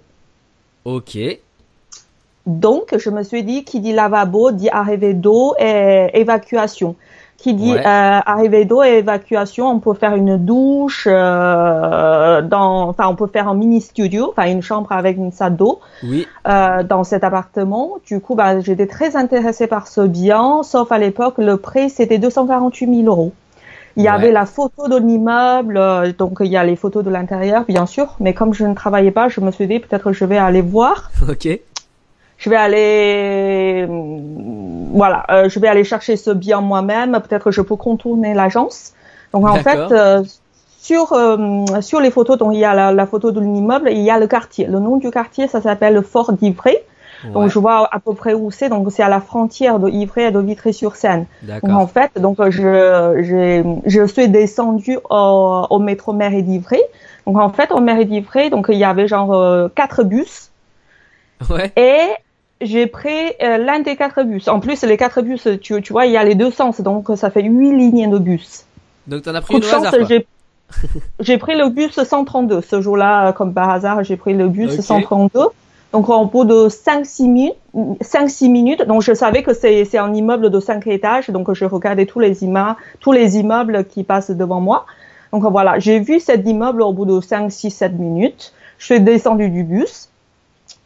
Ok. 0.85 1.17
Donc, 2.47 2.95
je 2.99 3.09
me 3.09 3.23
suis 3.23 3.43
dit, 3.43 3.65
qui 3.65 3.81
dit 3.81 3.93
lavabo 3.95 4.51
dit 4.51 4.69
arrivée 4.69 5.15
d'eau 5.15 5.55
et 5.59 6.11
évacuation. 6.13 6.95
Qui 7.45 7.53
dit 7.53 7.73
Ouais. 7.73 7.87
euh, 7.87 8.21
arrivée 8.25 8.65
d'eau 8.65 8.83
et 8.83 9.01
évacuation, 9.01 9.69
on 9.69 9.79
peut 9.79 9.93
faire 9.93 10.15
une 10.15 10.39
douche, 10.39 11.07
euh, 11.11 12.41
dans, 12.41 12.89
enfin, 12.89 13.07
on 13.07 13.17
peut 13.17 13.27
faire 13.27 13.49
un 13.49 13.55
mini 13.55 13.83
studio, 13.83 14.29
enfin 14.31 14.51
une 14.51 14.63
chambre 14.63 14.91
avec 14.93 15.19
une 15.19 15.31
salle 15.31 15.55
d'eau 15.55 15.79
Oui. 16.03 16.27
euh, 16.49 16.83
dans 16.83 17.05
cet 17.05 17.23
appartement. 17.23 17.97
Du 18.07 18.21
coup, 18.21 18.35
bah, 18.35 18.61
j'étais 18.61 18.87
très 18.87 19.15
intéressée 19.15 19.67
par 19.67 19.89
ce 19.89 20.01
bien, 20.01 20.63
sauf 20.63 20.91
à 20.91 20.97
l'époque, 20.97 21.35
le 21.37 21.59
prix 21.59 21.91
c'était 21.91 22.17
248 22.17 23.03
000 23.03 23.09
euros. 23.09 23.33
Il 23.97 24.03
y 24.03 24.07
Ouais. 24.07 24.15
avait 24.15 24.33
la 24.33 24.47
photo 24.47 24.89
de 24.89 24.97
l'immeuble, 24.97 25.79
donc 26.17 26.39
il 26.41 26.47
y 26.47 26.57
a 26.57 26.65
les 26.65 26.77
photos 26.77 27.05
de 27.05 27.11
l'intérieur, 27.11 27.65
bien 27.69 27.85
sûr. 27.85 28.17
Mais 28.21 28.33
comme 28.33 28.55
je 28.55 28.65
ne 28.65 28.73
travaillais 28.73 29.11
pas, 29.11 29.29
je 29.29 29.43
me 29.43 29.51
suis 29.51 29.67
dit 29.67 29.81
peut-être 29.81 30.13
je 30.13 30.25
vais 30.25 30.39
aller 30.39 30.63
voir 30.63 31.11
Ok. 31.31 31.47
Je 32.39 32.51
vais 32.51 32.57
aller 32.57 33.87
hum, 33.89 34.91
voilà 34.93 35.25
euh, 35.31 35.49
je 35.49 35.59
vais 35.59 35.69
aller 35.69 35.85
chercher 35.85 36.17
ce 36.17 36.31
bien 36.31 36.61
moi-même. 36.61 37.13
Peut-être 37.13 37.45
que 37.45 37.51
je 37.51 37.61
peux 37.63 37.77
contourner 37.77 38.35
l'agence. 38.35 38.93
Donc 39.33 39.49
en 39.49 39.57
fait 39.57 39.91
euh, 39.93 40.23
sur 40.79 41.13
euh, 41.13 41.65
sur 41.81 42.01
les 42.01 42.11
photos 42.11 42.39
donc 42.39 42.55
il 42.55 42.61
y 42.61 42.65
a 42.65 42.75
la, 42.75 42.93
la 42.93 43.07
photo 43.07 43.33
de 43.33 43.41
l'immeuble 43.41 43.89
il 43.91 44.03
y 44.03 44.11
a 44.11 44.19
le 44.19 44.27
quartier. 44.27 44.67
Le 44.67 44.79
nom 44.79 44.97
du 44.97 45.11
quartier 45.11 45.49
ça 45.49 45.61
s'appelle 45.61 46.03
Fort 46.03 46.33
d'Ivray 46.33 46.79
donc 47.33 47.49
je 47.49 47.59
vois 47.59 47.89
à 47.91 48.01
peu 48.01 48.13
près 48.13 48.35
où 48.35 48.51
c'est. 48.51 48.69
Donc 48.69 48.89
c'est 48.93 49.03
à 49.03 49.09
la 49.09 49.21
frontière 49.21 49.79
de 49.79 49.89
Ivray 49.89 50.27
et 50.27 50.31
de 50.31 50.39
Vitry-sur-Seine. 50.41 51.25
Donc 51.63 51.73
en 51.75 51.87
fait 51.87 52.11
donc 52.21 52.37
je 52.51 53.23
j'ai 53.23 53.65
je 53.87 54.05
suis 54.07 54.29
descendue 54.29 54.99
au, 55.09 55.67
au 55.71 55.79
métro 55.79 56.13
Mairie 56.13 56.43
d'Ivray 56.43 56.83
donc 57.27 57.39
en 57.39 57.49
fait 57.49 57.73
au 57.73 57.81
Mairie 57.81 58.05
d'Ivray 58.05 58.51
donc 58.51 58.67
il 58.69 58.77
y 58.77 58.85
avait 58.85 59.09
genre 59.09 59.33
euh, 59.33 59.69
quatre 59.75 60.05
bus 60.05 60.51
Ouais. 61.51 61.73
et 61.77 62.13
j'ai 62.61 62.87
pris 62.87 63.33
euh, 63.43 63.59
l'un 63.59 63.81
des 63.81 63.97
quatre 63.97 64.23
bus. 64.23 64.49
En 64.49 64.61
plus, 64.61 64.83
les 64.83 64.97
quatre 64.97 65.23
bus, 65.23 65.49
tu, 65.61 65.83
tu 65.83 65.93
vois, 65.93 66.07
il 66.07 66.13
y 66.13 66.17
a 66.17 66.25
les 66.25 66.35
deux 66.35 66.51
sens, 66.51 66.81
donc 66.81 67.09
ça 67.17 67.31
fait 67.31 67.43
huit 67.43 67.77
lignes 67.77 68.11
de 68.11 68.19
bus. 68.19 68.65
Donc 69.07 69.23
t'en 69.23 69.35
as 69.35 69.41
pris 69.41 69.55
Coup 69.55 69.61
une 69.61 69.65
de 69.65 69.69
chance, 69.69 69.87
j'ai 71.21 71.39
pris 71.39 71.57
le 71.57 71.69
bus 71.69 72.03
132. 72.03 72.63
Ce 72.63 72.81
jour-là, 72.81 73.33
comme 73.33 73.53
par 73.53 73.71
hasard, 73.71 74.03
j'ai 74.03 74.17
pris 74.17 74.35
le 74.35 74.49
bus 74.49 74.73
Ok. 74.79 74.83
132. 74.83 75.41
Donc 75.93 76.09
au 76.09 76.25
bout 76.25 76.45
de 76.45 76.69
5-6 76.69 77.29
minutes, 77.29 77.55
5-6 78.03 78.51
minutes, 78.51 78.83
donc 78.83 79.03
je 79.03 79.15
savais 79.15 79.45
que 79.45 79.55
c'est 79.55 79.97
un 79.97 80.13
immeuble 80.13 80.51
de 80.51 80.59
5 80.59 80.85
étages, 80.89 81.31
donc 81.31 81.53
je 81.53 81.65
regardais 81.65 82.05
tous 82.05 82.19
les 82.19 82.43
immeubles, 82.43 82.75
tous 82.99 83.13
les 83.13 83.37
immeubles 83.37 83.85
qui 83.85 84.03
passent 84.03 84.33
devant 84.33 84.61
moi. 84.61 84.87
Donc 85.33 85.45
voilà, 85.45 85.79
j'ai 85.79 86.01
vu 86.01 86.19
cet 86.19 86.49
immeuble 86.49 86.83
au 86.83 86.93
bout 86.93 87.07
de 87.07 87.21
5, 87.21 87.51
6, 87.51 87.71
7 87.71 87.93
minutes. 87.93 88.53
Je 88.79 88.87
suis 88.87 89.01
descendue 89.01 89.51
du 89.51 89.63
bus. 89.63 90.09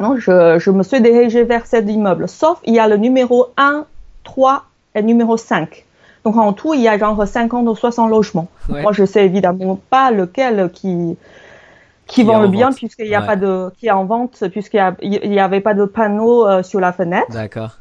Non, 0.01 0.17
je, 0.19 0.59
je 0.59 0.71
me 0.71 0.83
suis 0.83 1.01
dirigée 1.01 1.45
vers 1.45 1.67
cet 1.67 1.89
immeuble. 1.89 2.29
Sauf, 2.29 2.59
il 2.65 2.75
y 2.75 2.79
a 2.79 2.87
le 2.89 2.97
numéro 2.97 3.47
1, 3.57 3.85
3 4.25 4.65
et 4.95 5.03
numéro 5.03 5.37
5. 5.37 5.85
Donc 6.25 6.37
en 6.37 6.53
tout, 6.53 6.75
il 6.75 6.81
y 6.83 6.89
a 6.89 6.99
genre 6.99 7.27
50 7.27 7.67
ou 7.69 7.75
60 7.75 8.11
logements. 8.11 8.49
Ouais. 8.69 8.83
Moi, 8.83 8.93
je 8.93 9.05
sais 9.05 9.25
évidemment 9.25 9.79
pas 9.91 10.11
lequel 10.11 10.71
qui 10.73 11.17
qui 12.07 12.23
vend 12.23 12.37
en 12.37 12.43
le 12.43 12.49
bien 12.49 12.73
puisqu'il 12.73 13.07
n'y 13.09 13.15
a 13.15 13.21
Ouais. 13.21 13.27
pas 13.27 13.37
de 13.37 13.71
qui 13.79 13.87
est 13.89 13.91
en 13.91 14.05
vente 14.07 14.43
puisqu'il 14.51 14.79
y 14.79 14.81
a 14.81 14.95
il 15.03 15.33
y 15.33 15.39
avait 15.41 15.61
pas 15.61 15.75
de 15.75 15.85
panneau 15.85 16.47
euh, 16.49 16.63
sur 16.63 16.81
la 16.81 16.93
fenêtre. 16.93 17.31
D'accord. 17.33 17.79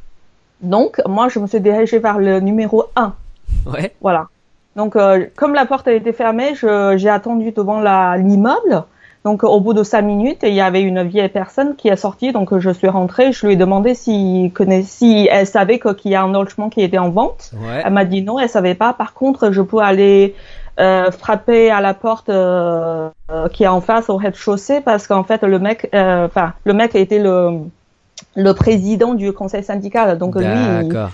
Donc 0.61 1.01
moi, 1.07 1.29
je 1.29 1.39
me 1.39 1.47
suis 1.47 1.61
dirigée 1.61 1.99
vers 1.99 2.17
le 2.19 2.39
numéro 2.39 2.85
1. 2.95 3.13
Ouais. 3.67 3.93
Voilà. 4.01 4.27
Donc, 4.75 4.95
euh, 4.95 5.25
comme 5.35 5.53
la 5.53 5.65
porte 5.65 5.87
a 5.87 5.93
été 5.93 6.13
fermée, 6.13 6.53
j'ai 6.55 7.09
attendu 7.09 7.51
devant 7.51 7.79
l'immeuble. 8.15 8.83
Donc, 9.27 9.43
au 9.43 9.59
bout 9.59 9.73
de 9.73 9.83
cinq 9.83 10.03
minutes, 10.03 10.39
il 10.43 10.53
y 10.53 10.61
avait 10.61 10.81
une 10.81 11.03
vieille 11.03 11.27
personne 11.27 11.75
qui 11.75 11.89
est 11.89 11.97
sortie. 11.97 12.31
Donc, 12.31 12.57
je 12.57 12.69
suis 12.69 12.87
rentrée. 12.87 13.33
Je 13.33 13.45
lui 13.45 13.55
ai 13.55 13.55
demandé 13.57 13.93
si, 13.93 14.53
elle 15.29 15.45
savait 15.45 15.79
qu'il 15.79 16.11
y 16.11 16.15
a 16.15 16.23
un 16.23 16.31
logement 16.31 16.69
qui 16.69 16.81
était 16.81 16.97
en 16.97 17.09
vente. 17.09 17.51
Ouais. 17.53 17.81
Elle 17.83 17.91
m'a 17.91 18.05
dit 18.05 18.21
non, 18.21 18.39
elle 18.39 18.47
savait 18.47 18.73
pas. 18.73 18.93
Par 18.93 19.13
contre, 19.13 19.51
je 19.51 19.61
peux 19.61 19.79
aller 19.79 20.33
euh, 20.79 21.11
frapper 21.11 21.69
à 21.71 21.81
la 21.81 21.93
porte 21.93 22.29
euh, 22.29 23.09
euh, 23.29 23.49
qui 23.49 23.65
est 23.65 23.67
en 23.67 23.81
face 23.81 24.09
au 24.09 24.15
rez-de-chaussée 24.15 24.79
parce 24.79 25.07
qu'en 25.07 25.25
fait, 25.25 25.43
le 25.43 25.59
mec, 25.59 25.89
euh, 25.93 26.27
enfin, 26.27 26.53
le 26.63 26.73
mec 26.73 26.95
était 26.95 27.19
le 27.19 27.59
le 28.35 28.51
président 28.53 29.13
du 29.13 29.31
conseil 29.33 29.63
syndical. 29.63 30.17
Donc 30.17 30.35
lui, 30.35 30.45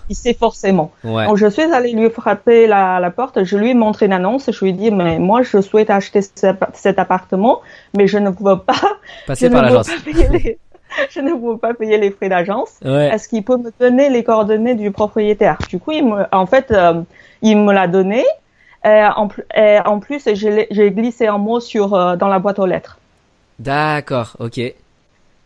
il, 0.09 0.15
sait 0.15 0.33
forcément. 0.33 0.91
Ouais. 1.03 1.25
Donc 1.25 1.37
je 1.37 1.47
suis 1.47 1.61
allée 1.63 1.91
lui 1.93 2.09
frapper 2.09 2.67
la, 2.67 2.99
la 2.99 3.11
porte, 3.11 3.43
je 3.43 3.57
lui 3.57 3.71
ai 3.71 3.73
montré 3.73 4.05
une 4.07 4.13
annonce, 4.13 4.49
je 4.51 4.59
lui 4.63 4.71
ai 4.71 4.73
dit, 4.73 4.91
mais 4.91 5.19
moi 5.19 5.41
je 5.41 5.61
souhaite 5.61 5.89
acheter 5.89 6.21
ce- 6.21 6.53
cet 6.73 6.99
appartement, 6.99 7.61
mais 7.97 8.07
je 8.07 8.17
ne 8.17 8.29
veux 8.29 8.57
pas, 8.59 8.73
je 9.21 9.27
Passer 9.27 9.49
ne 9.49 9.53
par 9.53 9.63
veux 9.63 9.67
l'agence. 9.69 9.87
pas 9.89 10.01
payer 10.03 10.27
les, 10.29 10.57
je 11.09 11.19
ne 11.21 11.31
veux 11.33 11.57
pas 11.57 11.73
payer 11.73 11.97
les 11.97 12.11
frais 12.11 12.29
d'agence. 12.29 12.71
Ouais. 12.83 13.09
Est-ce 13.13 13.27
qu'il 13.29 13.43
peut 13.43 13.57
me 13.57 13.71
donner 13.79 14.09
les 14.09 14.23
coordonnées 14.23 14.75
du 14.75 14.91
propriétaire? 14.91 15.57
Du 15.69 15.79
coup, 15.79 15.91
il 15.91 16.05
me, 16.05 16.23
en 16.31 16.45
fait, 16.45 16.71
euh, 16.71 17.01
il 17.41 17.57
me 17.57 17.73
l'a 17.73 17.87
donné. 17.87 18.23
Et 18.85 19.01
en, 19.15 19.29
pl- 19.29 19.45
et 19.55 19.79
en 19.85 19.99
plus, 19.99 20.27
j'ai 20.33 20.91
glissé 20.91 21.25
un 21.27 21.37
mot 21.37 21.61
sur 21.61 21.93
euh, 21.93 22.17
dans 22.17 22.27
la 22.27 22.39
boîte 22.39 22.59
aux 22.59 22.65
lettres. 22.65 22.97
D'accord. 23.57 24.35
Ok. 24.39 24.59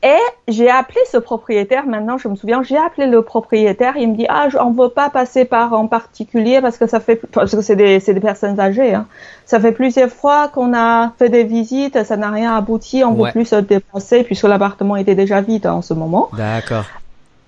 Et 0.04 0.20
j'ai 0.48 0.70
appelé 0.70 1.00
ce 1.12 1.18
propriétaire, 1.18 1.88
maintenant 1.88 2.20
je 2.20 2.28
me 2.28 2.36
souviens, 2.36 2.62
j'ai 2.62 2.78
appelé 2.78 3.08
le 3.08 3.24
propriétaire, 3.24 3.98
il 3.98 4.12
me 4.12 4.16
dit, 4.16 4.28
ah, 4.30 4.48
on 4.64 4.70
veut 4.70 4.90
pas 4.90 5.10
passer 5.10 5.44
par 5.44 5.74
en 5.74 5.88
particulier 5.88 6.62
parce 6.62 6.78
que 6.78 6.86
ça 6.86 7.00
fait, 7.00 7.16
parce 7.32 7.56
que 7.56 7.62
c'est 7.64 7.76
des, 7.76 7.98
des 7.98 8.20
personnes 8.20 8.60
âgées, 8.60 8.94
hein. 8.94 9.08
Ça 9.48 9.60
fait 9.60 9.72
plusieurs 9.72 10.10
fois 10.12 10.50
qu'on 10.50 10.76
a 10.76 11.14
fait 11.18 11.30
des 11.30 11.44
visites, 11.46 12.04
ça 12.04 12.16
n'a 12.16 12.30
rien 12.30 12.56
abouti, 12.56 13.04
on 13.04 13.14
Ouais. 13.16 13.28
veut 13.28 13.32
plus 13.32 13.46
se 13.46 13.56
déplacer 13.56 14.24
puisque 14.24 14.44
l'appartement 14.44 14.98
était 14.98 15.16
déjà 15.16 15.42
vide 15.42 15.66
en 15.66 15.82
ce 15.82 15.96
moment. 15.96 16.30
D'accord. 16.38 16.86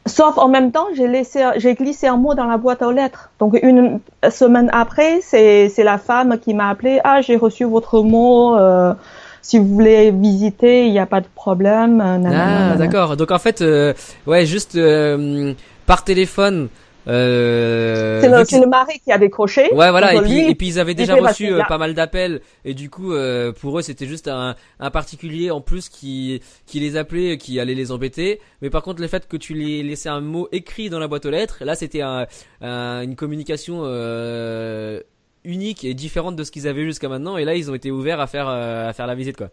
Sauf 0.06 0.38
en 0.40 0.48
même 0.48 0.72
temps, 0.72 0.88
j'ai 0.96 1.08
laissé, 1.08 1.44
j'ai 1.58 1.76
glissé 1.76 2.08
un 2.08 2.16
mot 2.18 2.34
dans 2.34 2.46
la 2.46 2.58
boîte 2.58 2.82
aux 2.82 2.92
lettres. 2.92 3.30
Donc 3.38 3.60
une 3.62 4.00
semaine 4.32 4.70
après, 4.74 5.20
c'est, 5.22 5.70
c'est 5.70 5.84
la 5.84 6.00
femme 6.00 6.40
qui 6.40 6.56
m'a 6.56 6.70
appelé, 6.70 7.00
ah, 7.04 7.22
j'ai 7.22 7.36
reçu 7.36 7.66
votre 7.66 8.02
mot, 8.02 8.56
euh, 8.58 8.94
si 9.42 9.58
vous 9.60 9.68
voulez 9.68 10.12
visiter, 10.12 10.86
il 10.86 10.92
n'y 10.92 11.00
a 11.00 11.06
pas 11.06 11.22
de 11.22 11.28
problème. 11.36 12.02
euh, 12.02 12.18
nanana, 12.18 12.74
Ah, 12.74 12.76
d'accord. 12.78 13.18
Donc 13.18 13.32
en 13.32 13.40
fait, 13.40 13.62
euh, 13.62 13.94
ouais, 14.28 14.46
juste 14.46 14.76
euh, 14.76 15.54
par 15.86 16.04
téléphone. 16.04 16.70
Euh, 17.08 18.22
C'est 18.22 18.30
le, 18.30 18.46
c'est 18.46 18.60
le 18.60 18.68
mari 18.68 19.00
qui 19.04 19.12
a 19.12 19.18
décroché. 19.18 19.74
Ouais, 19.74 19.90
voilà. 19.90 20.14
Et 20.14 20.18
Donc, 20.18 20.26
puis, 20.26 20.48
et 20.50 20.54
puis 20.56 20.68
ils 20.68 20.80
avaient 20.80 20.94
déjà 20.94 21.16
reçu 21.16 21.52
euh, 21.54 21.64
pas 21.68 21.78
mal 21.80 21.94
d'appels 21.96 22.42
et 22.66 22.74
du 22.74 22.90
coup, 22.90 23.14
euh, 23.14 23.52
pour 23.52 23.80
eux, 23.80 23.82
c'était 23.82 24.06
juste 24.06 24.28
un, 24.28 24.56
un 24.80 24.92
particulier 24.92 25.50
en 25.50 25.62
plus 25.62 25.90
qui 25.90 26.42
qui 26.68 26.80
les 26.80 26.98
appelait, 26.98 27.38
qui 27.38 27.60
allait 27.60 27.74
les 27.74 27.92
embêter. 27.92 28.40
Mais 28.62 28.70
par 28.70 28.84
contre, 28.84 29.02
le 29.02 29.08
fait 29.08 29.28
que 29.28 29.38
tu 29.38 29.54
les 29.56 29.82
laissais 29.82 30.10
un 30.10 30.22
mot 30.22 30.48
écrit 30.52 30.90
dans 30.90 31.00
la 31.00 31.08
boîte 31.08 31.26
aux 31.26 31.32
lettres, 31.32 31.60
là, 31.62 31.74
c'était 31.76 32.02
un, 32.02 32.28
un- 32.62 33.02
une 33.02 33.16
communication 33.16 33.82
euh, 33.86 35.02
unique 35.44 35.84
et 35.84 35.94
différente 35.94 36.36
de 36.36 36.44
ce 36.44 36.52
qu'ils 36.52 36.68
avaient 36.68 36.86
jusqu'à 36.86 37.10
maintenant. 37.10 37.38
Et 37.38 37.46
là, 37.46 37.56
ils 37.56 37.72
ont 37.72 37.76
été 37.76 37.92
ouverts 37.92 38.20
à 38.20 38.28
faire 38.28 38.48
euh, 38.48 38.90
à 38.90 38.94
faire 38.94 39.08
la 39.08 39.16
visite, 39.16 39.38
quoi. 39.38 39.50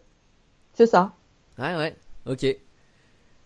C'est 0.73 0.87
ça. 0.87 1.13
Ouais, 1.57 1.75
ouais, 1.75 1.95
ok. 2.25 2.57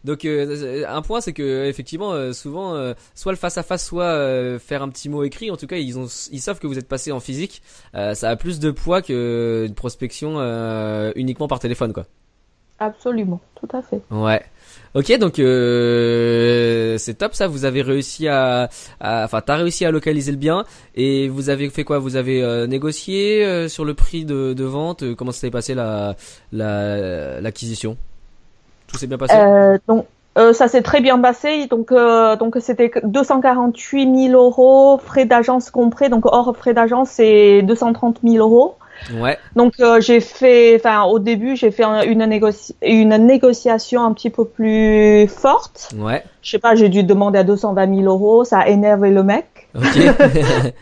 Donc 0.04 0.26
euh, 0.26 0.84
un 0.88 1.02
point 1.02 1.22
c'est 1.22 1.34
que 1.34 1.66
effectivement 1.66 2.12
euh, 2.14 2.34
souvent 2.34 2.74
euh, 2.74 2.94
soit 3.14 3.32
le 3.32 3.38
face 3.38 3.58
à 3.58 3.64
face 3.64 3.86
soit 3.86 4.60
faire 4.60 4.82
un 4.82 4.90
petit 4.90 5.10
mot 5.10 5.24
écrit 5.24 5.52
en 5.52 5.58
tout 5.58 5.68
cas 5.68 5.76
ils 5.76 6.00
ont 6.00 6.08
ils 6.32 6.42
savent 6.42 6.60
que 6.60 6.68
vous 6.68 6.80
êtes 6.80 6.88
passé 6.88 7.12
en 7.12 7.20
physique 7.20 7.62
ça 7.94 8.30
a 8.30 8.36
plus 8.36 8.60
de 8.60 8.72
poids 8.72 9.02
que 9.02 9.66
une 9.68 9.76
prospection 9.76 10.40
uniquement 11.16 11.48
par 11.48 11.60
téléphone 11.60 11.94
quoi. 11.94 12.06
Absolument. 12.80 13.40
Tout 13.54 13.68
à 13.74 13.84
fait. 13.84 14.02
Ouais. 14.10 14.42
Ok 14.94 15.18
donc 15.20 15.40
euh, 15.40 16.98
c'est 16.98 17.14
top 17.14 17.34
ça 17.34 17.48
vous 17.48 17.64
avez 17.64 17.82
réussi 17.82 18.28
à 18.28 18.68
enfin 19.00 19.40
t'as 19.40 19.56
réussi 19.56 19.86
à 19.86 19.92
localiser 19.92 20.32
le 20.32 20.38
bien 20.38 20.66
et 20.96 21.30
vous 21.30 21.50
avez 21.50 21.70
fait 21.70 21.86
quoi? 21.86 22.00
Vous 22.00 22.18
avez 22.18 22.44
euh, 22.44 22.68
négocié 22.68 23.46
euh, 23.46 23.70
sur 23.70 23.86
le 23.86 23.94
prix 23.94 24.26
de, 24.26 24.54
de 24.54 24.64
vente? 24.66 25.04
Euh, 25.04 25.16
comment 25.16 25.32
s'est 25.32 25.50
passé 25.50 25.76
la 25.76 26.16
la 26.52 27.40
l'acquisition? 27.40 27.96
Tout 28.88 28.98
s'est 28.98 29.08
bien 29.08 29.18
passé? 29.18 29.34
Euh, 29.34 29.78
donc, 29.88 30.06
euh, 30.38 30.52
ça 30.52 30.68
s'est 30.68 30.82
très 30.82 31.00
bien 31.00 31.18
passé. 31.20 31.68
Donc, 31.68 31.94
donc 31.94 32.58
c'était 32.60 32.90
que 32.90 33.00
248 33.06 34.30
000 34.32 34.34
euros, 34.34 34.98
frais 34.98 35.26
d'agence 35.26 35.72
compris. 35.72 36.10
Donc, 36.10 36.26
hors 36.26 36.56
frais 36.58 36.74
d'agence, 36.74 37.12
c'est 37.12 37.62
230 37.62 38.20
000 38.24 38.36
euros. 38.38 38.76
Ouais 39.16 39.38
Donc, 39.56 39.74
euh, 39.80 40.00
j'ai 40.02 40.20
fait, 40.20 40.76
enfin, 40.76 41.04
au 41.04 41.20
début, 41.20 41.56
j'ai 41.56 41.72
fait 41.72 41.84
un- 41.84 42.04
une, 42.04 42.24
négoci- 42.26 42.76
une 42.82 43.16
négociation 43.18 44.04
un 44.04 44.14
petit 44.14 44.30
peu 44.30 44.46
plus 44.46 45.28
forte. 45.28 45.90
ouais 45.98 46.24
Je 46.42 46.52
sais 46.52 46.60
pas, 46.60 46.76
j'ai 46.76 46.90
dû 46.90 47.04
demander 47.04 47.40
à 47.40 47.44
220 47.44 47.96
000 47.96 48.02
euros. 48.08 48.44
Ça 48.44 48.60
a 48.60 48.68
énervé 48.68 49.12
le 49.12 49.24
mec. 49.24 49.46
Ok. 49.76 49.84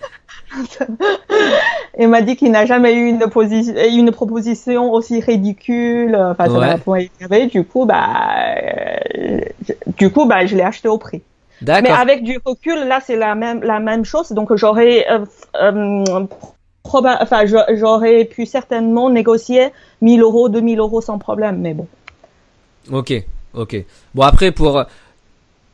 Il 2.00 2.08
m'a 2.08 2.22
dit 2.22 2.36
qu'il 2.36 2.52
n'a 2.52 2.66
jamais 2.66 2.94
eu 2.94 3.08
une, 3.10 3.22
une 3.22 4.12
proposition 4.12 4.92
aussi 4.94 5.20
ridicule. 5.20 6.16
Enfin, 6.16 6.46
ça 6.46 6.52
m'a 6.60 6.78
énervé. 7.20 7.48
Du 7.48 7.64
coup, 7.66 7.86
bah, 7.86 8.08
euh, 8.58 9.40
je- 9.68 9.74
du 9.98 10.10
coup, 10.12 10.26
bah, 10.26 10.46
je 10.46 10.56
l'ai 10.56 10.64
acheté 10.64 10.88
au 10.88 10.98
prix. 10.98 11.22
Mais 11.82 11.90
avec 12.02 12.24
du 12.24 12.40
recul, 12.44 12.88
là, 12.88 13.00
c'est 13.06 13.18
la 13.18 13.36
même, 13.36 13.62
la 13.64 13.80
même 13.80 14.06
chose. 14.06 14.32
Donc, 14.32 14.56
j'aurais, 14.56 15.06
euh, 15.12 15.20
euh, 15.62 16.26
proba- 16.90 17.18
enfin, 17.22 17.42
j'aurais 17.82 18.26
pu 18.26 18.46
certainement 18.46 19.10
négocier 19.10 19.70
1000 20.02 20.22
euros, 20.22 20.50
2000 20.50 20.80
euros 20.80 21.02
sans 21.02 21.18
problème. 21.20 21.58
Mais 21.60 21.74
bon. 21.74 21.88
Ok. 22.92 23.14
Ok. 23.54 23.84
Bon 24.16 24.24
après 24.24 24.52
pour 24.52 24.84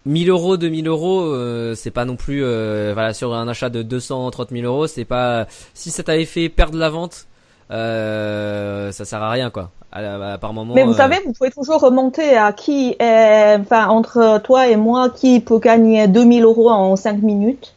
1000 0.06 0.30
euros, 0.30 0.56
2000 0.58 0.88
euros, 0.88 1.22
euh, 1.22 1.76
c'est 1.76 1.92
pas 1.92 2.06
non 2.06 2.16
plus 2.16 2.42
euh, 2.44 2.92
voilà 2.94 3.14
sur 3.14 3.34
un 3.34 3.48
achat 3.48 3.70
de 3.70 3.82
230 3.82 4.50
000 4.52 4.66
euros, 4.66 4.88
c'est 4.88 5.06
pas 5.06 5.46
si 5.74 5.90
ça 5.92 6.04
t'avait 6.04 6.26
fait 6.26 6.48
perdre 6.48 6.78
la 6.78 6.90
vente, 6.90 7.26
euh, 7.72 8.92
ça 8.92 9.04
sert 9.06 9.22
à 9.22 9.32
rien 9.32 9.50
quoi. 9.50 9.72
À, 9.92 10.34
à- 10.34 10.38
par 10.38 10.52
moment. 10.54 10.74
Mais 10.76 10.84
vous 10.84 10.92
euh, 10.92 10.98
savez, 10.98 11.18
vous 11.26 11.32
pouvez 11.32 11.52
toujours 11.52 11.80
remonter 11.80 12.36
à 12.36 12.52
qui 12.52 12.96
est, 13.00 13.56
enfin, 13.62 13.88
entre 13.88 14.42
toi 14.44 14.68
et 14.68 14.76
moi, 14.76 15.10
qui 15.10 15.40
peut 15.40 15.60
gagner 15.60 16.10
2000 16.10 16.44
euros 16.44 16.70
en 16.70 16.98
5 16.98 17.22
minutes. 17.22 17.74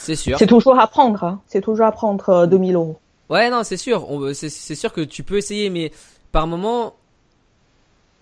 C'est 0.00 0.16
sûr. 0.16 0.38
C'est 0.38 0.46
toujours 0.46 0.78
à 0.78 0.86
prendre. 0.86 1.22
hein. 1.24 1.40
C'est 1.46 1.60
toujours 1.60 1.86
à 1.86 1.92
prendre 1.92 2.28
euh, 2.30 2.46
2000 2.46 2.74
euros. 2.74 2.98
Ouais, 3.28 3.48
non, 3.50 3.62
c'est 3.62 3.76
sûr. 3.76 4.06
C'est 4.34 4.74
sûr 4.74 4.92
que 4.92 5.00
tu 5.00 5.22
peux 5.22 5.36
essayer, 5.36 5.70
mais 5.70 5.92
par 6.32 6.46
moment, 6.46 6.94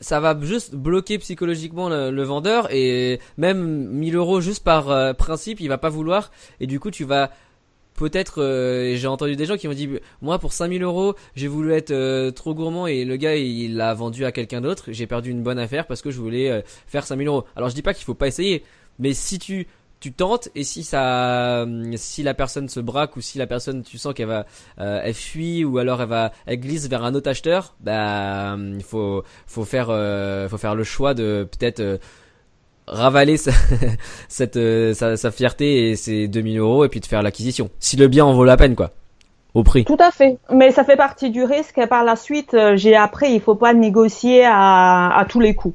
ça 0.01 0.20
va 0.20 0.39
juste 0.41 0.74
bloquer 0.74 1.18
psychologiquement 1.18 1.89
le, 1.89 2.11
le 2.11 2.22
vendeur 2.22 2.68
et 2.72 3.18
même 3.37 3.89
1000 3.89 4.14
euros 4.16 4.41
juste 4.41 4.62
par 4.62 4.91
euh, 4.91 5.12
principe, 5.12 5.61
il 5.61 5.68
va 5.68 5.79
pas 5.79 5.89
vouloir 5.89 6.31
et 6.61 6.66
du 6.68 6.79
coup 6.79 6.91
tu 6.93 7.05
vas 7.05 7.31
peut-être. 7.95 8.41
euh, 8.41 8.95
J'ai 8.95 9.09
entendu 9.09 9.35
des 9.35 9.45
gens 9.45 9.57
qui 9.57 9.66
m'ont 9.66 9.74
dit, 9.74 9.89
moi 10.22 10.39
pour 10.39 10.53
5000 10.53 10.83
euros, 10.85 11.14
j'ai 11.35 11.49
voulu 11.49 11.72
être 11.72 11.91
euh, 11.91 12.31
trop 12.31 12.55
gourmand 12.55 12.87
et 12.87 13.05
le 13.05 13.16
gars 13.16 13.35
il 13.35 13.76
l'a 13.76 13.93
vendu 13.95 14.24
à 14.24 14.31
quelqu'un 14.31 14.61
d'autre. 14.61 14.85
J'ai 14.89 15.07
perdu 15.09 15.31
une 15.33 15.43
bonne 15.43 15.59
affaire 15.59 15.87
parce 15.87 16.01
que 16.01 16.11
je 16.12 16.20
voulais 16.20 16.49
euh, 16.51 16.61
faire 16.87 17.05
5000 17.05 17.26
euros. 17.26 17.45
Alors 17.57 17.68
je 17.70 17.74
dis 17.74 17.83
pas 17.83 17.93
qu'il 17.95 18.05
faut 18.05 18.14
pas 18.14 18.29
essayer, 18.29 18.62
mais 19.01 19.14
si 19.14 19.41
tu 19.41 19.66
tu 20.01 20.12
tentes 20.12 20.49
et 20.55 20.64
si 20.64 20.84
ça 20.84 21.66
si 21.96 22.22
la 22.22 22.34
personne 22.34 22.68
se 22.68 22.80
braque 22.80 23.16
ou 23.16 23.20
si 23.20 23.38
la 23.38 23.46
personne 23.46 23.82
tu 23.82 23.99
sens 23.99 24.14
qu'elle 24.14 24.28
va 24.28 24.46
euh, 24.78 25.01
elle 25.03 25.14
fuit 25.14 25.64
ou 25.64 25.78
alors 25.78 26.01
elle 26.03 26.09
va 26.09 26.32
elle 26.46 26.61
glisse 26.61 26.88
vers 26.88 27.05
un 27.05 27.14
autre 27.14 27.28
acheteur 27.28 27.74
bah 27.80 28.57
il 28.57 28.82
faut 28.82 29.24
faut 29.46 29.64
faire 29.64 29.88
euh, 29.90 30.49
faut 30.49 30.59
faire 30.59 30.74
le 30.74 30.84
choix 30.84 31.14
de 31.14 31.49
peut-être 31.51 31.80
euh, 31.80 31.99
ravaler 32.86 33.36
sa, 33.36 33.53
cette 34.28 34.57
euh, 34.57 34.94
sa, 34.94 35.30
fierté 35.30 35.90
et 35.90 35.96
ses 35.96 36.28
2000 36.28 36.59
euros 36.59 36.84
et 36.84 36.88
puis 36.88 37.01
de 37.01 37.07
faire 37.07 37.22
l'acquisition 37.22 37.70
si 37.80 37.96
le 37.96 38.09
bien 38.09 38.24
en 38.24 38.34
vaut 38.34 38.44
la 38.44 38.57
peine 38.57 38.76
quoi 38.76 38.92
au 39.55 39.62
prix 39.62 39.84
Tout 39.84 39.96
à 39.99 40.11
fait. 40.11 40.38
Mais 40.53 40.70
ça 40.72 40.84
fait 40.84 40.96
partie 40.96 41.30
du 41.30 41.42
risque. 41.42 41.78
Et 41.78 41.86
par 41.86 42.05
la 42.05 42.16
suite, 42.16 42.55
euh, 42.55 42.76
j'ai 42.76 42.94
appris, 42.94 43.32
il 43.32 43.40
faut 43.40 43.55
pas 43.55 43.74
négocier 43.74 44.44
à, 44.44 45.16
à 45.16 45.24
tous 45.24 45.40
les 45.40 45.55
coups. 45.55 45.74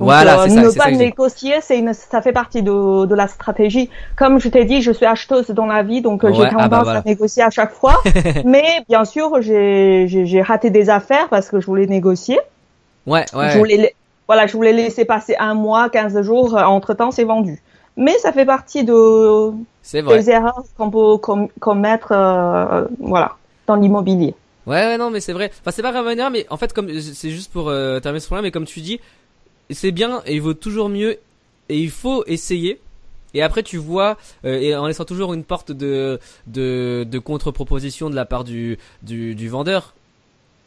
Donc, 0.00 0.06
Voilà, 0.08 0.40
euh, 0.40 0.44
c'est 0.44 0.54
ça, 0.54 0.62
Ne 0.62 0.70
ça 0.70 0.84
pas 0.84 0.90
négocier, 0.90 1.56
c'est 1.60 1.78
une, 1.78 1.92
ça 1.92 2.22
fait 2.22 2.32
partie 2.32 2.62
de, 2.62 3.04
de 3.04 3.14
la 3.14 3.28
stratégie. 3.28 3.90
Comme 4.16 4.40
je 4.40 4.48
t'ai 4.48 4.64
dit, 4.64 4.80
je 4.80 4.92
suis 4.92 5.04
acheteuse 5.04 5.50
dans 5.50 5.66
la 5.66 5.82
vie, 5.82 6.00
donc 6.00 6.24
euh, 6.24 6.32
j'ai 6.32 6.40
Ouais, 6.40 6.46
ah 6.46 6.54
tendance 6.54 6.70
bah 6.70 6.80
voilà. 6.84 6.98
à 7.00 7.02
négocier 7.04 7.42
à 7.42 7.50
chaque 7.50 7.72
fois. 7.72 7.96
Mais 8.46 8.64
bien 8.88 9.04
sûr, 9.04 9.42
j'ai 9.42 10.06
j'ai- 10.08 10.24
j'ai 10.24 10.40
raté 10.40 10.70
des 10.70 10.88
affaires 10.88 11.28
parce 11.28 11.50
que 11.50 11.60
je 11.60 11.66
voulais 11.66 11.86
négocier. 11.86 12.40
ouais 13.06 13.26
ouais 13.34 13.50
Je 13.50 13.58
voulais, 13.58 13.76
la- 13.76 13.88
voilà, 14.26 14.46
je 14.46 14.54
voulais 14.54 14.72
laisser 14.72 15.04
passer 15.04 15.36
un 15.38 15.52
mois, 15.52 15.90
15 15.90 16.22
jours. 16.22 16.54
Entre 16.56 16.94
temps, 16.94 17.10
c'est 17.10 17.24
vendu. 17.24 17.60
Mais 17.98 18.16
ça 18.18 18.32
fait 18.32 18.46
partie 18.46 18.84
de, 18.84 19.50
des 19.92 20.30
erreurs 20.30 20.62
qu'on 20.78 20.90
peut 20.90 21.18
com- 21.18 21.48
commettre, 21.60 22.12
euh, 22.12 22.86
voilà, 23.00 23.32
dans 23.66 23.74
l'immobilier. 23.74 24.34
Ouais, 24.66 24.76
ouais, 24.86 24.96
non, 24.98 25.10
mais 25.10 25.20
c'est 25.20 25.32
vrai. 25.34 25.50
Enfin, 25.60 25.72
c'est 25.72 25.82
pas 25.82 25.90
erreur, 25.92 26.30
mais 26.30 26.46
en 26.48 26.56
fait, 26.56 26.72
comme 26.72 26.88
c'est 27.00 27.30
juste 27.30 27.52
pour 27.52 27.68
euh, 27.68 27.98
terminer 28.00 28.20
ce 28.20 28.28
point-là, 28.28 28.42
mais 28.42 28.50
comme 28.50 28.66
tu 28.66 28.80
dis, 28.80 29.00
c'est 29.70 29.92
bien 29.92 30.22
et 30.26 30.34
il 30.34 30.42
vaut 30.42 30.54
toujours 30.54 30.88
mieux 30.88 31.18
et 31.68 31.78
il 31.78 31.90
faut 31.90 32.24
essayer. 32.26 32.80
Et 33.32 33.42
après, 33.42 33.62
tu 33.62 33.76
vois, 33.76 34.18
euh, 34.44 34.76
en 34.76 34.86
laissant 34.86 35.04
toujours 35.04 35.34
une 35.34 35.44
porte 35.44 35.72
de 35.72 36.18
de, 36.46 37.18
contre-proposition 37.18 38.10
de 38.10 38.16
la 38.16 38.24
part 38.24 38.44
du, 38.44 38.78
du 39.02 39.48
vendeur. 39.48 39.94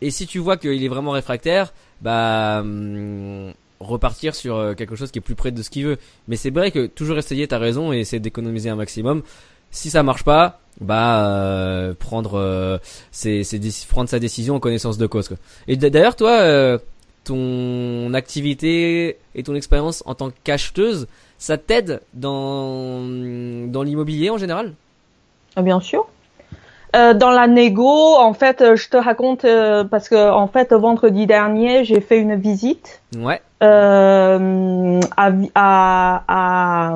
Et 0.02 0.12
si 0.12 0.28
tu 0.28 0.40
vois 0.40 0.58
qu'il 0.58 0.84
est 0.84 0.88
vraiment 0.88 1.12
réfractaire, 1.12 1.74
bah 2.02 2.60
hum, 2.62 3.54
repartir 3.80 4.36
sur 4.36 4.56
euh, 4.56 4.74
quelque 4.74 4.96
chose 4.96 5.12
qui 5.12 5.20
est 5.20 5.22
plus 5.22 5.36
près 5.36 5.52
de 5.52 5.62
ce 5.62 5.70
qu'il 5.70 5.86
veut. 5.86 5.98
Mais 6.28 6.36
c'est 6.36 6.50
vrai 6.52 6.72
que 6.72 6.88
toujours 6.88 7.18
essayer, 7.18 7.48
t'as 7.48 7.58
raison, 7.58 7.94
et 7.94 8.00
essayer 8.00 8.20
d'économiser 8.20 8.70
un 8.70 8.76
maximum. 8.76 9.24
Si 9.72 9.90
ça 9.90 10.04
marche 10.04 10.24
pas, 10.24 10.62
bah 10.80 11.26
euh, 11.28 11.94
prendre 11.94 12.80
ses, 13.12 13.44
prendre 13.90 14.10
sa 14.10 14.20
décision 14.20 14.56
en 14.56 14.60
connaissance 14.60 14.98
de 14.98 15.08
cause. 15.08 15.30
Et 15.68 15.76
d'ailleurs, 15.78 16.16
toi, 16.16 16.80
ton 17.24 18.14
activité 18.14 19.18
et 19.36 19.44
ton 19.44 19.56
expérience 19.56 20.04
en 20.06 20.16
tant 20.16 20.32
qu'acheteuse, 20.44 21.08
ça 21.38 21.58
t'aide 21.58 22.02
dans, 22.14 23.02
dans 23.68 23.84
l'immobilier 23.84 24.30
en 24.30 24.38
général? 24.38 24.74
Ah, 25.56 25.62
Bien 25.62 25.80
sûr. 25.80 26.06
Euh, 26.96 27.16
dans 27.16 27.32
la 27.32 27.48
négo, 27.48 28.16
en 28.18 28.34
fait, 28.34 28.62
euh, 28.62 28.76
je 28.76 28.88
te 28.88 28.98
raconte 28.98 29.46
euh, 29.46 29.84
parce 29.84 30.10
que 30.10 30.30
en 30.32 30.48
fait, 30.48 30.74
vendredi 30.74 31.26
dernier, 31.26 31.84
j'ai 31.86 32.02
fait 32.02 32.20
une 32.20 32.36
visite 32.36 33.02
Ouais, 33.18 33.42
euh, 33.64 35.00
à, 35.18 35.32
à, 35.56 36.94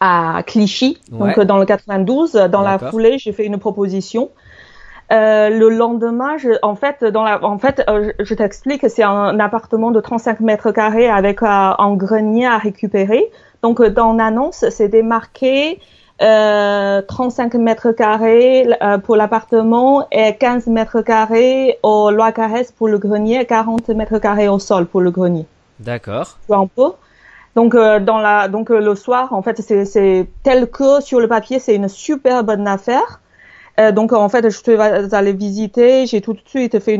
à, 0.00 0.36
à 0.38 0.42
Clichy, 0.42 0.98
donc 1.10 1.38
Ouais. 1.38 1.44
dans 1.46 1.56
le 1.58 1.64
92. 1.64 2.32
Dans 2.32 2.60
la 2.60 2.78
foulée, 2.78 3.18
j'ai 3.18 3.32
fait 3.32 3.46
une 3.46 3.58
proposition. 3.58 4.30
Euh, 5.12 5.50
le 5.50 5.68
lendemain, 5.68 6.36
je, 6.36 6.50
en 6.62 6.74
fait, 6.74 7.04
dans 7.04 7.22
la, 7.22 7.42
en 7.44 7.58
fait, 7.58 7.84
euh, 7.88 8.12
je, 8.18 8.24
je 8.24 8.34
t'explique, 8.34 8.88
c'est 8.88 9.04
un 9.04 9.38
appartement 9.38 9.90
de 9.90 10.00
35 10.00 10.40
mètres 10.40 10.72
carrés 10.72 11.08
avec 11.08 11.42
euh, 11.42 11.46
un 11.46 11.94
grenier 11.94 12.46
à 12.46 12.58
récupérer. 12.58 13.30
Donc, 13.62 13.80
euh, 13.80 13.90
dans 13.90 14.14
l'annonce, 14.14 14.68
c'était 14.70 15.02
marqué 15.02 15.78
euh, 16.22 17.02
35 17.02 17.54
mètres 17.54 17.92
carrés 17.92 18.66
euh, 18.82 18.98
pour 18.98 19.16
l'appartement 19.16 20.06
et 20.10 20.34
15 20.34 20.66
mètres 20.68 21.02
carrés 21.02 21.78
au 21.82 22.10
Lois 22.10 22.32
Carès 22.32 22.72
pour 22.72 22.88
le 22.88 22.98
grenier, 22.98 23.40
et 23.40 23.44
40 23.44 23.90
mètres 23.90 24.18
carrés 24.18 24.48
au 24.48 24.58
sol 24.58 24.86
pour 24.86 25.02
le 25.02 25.10
grenier 25.10 25.46
d'accord. 25.78 26.38
un 26.48 26.66
peu? 26.66 26.92
Donc 27.54 27.74
euh, 27.74 28.00
dans 28.00 28.18
la 28.18 28.48
donc 28.48 28.70
le 28.70 28.94
soir 28.94 29.32
en 29.32 29.42
fait 29.42 29.60
c'est 29.60 30.26
tel 30.42 30.70
que 30.70 31.00
sur 31.02 31.20
le 31.20 31.28
papier 31.28 31.58
c'est 31.58 31.74
une 31.74 31.88
super 31.88 32.44
bonne 32.44 32.66
affaire. 32.66 33.20
Euh, 33.78 33.92
donc 33.92 34.12
en 34.12 34.28
fait 34.28 34.42
je 34.48 34.56
suis 34.56 34.74
allée 35.14 35.32
visiter, 35.32 36.06
j'ai 36.06 36.20
tout 36.20 36.32
de 36.32 36.40
suite 36.46 36.78
fait 36.80 36.94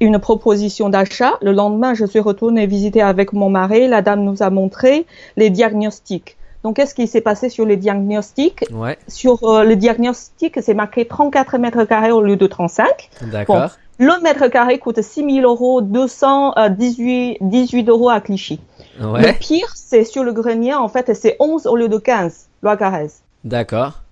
une 0.00 0.18
proposition 0.18 0.88
d'achat. 0.88 1.34
Le 1.40 1.52
lendemain 1.52 1.94
je 1.94 2.04
suis 2.04 2.20
retournée 2.20 2.66
visiter 2.66 3.00
avec 3.02 3.32
mon 3.32 3.48
mari. 3.50 3.86
La 3.88 4.02
dame 4.02 4.24
nous 4.24 4.42
a 4.42 4.50
montré 4.50 5.06
les 5.36 5.50
diagnostics. 5.50 6.36
Donc 6.64 6.76
qu'est-ce 6.76 6.94
qui 6.94 7.06
s'est 7.06 7.20
passé 7.22 7.48
sur 7.48 7.64
les 7.64 7.76
diagnostics? 7.76 8.64
Ouais, 8.72 8.98
Sur 9.08 9.44
euh, 9.44 9.64
le 9.64 9.76
diagnostic 9.76 10.58
c'est 10.60 10.74
marqué 10.74 11.06
34 11.06 11.58
mètres 11.58 11.84
carrés 11.84 12.10
au 12.12 12.20
lieu 12.22 12.36
de 12.36 12.46
35. 12.46 13.08
d'accord. 13.32 13.70
Le 13.98 14.18
mètre 14.22 14.48
carré 14.48 14.78
coûte 14.78 15.00
6 15.02 15.24
000 15.40 15.50
euros, 15.50 15.82
218 15.82 17.38
18 17.42 17.88
euros 17.88 18.08
à 18.08 18.20
Clichy. 18.20 18.58
Le 18.98 19.06
Ouais, 19.06 19.32
pire, 19.34 19.70
c'est 19.74 20.04
sur 20.04 20.24
le 20.24 20.32
grenier, 20.32 20.74
en 20.74 20.88
fait, 20.88 21.14
c'est 21.14 21.36
11 21.38 21.66
au 21.66 21.76
lieu 21.76 21.88
de 21.88 21.98
15, 21.98 22.48
loi 22.62 22.76
Carrez. 22.76 23.08
d'accord. 23.44 24.02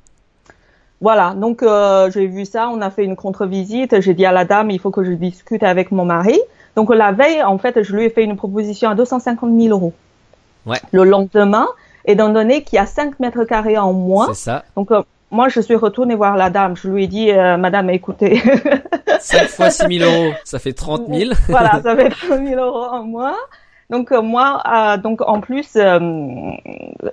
Voilà, 1.00 1.34
donc 1.34 1.62
euh, 1.62 2.10
j'ai 2.10 2.26
vu 2.26 2.44
ça, 2.44 2.68
on 2.70 2.80
a 2.80 2.90
fait 2.90 3.04
une 3.04 3.14
contre-visite, 3.14 4.00
j'ai 4.00 4.14
dit 4.14 4.26
à 4.26 4.32
la 4.32 4.44
dame, 4.44 4.70
il 4.70 4.80
faut 4.80 4.90
que 4.90 5.04
je 5.04 5.12
discute 5.12 5.62
avec 5.62 5.92
mon 5.92 6.04
mari. 6.04 6.40
Donc 6.74 6.92
la 6.94 7.12
veille, 7.12 7.42
en 7.42 7.56
fait, 7.58 7.82
je 7.82 7.94
lui 7.94 8.04
ai 8.04 8.10
fait 8.10 8.24
une 8.24 8.36
proposition 8.36 8.90
à 8.90 8.94
250 8.94 9.50
000 9.60 9.68
euros. 9.68 9.92
Ouais. 10.66 10.78
Le 10.92 11.04
lendemain, 11.04 11.68
étant 12.04 12.30
donné 12.30 12.62
qu'il 12.62 12.76
y 12.76 12.80
a 12.80 12.86
5 12.86 13.20
mètres 13.20 13.44
carrés 13.44 13.78
en 13.78 13.92
moins, 13.92 14.28
C'est 14.28 14.34
ça. 14.50 14.64
donc 14.76 14.90
euh, 14.90 15.02
moi 15.30 15.48
je 15.48 15.60
suis 15.60 15.74
retournée 15.76 16.14
voir 16.14 16.36
la 16.36 16.50
dame, 16.50 16.76
je 16.76 16.88
lui 16.88 17.04
ai 17.04 17.06
dit, 17.06 17.30
euh, 17.30 17.56
madame, 17.56 17.90
écoutez, 17.90 18.42
5 19.20 19.48
fois 19.48 19.70
6 19.70 19.98
000 19.98 20.10
euros, 20.10 20.32
ça 20.44 20.58
fait 20.58 20.72
30 20.72 21.06
000. 21.08 21.30
voilà, 21.48 21.80
ça 21.82 21.94
fait 21.96 22.08
30 22.28 22.44
000 22.46 22.60
euros 22.60 22.86
en 22.90 23.04
moins. 23.04 23.36
Donc 23.90 24.12
euh, 24.12 24.20
moi, 24.20 24.62
euh, 24.70 24.96
donc 24.98 25.20
en 25.22 25.40
plus, 25.40 25.70
euh, 25.76 25.98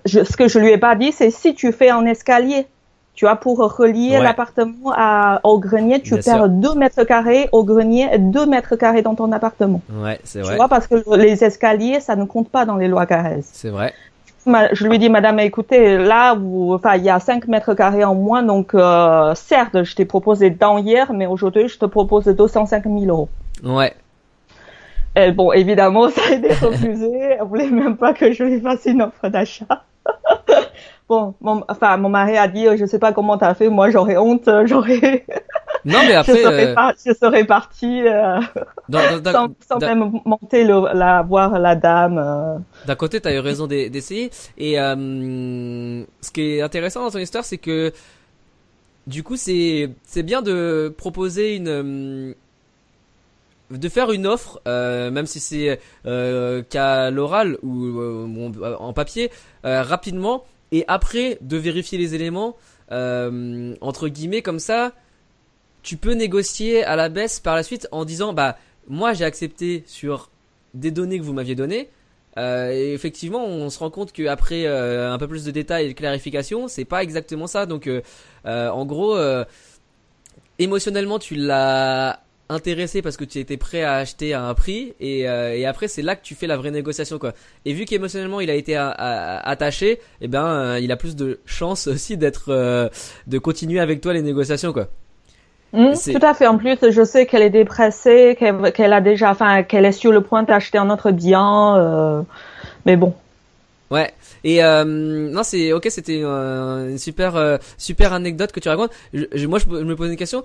je, 0.06 0.24
ce 0.24 0.36
que 0.36 0.48
je 0.48 0.60
lui 0.60 0.72
ai 0.72 0.78
pas 0.78 0.96
dit, 0.96 1.12
c'est 1.12 1.30
si 1.32 1.56
tu 1.56 1.72
fais 1.72 1.90
un 1.90 2.06
escalier, 2.06 2.68
tu 3.16 3.26
vois, 3.26 3.38
pour 3.38 3.58
relier 3.78 4.18
Ouais. 4.18 4.24
l'appartement 4.24 4.92
à- 4.96 5.40
au 5.44 5.58
grenier, 5.60 6.02
tu 6.02 6.14
Bien 6.16 6.22
perds 6.24 6.36
sûr. 6.46 6.50
2 6.50 6.76
mètres 6.76 7.04
carrés 7.06 7.48
au 7.54 7.64
grenier 7.64 8.08
et 8.12 8.18
2 8.20 8.46
mètres 8.46 8.76
carrés 8.76 9.02
dans 9.02 9.16
ton 9.16 9.32
appartement. 9.32 9.82
Ouais, 10.04 10.20
c'est 10.24 10.40
Tu 10.42 10.46
vrai. 10.46 10.56
vois, 10.58 10.68
parce 10.68 10.88
que 10.88 10.96
les 11.16 11.44
escaliers, 11.44 12.00
ça 12.02 12.16
ne 12.16 12.26
compte 12.26 12.50
pas 12.50 12.66
dans 12.66 12.76
les 12.76 12.88
lois 12.88 13.06
Carrez. 13.06 13.40
C'est 13.44 13.70
vrai. 13.70 13.94
Je 14.74 14.86
lui 14.86 15.00
dit, 15.00 15.10
madame, 15.10 15.40
écoutez, 15.40 15.98
là, 15.98 16.36
vous, 16.36 16.74
enfin, 16.76 16.98
il 16.98 17.04
y 17.04 17.10
a 17.10 17.20
5 17.20 17.48
mètres 17.48 17.74
carrés 17.74 18.04
en 18.04 18.14
moins, 18.14 18.44
donc 18.44 18.76
euh, 18.76 19.34
certes, 19.34 19.82
je 19.84 19.96
t'ai 19.96 20.06
proposé 20.06 20.52
dans 20.52 20.78
hier, 20.78 21.12
mais 21.14 21.26
aujourd'hui, 21.26 21.68
je 21.68 21.80
te 21.80 21.86
propose 21.86 22.26
205 22.26 22.84
000 22.84 23.06
euros. 23.08 23.30
Ouais. 23.64 23.94
Et 25.16 25.32
bon, 25.32 25.52
évidemment, 25.52 26.10
ça 26.12 26.22
a 26.30 26.34
été 26.34 26.54
refusé. 26.54 27.10
Elle 27.40 27.44
voulait 27.46 27.70
même 27.72 27.98
pas 27.98 28.14
que 28.14 28.32
je 28.34 28.44
lui 28.44 28.60
fasse 28.62 28.86
une 28.86 29.02
offre 29.02 29.30
d'achat. 29.30 29.66
bon, 31.10 31.36
mon, 31.42 31.64
enfin, 31.70 31.98
mon 31.98 32.10
mari 32.10 32.38
a 32.38 32.48
dit, 32.48 32.66
je 32.78 32.86
sais 32.86 33.00
pas 33.00 33.14
comment 33.14 33.38
t'as 33.38 33.54
fait, 33.54 33.70
moi 33.70 33.90
j'aurais 33.90 34.18
honte, 34.18 34.50
j'aurais, 34.66 35.26
Non, 35.86 36.00
mais 36.08 36.14
je 36.24 36.32
après, 36.32 36.42
serais, 36.44 36.66
euh, 36.68 36.76
par- 36.76 36.94
je 37.06 37.14
serais 37.14 37.44
partie 37.46 38.02
euh, 38.08 38.40
sans, 39.32 39.80
même 39.80 40.12
monter 40.26 40.64
le, 40.64 40.94
la, 40.94 41.22
voir 41.22 41.60
la 41.60 41.76
dame. 41.76 42.18
euh. 42.18 42.58
d'un 42.88 42.96
côté, 42.96 43.22
t'as 43.22 43.34
eu 43.34 43.40
raison 43.40 43.68
d'e- 43.68 43.90
d'essayer. 43.90 44.32
Et 44.58 44.80
euh, 44.80 46.04
ce 46.22 46.32
qui 46.32 46.42
est 46.58 46.62
intéressant 46.62 47.04
dans 47.04 47.12
ton 47.12 47.20
histoire, 47.20 47.44
c'est 47.46 47.58
que 47.60 47.92
du 49.08 49.22
coup, 49.22 49.36
c'est 49.36 49.92
c'est 50.04 50.24
bien 50.24 50.42
de 50.42 50.94
proposer 50.98 51.56
une 51.56 51.68
euh, 51.68 52.34
de 53.72 53.90
faire 53.90 54.12
une 54.12 54.28
offre, 54.28 54.62
euh, 54.68 55.10
même 55.12 55.26
si 55.26 55.40
c'est 55.40 55.80
euh, 56.06 56.62
qu'à 56.70 57.10
l'oral 57.12 57.58
ou 57.64 57.86
euh, 58.00 58.28
en 58.80 58.94
papier, 58.94 59.32
euh, 59.66 59.82
rapidement, 59.82 60.44
et 60.76 60.84
après 60.88 61.38
de 61.42 61.58
vérifier 61.58 61.98
les 61.98 62.16
éléments 62.16 62.56
euh, 62.92 63.76
entre 63.82 64.10
guillemets 64.10 64.42
comme 64.42 64.60
ça, 64.60 64.92
tu 65.84 65.98
peux 65.98 66.14
négocier 66.14 66.84
à 66.84 66.96
la 66.96 67.10
baisse 67.10 67.40
par 67.40 67.56
la 67.56 67.64
suite 67.64 67.88
en 67.92 68.06
disant 68.06 68.34
bah 68.34 68.58
moi 68.88 69.14
j'ai 69.14 69.26
accepté 69.26 69.84
sur 69.88 70.30
des 70.74 70.92
données 70.92 71.18
que 71.18 71.24
vous 71.24 71.34
m'aviez 71.34 71.56
données. 71.56 71.90
Euh, 72.38 72.70
et 72.74 72.94
effectivement, 72.94 73.46
on 73.46 73.70
se 73.70 73.80
rend 73.80 73.90
compte 73.90 74.12
qu'après 74.12 74.66
euh, 74.66 75.14
un 75.14 75.18
peu 75.18 75.28
plus 75.28 75.46
de 75.46 75.52
détails 75.52 75.86
et 75.86 75.90
de 75.90 75.94
clarification, 75.94 76.68
c'est 76.68 76.84
pas 76.84 77.02
exactement 77.02 77.48
ça. 77.48 77.66
Donc, 77.66 77.88
euh, 77.88 78.02
en 78.44 78.86
gros, 78.86 79.18
émotionnellement, 80.60 81.20
tu 81.20 81.36
l'as 81.36 82.20
intéressé 82.50 83.02
parce 83.02 83.18
que 83.18 83.24
tu 83.26 83.40
étais 83.40 83.58
prêt 83.58 83.82
à 83.84 83.96
acheter 83.96 84.34
à 84.34 84.44
un 84.44 84.54
prix, 84.54 84.94
et, 85.00 85.28
euh, 85.28 85.56
et 85.56 85.66
après, 85.66 85.88
c'est 85.88 86.02
là 86.04 86.16
que 86.16 86.24
tu 86.24 86.36
fais 86.36 86.46
la 86.48 86.58
vraie 86.58 86.72
négociation, 86.72 87.18
quoi. 87.18 87.34
Et 87.66 87.74
vu 87.74 87.86
qu'émotionnellement, 87.86 88.40
il 88.40 88.50
a 88.50 88.54
été 88.56 88.76
a- 88.76 88.90
a- 88.90 89.50
attaché, 89.50 90.00
eh 90.22 90.28
ben, 90.28 90.46
euh, 90.46 90.80
il 90.80 90.92
a 90.92 90.96
plus 90.98 91.16
de 91.16 91.40
chances 91.46 91.88
aussi 91.88 92.18
d'être, 92.18 92.46
euh, 92.50 92.88
de 93.28 93.38
continuer 93.40 93.80
avec 93.80 94.00
toi 94.02 94.14
les 94.14 94.22
négociations, 94.22 94.74
quoi. 94.74 94.88
C'est- 95.96 96.14
tout 96.14 96.26
à 96.26 96.34
fait. 96.34 96.48
En 96.48 96.58
plus, 96.58 96.78
je 96.90 97.04
sais 97.04 97.26
qu'elle 97.26 97.42
est 97.42 97.50
dépressée, 97.50 98.38
qu'elle 98.40 98.94
a 98.94 99.02
déjà, 99.02 99.32
enfin, 99.32 99.64
qu'elle 99.64 99.84
est 99.86 99.92
sur 99.92 100.12
le 100.14 100.22
point 100.22 100.44
d'acheter 100.44 100.78
un 100.78 100.90
autre 100.90 101.12
bien. 101.12 101.78
euh, 101.78 102.22
mais 102.86 102.96
bon. 102.96 103.14
Ouais. 103.92 104.14
Et 104.44 104.64
euh, 104.64 104.84
non, 104.86 105.44
c'est 105.44 105.74
ok. 105.74 105.88
C'était 105.90 106.22
euh, 106.24 106.90
une 106.92 106.98
super 106.98 107.36
euh, 107.36 107.58
super 107.78 108.14
anecdote 108.14 108.52
que 108.52 108.60
tu 108.60 108.70
racontes. 108.70 108.92
Je- 109.14 109.26
je- 109.34 109.48
moi, 109.48 109.60
je, 109.60 109.68
me- 109.68 109.80
je 109.80 109.84
me 109.86 109.96
posais 109.96 110.12
une 110.12 110.18
question. 110.18 110.44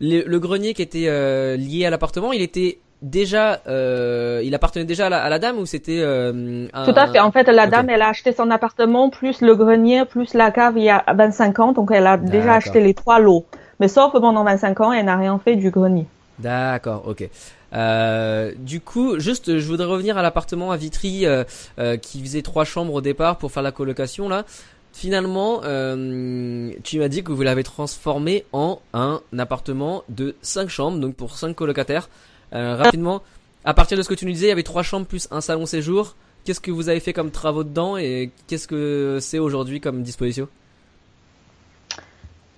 Le, 0.00 0.22
le 0.26 0.38
grenier 0.40 0.74
qui 0.74 0.82
était 0.82 1.06
euh, 1.08 1.56
lié 1.56 1.84
à 1.86 1.90
l'appartement, 1.90 2.32
il 2.32 2.40
était 2.42 2.78
déjà, 3.02 3.60
euh, 3.66 4.40
il 4.44 4.54
appartenait 4.54 4.84
déjà 4.84 5.06
à 5.06 5.08
la, 5.10 5.22
à 5.22 5.28
la 5.28 5.38
dame 5.38 5.58
ou 5.58 5.66
c'était 5.66 6.00
euh, 6.00 6.66
un- 6.72 6.84
Tout 6.92 6.98
à 6.98 7.06
fait. 7.06 7.18
En 7.20 7.30
fait, 7.32 7.44
la 7.48 7.66
dame, 7.66 7.90
elle 7.90 8.02
a 8.02 8.08
acheté 8.08 8.32
son 8.32 8.50
appartement, 8.50 9.10
plus 9.10 9.40
le 9.42 9.54
grenier, 9.54 10.04
plus 10.04 10.34
la 10.34 10.50
cave 10.50 10.74
il 10.76 10.84
y 10.84 10.90
a 10.90 11.04
25 11.14 11.58
ans. 11.60 11.72
Donc, 11.72 11.90
elle 11.92 12.06
a 12.06 12.16
déjà 12.16 12.54
acheté 12.54 12.80
les 12.80 12.94
trois 12.94 13.18
lots. 13.18 13.44
Mais 13.78 13.88
sauf 13.88 14.12
que 14.12 14.18
pendant 14.18 14.44
25 14.44 14.80
ans, 14.80 14.92
elle 14.92 15.04
n'a 15.06 15.16
rien 15.16 15.38
fait 15.42 15.56
du 15.56 15.70
grenier. 15.70 16.06
D'accord, 16.38 17.04
ok. 17.06 17.28
Euh, 17.72 18.52
du 18.58 18.80
coup, 18.80 19.18
juste, 19.18 19.58
je 19.58 19.66
voudrais 19.66 19.86
revenir 19.86 20.18
à 20.18 20.22
l'appartement 20.22 20.70
à 20.72 20.76
Vitry 20.76 21.24
euh, 21.26 21.44
euh, 21.78 21.96
qui 21.96 22.20
faisait 22.20 22.42
trois 22.42 22.64
chambres 22.64 22.94
au 22.94 23.00
départ 23.00 23.36
pour 23.38 23.52
faire 23.52 23.62
la 23.62 23.70
colocation 23.72 24.28
là. 24.28 24.44
Finalement, 24.92 25.60
euh, 25.64 26.70
tu 26.82 26.98
m'as 26.98 27.08
dit 27.08 27.22
que 27.22 27.32
vous 27.32 27.42
l'avez 27.42 27.62
transformé 27.62 28.44
en 28.52 28.80
un 28.92 29.20
appartement 29.38 30.02
de 30.08 30.34
cinq 30.42 30.68
chambres, 30.68 30.98
donc 30.98 31.14
pour 31.14 31.36
cinq 31.36 31.54
colocataires. 31.54 32.08
Euh, 32.52 32.74
rapidement, 32.76 33.22
à 33.64 33.72
partir 33.72 33.96
de 33.96 34.02
ce 34.02 34.08
que 34.08 34.14
tu 34.14 34.26
nous 34.26 34.32
disais, 34.32 34.46
il 34.46 34.50
y 34.50 34.52
avait 34.52 34.62
trois 34.62 34.82
chambres 34.82 35.06
plus 35.06 35.28
un 35.30 35.40
salon 35.40 35.64
séjour. 35.66 36.16
Qu'est-ce 36.44 36.60
que 36.60 36.70
vous 36.70 36.88
avez 36.88 37.00
fait 37.00 37.12
comme 37.12 37.30
travaux 37.30 37.64
dedans 37.64 37.96
et 37.96 38.30
qu'est-ce 38.46 38.66
que 38.66 39.18
c'est 39.20 39.38
aujourd'hui 39.38 39.80
comme 39.80 40.02
disposition? 40.02 40.48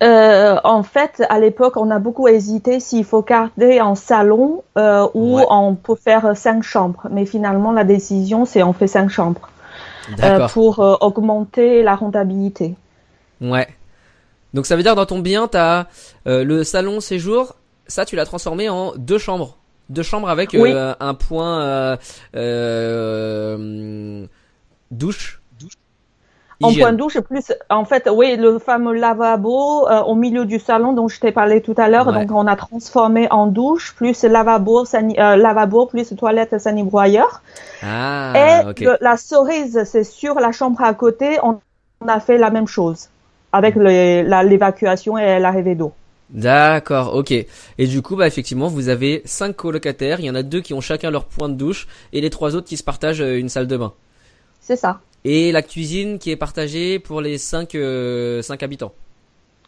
Euh, 0.01 0.57
en 0.63 0.83
fait, 0.83 1.23
à 1.29 1.39
l'époque, 1.39 1.77
on 1.77 1.89
a 1.89 1.99
beaucoup 1.99 2.27
hésité 2.27 2.79
s'il 2.81 3.05
faut 3.05 3.21
garder 3.21 3.79
en 3.79 3.95
salon 3.95 4.63
euh, 4.77 5.07
ou 5.13 5.37
Ouais. 5.37 5.45
on 5.49 5.75
peut 5.75 5.95
faire 5.95 6.35
cinq 6.35 6.63
chambres. 6.63 7.07
Mais 7.09 7.25
finalement, 7.25 7.71
la 7.71 7.83
décision, 7.85 8.45
c'est 8.45 8.63
on 8.63 8.73
fait 8.73 8.87
cinq 8.87 9.09
chambres. 9.09 9.49
Pour 10.51 10.79
euh, 10.79 10.95
augmenter 11.01 11.83
la 11.83 11.95
rentabilité. 11.95 12.75
Ouais. 13.41 13.67
Donc 14.53 14.65
ça 14.65 14.75
veut 14.75 14.83
dire 14.83 14.95
dans 14.95 15.05
ton 15.05 15.19
bien, 15.19 15.47
t'as 15.47 15.87
euh, 16.27 16.43
le 16.43 16.63
salon 16.63 16.99
séjour, 16.99 17.55
ça 17.87 18.05
tu 18.05 18.15
l'as 18.15 18.25
transformé 18.25 18.69
en 18.69 18.93
deux 18.95 19.17
chambres, 19.17 19.57
deux 19.89 20.03
chambres 20.03 20.29
avec 20.29 20.53
euh, 20.53 20.93
un 20.99 21.13
point 21.13 21.61
euh, 21.61 21.97
euh, 22.35 24.27
douche. 24.91 25.41
En 26.63 26.73
point 26.73 26.91
de 26.93 26.97
douche, 26.97 27.19
plus, 27.19 27.51
en 27.69 27.85
fait, 27.85 28.09
oui, 28.11 28.35
le 28.37 28.59
fameux 28.59 28.93
lavabo 28.93 29.87
euh, 29.87 30.01
au 30.01 30.15
milieu 30.15 30.45
du 30.45 30.59
salon 30.59 30.93
dont 30.93 31.07
je 31.07 31.19
t'ai 31.19 31.31
parlé 31.31 31.61
tout 31.61 31.75
à 31.77 31.87
l'heure. 31.89 32.07
Ouais. 32.07 32.25
Donc, 32.25 32.31
on 32.37 32.47
a 32.47 32.55
transformé 32.55 33.27
en 33.31 33.47
douche, 33.47 33.93
plus 33.95 34.23
lavabo, 34.23 34.85
euh, 34.85 35.35
lavabo, 35.35 35.85
plus 35.87 36.15
toilette 36.15 36.57
sanibroyeur. 36.59 37.41
Ah, 37.83 38.33
Et 38.35 38.83
le- 38.83 38.97
la 39.01 39.17
cerise, 39.17 39.83
c'est 39.85 40.03
sur 40.03 40.35
la 40.35 40.51
chambre 40.51 40.81
à 40.81 40.93
côté, 40.93 41.37
on, 41.43 41.59
on 42.01 42.07
a 42.07 42.19
fait 42.19 42.37
la 42.37 42.49
même 42.49 42.67
chose 42.67 43.09
avec 43.51 43.75
l'évacuation 43.75 45.17
et 45.17 45.39
l'arrivée 45.39 45.75
d'eau. 45.75 45.93
D'accord, 46.29 47.13
ok. 47.15 47.31
Et 47.31 47.87
du 47.87 48.01
coup, 48.01 48.15
bah 48.15 48.25
effectivement, 48.25 48.67
vous 48.67 48.89
avez 48.89 49.21
cinq 49.25 49.55
colocataires. 49.55 50.19
Il 50.19 50.25
y 50.25 50.29
en 50.31 50.35
a 50.35 50.41
deux 50.41 50.61
qui 50.61 50.73
ont 50.73 50.81
chacun 50.81 51.11
leur 51.11 51.25
point 51.25 51.47
de 51.49 51.53
douche 51.53 51.87
et 52.11 52.21
les 52.21 52.31
trois 52.31 52.55
autres 52.55 52.67
qui 52.67 52.77
se 52.77 52.83
partagent 52.83 53.21
euh, 53.21 53.37
une 53.37 53.49
salle 53.49 53.67
de 53.67 53.77
bain. 53.77 53.93
C'est 54.59 54.75
ça, 54.77 55.01
Et 55.25 55.51
la 55.51 55.61
cuisine 55.61 56.19
qui 56.19 56.31
est 56.31 56.35
partagée 56.35 56.99
pour 56.99 57.21
les 57.21 57.37
cinq, 57.37 57.75
euh, 57.75 58.41
cinq 58.41 58.61
habitants. 58.63 58.93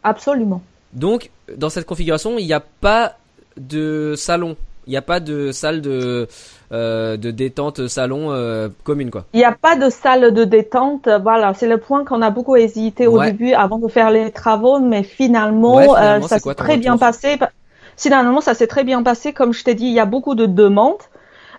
absolument. 0.04 0.62
Donc, 0.94 1.30
dans 1.58 1.70
cette 1.70 1.86
configuration, 1.86 2.38
il 2.38 2.46
n'y 2.46 2.54
a 2.54 2.62
pas 2.62 3.18
de 3.58 4.14
salon. 4.18 4.56
Il 4.88 4.92
n'y 4.92 4.98
a 4.98 5.02
pas 5.02 5.20
de 5.20 5.52
salle 5.52 5.82
de, 5.82 6.28
euh, 6.72 7.18
de 7.18 7.32
détente 7.32 7.88
salon 7.88 8.32
euh, 8.32 8.70
commune, 8.84 9.10
quoi. 9.10 9.26
Il 9.34 9.38
n'y 9.38 9.44
a 9.46 9.52
pas 9.52 9.76
de 9.76 9.90
salle 9.90 10.34
de 10.34 10.44
détente. 10.44 11.10
Voilà, 11.24 11.54
c'est 11.54 11.68
le 11.68 11.80
point 11.80 12.06
qu'on 12.06 12.22
a 12.22 12.30
beaucoup 12.30 12.56
hésité 12.56 13.08
au 13.08 13.18
Ouais. 13.18 13.32
début 13.32 13.54
avant 13.54 13.80
de 13.80 13.88
faire 13.88 14.12
les 14.12 14.32
travaux, 14.32 14.80
mais 14.80 15.04
finalement, 15.04 15.76
Ouais, 15.76 15.90
euh, 15.90 16.22
finalement, 16.22 16.28
ça 16.28 16.40
s'est 16.40 16.54
très 16.54 16.78
bien 16.78 16.98
passé. 16.98 17.38
Finalement, 17.98 18.42
ça 18.42 18.54
s'est 18.54 18.68
très 18.68 18.84
bien 18.84 19.04
passé. 19.04 19.34
Comme 19.34 19.54
je 19.54 19.64
t'ai 19.64 19.74
dit, 19.74 19.86
il 19.88 19.94
y 19.94 20.00
a 20.00 20.06
beaucoup 20.06 20.36
de 20.36 20.46
demandes 20.46 21.02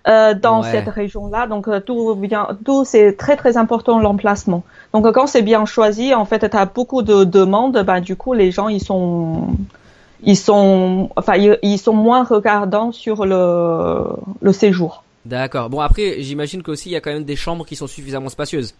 euh, 0.09 0.35
dans 0.35 0.63
Ouais. 0.63 0.71
cette 0.71 0.89
région-là. 0.89 1.47
Donc, 1.47 1.69
euh, 1.69 1.81
tout 1.81 2.15
vient, 2.15 2.49
tout 2.65 2.85
c'est 2.85 3.15
très 3.17 3.37
très 3.37 3.57
important 3.57 3.99
l'emplacement. 3.99 4.63
Donc, 4.93 5.05
euh, 5.07 5.13
quand 5.13 5.27
c'est 5.27 5.43
bien 5.43 5.65
choisi, 5.67 6.15
en 6.15 6.25
fait, 6.25 6.49
tu 6.49 6.57
as 6.57 6.65
beaucoup 6.67 7.03
de 7.03 7.25
demandes. 7.25 7.83
Ben, 7.85 8.01
du 8.01 8.15
coup, 8.17 8.33
les 8.33 8.51
gens, 8.53 8.69
ils 8.69 8.83
sont 8.83 9.49
ils 10.23 10.37
sont, 10.37 11.11
enfin, 11.17 11.35
ils, 11.37 11.59
ils 11.63 11.79
sont 11.79 11.93
moins 11.93 12.25
regardants 12.25 12.91
sur 12.93 13.27
le, 13.27 14.05
le 14.41 14.53
séjour. 14.53 15.03
D'accord. 15.27 15.69
Bon, 15.71 15.81
après, 15.81 16.17
j'imagine 16.23 16.63
qu'aussi, 16.63 16.89
il 16.89 16.93
y 16.93 16.97
a 16.97 17.01
quand 17.01 17.13
même 17.13 17.25
des 17.25 17.37
chambres 17.37 17.67
qui 17.67 17.77
sont 17.77 17.87
suffisamment 17.87 18.29
spacieuses. 18.31 18.75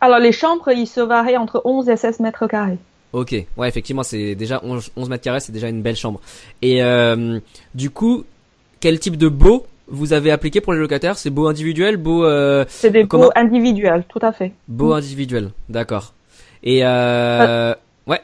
Alors, 0.00 0.20
les 0.20 0.32
chambres, 0.32 0.70
ils 0.70 0.86
se 0.86 1.00
varient 1.00 1.36
entre 1.36 1.60
11 1.64 1.88
et 1.88 1.96
16 1.96 2.20
mètres 2.20 2.46
carrés. 2.46 2.78
Ok, 3.12 3.34
ouais, 3.56 3.68
effectivement, 3.68 4.02
c'est 4.02 4.34
déjà 4.34 4.60
11, 4.62 4.90
11 4.96 5.08
mètres 5.08 5.24
carrés, 5.24 5.40
c'est 5.40 5.50
déjà 5.52 5.68
une 5.68 5.82
belle 5.82 5.96
chambre. 5.96 6.20
Et 6.62 6.82
euh, 6.82 7.40
du 7.74 7.90
coup, 7.90 8.24
quel 8.80 8.98
type 9.00 9.16
de 9.16 9.28
beau 9.28 9.66
vous 9.88 10.12
avez 10.12 10.30
appliqué 10.30 10.60
pour 10.60 10.72
les 10.74 10.78
locataires? 10.80 11.16
C'est 11.16 11.30
beau 11.30 11.46
individuel, 11.48 11.96
beau 11.96 12.24
euh, 12.24 12.64
C'est 12.68 12.90
des 12.90 13.06
Comment? 13.06 13.24
beaux 13.24 13.32
individuels, 13.34 14.04
tout 14.08 14.18
à 14.22 14.32
fait. 14.32 14.52
beau 14.68 14.92
individuel, 14.92 15.50
d'accord. 15.68 16.12
Et 16.62 16.80
euh, 16.84 17.74
ouais, 18.06 18.20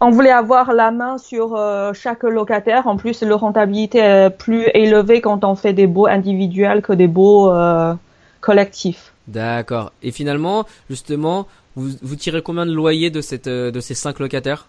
On 0.00 0.10
voulait 0.10 0.30
avoir 0.30 0.72
la 0.72 0.90
main 0.90 1.18
sur 1.18 1.56
euh, 1.56 1.92
chaque 1.94 2.22
locataire. 2.22 2.86
En 2.86 2.96
plus, 2.96 3.22
leur 3.22 3.40
rentabilité 3.40 3.98
est 3.98 4.30
plus 4.30 4.64
élevée 4.74 5.20
quand 5.20 5.42
on 5.44 5.54
fait 5.56 5.72
des 5.72 5.86
beaux 5.86 6.06
individuels 6.06 6.82
que 6.82 6.92
des 6.92 7.08
beaux 7.08 7.50
euh, 7.50 7.94
collectifs. 8.40 9.12
d'accord. 9.26 9.92
Et 10.02 10.12
finalement, 10.12 10.66
justement, 10.90 11.46
vous, 11.74 11.90
vous 12.02 12.16
tirez 12.16 12.42
combien 12.42 12.66
de 12.66 12.72
loyer 12.72 13.10
de 13.10 13.20
cette 13.20 13.48
euh, 13.48 13.70
de 13.70 13.80
ces 13.80 13.94
cinq 13.94 14.20
locataires? 14.20 14.66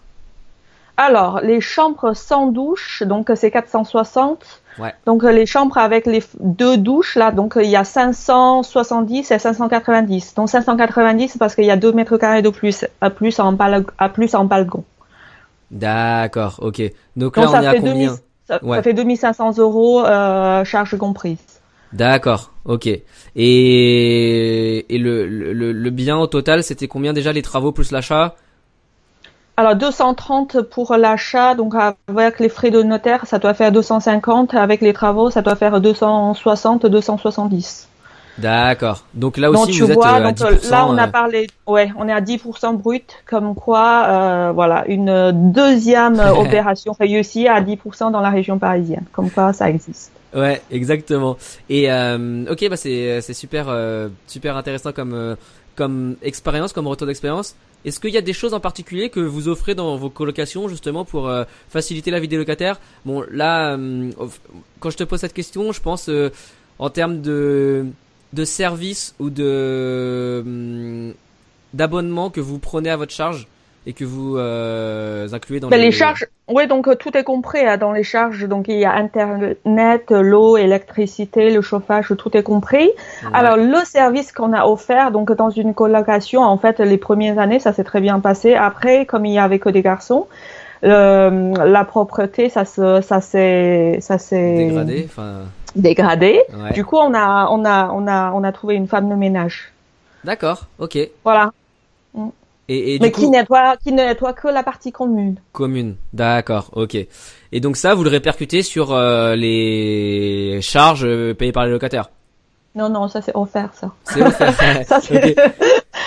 Alors, 0.98 1.40
les 1.40 1.60
chambres 1.60 2.12
sans 2.14 2.48
douche, 2.48 3.02
donc 3.06 3.30
c'est 3.36 3.50
460. 3.52 4.44
Ouais. 4.80 4.92
Donc 5.06 5.22
les 5.22 5.46
chambres 5.46 5.78
avec 5.78 6.06
les 6.06 6.22
deux 6.40 6.76
douches 6.76 7.14
là, 7.16 7.30
donc 7.30 7.54
il 7.56 7.70
y 7.70 7.76
a 7.76 7.84
570 7.84 9.30
et 9.30 9.38
590. 9.38 10.34
Donc 10.34 10.48
590 10.50 11.36
parce 11.38 11.54
qu'il 11.54 11.64
y 11.64 11.70
a 11.70 11.76
2 11.76 11.92
mètres 11.92 12.16
carrés 12.16 12.42
de 12.42 12.50
plus 12.50 12.84
à 13.00 13.10
plus 13.10 13.38
en 13.40 13.52
bal- 13.52 13.86
à 13.98 14.08
plus 14.08 14.34
en 14.34 14.44
balcon. 14.44 14.84
D'accord, 15.70 16.58
ok. 16.62 16.80
Donc 17.16 17.36
Donc 17.36 17.36
là, 17.36 17.48
on 17.50 17.52
ça 17.52 17.62
est 17.62 17.66
à 17.66 17.70
fait 17.72 17.80
combien 17.80 17.92
2000 17.94 18.10
ça, 18.46 18.64
Ouais. 18.64 18.76
ça 18.78 18.82
fait 18.82 18.94
2500 18.94 19.58
euros 19.58 20.04
euh, 20.04 20.64
charges 20.64 20.96
comprises. 20.98 21.38
D'accord, 21.92 22.52
ok. 22.64 22.86
Et, 22.86 23.02
et 24.94 24.98
le, 24.98 25.26
le, 25.26 25.72
le 25.72 25.90
bien 25.90 26.18
au 26.18 26.26
total, 26.26 26.62
c'était 26.62 26.88
combien 26.88 27.12
déjà 27.12 27.32
les 27.32 27.42
travaux 27.42 27.72
plus 27.72 27.90
l'achat? 27.92 28.34
Alors 29.58 29.74
230 29.74 30.62
pour 30.62 30.96
l'achat, 30.96 31.56
donc 31.56 31.74
avec 32.06 32.38
les 32.38 32.48
frais 32.48 32.70
de 32.70 32.80
notaire, 32.84 33.26
ça 33.26 33.40
doit 33.40 33.54
faire 33.54 33.72
250. 33.72 34.54
Avec 34.54 34.80
les 34.80 34.92
travaux, 34.92 35.30
ça 35.30 35.42
doit 35.42 35.56
faire 35.56 35.80
260, 35.80 36.86
270. 36.86 37.88
D'accord. 38.38 39.02
Donc 39.14 39.36
là 39.36 39.50
aussi, 39.50 39.62
donc 39.62 39.70
tu 39.72 39.82
vous 39.82 39.94
vois, 39.94 40.12
euh, 40.12 40.26
à 40.26 40.32
donc 40.32 40.36
10%. 40.36 40.70
là 40.70 40.86
on 40.86 40.96
a 40.96 41.08
euh, 41.08 41.10
parlé, 41.10 41.48
ouais, 41.66 41.90
on 41.98 42.06
est 42.06 42.12
à 42.12 42.20
10% 42.20 42.76
brut, 42.76 43.24
comme 43.28 43.56
quoi, 43.56 44.06
euh, 44.06 44.52
voilà, 44.54 44.84
une 44.86 45.32
deuxième 45.50 46.20
opération 46.38 46.92
réussie 46.92 47.48
à 47.48 47.60
10% 47.60 48.12
dans 48.12 48.20
la 48.20 48.30
région 48.30 48.60
parisienne, 48.60 49.06
comme 49.10 49.28
quoi 49.28 49.52
ça 49.52 49.68
existe. 49.68 50.12
Ouais, 50.36 50.62
exactement. 50.70 51.36
Et 51.68 51.90
euh, 51.90 52.44
ok, 52.48 52.68
bah 52.70 52.76
c'est 52.76 53.20
super 53.32 53.66
euh, 53.70 54.06
super 54.28 54.56
intéressant 54.56 54.92
comme 54.92 55.36
comme 55.74 56.14
expérience, 56.22 56.72
comme 56.72 56.86
retour 56.86 57.08
d'expérience. 57.08 57.56
Est-ce 57.84 58.00
qu'il 58.00 58.10
y 58.10 58.18
a 58.18 58.22
des 58.22 58.32
choses 58.32 58.54
en 58.54 58.60
particulier 58.60 59.08
que 59.08 59.20
vous 59.20 59.48
offrez 59.48 59.74
dans 59.74 59.96
vos 59.96 60.10
colocations 60.10 60.68
justement 60.68 61.04
pour 61.04 61.28
euh, 61.28 61.44
faciliter 61.68 62.10
la 62.10 62.20
vie 62.20 62.28
des 62.28 62.36
locataires? 62.36 62.80
Bon, 63.04 63.24
là, 63.30 63.76
euh, 63.76 64.10
quand 64.80 64.90
je 64.90 64.96
te 64.96 65.04
pose 65.04 65.20
cette 65.20 65.34
question, 65.34 65.72
je 65.72 65.80
pense 65.80 66.08
euh, 66.08 66.30
en 66.78 66.90
termes 66.90 67.20
de 67.20 67.86
de 68.34 68.44
services 68.44 69.14
ou 69.18 69.30
de 69.30 71.14
d'abonnement 71.72 72.30
que 72.30 72.40
vous 72.40 72.58
prenez 72.58 72.90
à 72.90 72.96
votre 72.96 73.12
charge 73.12 73.46
et 73.88 73.94
que 73.94 74.04
vous 74.04 74.36
euh, 74.36 75.26
incluez 75.32 75.60
dans 75.60 75.68
Ben, 75.70 75.78
les, 75.78 75.86
les 75.86 75.92
charges, 75.92 76.26
oui, 76.46 76.66
donc 76.66 76.88
euh, 76.88 76.94
tout 76.94 77.16
est 77.16 77.24
compris 77.24 77.64
hein, 77.66 77.78
dans 77.78 77.92
les 77.92 78.04
charges. 78.04 78.46
Donc 78.46 78.68
il 78.68 78.78
y 78.78 78.84
a 78.84 78.92
internet, 78.92 80.10
l'eau, 80.10 80.58
électricité, 80.58 81.48
le 81.48 81.62
chauffage, 81.62 82.12
tout 82.18 82.36
est 82.36 82.42
compris. 82.42 82.84
Ouais. 82.84 83.30
Alors 83.32 83.56
le 83.56 83.82
service 83.86 84.30
qu'on 84.30 84.52
a 84.52 84.66
offert, 84.66 85.10
donc 85.10 85.32
dans 85.32 85.48
une 85.48 85.72
colocation, 85.72 86.42
en 86.42 86.58
fait, 86.58 86.80
les 86.80 86.98
premières 86.98 87.38
années, 87.38 87.60
ça 87.60 87.72
s'est 87.72 87.82
très 87.82 88.02
bien 88.02 88.20
passé. 88.20 88.54
Après, 88.54 89.06
comme 89.06 89.24
il 89.24 89.32
y 89.32 89.38
avait 89.38 89.58
que 89.58 89.70
des 89.70 89.80
garçons, 89.80 90.26
euh, 90.84 91.54
la 91.64 91.84
propreté, 91.84 92.50
ça 92.50 92.66
se, 92.66 93.00
ça 93.00 93.22
s'est, 93.22 93.98
ça 94.02 94.18
s'est 94.18 94.66
dégradé, 94.66 95.06
enfin, 95.08 95.32
dégradé. 95.74 96.42
ouais. 96.62 96.72
Du 96.74 96.84
coup, 96.84 96.98
on 96.98 97.14
a, 97.14 97.48
on 97.50 97.64
a, 97.64 97.90
on 97.90 98.06
a, 98.06 98.32
on 98.32 98.44
a 98.44 98.52
trouvé 98.52 98.74
une 98.74 98.86
femme 98.86 99.08
de 99.08 99.14
ménage. 99.14 99.72
D'accord, 100.24 100.66
ok. 100.78 100.98
Voilà. 101.24 101.52
Et, 102.68 102.94
et 102.94 102.98
Mais 102.98 103.08
du 103.08 103.12
coup, 103.12 103.20
qui 103.22 103.28
nettoie, 103.30 103.76
qui 103.78 103.92
ne 103.92 104.02
nettoie 104.02 104.34
que 104.34 104.48
la 104.48 104.62
partie 104.62 104.92
commune. 104.92 105.36
commune. 105.52 105.96
D'accord, 106.12 106.70
ok. 106.72 106.96
Et 107.52 107.60
donc 107.60 107.76
ça, 107.76 107.94
vous 107.94 108.04
le 108.04 108.10
répercutez 108.10 108.62
sur 108.62 108.92
euh, 108.92 109.34
les 109.36 110.58
charges 110.60 111.04
euh, 111.04 111.32
payées 111.34 111.52
par 111.52 111.64
les 111.64 111.72
locataires? 111.72 112.10
Non, 112.74 112.88
non, 112.90 113.08
ça 113.08 113.22
c'est 113.22 113.34
offert, 113.34 113.70
ça. 113.74 113.92
C'est 114.04 114.22
offert. 114.22 114.54
Ça 114.86 115.00
c'est, 115.02 115.34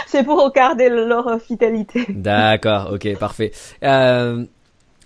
c'est 0.07 0.23
pour 0.23 0.51
garder 0.53 0.89
leur 0.89 1.41
fidélité. 1.41 2.05
D'accord, 2.09 2.91
ok, 2.93 3.17
parfait. 3.17 3.51
Euh, 3.83 4.45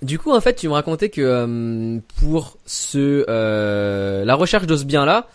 du 0.01 0.19
coup, 0.19 0.31
en 0.31 0.41
fait, 0.41 0.55
tu 0.55 0.67
me 0.67 0.73
racontais 0.73 1.09
que 1.09 1.21
euh, 1.21 1.99
pour 2.19 2.57
ce 2.65 3.25
euh, 3.29 4.25
la 4.25 4.35
recherche 4.35 4.67
de 4.67 4.75
ce 4.75 4.83
bien-là, 4.83 5.27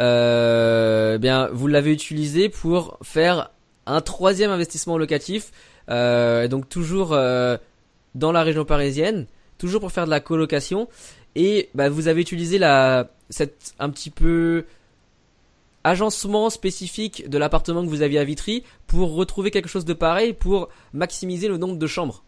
euh, 0.00 1.14
eh 1.14 1.18
bien, 1.18 1.48
vous 1.52 1.66
l'avez 1.66 1.92
utilisé 1.92 2.48
pour 2.48 2.98
faire 3.02 3.50
un 3.86 4.00
troisième 4.00 4.50
investissement 4.50 4.98
locatif, 4.98 5.50
donc 5.88 6.68
toujours 6.68 7.12
euh, 7.12 7.56
dans 8.14 8.32
la 8.32 8.42
région 8.42 8.64
parisienne, 8.64 9.26
toujours 9.58 9.80
pour 9.80 9.92
faire 9.92 10.04
de 10.06 10.10
la 10.10 10.20
colocation, 10.20 10.88
et 11.34 11.68
bah, 11.74 11.88
vous 11.88 12.08
avez 12.08 12.20
utilisé 12.20 12.58
la 12.58 13.08
cette 13.30 13.74
un 13.78 13.90
petit 13.90 14.10
peu 14.10 14.64
agencement 15.84 16.50
spécifique 16.50 17.28
de 17.28 17.38
l'appartement 17.38 17.82
que 17.84 17.88
vous 17.88 18.02
aviez 18.02 18.18
à 18.18 18.24
Vitry 18.24 18.64
pour 18.86 19.14
retrouver 19.14 19.50
quelque 19.50 19.68
chose 19.68 19.84
de 19.84 19.94
pareil 19.94 20.32
pour 20.32 20.68
maximiser 20.92 21.48
le 21.48 21.56
nombre 21.56 21.76
de 21.76 21.86
chambres. 21.86 22.24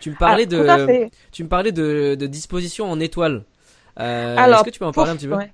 Tu 0.00 0.10
me 0.10 0.16
parlais 0.16 0.46
Ah, 0.50 0.76
de 0.86 1.08
tu 1.32 1.42
me 1.42 1.48
parlais 1.48 1.72
de, 1.72 2.14
de 2.18 2.26
disposition 2.26 2.90
en 2.90 3.00
étoiles. 3.00 3.44
Euh, 3.98 4.36
Est-ce 4.36 4.64
que 4.64 4.70
tu 4.70 4.78
peux 4.78 4.84
en 4.84 4.92
parler 4.92 5.10
un 5.12 5.16
petit 5.16 5.26
peu? 5.26 5.34
ouais. 5.34 5.52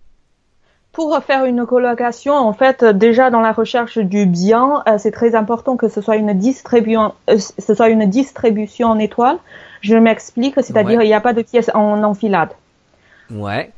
Pour 0.92 1.18
faire 1.24 1.46
une 1.46 1.64
colocation, 1.64 2.34
en 2.34 2.52
fait, 2.52 2.84
déjà 2.84 3.30
dans 3.30 3.40
la 3.40 3.52
recherche 3.52 3.96
du 3.96 4.26
bien, 4.26 4.82
euh, 4.86 4.98
c'est 4.98 5.10
très 5.10 5.34
important 5.34 5.76
que 5.78 5.88
ce 5.88 6.02
soit 6.02 6.16
une 6.16 6.34
distribution, 6.34 7.14
euh, 7.30 7.38
ce 7.38 7.74
soit 7.74 7.88
une 7.88 8.04
distribution 8.06 8.88
en 8.88 8.98
étoiles. 8.98 9.38
Je 9.80 9.96
m'explique, 9.96 10.54
c'est-à-dire 10.56 10.98
Ouais. 10.98 11.06
il 11.06 11.08
n'y 11.08 11.14
a 11.14 11.20
pas 11.20 11.32
de 11.32 11.42
pièces 11.42 11.70
en 11.74 12.02
enfilade. 12.02 12.50
Ouais. 13.30 13.70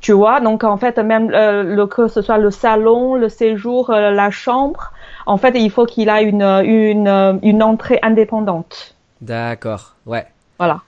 Tu 0.00 0.12
vois, 0.12 0.40
donc 0.40 0.64
en 0.64 0.76
fait, 0.76 0.98
même 0.98 1.30
euh, 1.32 1.62
le, 1.62 1.86
que 1.86 2.08
ce 2.08 2.20
soit 2.20 2.38
le 2.38 2.50
salon, 2.50 3.14
le 3.14 3.28
séjour, 3.28 3.90
euh, 3.90 4.10
la 4.10 4.30
chambre, 4.30 4.92
en 5.24 5.36
fait, 5.36 5.52
il 5.54 5.70
faut 5.70 5.86
qu'il 5.86 6.08
ait 6.08 6.24
une, 6.24 6.42
une, 6.42 7.38
une 7.42 7.62
entrée 7.62 7.98
indépendante. 8.02 8.94
D'accord. 9.20 9.94
Ouais. 10.04 10.26
Voilà. 10.58 10.80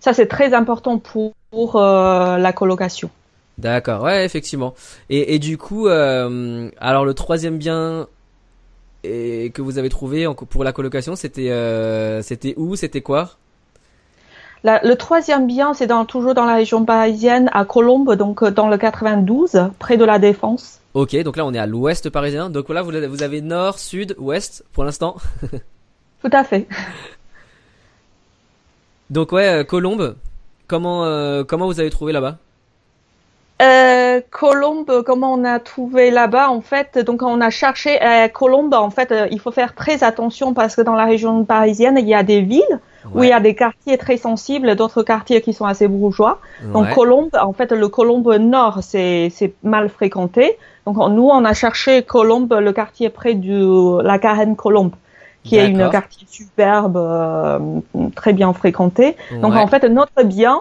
Ça, 0.00 0.12
c'est 0.12 0.26
très 0.26 0.54
important 0.54 0.98
pour, 0.98 1.32
pour 1.50 1.76
euh, 1.76 2.36
la 2.36 2.52
colocation. 2.52 3.10
D'accord. 3.60 4.02
Ouais, 4.02 4.24
effectivement. 4.24 4.74
Et, 5.10 5.34
et 5.34 5.38
du 5.38 5.58
coup, 5.58 5.86
euh, 5.88 6.70
alors 6.78 7.04
le 7.04 7.14
troisième 7.14 7.58
bien 7.58 8.06
et 9.04 9.50
que 9.54 9.62
vous 9.62 9.78
avez 9.78 9.88
trouvé 9.88 10.26
en- 10.26 10.34
pour 10.34 10.64
la 10.64 10.72
colocation, 10.72 11.16
c'était 11.16 11.50
euh, 11.50 12.22
c'était 12.22 12.54
où, 12.56 12.76
c'était 12.76 13.00
quoi? 13.00 13.30
La- 14.62 14.80
le 14.84 14.94
troisième 14.96 15.46
bien, 15.46 15.72
c'est 15.72 15.86
dans, 15.86 16.04
toujours 16.04 16.34
dans 16.34 16.44
la 16.44 16.54
région 16.56 16.84
parisienne, 16.84 17.48
à 17.52 17.64
Colombes, 17.64 18.14
donc 18.14 18.42
euh, 18.42 18.50
dans 18.50 18.68
le 18.68 18.76
92, 18.76 19.70
près 19.78 19.96
de 19.96 20.04
la 20.04 20.18
Défense. 20.18 20.80
Ok, 20.92 21.16
donc 21.22 21.36
là 21.36 21.46
on 21.46 21.54
est 21.54 21.58
à 21.58 21.66
l'ouest 21.66 22.10
parisien. 22.10 22.50
Donc 22.50 22.68
là 22.68 22.82
vous, 22.82 22.94
avez- 22.94 23.06
vous 23.06 23.22
avez 23.22 23.40
nord, 23.40 23.78
sud, 23.78 24.14
ouest 24.18 24.64
pour 24.72 24.84
l'instant. 24.84 25.16
Tout 26.22 26.30
à 26.32 26.44
fait. 26.44 26.66
Donc 29.10 29.32
ouais, 29.32 29.48
euh, 29.60 29.64
Colombe. 29.64 30.16
Comment 30.66 31.04
euh, 31.04 31.42
comment 31.42 31.66
vous 31.66 31.80
avez 31.80 31.90
trouvé 31.90 32.12
là-bas? 32.12 32.38
Euh, 33.60 34.20
Colombe, 34.30 35.02
comment 35.04 35.34
on 35.34 35.44
a 35.44 35.58
trouvé 35.58 36.10
là-bas 36.10 36.48
En 36.50 36.60
fait, 36.62 36.98
donc 36.98 37.22
on 37.22 37.40
a 37.40 37.50
cherché 37.50 38.02
euh, 38.02 38.28
Colombe. 38.28 38.72
En 38.74 38.90
fait, 38.90 39.12
euh, 39.12 39.26
il 39.30 39.38
faut 39.40 39.50
faire 39.50 39.74
très 39.74 40.02
attention 40.02 40.54
parce 40.54 40.76
que 40.76 40.80
dans 40.82 40.94
la 40.94 41.04
région 41.04 41.44
parisienne, 41.44 41.96
il 41.98 42.08
y 42.08 42.14
a 42.14 42.22
des 42.22 42.40
villes 42.40 42.80
où 43.14 43.22
il 43.24 43.28
y 43.30 43.32
a 43.32 43.40
des 43.40 43.54
quartiers 43.54 43.96
très 43.98 44.16
sensibles, 44.18 44.76
d'autres 44.76 45.02
quartiers 45.02 45.40
qui 45.42 45.52
sont 45.52 45.64
assez 45.66 45.88
bourgeois. 45.88 46.38
Donc. 46.72 46.86
Colombe, 46.94 47.30
en 47.40 47.52
fait, 47.52 47.72
le 47.72 47.88
Colombe 47.88 48.32
Nord, 48.38 48.78
c'est 48.82 49.30
c'est 49.34 49.52
mal 49.62 49.88
fréquenté. 49.90 50.56
Donc 50.86 50.96
on- 50.98 51.08
nous, 51.08 51.28
on 51.28 51.44
a 51.44 51.52
cherché 51.54 52.02
Colombe, 52.02 52.52
le 52.60 52.72
quartier 52.72 53.08
près 53.10 53.34
de 53.34 54.00
la 54.02 54.18
Carène 54.18 54.56
Colombe, 54.56 54.92
qui 55.44 55.56
est 55.56 55.68
une 55.68 55.90
quartier 55.90 56.26
superbe, 56.30 56.96
euh, 56.96 57.58
très 58.16 58.32
bien 58.32 58.52
fréquenté. 58.54 59.16
Donc 59.42 59.52
en 59.62 59.66
fait, 59.66 59.84
notre 59.84 60.22
bien, 60.22 60.60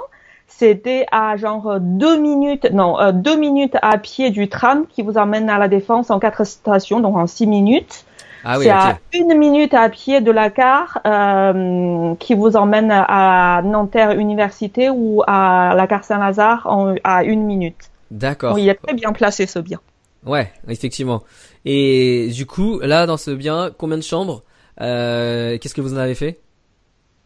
c'était 0.50 1.06
à 1.12 1.38
genre 1.38 1.78
deux 1.80 2.20
minutes, 2.20 2.68
non, 2.74 3.00
euh, 3.00 3.12
deux 3.14 3.38
minutes 3.38 3.78
à 3.82 3.98
pied 3.98 4.30
du 4.32 4.50
tram 4.50 4.86
qui 4.88 5.02
vous 5.04 5.18
emmène 5.18 5.50
à 5.50 5.58
la 5.58 5.68
Défense 5.70 6.10
en 6.12 6.20
quatre 6.20 6.44
stations, 6.46 7.00
donc 7.00 7.16
en 7.16 7.28
six 7.28 7.48
minutes. 7.48 8.04
ah 8.44 8.58
oui, 8.58 8.66
C'est 8.66 8.72
ok. 8.72 8.78
à 8.78 8.98
une 9.14 9.38
minute 9.38 9.74
à 9.74 9.88
pied 9.90 10.22
de 10.22 10.32
la 10.32 10.50
gare 10.50 11.00
euh, 11.08 12.16
qui 12.20 12.34
vous 12.34 12.56
emmène 12.58 12.92
à 12.92 13.62
Nanterre 13.64 14.12
Université 14.12 14.90
ou 14.90 15.24
à 15.28 15.74
la 15.76 15.88
gare 15.88 16.04
Saint-Lazare 16.04 16.68
en- 16.68 16.96
à 17.04 17.24
une 17.24 17.44
minute. 17.44 17.90
D'accord. 18.12 18.58
Il 18.60 18.68
est 18.68 18.76
très 18.76 18.94
bien 18.96 19.14
placé 19.14 19.46
ce 19.46 19.60
bien. 19.60 19.80
Ouais, 20.26 20.52
effectivement. 20.68 21.24
Et 21.64 22.30
du 22.34 22.46
coup, 22.46 22.80
là 22.80 23.06
dans 23.06 23.18
ce 23.18 23.32
bien, 23.32 23.72
combien 23.78 23.98
de 23.98 24.04
chambres? 24.04 24.44
Euh, 24.82 25.58
Qu'est-ce 25.58 25.74
que 25.76 25.82
vous 25.82 25.94
en 25.94 25.98
avez 25.98 26.16
fait? 26.16 26.40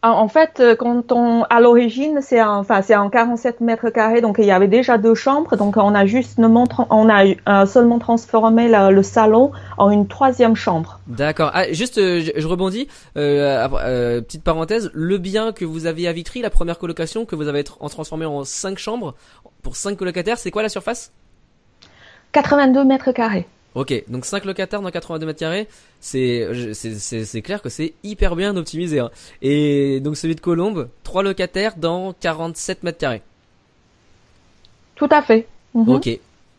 En 0.06 0.28
fait, 0.28 0.60
euh, 0.60 0.76
quand 0.76 1.14
on, 1.14 1.44
à 1.44 1.62
l'origine, 1.62 2.20
c'est 2.22 2.42
en, 2.42 2.58
enfin, 2.58 2.82
c'est 2.82 2.94
en 2.96 3.10
47 3.10 3.62
mètres 3.62 3.90
carrés, 3.90 4.20
donc 4.20 4.36
il 4.38 4.44
y 4.46 4.52
avait 4.52 4.68
déjà 4.68 4.98
deux 4.98 5.16
chambres, 5.16 5.56
donc 5.56 5.78
on 5.78 5.96
a 5.96 6.06
justement, 6.06 6.66
on 6.90 7.08
a 7.10 7.24
euh, 7.26 7.66
seulement 7.66 8.00
transformé 8.00 8.68
la- 8.68 8.92
le 8.92 9.02
salon 9.02 9.54
en 9.78 9.90
une 9.92 10.08
troisième 10.08 10.58
chambre. 10.58 11.00
D'accord. 11.08 11.52
Ah, 11.54 11.72
juste, 11.72 11.98
euh, 12.00 12.20
je, 12.20 12.32
je 12.36 12.48
rebondis. 12.48 12.90
Euh, 13.16 13.66
euh, 13.82 14.22
petite 14.22 14.44
parenthèse. 14.44 14.92
Le 14.94 15.18
bien 15.18 15.54
que 15.54 15.64
vous 15.64 15.86
avez 15.86 16.06
à 16.10 16.12
Vitry, 16.12 16.42
la 16.42 16.50
première 16.50 16.80
colocation 16.80 17.26
que 17.26 17.38
vous 17.38 17.48
avez 17.48 17.64
en 17.80 17.88
transformé 17.88 18.26
en 18.26 18.44
cinq 18.44 18.78
chambres 18.78 19.16
pour 19.62 19.78
cinq 19.78 19.96
colocataires, 19.98 20.38
c'est 20.38 20.52
quoi 20.52 20.64
la 20.64 20.70
surface? 20.70 21.14
82 22.34 22.84
mètres 22.84 23.12
carrés. 23.14 23.48
Ok, 23.76 24.04
donc 24.08 24.26
5 24.26 24.46
locataires 24.46 24.82
dans 24.82 24.92
82 24.92 25.26
mètres 25.26 25.40
carrés, 25.40 25.68
c'est 26.00 26.48
c'est 26.74 27.42
clair 27.42 27.62
que 27.62 27.70
c'est 27.70 27.96
hyper 28.04 28.36
bien 28.36 28.56
optimisé. 28.56 29.00
Hein. 29.00 29.10
Et 29.42 30.00
donc 30.00 30.16
celui 30.16 30.36
de 30.36 30.42
Colombe, 30.42 30.90
3 31.04 31.24
locataires 31.24 31.76
dans 31.78 32.14
47 32.14 32.84
mètres 32.84 33.00
carrés. 33.00 33.24
Tout 34.96 35.10
à 35.12 35.22
fait. 35.22 35.48
Mhm. 35.74 35.90
Ok. 35.90 36.10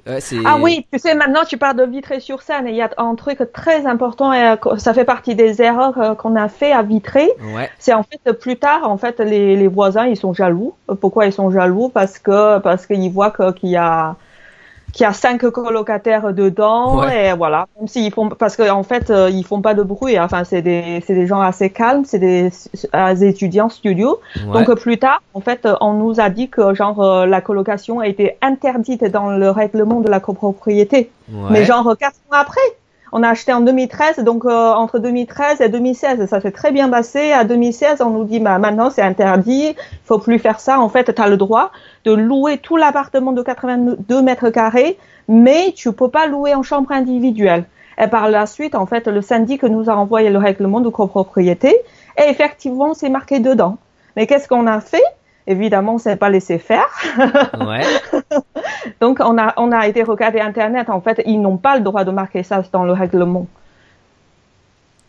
Ouais, 0.06 0.18
Ah 0.44 0.58
oui, 0.60 0.86
tu 0.92 0.98
sais, 0.98 1.14
maintenant 1.14 1.44
tu 1.48 1.56
parles 1.56 1.78
de 1.78 1.84
Vitré-sur-Seine 1.84 2.66
et 2.66 2.70
il 2.72 2.76
y 2.76 2.82
a 2.82 2.90
un 2.98 3.14
truc 3.14 3.38
très 3.54 3.86
important 3.86 4.34
et 4.34 4.42
euh, 4.42 4.76
ça 4.76 4.92
fait 4.92 5.06
partie 5.06 5.34
des 5.34 5.62
erreurs 5.62 5.98
euh, 5.98 6.14
qu'on 6.14 6.36
a 6.36 6.48
fait 6.50 6.72
à 6.72 6.82
Vitré. 6.82 7.30
Ouais. 7.40 7.70
C'est 7.78 7.94
en 7.94 8.02
fait 8.02 8.32
plus 8.34 8.58
tard, 8.58 8.90
en 8.90 8.98
fait, 8.98 9.18
les, 9.20 9.56
les 9.56 9.68
voisins 9.68 10.06
ils 10.06 10.16
sont 10.18 10.34
jaloux. 10.34 10.74
Pourquoi 11.00 11.24
ils 11.24 11.32
sont 11.32 11.50
jaloux? 11.50 11.88
Parce 11.88 12.18
que 12.18 12.58
parce 12.58 12.86
qu'ils 12.86 13.10
voient 13.10 13.30
qu'il 13.54 13.70
y 13.70 13.76
a 13.76 14.16
qu'il 14.95 15.03
y 15.03 15.07
a 15.07 15.12
cinq 15.12 15.40
colocataires 15.51 16.32
dedans 16.32 17.01
Ouais. 17.01 17.30
et 17.30 17.32
voilà. 17.34 17.66
Même 17.78 17.88
s'ils 17.88 18.12
font 18.12 18.28
parce 18.28 18.57
qu'en 18.57 18.78
en 18.78 18.82
fait 18.84 19.11
euh, 19.11 19.28
ils 19.30 19.45
font 19.45 19.61
pas 19.61 19.74
de 19.74 19.82
bruit. 19.82 20.18
Enfin 20.18 20.45
c'est 20.45 20.62
des 20.62 21.03
c'est 21.07 21.14
des 21.14 21.26
gens 21.26 21.40
assez 21.40 21.68
calmes, 21.70 22.05
c'est 22.05 22.18
des, 22.20 22.51
euh, 22.95 23.14
des 23.14 23.24
étudiants 23.28 23.68
studios. 23.68 24.20
ouais. 24.36 24.53
Donc 24.53 24.68
euh, 24.68 24.74
plus 24.76 24.99
tard, 24.99 25.20
en 25.34 25.40
fait, 25.40 25.66
euh, 25.66 25.74
on 25.80 25.95
nous 25.95 26.20
a 26.20 26.30
dit 26.30 26.49
que 26.49 26.74
genre 26.74 27.01
euh, 27.03 27.26
la 27.26 27.40
colocation 27.40 27.99
a 28.01 28.07
été 28.07 28.36
interdite 28.40 29.05
dans 29.05 29.30
le 29.30 29.51
règlement 29.51 30.01
de 30.01 30.09
la 30.09 30.20
copropriété. 30.20 31.11
Ouais. 31.30 31.49
Mais 31.51 31.64
genre 31.64 31.86
euh, 31.88 31.95
quatre 31.97 32.16
mois 32.30 32.38
après, 32.40 32.61
on 33.16 33.22
a 33.22 33.28
acheté 33.28 33.52
en 33.52 33.60
2013, 33.60 34.24
donc 34.24 34.44
euh, 34.44 34.72
entre 34.72 34.98
2013 34.98 35.60
et 35.60 35.68
2016, 35.68 36.26
ça 36.26 36.40
s'est 36.40 36.50
très 36.50 36.72
bien 36.72 36.88
passé. 36.88 37.30
À 37.30 37.44
2016, 37.44 38.00
on 38.00 38.10
nous 38.10 38.24
dit 38.24 38.40
bah 38.40 38.58
maintenant 38.58 38.90
c'est 38.90 39.02
interdit, 39.02 39.76
faut 40.04 40.18
plus 40.18 40.40
faire 40.40 40.58
ça. 40.58 40.80
En 40.80 40.88
fait, 40.88 41.14
tu 41.14 41.22
as 41.22 41.28
le 41.28 41.36
droit 41.36 41.70
de 42.04 42.12
louer 42.12 42.58
tout 42.58 42.76
l'appartement 42.76 43.30
de 43.30 43.40
82 43.40 44.20
mètres 44.20 44.50
carrés, 44.50 44.98
mais 45.28 45.72
tu 45.76 45.92
peux 45.92 46.08
pas 46.08 46.26
louer 46.26 46.56
en 46.56 46.64
chambre 46.64 46.90
individuelle. 46.90 47.66
Et 48.02 48.08
par 48.08 48.28
la 48.28 48.46
suite, 48.46 48.74
en 48.74 48.84
fait, 48.84 49.06
le 49.06 49.22
syndic 49.22 49.62
nous 49.62 49.88
a 49.88 49.94
envoyé 49.94 50.28
le 50.28 50.38
règlement 50.38 50.80
de 50.80 50.88
copropriété 50.88 51.68
et 52.18 52.28
effectivement, 52.28 52.94
c'est 52.94 53.10
marqué 53.10 53.38
dedans. 53.38 53.78
Mais 54.16 54.26
qu'est-ce 54.26 54.48
qu'on 54.48 54.66
a 54.66 54.80
fait? 54.80 55.04
Évidemment, 55.47 55.95
on 55.95 55.99
s'est 55.99 56.16
pas 56.16 56.30
laissé 56.30 56.59
faire. 56.59 56.88
Ouais. 57.66 57.82
Donc, 59.01 59.18
on 59.20 59.38
a, 59.38 59.55
on 59.57 59.72
a 59.72 59.86
été 59.86 60.03
regarder 60.03 60.40
Internet. 60.40 60.90
En 60.90 61.01
fait, 61.01 61.22
ils 61.26 61.40
n'ont 61.40 61.57
pas 61.57 61.76
le 61.76 61.82
droit 61.82 62.05
de 62.05 62.11
marquer 62.11 62.42
ça 62.42 62.62
dans 62.72 62.84
le 62.84 62.92
règlement. 62.92 63.47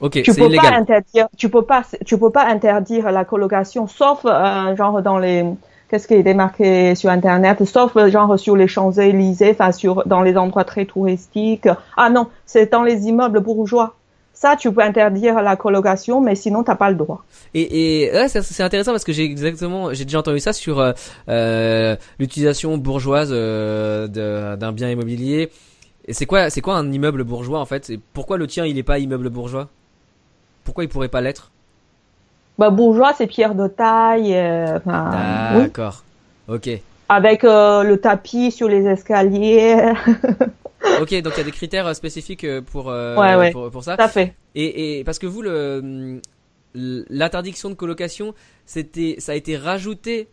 Ok, 0.02 0.22
Tu 0.22 0.34
peux 0.34 0.54
pas 0.54 0.74
interdire, 0.74 1.28
tu 1.38 1.50
peux 1.50 1.62
pas, 1.62 1.84
tu 2.06 2.18
peux 2.18 2.30
pas 2.30 2.46
interdire 2.46 3.12
la 3.12 3.24
colocation, 3.24 3.88
sauf 3.88 4.26
euh, 4.26 4.76
genre 4.76 5.02
dans 5.02 5.18
les, 5.18 5.46
qu'est-ce 5.90 6.08
qui 6.08 6.16
est 6.16 6.34
marqué 6.34 6.96
sur 6.96 7.10
Internet, 7.10 7.64
sauf 7.64 7.96
euh, 7.96 8.10
genre 8.10 8.38
sur 8.38 8.58
les 8.58 8.68
Champs 8.68 8.92
Élysées, 8.92 9.52
enfin 9.52 9.72
sur 9.72 10.06
dans 10.06 10.22
les 10.22 10.38
endroits 10.38 10.66
très 10.66 10.86
touristiques. 10.86 11.70
Ah 11.96 12.10
non, 12.10 12.28
c'est 12.46 12.72
dans 12.74 12.84
les 12.84 13.08
immeubles 13.08 13.40
bourgeois. 13.40 13.96
Ça, 14.36 14.58
tu 14.58 14.70
peux 14.72 14.82
interdire 14.82 15.42
la 15.42 15.56
colocation, 15.56 16.20
mais 16.20 16.36
sinon, 16.36 16.62
t'as 16.62 16.76
pas 16.76 16.90
le 16.90 16.98
droit. 16.98 17.24
Et, 17.54 18.04
et 18.04 18.12
ouais, 18.12 18.28
c'est 18.28 18.64
intéressant 18.64 18.92
parce 18.92 19.06
que 19.06 19.14
j'ai 19.14 19.24
exactement, 19.24 19.94
j'ai 19.94 20.04
déjà 20.04 20.20
entendu 20.20 20.42
ça 20.42 20.52
sur 20.52 20.80
euh, 20.80 20.92
euh, 21.30 21.96
l'utilisation 22.20 22.78
bourgeoise 22.78 23.30
euh, 23.32 24.08
d'un 24.58 24.72
bien 24.74 24.90
immobilier. 24.90 25.50
Et 26.06 26.14
c'est 26.14 26.26
quoi, 26.26 26.50
c'est 26.50 26.60
quoi 26.60 26.76
un 26.76 26.92
immeuble 26.92 27.24
bourgeois 27.24 27.62
en 27.62 27.66
fait? 27.66 27.90
Et 27.90 28.00
pourquoi 28.14 28.38
le 28.38 28.46
tien 28.46 28.66
il 28.66 28.78
est 28.78 28.84
pas 28.84 29.00
immeuble 29.00 29.30
bourgeois? 29.30 29.70
Pourquoi 30.66 30.84
il 30.84 30.90
pourrait 30.90 31.08
pas 31.08 31.22
l'être? 31.22 31.52
Bah, 32.58 32.70
bourgeois, 32.72 33.14
c'est 33.18 33.28
pierre 33.28 33.56
de 33.56 33.68
taille, 33.70 34.36
euh, 34.36 34.80
oui. 34.86 35.62
D'accord. 35.62 36.04
Ok. 36.50 36.70
avec 37.08 37.44
le 37.44 37.96
tapis 37.96 38.52
sur 38.52 38.68
les 38.68 38.86
escaliers. 38.86 39.94
Ok, 41.02 41.14
donc 41.22 41.34
il 41.36 41.38
y 41.38 41.42
a 41.42 41.44
des 41.44 41.52
critères 41.52 41.88
euh, 41.88 41.94
spécifiques 41.94 42.44
euh, 42.44 42.62
pour, 42.62 42.90
euh, 42.90 43.16
Ouais, 43.18 43.36
ouais. 43.36 43.52
pour 43.52 43.70
pour 43.72 43.84
ça. 43.84 43.98
Tout 43.98 44.04
à 44.04 44.08
fait. 44.08 44.34
Et, 44.56 45.00
et 45.00 45.04
parce 45.04 45.20
que 45.20 45.28
vous 45.28 45.42
le 45.42 46.20
l'interdiction 46.78 47.70
de 47.70 47.74
colocation, 47.76 48.34
c'était 48.66 49.16
ça 49.20 49.32
a 49.32 49.36
été 49.36 49.56
rajouté 49.58 50.28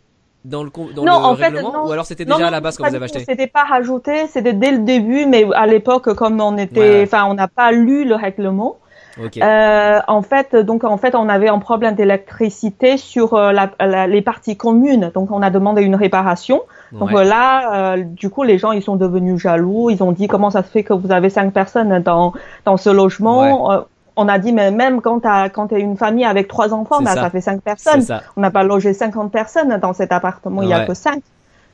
dans 0.45 0.63
le 0.63 0.69
dans 0.93 1.03
Non, 1.05 1.19
le 1.19 1.25
en 1.25 1.35
fait, 1.35 1.51
non. 1.51 1.87
ou 1.87 1.91
alors 1.91 2.05
c'était 2.05 2.25
Non, 2.25 2.35
déjà 2.35 2.47
à 2.47 2.51
la 2.51 2.59
base 2.59 2.77
quand 2.77 2.87
vous 2.87 2.95
avez 2.95 3.05
acheté 3.05 3.23
C'était 3.27 3.47
pas 3.47 3.63
rajouté, 3.63 4.27
c'était 4.27 4.51
dès 4.53 4.71
le 4.71 4.79
début, 4.79 5.25
mais 5.25 5.45
à 5.53 5.65
l'époque, 5.67 6.13
comme 6.15 6.41
on 6.41 6.57
était, 6.57 6.79
ouais. 6.79 7.03
enfin, 7.03 7.25
on 7.29 7.33
n'a 7.35 7.47
pas 7.47 7.71
lu 7.71 8.03
le 8.05 8.15
règlement. 8.15 8.77
Ok. 9.23 9.37
Euh, 9.37 9.99
en 10.07 10.21
fait, 10.21 10.55
donc 10.55 10.83
en 10.83 10.97
fait, 10.97 11.15
on 11.15 11.29
avait 11.29 11.47
un 11.47 11.59
problème 11.59 11.95
d'électricité 11.95 12.97
sur 12.97 13.35
euh, 13.35 13.51
la, 13.53 13.71
la- 13.79 14.07
les 14.07 14.21
parties 14.21 14.57
communes, 14.57 15.11
donc 15.13 15.31
on 15.31 15.41
a 15.41 15.49
demandé 15.49 15.81
une 15.83 15.95
réparation. 15.95 16.63
Donc 16.99 17.11
Ouais. 17.11 17.25
là, 17.25 17.93
euh, 17.95 18.03
du 18.03 18.29
coup, 18.29 18.43
les 18.43 18.57
gens 18.57 18.71
ils 18.71 18.83
sont 18.83 18.95
devenus 18.95 19.41
jaloux. 19.41 19.89
Ils 19.89 20.01
ont 20.03 20.11
dit 20.11 20.27
comment 20.27 20.49
ça 20.51 20.61
se 20.63 20.69
fait 20.69 20.83
que 20.83 20.93
vous 20.93 21.11
avez 21.11 21.29
cinq 21.29 21.51
personnes 21.53 21.99
dans 22.03 22.33
dans 22.65 22.77
ce 22.77 22.89
logement. 22.89 23.71
Euh, 23.71 23.79
on 24.15 24.27
a 24.27 24.37
dit 24.37 24.51
mais 24.53 24.69
même 24.69 25.01
quand 25.01 25.21
t'as 25.21 25.49
quand 25.49 25.67
t'es 25.67 25.79
une 25.81 25.97
famille 25.97 26.25
avec 26.25 26.47
trois 26.47 26.73
enfants, 26.73 27.01
bah, 27.01 27.15
ça. 27.15 27.21
ça. 27.23 27.29
fait 27.31 27.41
cinq 27.41 27.61
personnes. 27.61 28.05
On 28.37 28.41
n'a 28.41 28.51
pas 28.51 28.63
logé 28.63 28.93
50 28.93 29.31
personnes 29.31 29.77
dans 29.81 29.93
cet 29.93 30.11
appartement, 30.11 30.61
il 30.61 30.69
y 30.69 30.73
a 30.73 30.85
que 30.85 30.93
cinq. 30.93 31.21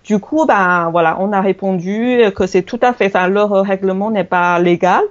Du 0.06 0.20
coup, 0.20 0.46
ben 0.46 0.90
voilà, 0.92 1.18
on 1.20 1.34
a 1.34 1.42
répondu 1.42 2.22
que 2.36 2.48
c'est 2.48 2.62
tout 2.64 2.80
à 2.82 2.94
fait, 2.94 3.08
enfin 3.08 3.28
leur 3.28 3.52
règlement 3.52 4.10
n'est 4.10 4.24
pas 4.24 4.58
légal. 4.60 5.04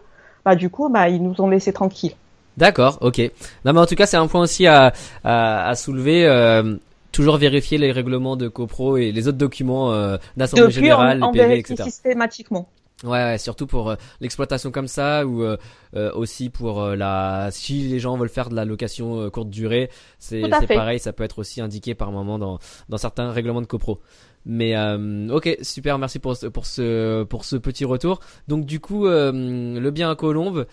Bah 0.44 0.54
du 0.54 0.70
coup, 0.70 0.88
bah 0.88 1.10
ils 1.10 1.22
nous 1.22 1.38
ont 1.42 1.48
laissé 1.50 1.72
tranquilles. 1.74 2.14
D'accord, 2.56 2.96
ok. 3.02 3.20
Non 3.66 3.74
mais 3.74 3.80
en 3.80 3.86
tout 3.86 3.94
cas 3.94 4.06
c'est 4.06 4.16
un 4.16 4.26
point 4.26 4.40
aussi 4.40 4.66
à, 4.66 4.92
à, 5.22 5.68
à 5.68 5.74
soulever. 5.74 6.26
euh, 6.26 6.76
toujours 7.12 7.36
vérifier 7.36 7.78
les 7.78 7.92
règlements 7.92 8.36
de 8.36 8.48
copro 8.48 8.96
et 8.96 9.12
les 9.12 9.28
autres 9.28 9.38
documents 9.38 9.92
euh, 9.92 10.16
d'assemblée 10.36 10.70
générale, 10.70 11.22
on, 11.22 11.28
on 11.28 11.32
les 11.32 11.38
PV, 11.38 11.48
vérifie 11.48 11.72
etc. 11.72 11.90
systématiquement. 11.90 12.68
Ouais, 13.04 13.10
ouais, 13.22 13.38
surtout 13.38 13.68
pour 13.68 13.90
euh, 13.90 13.94
l'exploitation 14.20 14.72
comme 14.72 14.88
ça 14.88 15.24
ou 15.24 15.44
euh, 15.44 15.56
euh, 15.94 16.12
aussi 16.14 16.50
pour 16.50 16.82
euh, 16.82 16.96
la 16.96 17.48
si 17.52 17.82
les 17.82 18.00
gens 18.00 18.16
veulent 18.16 18.28
faire 18.28 18.50
de 18.50 18.56
la 18.56 18.64
location 18.64 19.30
courte 19.30 19.50
durée, 19.50 19.88
c'est 20.18 20.42
pareil, 20.66 20.98
ça 20.98 21.12
peut 21.12 21.22
être 21.22 21.38
aussi 21.38 21.60
indiqué 21.60 21.94
par 21.94 22.10
moment 22.10 22.40
dans 22.40 22.58
dans 22.88 22.98
certains 22.98 23.30
règlements 23.30 23.60
de 23.60 23.66
copro. 23.66 24.00
Mais 24.46 24.74
euh, 24.76 25.28
ok, 25.28 25.58
super, 25.62 25.98
merci 25.98 26.18
pour 26.18 26.36
ce, 26.36 26.46
pour 26.46 26.66
ce 26.66 27.22
pour 27.24 27.44
ce 27.44 27.56
petit 27.56 27.84
retour. 27.84 28.18
Donc 28.48 28.64
du 28.64 28.80
coup, 28.80 29.06
euh, 29.06 29.78
le 29.78 29.90
bien 29.90 30.10
à 30.10 30.16
Colombe, 30.16 30.66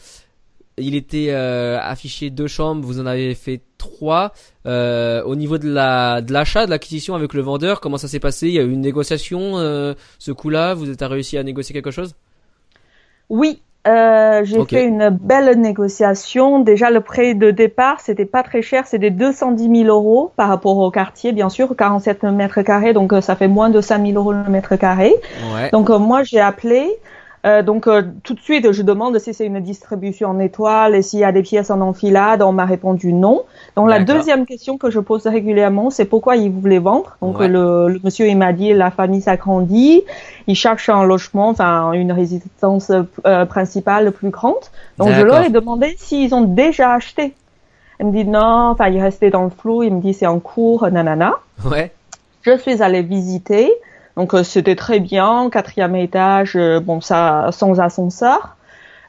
il 0.77 0.95
était 0.95 1.27
euh, 1.29 1.79
affiché 1.81 2.29
deux 2.29 2.47
chambres, 2.47 2.85
vous 2.85 2.99
en 2.99 3.05
avez 3.05 3.33
fait 3.35 3.61
trois. 3.77 4.33
Euh, 4.65 5.23
au 5.23 5.35
niveau 5.35 5.57
de 5.57 5.69
la 5.69 6.21
de 6.21 6.33
l'achat, 6.33 6.65
de 6.65 6.71
l'acquisition 6.71 7.15
avec 7.15 7.33
le 7.33 7.41
vendeur, 7.41 7.81
comment 7.81 7.97
ça 7.97 8.07
s'est 8.07 8.19
passé? 8.19 8.47
Il 8.47 8.53
y 8.53 8.59
a 8.59 8.63
eu 8.63 8.71
une 8.71 8.81
négociation 8.81 9.57
euh, 9.57 9.93
ce 10.19 10.31
coup-là? 10.31 10.73
Vous 10.73 10.89
êtes 10.89 11.01
réussi 11.01 11.37
à 11.37 11.43
négocier 11.43 11.73
quelque 11.73 11.91
chose? 11.91 12.15
Oui, 13.29 13.61
euh, 13.87 14.43
j'ai 14.43 14.65
fait 14.65 14.85
une 14.85 15.09
belle 15.09 15.59
négociation. 15.59 16.59
Déjà, 16.59 16.89
le 16.89 17.01
prix 17.01 17.35
de 17.35 17.51
départ, 17.51 17.99
c'était 18.01 18.25
pas 18.25 18.41
très 18.41 18.61
cher, 18.63 18.87
c'était 18.87 19.11
210 19.11 19.83
000 19.83 19.95
euros 19.95 20.31
par 20.35 20.49
rapport 20.49 20.77
au 20.77 20.89
quartier, 20.89 21.33
bien 21.33 21.49
sûr, 21.49 21.75
47 21.75 22.23
mètres 22.23 22.61
carrés, 22.63 22.93
donc 22.93 23.13
euh, 23.13 23.21
ça 23.21 23.35
fait 23.35 23.47
moins 23.47 23.69
de 23.69 23.81
5 23.81 24.03
000 24.03 24.17
euros 24.17 24.33
le 24.33 24.49
mètre 24.49 24.75
carré. 24.75 25.13
Ouais. 25.53 25.69
Donc 25.71 25.89
euh, 25.89 25.99
moi 25.99 26.23
j'ai 26.23 26.39
appelé. 26.39 26.89
Euh, 27.45 27.61
donc 27.61 27.85
euh, 27.85 28.01
tout 28.23 28.33
de 28.33 28.39
suite 28.39 28.71
je 28.71 28.81
demande 28.81 29.19
si 29.19 29.31
c'est 29.33 29.45
une 29.45 29.59
distribution 29.59 30.29
en 30.29 30.39
étoile 30.39 30.95
et 30.95 31.03
s'il 31.03 31.19
y 31.19 31.23
a 31.23 31.31
des 31.31 31.43
pièces 31.43 31.69
en 31.69 31.79
enfilade. 31.81 32.41
On 32.41 32.51
m'a 32.51 32.65
répondu 32.65 33.13
non. 33.13 33.43
Donc 33.75 33.87
la 33.89 33.99
deuxième 33.99 34.45
question 34.47 34.77
que 34.79 34.89
je 34.89 34.99
pose 34.99 35.27
régulièrement 35.27 35.91
c'est 35.91 36.05
pourquoi 36.05 36.37
ils 36.37 36.49
voulaient 36.51 36.79
vendre. 36.79 37.17
Donc 37.21 37.39
Ouais. 37.39 37.47
le, 37.47 37.87
le 37.89 37.99
monsieur 38.03 38.27
il 38.27 38.37
m'a 38.37 38.51
dit 38.51 38.73
la 38.73 38.89
famille 38.89 39.21
s'agrandit, 39.21 40.03
il 40.47 40.55
cherche 40.55 40.89
un 40.89 41.03
logement, 41.03 41.49
enfin 41.49 41.91
une 41.91 42.11
résidence 42.11 42.91
euh, 43.25 43.45
principale 43.45 44.11
plus 44.11 44.29
grande. 44.31 44.55
Donc 44.97 45.09
je 45.11 45.21
leur 45.21 45.41
ai 45.41 45.49
demandé 45.49 45.95
s'ils 45.99 46.33
ont 46.33 46.41
déjà 46.41 46.93
acheté. 46.93 47.33
Il 47.99 48.07
me 48.07 48.11
dit 48.11 48.25
non, 48.25 48.71
enfin 48.71 48.87
il 48.89 48.99
restait 49.01 49.29
dans 49.29 49.43
le 49.43 49.51
flou. 49.51 49.83
Il 49.83 49.93
me 49.93 50.01
dit 50.01 50.13
c'est 50.13 50.27
en 50.27 50.39
cours, 50.39 50.89
nanana. 50.89 51.33
Ouais. 51.63 51.91
Je 52.41 52.57
suis 52.57 52.81
allée 52.81 53.01
visiter. 53.03 53.71
Donc 54.17 54.33
euh, 54.33 54.43
c'était 54.43 54.75
très 54.75 54.99
bien, 54.99 55.49
quatrième 55.51 55.95
étage, 55.95 56.55
euh, 56.55 56.79
bon 56.79 57.01
ça 57.01 57.49
sans 57.51 57.79
ascenseur. 57.79 58.55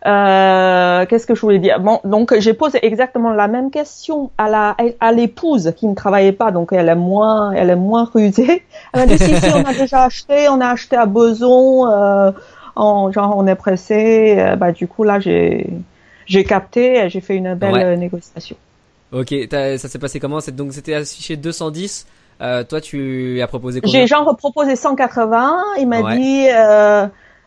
Euh, 0.04 1.04
Qu'est-ce 1.06 1.26
que 1.26 1.34
je 1.34 1.40
voulais 1.40 1.58
dire? 1.58 1.80
Bon, 1.80 2.00
donc 2.04 2.32
j'ai 2.38 2.54
posé 2.54 2.84
exactement 2.86 3.30
la 3.30 3.48
même 3.48 3.70
question 3.70 4.30
à 4.38 4.48
la 4.48 4.76
à 5.00 5.12
l'épouse 5.12 5.72
qui 5.76 5.86
ne 5.88 5.94
travaillait 5.94 6.32
pas, 6.32 6.50
donc 6.52 6.72
elle 6.72 6.88
est 6.88 6.94
moins 6.94 7.52
elle 7.52 7.70
est 7.70 7.76
moins 7.76 8.08
rusée. 8.12 8.62
Elle 8.92 9.00
m'a 9.00 9.06
dit 9.06 9.18
si 9.18 9.36
si 9.36 9.50
on 9.52 9.64
a 9.64 9.74
déjà 9.74 10.04
acheté, 10.04 10.48
on 10.48 10.60
a 10.60 10.68
acheté 10.68 10.96
à 10.96 11.06
Beson, 11.06 11.86
euh, 11.90 12.30
en, 12.76 13.10
genre 13.10 13.34
on 13.36 13.46
est 13.48 13.54
pressé. 13.56 14.36
Euh, 14.38 14.54
bah 14.56 14.70
du 14.70 14.86
coup 14.86 15.02
là 15.02 15.18
j'ai 15.18 15.66
j'ai 16.26 16.44
capté, 16.44 16.98
et 16.98 17.08
j'ai 17.08 17.20
fait 17.20 17.36
une 17.36 17.54
belle 17.54 17.72
Ouais. 17.74 17.96
négociation. 17.96 18.56
Ok, 19.12 19.32
ça 19.50 19.78
s'est 19.78 19.98
passé 19.98 20.20
comment? 20.20 20.38
Donc 20.52 20.72
c'était 20.72 20.94
affiché 20.94 21.36
210. 21.36 22.06
Euh, 22.42 22.64
toi, 22.64 22.80
tu 22.80 23.40
as 23.40 23.46
proposé 23.46 23.80
combien? 23.80 24.00
J'ai 24.00 24.06
genre 24.06 24.36
proposé 24.36 24.76
180. 24.76 25.56
Il 25.78 25.88
m'a 25.88 26.00
Ouais. 26.02 26.16
dit 26.18 26.46
euh, 26.52 27.06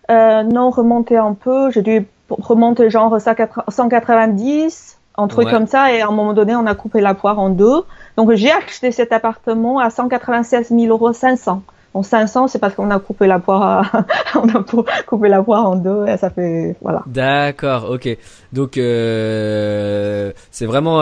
euh, 0.10 0.44
non, 0.44 0.70
remonter 0.72 1.18
un 1.18 1.34
peu. 1.34 1.70
J'ai 1.72 1.82
dû 1.82 2.08
remonter 2.30 2.90
genre 2.90 3.16
190, 3.20 4.98
un 5.18 5.28
truc 5.28 5.46
Ouais. 5.48 5.52
comme 5.54 5.68
ça. 5.68 5.92
Et 5.94 6.02
à 6.02 6.08
un 6.08 6.12
moment 6.12 6.34
donné, 6.34 6.56
on 6.56 6.66
a 6.66 6.76
coupé 6.76 7.02
la 7.02 7.14
poire 7.14 7.40
en 7.40 7.50
deux. 7.50 7.84
Donc 8.18 8.32
j'ai 8.34 8.52
acheté 8.52 8.92
cet 8.92 9.12
appartement 9.12 9.80
à 9.80 9.90
196 9.90 10.70
000 10.70 10.86
euros 10.88 11.14
500. 11.14 11.62
Donc 11.96 12.06
500, 12.06 12.48
c'est 12.48 12.60
parce 12.60 12.76
qu'on 12.76 12.92
a 12.92 13.00
coupé 13.00 13.26
la 13.26 13.40
poire, 13.40 13.64
à- 13.94 14.06
on 14.36 14.48
a 14.50 14.64
coupé 15.08 15.28
la 15.28 15.42
poire 15.42 15.66
en 15.68 15.76
deux 15.76 16.06
et 16.08 16.18
ça 16.18 16.30
fait 16.30 16.76
voilà. 16.82 17.02
D'accord, 17.08 17.90
ok. 17.92 18.08
Donc 18.54 18.72
c'est 18.76 20.66
vraiment 20.66 21.02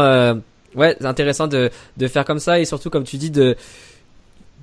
ouais, 0.76 0.96
c'est 1.00 1.06
intéressant 1.08 1.48
de 1.48 1.70
de 1.98 2.08
faire 2.08 2.26
comme 2.26 2.40
ça 2.40 2.60
et 2.60 2.66
surtout 2.66 2.90
comme 2.90 3.04
tu 3.04 3.18
dis 3.18 3.32
de 3.32 3.56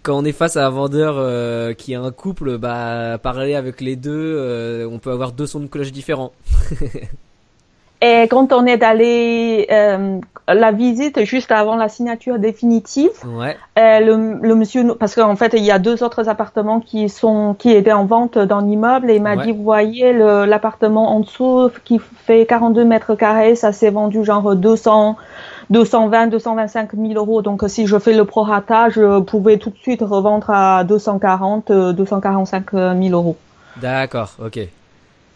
quand 0.03 0.19
on 0.19 0.25
est 0.27 0.33
face 0.33 0.57
à 0.59 0.67
un 0.67 0.71
vendeur 0.71 1.15
euh, 1.17 1.73
qui 1.73 1.95
a 1.95 2.01
un 2.01 2.11
couple, 2.13 2.59
bah 2.59 3.19
parler 3.23 3.55
avec 3.55 3.81
les 3.81 3.97
deux, 3.97 4.11
euh, 4.13 4.87
on 4.91 4.99
peut 4.99 5.11
avoir 5.11 5.33
deux 5.33 5.47
sons 5.47 5.61
de 5.61 5.67
cloche 5.67 5.93
différents. 5.93 6.33
Et 8.03 8.23
quand 8.29 8.53
on 8.53 8.67
est 8.67 8.83
allé 8.83 9.67
euh, 9.71 10.19
la 10.47 10.73
visite 10.73 11.25
juste 11.25 11.51
avant 11.51 11.75
la 11.77 11.89
signature 11.89 12.39
définitive, 12.39 13.09
Ouais. 13.27 13.57
Le, 13.79 14.39
le 14.47 14.55
monsieur, 14.55 14.95
parce 14.95 15.15
qu'en 15.15 15.37
fait, 15.37 15.55
il 15.57 15.65
y 15.65 15.71
a 15.71 15.79
deux 15.79 16.03
autres 16.03 16.29
appartements 16.29 16.81
qui 16.81 17.09
sont, 17.09 17.55
qui 17.59 17.71
étaient 17.71 17.93
en 17.93 18.05
vente 18.05 18.37
dans 18.37 18.61
l'immeuble 18.61 19.11
et 19.11 19.17
il 19.17 19.23
m'a 19.23 19.37
Ouais. 19.37 19.45
dit, 19.47 19.53
vous 19.53 19.63
voyez, 19.63 20.13
l'appartement 20.13 21.17
en 21.17 21.21
dessous 21.21 21.71
qui 21.85 21.99
fait 22.27 22.45
42 22.45 22.85
mètres 22.85 23.15
carrés, 23.15 23.55
ça 23.57 23.73
s'est 23.73 23.91
vendu 23.91 24.23
genre 24.23 24.55
200, 24.55 25.17
220, 25.71 26.29
225 26.29 26.95
000 26.95 27.13
euros. 27.15 27.43
Donc, 27.43 27.65
si 27.69 27.87
je 27.87 27.99
fais 27.99 28.15
le 28.15 28.25
prorata, 28.25 28.89
je 28.91 29.21
pouvais 29.21 29.59
tout 29.59 29.71
de 29.71 29.79
suite 29.79 30.03
revendre 30.03 30.51
à 30.51 30.85
240, 30.85 31.71
euh, 31.71 31.93
245 31.93 32.73
000 32.73 32.97
euros. 33.11 33.37
D'accord, 33.81 34.33
ok. 34.45 34.61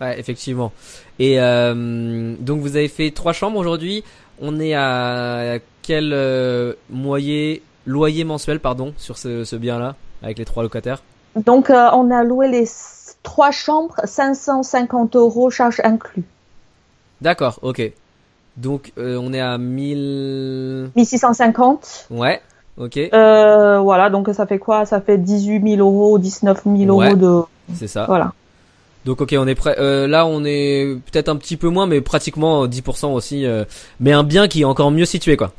Ouais, 0.01 0.20
effectivement. 0.20 0.72
Et 1.18 1.41
euh, 1.41 2.35
donc 2.39 2.61
vous 2.61 2.76
avez 2.76 2.87
fait 2.87 3.11
trois 3.11 3.33
chambres 3.33 3.59
aujourd'hui. 3.59 4.05
On 4.41 4.61
est 4.61 4.74
à 4.74 5.59
quel 5.83 6.12
euh, 6.12 6.74
moyer, 6.91 7.62
loyer 7.87 8.24
mensuel, 8.24 8.61
pardon, 8.61 8.95
sur 8.97 9.18
ce, 9.18 9.43
ce 9.45 9.57
bien-là, 9.57 9.97
avec 10.22 10.39
les 10.39 10.45
trois 10.45 10.62
locataires? 10.62 11.03
Donc, 11.35 11.70
euh, 11.70 11.89
on 11.93 12.11
a 12.11 12.22
loué 12.24 12.49
les 12.49 12.68
trois 13.22 13.51
chambres, 13.51 13.97
550 14.05 15.16
euros, 15.16 15.51
charges 15.51 15.81
inclus. 15.83 16.24
D'accord, 17.20 17.59
ok. 17.62 17.91
Donc 18.59 18.92
euh, 18.98 19.16
on 19.22 19.32
est 19.32 19.40
à 19.40 19.56
1000... 19.59 20.90
1650. 20.96 22.06
Ouais, 22.11 22.40
ok, 22.76 22.98
Euh, 23.14 23.78
voilà, 23.78 24.11
donc 24.11 24.28
ça 24.34 24.46
fait 24.46 24.59
quoi? 24.59 24.84
Ça 24.84 25.00
fait 25.00 25.16
18 25.18 25.76
000 25.76 25.80
euros, 25.88 26.18
19 26.18 26.62
000 26.64 26.76
Ouais. 26.98 27.06
euros 27.09 27.16
de... 27.16 27.74
c'est 27.74 27.86
ça. 27.86 28.04
Voilà. 28.06 28.32
Donc 29.04 29.20
ok, 29.20 29.34
on 29.38 29.46
est 29.46 29.54
prêt. 29.54 29.76
Euh, 29.78 30.06
là, 30.09 30.26
on 30.26 30.44
est 30.44 30.96
peut-être 31.11 31.28
un 31.28 31.36
petit 31.36 31.56
peu 31.56 31.68
moins, 31.68 31.86
mais 31.86 32.00
pratiquement 32.00 32.66
10% 32.66 33.12
aussi. 33.14 33.46
euh, 33.46 33.64
mais 34.00 34.12
un 34.12 34.24
bien 34.24 34.48
qui 34.48 34.62
est 34.62 34.64
encore 34.64 34.90
mieux 34.90 35.04
situé, 35.06 35.36
quoi. 35.36 35.52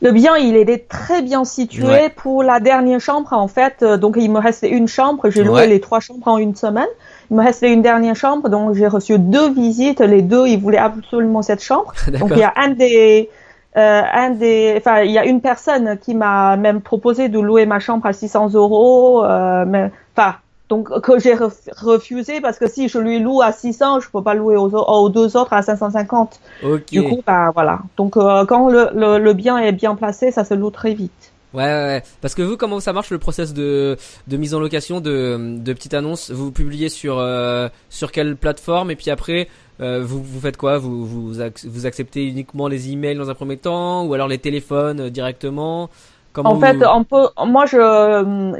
Le 0.00 0.12
bien, 0.12 0.36
il 0.36 0.56
est 0.56 0.88
très 0.88 1.22
bien 1.22 1.44
situé 1.44 1.86
Ouais. 1.86 2.10
pour 2.14 2.42
la 2.42 2.60
dernière 2.60 3.00
chambre, 3.00 3.32
en 3.32 3.48
fait. 3.48 3.82
Donc, 3.82 4.16
il 4.18 4.30
me 4.30 4.38
restait 4.38 4.68
une 4.70 4.86
chambre. 4.86 5.28
J'ai 5.30 5.42
loué 5.44 5.54
Ouais. 5.62 5.66
les 5.66 5.80
trois 5.80 6.00
chambres 6.00 6.28
en 6.28 6.36
une 6.38 6.54
semaine. 6.54 6.88
Il 7.30 7.36
me 7.36 7.42
restait 7.42 7.72
une 7.72 7.82
dernière 7.82 8.16
chambre, 8.16 8.48
donc 8.48 8.74
j'ai 8.74 8.86
reçu 8.86 9.18
deux 9.18 9.50
visites. 9.52 10.00
Les 10.00 10.22
deux, 10.22 10.46
ils 10.46 10.58
voulaient 10.60 10.78
absolument 10.78 11.42
cette 11.42 11.62
chambre. 11.62 11.92
Donc, 12.20 12.30
il 12.36 12.38
y 12.38 12.42
a 12.44 12.52
un 12.56 12.68
des... 12.70 13.30
Euh, 13.76 14.02
un 14.12 14.30
des, 14.30 14.74
enfin, 14.78 15.00
il 15.00 15.10
y 15.10 15.18
a 15.18 15.24
une 15.24 15.40
personne 15.40 15.98
qui 15.98 16.14
m'a 16.14 16.56
même 16.56 16.80
proposé 16.80 17.28
de 17.28 17.40
louer 17.40 17.66
ma 17.66 17.80
chambre 17.80 18.06
à 18.06 18.12
600 18.12 18.50
euros, 18.54 19.24
euh, 19.24 19.64
mais, 19.66 19.90
enfin, 20.16 20.36
donc 20.68 21.00
que 21.00 21.18
j'ai 21.18 21.34
ref- 21.34 21.68
refusé 21.82 22.40
parce 22.40 22.60
que 22.60 22.68
si 22.68 22.88
je 22.88 22.98
lui 23.00 23.18
loue 23.18 23.42
à 23.42 23.50
600, 23.50 23.98
je 23.98 24.08
peux 24.10 24.22
pas 24.22 24.34
louer 24.34 24.54
aux, 24.56 24.72
au- 24.72 25.02
aux 25.02 25.08
deux 25.08 25.36
autres 25.36 25.52
à 25.52 25.62
550. 25.62 26.38
Ok. 26.62 26.84
Du 26.92 27.02
coup, 27.02 27.20
bah 27.26 27.50
voilà. 27.52 27.80
Donc 27.96 28.16
euh, 28.16 28.44
quand 28.46 28.68
le, 28.70 28.90
le, 28.94 29.18
le 29.18 29.32
bien 29.32 29.58
est 29.58 29.72
bien 29.72 29.96
placé, 29.96 30.30
ça 30.30 30.44
se 30.44 30.54
loue 30.54 30.70
très 30.70 30.94
vite. 30.94 31.32
Ouais, 31.54 31.62
ouais, 31.62 31.84
ouais. 31.86 32.02
Parce 32.20 32.34
que 32.34 32.42
vous, 32.42 32.56
comment 32.56 32.80
ça 32.80 32.92
marche 32.92 33.10
le 33.10 33.18
process 33.18 33.54
de, 33.54 33.96
de 34.26 34.36
mise 34.36 34.54
en 34.54 34.60
location 34.60 35.00
de, 35.00 35.56
de 35.58 35.72
petites 35.72 35.94
annonces? 35.94 36.30
Vous 36.30 36.50
publiez 36.50 36.88
sur, 36.88 37.18
euh, 37.18 37.68
sur 37.90 38.10
quelle 38.10 38.36
plateforme? 38.36 38.90
Et 38.90 38.96
puis 38.96 39.10
après, 39.10 39.48
euh, 39.80 40.02
vous, 40.04 40.20
vous 40.22 40.40
faites 40.40 40.56
quoi? 40.56 40.78
Vous, 40.78 41.06
vous, 41.06 41.38
ac- 41.40 41.66
vous 41.66 41.86
acceptez 41.86 42.24
uniquement 42.26 42.66
les 42.66 42.90
emails 42.90 43.16
dans 43.16 43.30
un 43.30 43.34
premier 43.34 43.56
temps? 43.56 44.04
Ou 44.04 44.14
alors 44.14 44.26
les 44.26 44.38
téléphones 44.38 45.00
euh, 45.00 45.10
directement? 45.10 45.90
Comment 46.32 46.50
En 46.50 46.58
fait, 46.58 46.76
on 46.84 47.04
peut, 47.04 47.28
moi, 47.46 47.64
je, 47.66 47.76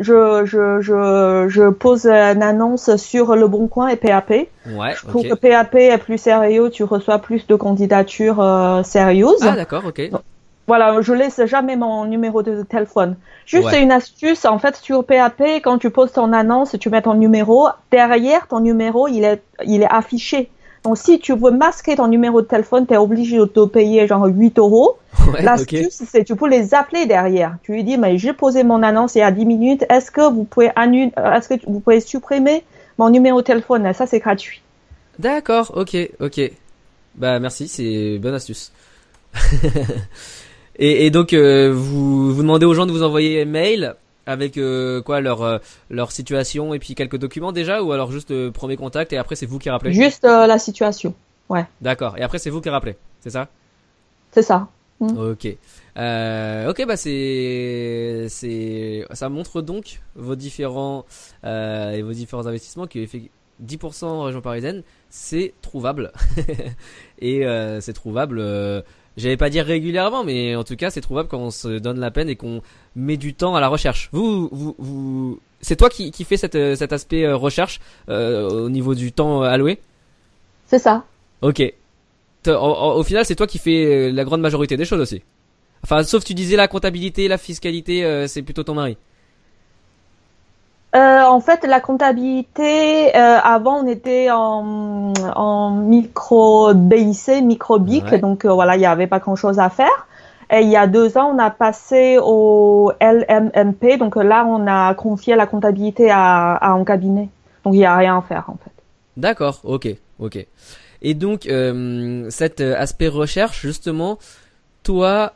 je, 0.01 0.45
je, 0.47 0.81
je, 0.81 1.47
je 1.49 1.69
pose 1.71 2.07
une 2.07 2.43
annonce 2.45 2.95
sur 2.95 3.35
Le 3.35 3.49
Bon 3.49 3.67
Coin 3.67 3.89
et 3.89 3.97
PAP. 3.97 4.31
Ouais, 4.31 4.95
Je 4.95 5.09
trouve 5.09 5.23
que 5.25 5.35
PAP 5.35 5.75
est 5.75 5.99
plus 5.99 6.19
sérieux, 6.19 6.71
tu 6.71 6.85
reçois 6.85 7.19
plus 7.19 7.49
de 7.49 7.57
candidatures 7.57 8.41
euh, 8.41 8.85
sérieuses. 8.85 9.43
Ah, 9.43 9.57
d'accord, 9.57 9.83
ok. 9.87 10.03
Voilà, 10.67 11.01
je 11.03 11.13
laisse 11.13 11.45
jamais 11.45 11.77
mon 11.77 12.05
numéro 12.07 12.43
de 12.43 12.63
téléphone. 12.63 13.17
Juste 13.45 13.67
Ouais. 13.67 13.83
une 13.83 13.93
astuce, 13.93 14.45
en 14.47 14.59
fait, 14.59 14.77
sur 14.77 15.05
PAP, 15.05 15.43
quand 15.63 15.77
tu 15.79 15.91
poses 15.91 16.13
ton 16.13 16.33
annonce, 16.33 16.77
tu 16.81 16.89
mets 16.89 17.03
ton 17.03 17.15
numéro, 17.15 17.69
derrière 17.91 18.49
ton 18.49 18.61
numéro, 18.61 19.07
il 19.09 19.25
est, 19.25 19.43
il 19.67 19.83
est 19.83 19.93
affiché. 19.93 20.49
Donc, 20.83 20.99
si 20.99 21.19
tu 21.19 21.35
veux 21.35 21.51
masquer 21.51 21.97
ton 21.97 22.09
numéro 22.09 22.41
de 22.43 22.47
téléphone, 22.47 22.87
tu 22.87 22.95
es 22.95 22.97
obligé 22.99 23.39
de 23.39 23.45
te 23.47 23.65
payer 23.67 24.07
genre 24.07 24.27
8 24.27 24.59
euros. 24.59 24.97
Ouais. 25.33 25.43
L'astuce, 25.43 26.03
c'est 26.07 26.25
tu 26.25 26.35
peux 26.37 26.49
les 26.49 26.75
appeler 26.75 27.07
derrière. 27.07 27.57
Tu 27.63 27.73
lui 27.73 27.85
dis, 27.85 27.97
mais 27.97 28.19
j'ai 28.19 28.33
posé 28.33 28.65
mon 28.65 28.83
annonce 28.83 29.15
il 29.15 29.21
y 29.21 29.23
a 29.23 29.31
10 29.31 29.47
minutes. 29.47 29.85
Est-ce 29.89 30.11
que 30.11 30.21
vous 30.31 30.45
pouvez 30.45 30.71
annuler, 30.77 31.13
est-ce 31.35 31.49
que 31.49 31.55
vous 31.67 31.81
pouvez 31.81 32.01
supprimer 32.01 32.65
mon 32.99 33.09
numéro 33.11 33.41
de 33.41 33.47
téléphone? 33.47 33.91
Ça, 33.95 34.07
c'est 34.07 34.19
gratuit. 34.19 34.61
D'accord, 35.19 35.73
ok, 35.77 35.97
ok. 36.21 36.41
Bah 37.15 37.39
merci, 37.39 37.69
c'est 37.69 38.19
bonne 38.19 38.35
astuce. 38.35 38.73
et, 40.77 41.07
et 41.07 41.11
donc 41.11 41.33
euh, 41.33 41.73
vous 41.73 42.35
vous 42.35 42.43
demandez 42.43 42.67
aux 42.67 42.75
gens 42.75 42.87
de 42.87 42.93
vous 42.93 43.03
envoyer 43.03 43.43
un 43.43 43.47
mail 43.47 43.95
avec 44.27 44.57
euh, 44.57 45.03
quoi 45.03 45.21
leur 45.21 45.43
euh, 45.43 45.59
leur 45.91 46.11
situation 46.13 46.73
et 46.75 46.79
puis 46.79 46.95
quelques 46.95 47.19
documents 47.19 47.53
déjà 47.53 47.83
ou 47.83 47.93
alors 47.93 48.11
juste 48.11 48.31
euh, 48.31 48.51
premier 48.51 48.77
contact 48.77 49.13
et 49.13 49.17
après 49.19 49.37
c'est 49.37 49.47
vous 49.47 49.59
qui 49.59 49.71
rappelez. 49.71 49.93
Juste 49.93 50.25
euh, 50.25 50.47
la 50.47 50.59
situation. 50.59 51.15
D'accord. 51.81 52.17
Et 52.19 52.23
après 52.23 52.39
c'est 52.39 52.51
vous 52.51 52.61
qui 52.61 52.71
rappelez, 52.71 52.97
c'est 53.21 53.31
ça? 53.31 53.49
C'est 54.33 54.43
ça. 54.43 54.69
Ok. 55.01 55.47
Euh, 55.97 56.71
ok, 56.71 56.87
bah 56.87 56.97
c'est 56.97 58.27
c'est 58.29 59.05
ça 59.13 59.29
montre 59.29 59.61
donc 59.61 60.01
vos 60.17 60.35
différents 60.35 61.05
euh, 61.45 61.91
et 61.93 62.03
vos 62.03 62.13
différents 62.13 62.47
investissements 62.47 62.87
qui 62.87 63.01
effe- 63.05 63.29
10% 63.65 64.05
en 64.07 64.23
région 64.23 64.41
parisienne, 64.41 64.83
c'est 65.11 65.53
trouvable. 65.63 66.13
et 67.21 67.47
euh, 67.47 67.81
c'est 67.81 67.93
trouvable, 67.93 68.39
euh, 68.41 68.83
j'allais 69.17 69.37
pas 69.37 69.51
dire 69.51 69.65
régulièrement, 69.65 70.25
mais 70.25 70.57
en 70.57 70.65
tout 70.65 70.77
cas 70.77 70.91
c'est 70.91 71.01
trouvable 71.01 71.29
quand 71.29 71.39
on 71.39 71.51
se 71.51 71.79
donne 71.79 72.01
la 72.01 72.11
peine 72.11 72.29
et 72.29 72.37
qu'on 72.37 72.63
met 72.97 73.17
du 73.17 73.35
temps 73.35 73.55
à 73.55 73.61
la 73.61 73.69
recherche. 73.69 74.09
Vous, 74.13 74.49
vous, 74.53 74.75
vous 74.79 75.41
c'est 75.61 75.77
toi 75.77 75.89
qui, 75.89 76.11
qui 76.11 76.25
fais 76.25 76.37
cette, 76.37 76.55
euh, 76.55 76.77
cet 76.77 76.93
aspect 76.93 77.25
euh, 77.25 77.37
recherche 77.37 77.81
au 78.09 78.69
niveau 78.69 78.95
du 78.95 79.13
temps 79.13 79.43
alloué? 79.43 79.79
C'est 80.67 80.79
ça. 80.79 81.05
Ok. 81.43 81.63
Au, 82.47 83.03
final, 83.03 83.25
c'est 83.25 83.37
toi 83.37 83.47
qui 83.47 83.59
fais 83.59 84.13
la 84.13 84.25
grande 84.25 84.43
majorité 84.43 84.77
des 84.77 84.85
choses 84.85 85.01
aussi. 85.01 85.23
Enfin, 85.83 86.03
sauf 86.03 86.25
tu 86.25 86.35
disais 86.35 86.57
la 86.57 86.69
comptabilité, 86.69 87.27
la 87.27 87.39
fiscalité, 87.39 88.27
c'est 88.29 88.43
plutôt 88.43 88.65
ton 88.65 88.75
mari. 88.75 88.99
Euh, 90.95 91.23
en 91.23 91.41
fait, 91.41 91.65
la 91.67 91.81
comptabilité, 91.81 93.17
euh, 93.17 93.39
avant, 93.43 93.83
on 93.83 93.87
était 93.89 94.31
en, 94.31 95.13
en 95.35 95.71
micro 95.71 96.73
BIC, 96.73 97.43
micro 97.43 97.81
BIC, 97.81 98.21
donc 98.21 98.45
euh, 98.45 98.53
voilà, 98.53 98.77
il 98.77 98.81
n'y 98.81 98.87
avait 98.87 99.09
pas 99.09 99.19
grand-chose 99.19 99.59
à 99.59 99.71
faire. 99.71 100.07
Et 100.53 100.61
il 100.61 100.69
y 100.69 100.77
a 100.77 100.87
deux 100.87 101.19
ans, 101.19 101.33
on 101.35 101.39
a 101.39 101.51
passé 101.51 102.19
au 102.23 102.93
LMMP, 103.01 103.99
donc 103.99 104.15
là, 104.15 104.45
on 104.47 104.69
a 104.69 104.95
confié 104.95 105.35
la 105.35 105.47
comptabilité 105.47 106.11
à, 106.13 106.55
à 106.55 106.71
un 106.71 106.85
cabinet. 106.85 107.29
Donc 107.65 107.75
il 107.75 107.79
n'y 107.79 107.87
a 107.87 107.97
rien 107.97 108.19
à 108.19 108.23
faire, 108.23 108.45
en 108.47 108.57
fait. 108.63 108.71
D'accord, 109.17 109.61
ok, 109.65 109.89
ok. 110.21 110.47
Et 111.03 111.15
donc, 111.15 111.49
cet 112.31 112.61
aspect 112.61 113.09
recherche, 113.09 113.61
justement, 113.63 114.19
toi, 114.85 115.33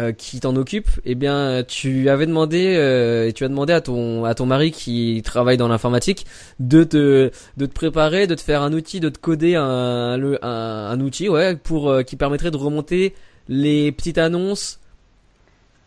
euh, 0.00 0.12
qui 0.12 0.38
t'en 0.38 0.54
occupe, 0.54 0.88
eh 1.04 1.16
bien, 1.16 1.64
tu 1.66 2.08
avais 2.08 2.26
demandé 2.26 2.76
euh, 2.76 3.32
tu 3.32 3.44
as 3.44 3.48
demandé 3.48 3.72
à 3.72 3.80
ton 3.80 4.24
à 4.24 4.34
ton 4.34 4.46
mari 4.46 4.70
qui 4.70 5.22
travaille 5.24 5.56
dans 5.56 5.66
l'informatique 5.66 6.24
de 6.60 6.84
te 6.84 7.32
de 7.56 7.66
te 7.66 7.72
préparer, 7.72 8.28
de 8.28 8.36
te 8.36 8.40
faire 8.40 8.62
un 8.62 8.72
outil, 8.72 9.00
de 9.00 9.08
te 9.08 9.18
coder 9.18 9.56
un 9.56 10.16
le, 10.16 10.38
un, 10.44 10.90
un, 10.90 11.00
outil, 11.00 11.28
ouais, 11.28 11.56
pour 11.56 11.90
euh, 11.90 12.02
qui 12.04 12.14
permettrait 12.14 12.52
de 12.52 12.56
remonter 12.56 13.12
les 13.48 13.90
petites 13.90 14.18
annonces 14.18 14.78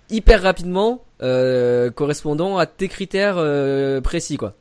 hyper 0.09 0.41
rapidement 0.41 1.05
correspondant 1.95 2.57
à 2.57 2.65
tes 2.65 2.89
critères 2.89 3.37
précis, 4.01 4.35
quoi. 4.35 4.55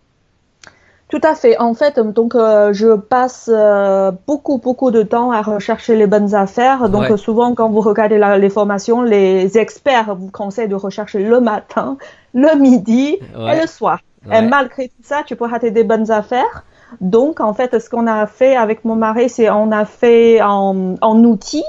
Tout 1.11 1.21
à 1.25 1.35
fait. 1.35 1.59
En 1.59 1.75
fait, 1.75 1.99
donc 1.99 2.35
euh, 2.35 2.73
je 2.73 2.95
passe 2.97 3.51
euh, 3.53 4.13
beaucoup 4.29 4.59
beaucoup 4.59 4.91
de 4.93 5.03
temps 5.03 5.33
à 5.33 5.43
rechercher 5.43 5.97
les 5.97 6.07
bonnes 6.07 6.35
affaires. 6.35 6.89
Donc 6.89 7.19
souvent 7.19 7.55
quand 7.55 7.69
vous 7.69 7.81
regardez 7.81 8.17
la, 8.17 8.39
les 8.39 8.49
formations, 8.51 9.03
les 9.03 9.59
experts 9.59 10.15
vous 10.15 10.31
conseillent 10.31 10.69
de 10.69 10.77
rechercher 10.77 11.19
le 11.19 11.41
matin, 11.41 11.97
le 12.33 12.57
midi 12.57 13.19
et 13.21 13.61
le 13.61 13.67
soir. 13.67 13.99
Et 14.33 14.43
malgré 14.43 14.89
tout 14.89 15.03
ça, 15.03 15.23
tu 15.27 15.35
peux 15.35 15.47
rater 15.47 15.71
des 15.71 15.83
bonnes 15.85 16.11
affaires. 16.11 16.65
Donc 17.01 17.41
en 17.41 17.55
fait, 17.55 17.79
ce 17.79 17.89
qu'on 17.91 18.07
a 18.07 18.27
fait 18.27 18.55
avec 18.57 18.85
mon 18.85 18.95
mari, 18.95 19.29
c'est 19.29 19.51
on 19.51 19.73
a 19.73 19.85
fait 19.85 20.41
en, 20.43 20.95
en 21.01 21.25
outil 21.25 21.65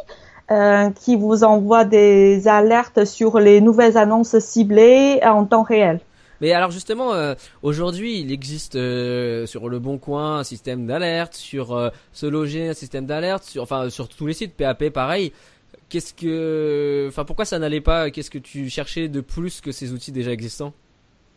euh, 0.52 0.89
qui 0.92 1.16
vous 1.16 1.44
envoie 1.44 1.86
des 1.86 2.48
alertes 2.48 3.06
sur 3.06 3.39
les 3.39 3.62
nouvelles 3.62 3.98
annonces 3.98 4.38
ciblées 4.39 5.22
en 5.24 5.46
temps 5.46 5.64
réel. 5.64 6.02
Mais 6.42 6.54
alors 6.54 6.72
justement, 6.72 7.14
euh, 7.14 7.36
aujourd'hui, 7.62 8.20
il 8.20 8.32
existe 8.32 8.76
euh, 8.76 9.46
sur 9.46 9.70
le 9.70 9.78
Bon 9.78 10.00
Coin 10.00 10.39
un 10.39 10.44
système 10.44 10.88
d'alerte, 10.88 11.36
sur 11.36 11.74
euh, 11.74 11.89
Se 12.14 12.26
Loger 12.26 12.68
un 12.68 12.74
système 12.74 13.06
d'alerte, 13.06 13.44
sur 13.44 13.62
enfin 13.62 13.92
sur 13.92 14.10
tous 14.10 14.26
les 14.26 14.34
sites 14.34 14.56
PAP 14.56 14.89
pareil. 14.89 15.34
Qu'est-ce 15.89 16.14
que, 16.14 17.06
enfin 17.10 17.26
pourquoi 17.26 17.46
ça 17.46 17.60
n'allait 17.60 17.82
pas? 17.82 18.10
Qu'est-ce 18.10 18.32
que 18.32 18.39
tu 18.39 18.70
cherchais 18.70 19.08
de 19.08 19.22
plus 19.22 19.62
que 19.62 19.72
ces 19.72 19.94
outils 19.94 20.12
déjà 20.12 20.32
existants? 20.32 20.74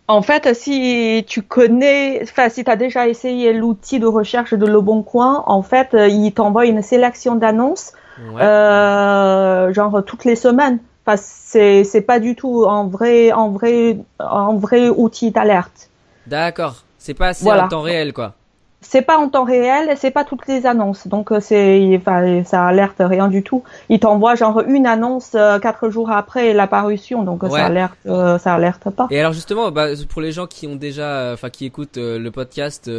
En 0.08 0.22
fait, 0.22 0.54
si 0.54 1.24
tu 1.26 1.42
connais, 1.42 2.22
enfin, 2.22 2.48
si 2.48 2.64
tu 2.64 2.70
as 2.70 2.76
déjà 2.76 3.08
essayé 3.08 3.52
l'outil 3.52 3.98
de 3.98 4.06
recherche 4.06 4.54
de 4.54 4.66
Le 4.66 4.80
Bon 4.80 5.02
Coin, 5.02 5.42
en 5.46 5.62
fait, 5.62 5.88
il 5.92 6.32
t'envoie 6.32 6.66
une 6.66 6.82
sélection 6.82 7.36
d'annonces, 7.36 7.92
genre 8.18 10.02
toutes 10.06 10.24
les 10.24 10.36
semaines. 10.36 10.78
Enfin, 11.06 11.20
c'est 11.22 11.84
c'est 11.84 12.00
pas 12.00 12.18
du 12.18 12.34
tout 12.34 12.66
un 12.68 12.86
vrai 12.86 13.32
en 13.32 13.50
vrai 13.50 13.98
en 14.18 14.56
vrai 14.56 14.88
outil 14.88 15.30
d'alerte. 15.30 15.90
D'accord. 16.26 16.84
C'est 16.98 17.14
pas 17.14 17.28
assez 17.28 17.50
en 17.50 17.68
temps 17.68 17.82
réel 17.82 18.14
quoi. 18.14 18.32
C'est 18.80 19.02
pas 19.02 19.16
en 19.18 19.28
temps 19.28 19.44
réel 19.44 19.90
et 19.90 19.96
c'est 19.96 20.10
pas 20.10 20.24
toutes 20.24 20.46
les 20.46 20.66
annonces. 20.66 21.06
Donc 21.06 21.32
euh, 21.32 21.40
c'est 21.40 21.96
enfin, 21.96 22.44
ça 22.44 22.66
alerte 22.66 22.96
rien 23.00 23.28
du 23.28 23.42
tout. 23.42 23.62
Il 23.88 23.98
t'envoie 24.00 24.34
genre 24.34 24.60
une 24.60 24.86
annonce 24.86 25.32
euh, 25.34 25.58
quatre 25.58 25.90
jours 25.90 26.10
après 26.10 26.52
la 26.54 26.66
parution. 26.66 27.22
Donc 27.22 27.44
ça 27.50 27.66
alerte 27.66 27.94
euh, 28.06 28.38
ça 28.38 28.54
alerte 28.54 28.88
pas. 28.90 29.06
Et 29.10 29.20
alors 29.20 29.32
justement 29.32 29.70
bah, 29.70 29.88
pour 30.08 30.22
les 30.22 30.32
gens 30.32 30.46
qui 30.46 30.66
ont 30.66 30.76
déjà 30.76 31.32
enfin 31.34 31.50
qui 31.50 31.66
écoutent 31.66 31.98
le 31.98 32.30
podcast 32.30 32.90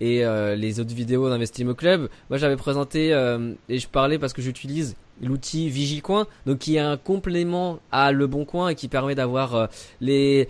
et 0.00 0.24
les 0.56 0.80
autres 0.80 0.94
vidéos 0.94 1.28
d'Investimo 1.28 1.74
Club, 1.74 2.08
moi 2.30 2.38
j'avais 2.38 2.56
présenté 2.56 3.10
et 3.68 3.78
je 3.78 3.88
parlais 3.88 4.18
parce 4.18 4.32
que 4.32 4.42
j'utilise 4.42 4.96
l'outil 5.22 5.68
Vigicoin, 5.68 6.26
donc 6.46 6.58
qui 6.58 6.76
est 6.76 6.80
un 6.80 6.96
complément 6.96 7.78
à 7.90 8.12
Le 8.12 8.26
Bon 8.26 8.44
Coin 8.44 8.68
et 8.68 8.74
qui 8.74 8.88
permet 8.88 9.14
d'avoir 9.14 9.54
euh, 9.54 9.66
les 10.00 10.48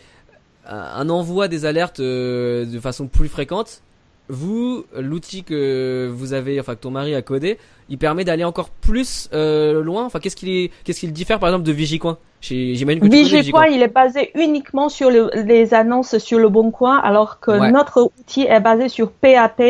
un 0.71 1.09
envoi 1.09 1.49
des 1.49 1.65
alertes 1.65 2.01
euh, 2.01 2.67
de 2.67 2.79
façon 2.79 3.07
plus 3.07 3.29
fréquente. 3.29 3.83
Vous, 4.31 4.85
l'outil 4.95 5.43
que 5.43 6.11
vous 6.13 6.35
avez, 6.35 6.61
enfin 6.61 6.75
que 6.75 6.81
ton 6.81 6.91
mari 6.91 7.15
a 7.15 7.23
codé, 7.23 7.57
il 7.89 7.97
permet 7.97 8.25
d'aller 8.25 8.45
encore 8.45 8.69
plus 8.69 9.31
euh, 9.33 9.83
loin. 9.83 10.05
Enfin, 10.05 10.19
qu'est-ce 10.21 10.37
qu'il 10.37 10.69
qu'est-ce 10.85 11.01
qu'il 11.01 11.15
diffère 11.15 11.39
par 11.39 11.49
exemple 11.49 11.65
de 11.65 11.73
Vigicoin? 11.73 12.19
J'imagine 12.43 13.01
que 13.01 13.07
Vigicoin, 13.07 13.69
il 13.69 13.81
est 13.81 13.89
basé 13.89 14.31
uniquement 14.35 14.91
sur 14.91 15.11
les 15.11 15.73
annonces 15.73 16.19
sur 16.19 16.39
le 16.39 16.51
Bon 16.51 16.71
Coin, 16.71 16.99
alors 16.99 17.41
que 17.41 17.71
notre 17.71 18.13
outil 18.19 18.43
est 18.43 18.61
basé 18.61 18.91
sur 18.91 19.13
PAP, 19.13 19.63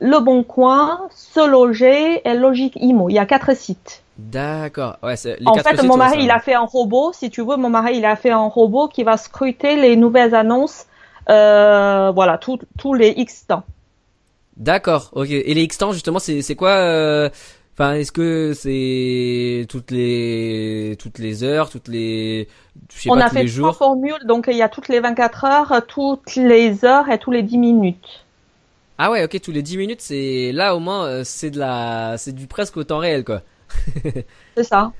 le 0.00 0.18
Bon 0.20 0.42
Coin, 0.42 1.08
Se 1.14 1.46
Loger 1.46 2.26
et 2.26 2.34
Logique 2.34 2.76
Imo. 2.76 3.08
Il 3.08 3.14
y 3.14 3.18
a 3.18 3.26
quatre 3.26 3.54
sites. 3.54 4.02
D'accord. 4.18 4.98
Ouais, 5.02 5.14
en 5.46 5.54
fait, 5.54 5.82
mon 5.82 5.96
mari, 5.96 6.24
il 6.24 6.30
a 6.30 6.40
fait 6.40 6.54
un 6.54 6.64
robot. 6.64 7.12
Si 7.12 7.30
tu 7.30 7.42
veux, 7.42 7.56
mon 7.56 7.70
mari, 7.70 7.96
il 7.96 8.04
a 8.04 8.16
fait 8.16 8.30
un 8.30 8.48
robot 8.48 8.88
qui 8.88 9.02
va 9.02 9.16
scruter 9.16 9.76
les 9.76 9.96
nouvelles 9.96 10.34
annonces. 10.34 10.86
Euh, 11.28 12.10
voilà, 12.14 12.38
tous 12.38 12.94
les 12.94 13.10
X 13.10 13.46
temps. 13.46 13.62
D'accord. 14.56 15.10
Ok. 15.12 15.30
Et 15.30 15.54
les 15.54 15.62
X 15.62 15.78
temps, 15.78 15.92
justement, 15.92 16.18
c'est 16.18 16.54
quoi 16.54 16.70
euh, 16.70 17.30
Enfin, 17.74 17.94
est-ce 17.94 18.12
que 18.12 18.52
c'est 18.52 19.66
toutes 19.70 19.90
les 19.90 20.96
toutes 20.98 21.18
les 21.18 21.44
heures, 21.44 21.70
toutes 21.70 21.88
les 21.88 22.46
je 22.92 23.02
sais 23.02 23.10
On 23.10 23.18
a 23.18 23.30
fait 23.30 23.46
trois 23.46 23.72
formules, 23.72 24.26
donc 24.26 24.48
il 24.50 24.56
y 24.56 24.60
a 24.60 24.68
toutes 24.68 24.88
les 24.88 25.00
24 25.00 25.44
heures, 25.44 25.82
toutes 25.88 26.36
les 26.36 26.84
heures 26.84 27.08
et 27.08 27.18
tous 27.18 27.30
les 27.30 27.42
10 27.42 27.56
minutes. 27.56 28.26
Ah 29.02 29.10
ouais, 29.10 29.24
ok, 29.24 29.40
tous 29.40 29.50
les 29.50 29.62
10 29.62 29.78
minutes, 29.78 30.02
c'est 30.02 30.52
là 30.52 30.76
au 30.76 30.78
moins 30.78 31.06
euh, 31.06 31.22
c'est 31.24 31.50
de 31.50 31.58
la 31.58 32.18
c'est 32.18 32.34
du 32.34 32.46
presque 32.46 32.76
au 32.76 32.84
temps 32.84 32.98
réel 32.98 33.24
quoi. 33.24 33.40
c'est 34.54 34.62
ça. 34.62 34.92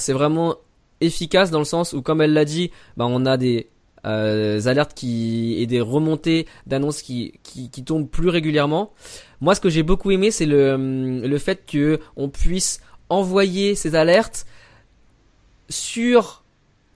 vraiment 0.09 0.55
efficace 0.99 1.51
dans 1.51 1.59
le 1.59 1.65
sens 1.65 1.93
où, 1.93 2.01
comme 2.01 2.21
elle 2.21 2.33
l'a 2.33 2.43
dit, 2.43 2.71
bah, 2.97 3.05
on 3.07 3.25
a 3.25 3.37
des 3.37 3.69
alertes 4.03 4.93
qui 4.93 5.55
et 5.59 5.67
des 5.67 5.81
remontées 5.81 6.47
d'annonces 6.65 7.01
qui, 7.01 7.33
qui, 7.43 7.69
qui 7.69 7.83
tombent 7.83 8.09
plus 8.09 8.29
régulièrement. 8.29 8.91
Moi, 9.41 9.53
ce 9.53 9.61
que 9.61 9.69
j'ai 9.69 9.83
beaucoup 9.83 10.11
aimé, 10.11 10.31
c'est 10.31 10.45
le 10.45 11.21
le 11.25 11.37
fait 11.37 11.65
que 11.65 11.99
on 12.17 12.27
puisse 12.27 12.81
envoyer 13.09 13.75
ces 13.75 13.95
alertes 13.95 14.45
sur 15.69 16.43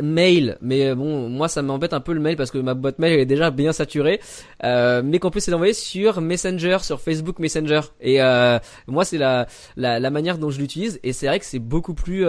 mail. 0.02 0.58
Mais 0.62 0.88
euh, 0.88 0.96
bon 0.96 1.30
moi 1.30 1.48
ça 1.48 1.62
m'embête 1.62 1.94
un 1.94 2.00
peu 2.00 2.14
le 2.14 2.20
mail 2.20 2.36
parce 2.36 2.52
que 2.52 2.58
ma 2.58 2.74
boîte 2.74 3.00
mail 3.00 3.20
est 3.20 3.26
déjà 3.26 3.52
bien 3.52 3.72
saturée. 3.72 4.20
Euh, 4.64 5.02
mais 5.04 5.20
qu'on 5.20 5.30
puisse 5.30 5.48
l'envoyer 5.48 5.74
sur 5.74 6.22
Messenger 6.22 6.78
sur 6.82 7.00
Facebook 7.00 7.40
Messenger. 7.40 7.82
Et 8.00 8.22
euh, 8.22 8.60
moi 8.88 9.06
c'est 9.06 9.18
la, 9.18 9.48
la, 9.76 10.00
la 10.00 10.10
manière 10.10 10.38
dont 10.38 10.50
je 10.50 10.60
l'utilise. 10.60 11.00
Et 11.04 11.14
c'est 11.14 11.28
vrai 11.28 11.40
que 11.40 11.46
c'est 11.46 11.60
beaucoup 11.60 11.94
plus 11.94 12.26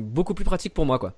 beaucoup 0.00 0.34
plus 0.34 0.44
pratique 0.44 0.74
pour 0.74 0.86
moi 0.86 0.98
quoi. 0.98 1.12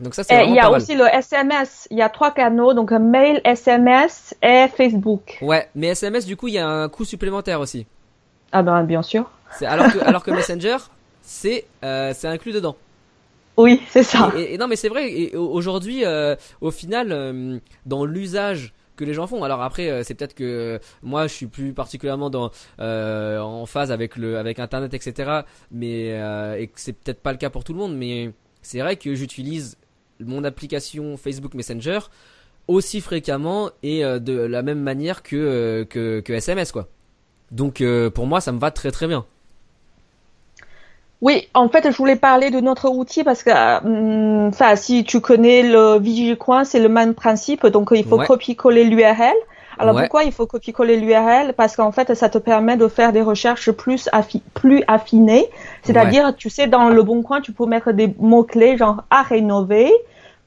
Donc 0.00 0.14
ça 0.14 0.24
c'est 0.24 0.46
il 0.46 0.54
y 0.54 0.58
a 0.58 0.70
aussi 0.70 0.96
le 0.96 1.06
SMS 1.06 1.86
il 1.90 1.98
y 1.98 2.02
a 2.02 2.08
trois 2.08 2.32
canaux 2.32 2.74
donc 2.74 2.90
mail 2.90 3.40
SMS 3.44 4.34
et 4.42 4.66
Facebook. 4.68 5.38
Ouais 5.40 5.68
mais 5.74 5.88
SMS 5.88 6.26
du 6.26 6.36
coup 6.36 6.48
il 6.48 6.54
y 6.54 6.58
a 6.58 6.68
un 6.68 6.88
coût 6.88 7.04
supplémentaire 7.04 7.60
aussi. 7.60 7.86
Ah 8.50 8.62
ben 8.62 8.84
bien 8.84 9.02
sûr 9.02 9.30
alors 9.62 9.92
que 9.92 9.98
alors 9.98 10.22
que 10.22 10.30
Messenger 10.30 10.76
c'est 11.22 11.66
c'est 11.82 12.26
inclus 12.26 12.52
dedans. 12.52 12.76
Oui, 13.56 13.80
c'est 13.88 14.02
ça. 14.02 14.32
Et, 14.36 14.58
non, 14.58 14.66
mais 14.66 14.74
c'est 14.74 14.88
vrai. 14.88 15.12
Et 15.12 15.36
aujourd'hui, 15.36 16.04
au 16.60 16.70
final, 16.70 17.60
dans 17.86 18.04
l'usage 18.04 18.74
que 18.96 19.04
les 19.04 19.14
gens 19.14 19.26
font. 19.26 19.42
Alors 19.44 19.62
après, 19.62 20.02
c'est 20.04 20.14
peut-être 20.14 20.34
que 20.34 20.80
moi, 21.02 21.26
je 21.26 21.34
suis 21.34 21.46
plus 21.46 21.72
particulièrement 21.72 22.30
dans 22.30 22.50
en 22.78 23.66
phase 23.66 23.92
avec 23.92 24.16
le 24.16 24.38
avec 24.38 24.58
Internet, 24.58 24.92
etc. 24.94 25.42
Mais 25.70 26.08
et 26.58 26.66
que 26.66 26.80
c'est 26.80 26.92
peut-être 26.92 27.20
pas 27.20 27.32
le 27.32 27.38
cas 27.38 27.50
pour 27.50 27.64
tout 27.64 27.72
le 27.72 27.78
monde. 27.78 27.96
Mais 27.96 28.32
c'est 28.62 28.80
vrai 28.80 28.96
que 28.96 29.14
j'utilise 29.14 29.76
mon 30.20 30.44
application 30.44 31.16
Facebook 31.16 31.54
Messenger 31.54 31.98
aussi 32.66 33.00
fréquemment 33.00 33.70
et 33.82 34.02
de 34.02 34.32
la 34.32 34.62
même 34.62 34.80
manière 34.80 35.22
que, 35.22 35.86
que, 35.90 36.20
que 36.20 36.32
SMS 36.32 36.72
quoi. 36.72 36.88
Donc 37.50 37.82
pour 38.14 38.26
moi 38.26 38.40
ça 38.40 38.52
me 38.52 38.58
va 38.58 38.70
très 38.70 38.90
très 38.90 39.06
bien. 39.06 39.26
Oui, 41.24 41.48
en 41.54 41.70
fait, 41.70 41.90
je 41.90 41.96
voulais 41.96 42.16
parler 42.16 42.50
de 42.50 42.60
notre 42.60 42.90
outil 42.90 43.24
parce 43.24 43.42
que, 43.42 43.48
euh, 43.48 44.48
enfin, 44.48 44.76
si 44.76 45.04
tu 45.04 45.22
connais 45.22 45.62
le 45.62 45.98
VigiCoin, 45.98 46.64
c'est 46.64 46.80
le 46.80 46.90
même 46.90 47.14
principe. 47.14 47.66
Donc, 47.66 47.88
il 47.92 48.04
faut 48.04 48.18
copier-coller 48.18 48.84
l'URL. 48.84 49.32
Alors, 49.78 49.98
pourquoi 49.98 50.24
il 50.24 50.32
faut 50.32 50.46
copier-coller 50.46 50.98
l'URL 50.98 51.54
Parce 51.54 51.76
qu'en 51.76 51.92
fait, 51.92 52.14
ça 52.14 52.28
te 52.28 52.36
permet 52.36 52.76
de 52.76 52.88
faire 52.88 53.10
des 53.10 53.22
recherches 53.22 53.70
plus, 53.70 54.10
plus 54.52 54.82
affinées. 54.86 55.48
C'est-à-dire, 55.82 56.36
tu 56.36 56.50
sais, 56.50 56.66
dans 56.66 56.90
le 56.90 57.02
bon 57.02 57.22
coin, 57.22 57.40
tu 57.40 57.52
peux 57.52 57.64
mettre 57.64 57.92
des 57.92 58.14
mots-clés 58.18 58.76
genre 58.76 59.04
à 59.08 59.22
rénover, 59.22 59.90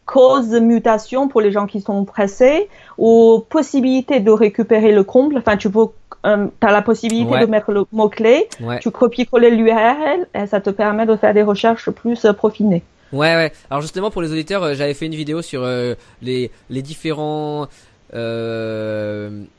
cause 0.08 0.50
de 0.50 0.60
mutation 0.60 1.28
pour 1.28 1.42
les 1.42 1.52
gens 1.52 1.68
qui 1.68 1.82
sont 1.82 2.06
pressés, 2.06 2.70
ou 2.98 3.44
possibilité 3.48 4.20
de 4.20 4.32
récupérer 4.32 4.92
le 4.92 5.04
comble. 5.04 5.38
Enfin, 5.38 5.58
tu 5.58 5.70
peux 5.70 5.88
euh, 6.26 6.48
as 6.62 6.72
la 6.72 6.82
possibilité 6.82 7.40
de 7.40 7.46
mettre 7.46 7.72
le 7.72 7.84
mot-clé, 7.92 8.48
tu 8.82 8.90
copies-coller 8.90 9.52
l'URL 9.52 10.28
et 10.34 10.48
ça 10.48 10.62
te 10.62 10.72
permet 10.72 11.06
de 11.06 11.16
faire 11.16 11.34
des 11.34 11.44
recherches 11.44 11.92
plus 11.92 12.26
euh, 12.26 12.34
profinées. 12.34 12.84
Ouais, 13.14 13.36
ouais. 13.36 13.52
Alors 13.70 13.82
justement 13.82 14.10
pour 14.10 14.22
les 14.22 14.32
auditeurs, 14.32 14.64
euh, 14.64 14.74
j'avais 14.74 14.94
fait 14.94 15.06
une 15.06 15.16
vidéo 15.16 15.42
sur 15.42 15.66
les, 16.22 16.52
les 16.70 16.82
différents 16.82 17.68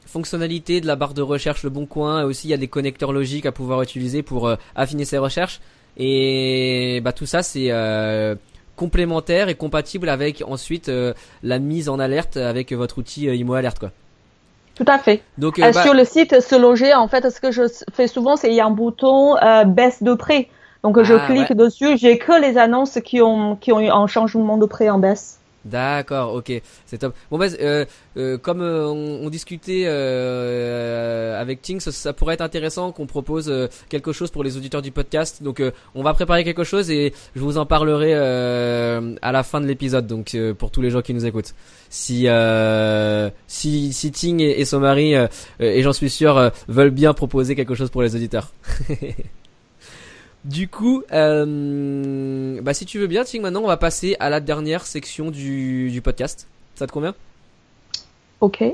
fonctionnalités 0.07 0.81
de 0.81 0.87
la 0.87 0.97
barre 0.97 1.13
de 1.13 1.23
recherche 1.23 1.63
Le 1.63 1.71
Bon 1.71 1.85
Coin. 1.85 2.23
Et 2.23 2.25
aussi, 2.25 2.49
il 2.49 2.51
y 2.51 2.55
a 2.55 2.59
des 2.59 2.69
connecteurs 2.69 3.13
logiques 3.13 3.45
à 3.45 3.53
pouvoir 3.53 3.83
utiliser 3.83 4.23
pour 4.23 4.51
affiner 4.75 5.05
ses 5.05 5.19
recherches. 5.19 5.61
Et 5.99 7.01
bah 7.05 7.13
tout 7.13 7.27
ça, 7.27 7.43
c'est 7.43 7.71
complémentaire 8.79 9.49
et 9.49 9.55
compatible 9.55 10.09
avec 10.09 10.43
ensuite 10.47 10.91
la 11.43 11.59
mise 11.59 11.89
en 11.89 11.99
alerte 11.99 12.39
avec 12.39 12.73
votre 12.73 12.99
outil 12.99 13.27
Imo 13.27 13.55
Alert, 13.55 13.79
quoi. 13.79 13.91
Tout 14.79 14.85
à 14.87 14.99
fait. 14.99 15.23
Donc, 15.39 15.59
euh, 15.59 15.65
euh, 15.65 15.73
bah 15.73 15.83
sur 15.83 15.93
le 15.93 16.05
site 16.05 16.41
se 16.41 16.55
loger, 16.55 16.95
en 16.95 17.09
fait, 17.09 17.29
ce 17.31 17.41
que 17.41 17.51
je 17.51 17.63
fais 17.93 18.07
souvent, 18.07 18.37
c'est 18.37 18.49
il 18.49 18.55
y 18.55 18.61
a 18.61 18.67
un 18.67 18.71
bouton 18.71 19.37
euh, 19.37 19.65
baisse 19.65 20.05
de 20.05 20.15
prix. 20.15 20.47
Donc 20.85 21.03
je 21.03 21.15
ah, 21.15 21.27
clique 21.27 21.53
dessus, 21.53 21.99
j'ai 21.99 22.19
que 22.19 22.41
les 22.41 22.57
annonces 22.57 23.01
qui 23.05 23.21
ont 23.21 23.57
qui 23.57 23.73
ont 23.73 23.81
eu 23.81 23.89
un 23.89 24.07
changement 24.07 24.57
de 24.57 24.67
prix 24.67 24.89
en 24.89 25.01
baisse. 25.01 25.38
D'accord, 25.65 26.35
ok, 26.35 26.53
c'est 26.87 26.99
top. 26.99 27.15
Bon 27.31 27.39
bah, 27.39 27.47
euh, 27.61 27.85
euh, 28.17 28.39
comme 28.39 28.63
euh, 28.63 28.87
on, 28.87 29.29
discutait 29.29 29.87
avec 29.87 31.63
Ting, 31.63 31.81
ça, 31.81 32.13
pourrait 32.13 32.35
être 32.35 32.41
intéressant 32.43 32.93
qu'on 32.93 33.07
propose 33.07 33.53
quelque 33.89 34.13
chose 34.13 34.31
pour 34.31 34.45
les 34.45 34.57
auditeurs 34.57 34.83
du 34.83 34.93
podcast. 34.93 35.43
Donc 35.43 35.63
on 35.95 36.03
va 36.03 36.15
préparer 36.15 36.45
quelque 36.45 36.65
chose 36.65 36.91
et 36.91 37.13
je 37.35 37.41
vous 37.41 37.59
en 37.59 37.67
parlerai 37.67 38.15
à 38.15 39.33
la 39.33 39.43
fin 39.43 39.61
de 39.61 39.67
l'épisode. 39.67 40.07
Donc 40.07 40.37
pour 40.59 40.71
tous 40.71 40.81
les 40.81 40.91
gens 40.91 41.03
qui 41.03 41.13
nous 41.13 41.27
écoutent, 41.27 41.55
si 41.91 42.27
si, 43.49 43.93
si 43.93 44.13
Ting 44.13 44.41
et, 44.41 44.61
et 44.61 44.65
son 44.65 44.81
mari 44.81 45.15
et 45.61 45.83
j'en 45.83 45.93
suis 45.93 46.11
sûr 46.11 46.51
veulent 46.69 46.91
bien 46.91 47.13
proposer 47.15 47.57
quelque 47.57 47.75
chose 47.75 47.91
pour 47.91 48.03
les 48.03 48.15
auditeurs. 48.15 48.53
Du 50.45 50.69
coup, 50.69 51.03
euh, 51.13 52.61
bah 52.63 52.73
si 52.73 52.87
tu 52.87 52.99
veux 52.99 53.07
bien, 53.07 53.25
Ting, 53.25 53.43
maintenant 53.43 53.63
on 53.63 53.67
va 53.67 53.77
passer 53.77 54.17
à 54.21 54.31
la 54.31 54.41
dernière 54.41 54.87
section 54.87 55.31
du, 55.31 55.91
du 55.91 56.01
podcast. 56.01 56.47
Ça 56.75 56.87
te 56.87 56.93
convient? 56.93 57.15
Ok. 58.41 58.65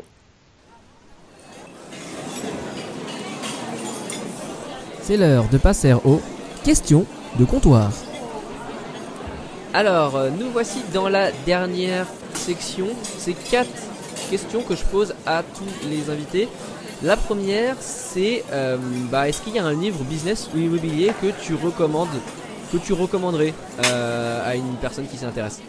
C'est 5.03 5.17
l'heure 5.17 5.49
de 5.49 5.59
passer 5.59 5.93
aux 5.93 6.21
questions 6.65 7.07
de 7.39 7.45
comptoir. 7.45 7.91
Alors, 9.73 10.17
euh, 10.17 10.31
nous 10.31 10.51
voici 10.51 10.81
dans 10.93 11.09
la 11.09 11.33
dernière 11.45 12.07
section. 12.35 12.87
C'est 13.19 13.35
quatre 13.35 13.69
questions 14.31 14.62
que 14.62 14.77
je 14.77 14.85
pose 14.85 15.15
à 15.27 15.43
tous 15.43 15.89
les 15.89 16.11
invités. 16.11 16.49
La 17.05 17.19
première, 17.19 17.77
c'est 17.81 18.43
euh, 18.51 18.79
bah, 19.13 19.29
est-ce 19.29 19.43
qu'il 19.43 19.55
y 19.55 19.59
a 19.59 19.65
un 19.65 19.75
livre 19.75 20.03
business 20.05 20.49
ou 20.55 20.59
immobilier 20.59 21.13
que 21.21 21.27
tu 21.43 21.55
recommandes, 21.55 22.09
que 22.73 22.79
tu 22.79 22.95
recommanderais 22.95 23.53
euh, 23.85 24.51
à 24.51 24.55
une 24.55 24.77
personne 24.81 25.07
qui 25.07 25.19
s'intéresse? 25.19 25.61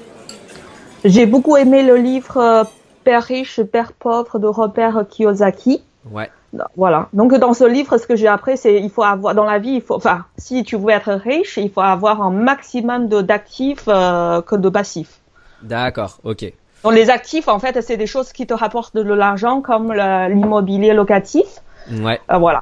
J'ai 1.04 1.26
beaucoup 1.26 1.58
aimé 1.58 1.84
le 1.84 1.98
livre 1.98 2.38
euh, 2.38 2.64
Père 3.04 3.24
riche, 3.24 3.62
Père 3.64 3.92
pauvre 3.92 4.40
de 4.40 4.48
Robert 4.48 5.04
Kiyosaki. 5.10 5.84
Ouais. 6.10 6.32
Voilà. 6.78 7.10
Donc 7.12 7.36
dans 7.36 7.54
ce 7.54 7.66
livre, 7.66 7.98
ce 7.98 8.08
que 8.08 8.16
j'ai 8.16 8.28
appris, 8.28 8.56
c'est 8.56 8.82
il 8.82 8.90
faut 8.90 9.04
avoir 9.04 9.36
dans 9.36 9.44
la 9.44 9.60
vie, 9.60 9.74
il 9.74 9.82
faut, 9.82 9.96
enfin, 9.96 10.24
si 10.38 10.64
tu 10.64 10.78
veux 10.78 10.92
être 10.92 11.12
riche, 11.12 11.58
il 11.58 11.70
faut 11.70 11.82
avoir 11.82 12.22
un 12.22 12.32
maximum 12.32 13.10
d'actifs 13.10 13.88
que 13.88 14.56
de 14.56 14.70
passifs. 14.70 15.20
D'accord. 15.62 16.18
Ok. 16.24 16.54
Donc 16.86 16.94
les 16.94 17.10
actifs, 17.10 17.48
en 17.48 17.58
fait, 17.58 17.82
c'est 17.82 17.98
des 17.98 18.06
choses 18.06 18.32
qui 18.32 18.46
te 18.46 18.54
rapportent 18.54 18.96
de 18.96 19.02
l'argent, 19.02 19.60
comme 19.62 19.92
l'immobilier 19.92 20.94
locatif. 20.94 21.48
Ouais. 21.92 22.20
Euh, 22.32 22.38
voilà. 22.38 22.62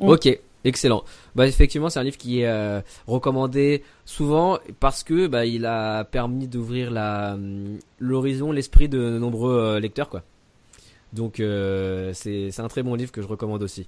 Mm. 0.00 0.08
Ok, 0.08 0.38
excellent. 0.64 1.04
Bah 1.36 1.46
effectivement, 1.46 1.88
c'est 1.90 2.00
un 2.00 2.02
livre 2.02 2.16
qui 2.16 2.40
est 2.40 2.48
euh, 2.48 2.80
recommandé 3.06 3.84
souvent 4.04 4.58
parce 4.80 5.04
que 5.04 5.28
bah, 5.28 5.46
il 5.46 5.64
a 5.64 6.02
permis 6.02 6.48
d'ouvrir 6.48 6.90
la 6.90 7.34
hum, 7.34 7.78
l'horizon, 8.00 8.50
l'esprit 8.50 8.88
de 8.88 9.16
nombreux 9.20 9.54
euh, 9.54 9.80
lecteurs, 9.80 10.08
quoi. 10.08 10.22
Donc 11.12 11.36
c'est 11.36 12.50
c'est 12.50 12.62
un 12.62 12.68
très 12.68 12.82
bon 12.82 12.96
livre 12.96 13.12
que 13.12 13.22
je 13.22 13.28
recommande 13.28 13.62
aussi. 13.62 13.86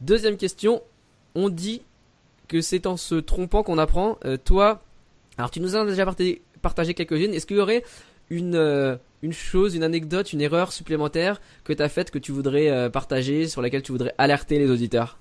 Deuxième 0.00 0.38
question, 0.38 0.82
on 1.34 1.50
dit 1.50 1.82
que 2.48 2.62
c'est 2.62 2.86
en 2.86 2.96
se 2.96 3.14
trompant 3.14 3.62
qu'on 3.62 3.78
apprend. 3.78 4.18
toi, 4.44 4.82
alors 5.38 5.50
tu 5.50 5.60
nous 5.60 5.76
as 5.76 5.84
déjà 5.86 6.06
partagé 6.60 6.94
quelques-unes. 6.94 7.32
Est-ce 7.32 7.46
qu'il 7.46 7.56
y 7.56 7.60
aurait 7.60 7.82
une, 8.36 8.54
euh, 8.54 8.96
une 9.22 9.32
chose, 9.32 9.74
une 9.74 9.82
anecdote, 9.82 10.32
une 10.32 10.40
erreur 10.40 10.72
supplémentaire 10.72 11.40
que 11.64 11.72
tu 11.72 11.82
as 11.82 11.88
faite 11.88 12.10
que 12.10 12.18
tu 12.18 12.32
voudrais 12.32 12.70
euh, 12.70 12.90
partager, 12.90 13.48
sur 13.48 13.62
laquelle 13.62 13.82
tu 13.82 13.92
voudrais 13.92 14.14
alerter 14.18 14.58
les 14.58 14.70
auditeurs? 14.70 15.18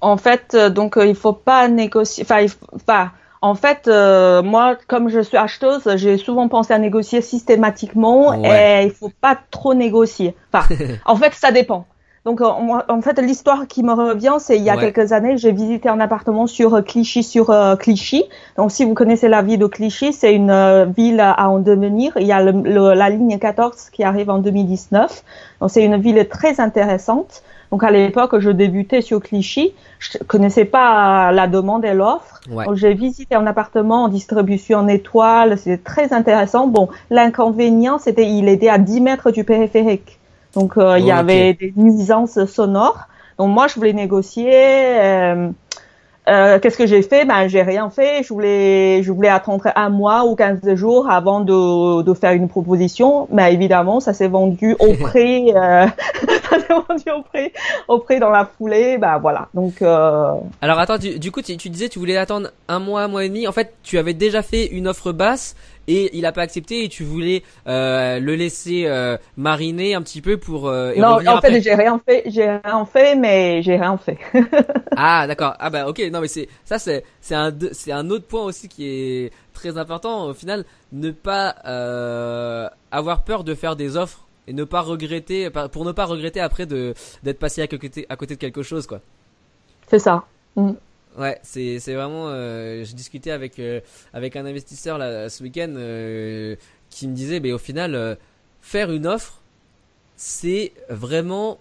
En 0.00 0.16
fait, 0.16 0.54
euh, 0.54 0.70
donc 0.70 0.98
il 1.00 1.14
faut 1.14 1.32
pas 1.32 1.68
négocier. 1.68 2.24
Enfin, 2.72 3.10
en 3.40 3.54
fait, 3.54 3.88
moi, 3.88 4.76
comme 4.88 5.08
je 5.08 5.20
suis 5.20 5.36
acheteuse, 5.36 5.82
j'ai 5.96 6.16
souvent 6.16 6.48
pensé 6.48 6.72
à 6.72 6.78
négocier 6.78 7.20
systématiquement 7.20 8.32
et 8.32 8.84
il 8.84 8.90
faut 8.90 9.12
pas 9.20 9.38
trop 9.50 9.74
négocier. 9.74 10.34
Enfin, 10.52 10.66
en 11.04 11.16
fait, 11.16 11.34
ça 11.34 11.52
dépend. 11.52 11.86
Donc 12.24 12.40
euh, 12.40 12.46
en 12.46 13.02
fait 13.02 13.18
l'histoire 13.20 13.66
qui 13.66 13.82
me 13.82 13.92
revient 13.92 14.36
c'est 14.38 14.56
il 14.56 14.62
y 14.62 14.70
a 14.70 14.78
quelques 14.78 15.12
années 15.12 15.36
j'ai 15.36 15.52
visité 15.52 15.90
un 15.90 16.00
appartement 16.00 16.46
sur 16.46 16.74
euh, 16.74 16.80
Clichy 16.80 17.22
sur 17.22 17.50
euh, 17.50 17.76
Clichy. 17.76 18.24
Donc 18.56 18.72
si 18.72 18.86
vous 18.86 18.94
connaissez 18.94 19.28
la 19.28 19.42
ville 19.42 19.58
de 19.58 19.66
Clichy 19.66 20.14
c'est 20.14 20.34
une 20.34 20.90
ville 20.96 21.20
à 21.20 21.50
en 21.50 21.58
devenir. 21.58 22.14
Il 22.18 22.26
y 22.26 22.32
a 22.32 22.42
le, 22.42 22.94
la 22.94 23.10
ligne 23.10 23.38
14 23.38 23.90
qui 23.90 24.04
arrive 24.04 24.30
en 24.30 24.38
2019. 24.38 25.22
Donc 25.60 25.70
c'est 25.70 25.84
une 25.84 25.98
ville 25.98 26.26
très 26.26 26.60
intéressante. 26.60 27.42
Donc 27.70 27.84
à 27.84 27.90
l'époque 27.90 28.38
je 28.38 28.50
débutais 28.50 29.02
sur 29.02 29.20
Clichy, 29.20 29.74
je 29.98 30.16
connaissais 30.26 30.64
pas 30.64 31.30
la 31.30 31.46
demande 31.46 31.84
et 31.84 31.92
l'offre. 31.92 32.40
Donc 32.48 32.74
j'ai 32.74 32.94
visité 32.94 33.34
un 33.34 33.46
appartement 33.46 34.04
en 34.04 34.08
distribution 34.08 34.78
en 34.78 34.88
étoiles, 34.88 35.58
c'était 35.58 35.76
très 35.76 36.14
intéressant. 36.14 36.68
Bon 36.68 36.88
l'inconvénient 37.10 37.98
c'était 37.98 38.26
il 38.30 38.48
était 38.48 38.70
à 38.70 38.78
10 38.78 39.02
mètres 39.02 39.30
du 39.30 39.44
périphérique. 39.44 40.18
Donc 40.54 40.76
euh, 40.76 40.98
il 40.98 41.06
y 41.06 41.12
avait 41.12 41.54
des 41.54 41.72
nuisances 41.76 42.44
sonores. 42.46 43.08
Donc 43.38 43.50
moi 43.50 43.66
je 43.66 43.74
voulais 43.74 43.92
négocier. 43.92 44.52
Euh, 44.52 45.50
euh, 46.26 46.58
qu'est-ce 46.58 46.78
que 46.78 46.86
j'ai 46.86 47.02
fait? 47.02 47.26
Ben 47.26 47.48
j'ai 47.48 47.62
rien 47.62 47.90
fait. 47.90 48.22
Je 48.22 48.32
voulais, 48.32 49.02
je 49.02 49.12
voulais 49.12 49.28
attendre 49.28 49.70
un 49.76 49.90
mois 49.90 50.24
ou 50.24 50.34
15 50.34 50.74
jours 50.74 51.10
avant 51.10 51.40
de, 51.40 52.02
de 52.02 52.14
faire 52.14 52.32
une 52.32 52.48
proposition. 52.48 53.28
Mais 53.30 53.52
évidemment, 53.52 54.00
ça 54.00 54.14
s'est 54.14 54.28
vendu 54.28 54.74
au 54.78 54.94
prix, 55.00 55.52
euh, 55.54 55.86
ça 56.50 56.60
s'est 56.60 56.72
vendu 56.88 57.04
au 57.14 57.22
prix, 57.22 57.52
au 57.88 57.98
prix 57.98 58.20
dans 58.20 58.30
la 58.30 58.46
foulée. 58.46 58.96
Ben 58.96 59.18
voilà. 59.18 59.48
Donc. 59.52 59.82
Euh... 59.82 60.32
Alors 60.62 60.78
attends, 60.78 60.98
du, 60.98 61.18
du 61.18 61.30
coup, 61.30 61.42
tu, 61.42 61.56
tu, 61.58 61.68
disais 61.68 61.90
tu 61.90 61.98
voulais 61.98 62.16
attendre 62.16 62.48
un 62.68 62.78
mois, 62.78 63.02
un 63.02 63.08
mois 63.08 63.24
et 63.24 63.28
demi. 63.28 63.46
En 63.46 63.52
fait, 63.52 63.74
tu 63.82 63.98
avais 63.98 64.14
déjà 64.14 64.40
fait 64.40 64.66
une 64.66 64.88
offre 64.88 65.12
basse 65.12 65.54
et 65.88 66.16
il 66.16 66.26
a 66.26 66.32
pas 66.32 66.42
accepté 66.42 66.84
et 66.84 66.88
tu 66.88 67.04
voulais 67.04 67.42
euh, 67.66 68.18
le 68.18 68.34
laisser 68.34 68.84
euh, 68.86 69.16
mariner 69.36 69.94
un 69.94 70.02
petit 70.02 70.20
peu 70.20 70.36
pour 70.36 70.68
euh, 70.68 70.92
et 70.94 71.00
non 71.00 71.18
en 71.26 71.40
fait 71.40 71.60
j'ai 71.60 71.74
rien 71.74 72.00
fait 72.06 72.22
j'ai 72.26 72.48
rien 72.48 72.84
fait 72.84 73.16
mais 73.16 73.62
j'ai 73.62 73.76
rien 73.76 73.96
fait. 73.96 74.18
Ah 74.96 75.26
d'accord. 75.26 75.54
Ah 75.58 75.70
bah 75.70 75.88
ok. 75.88 76.00
Non 76.12 76.20
mais 76.20 76.28
c'est 76.28 76.48
ça 76.64 76.78
c'est 76.78 77.04
c'est 77.20 77.34
un 77.34 77.52
c'est 77.72 77.90
un 77.90 78.10
autre 78.10 78.26
point 78.26 78.44
aussi 78.44 78.68
qui 78.68 78.86
est 78.86 79.32
très 79.52 79.76
important. 79.76 80.26
Au 80.26 80.34
final 80.34 80.64
ne 80.92 81.10
pas 81.10 81.56
euh, 81.66 82.68
avoir 82.92 83.24
peur 83.24 83.42
de 83.42 83.54
faire 83.54 83.74
des 83.74 83.96
offres 83.96 84.26
et 84.46 84.52
ne 84.52 84.62
pas 84.62 84.82
regretter 84.82 85.50
pour 85.72 85.84
ne 85.84 85.90
pas 85.92 86.04
regretter 86.04 86.40
après 86.40 86.66
de 86.66 86.94
d'être 87.24 87.40
passé 87.40 87.62
à 87.62 87.66
côté 87.66 88.06
à 88.08 88.16
côté 88.16 88.36
de 88.36 88.40
quelque 88.40 88.62
chose 88.62 88.86
quoi. 88.86 89.00
C'est 89.88 89.98
ça. 89.98 90.24
Mm. 90.54 90.72
Ouais, 91.18 91.38
c'est 91.42 91.78
c'est 91.78 91.94
vraiment. 91.94 92.26
Euh, 92.28 92.84
je 92.84 92.94
discutais 92.94 93.30
avec 93.30 93.58
euh, 93.60 93.80
avec 94.12 94.34
un 94.36 94.44
investisseur 94.46 94.98
là 94.98 95.28
ce 95.28 95.42
week-end 95.44 95.72
euh, 95.76 96.56
qui 96.90 97.06
me 97.06 97.14
disait, 97.14 97.38
mais 97.40 97.52
au 97.52 97.58
final, 97.58 97.94
euh, 97.94 98.16
faire 98.60 98.90
une 98.90 99.06
offre, 99.06 99.40
c'est 100.16 100.72
vraiment 100.88 101.58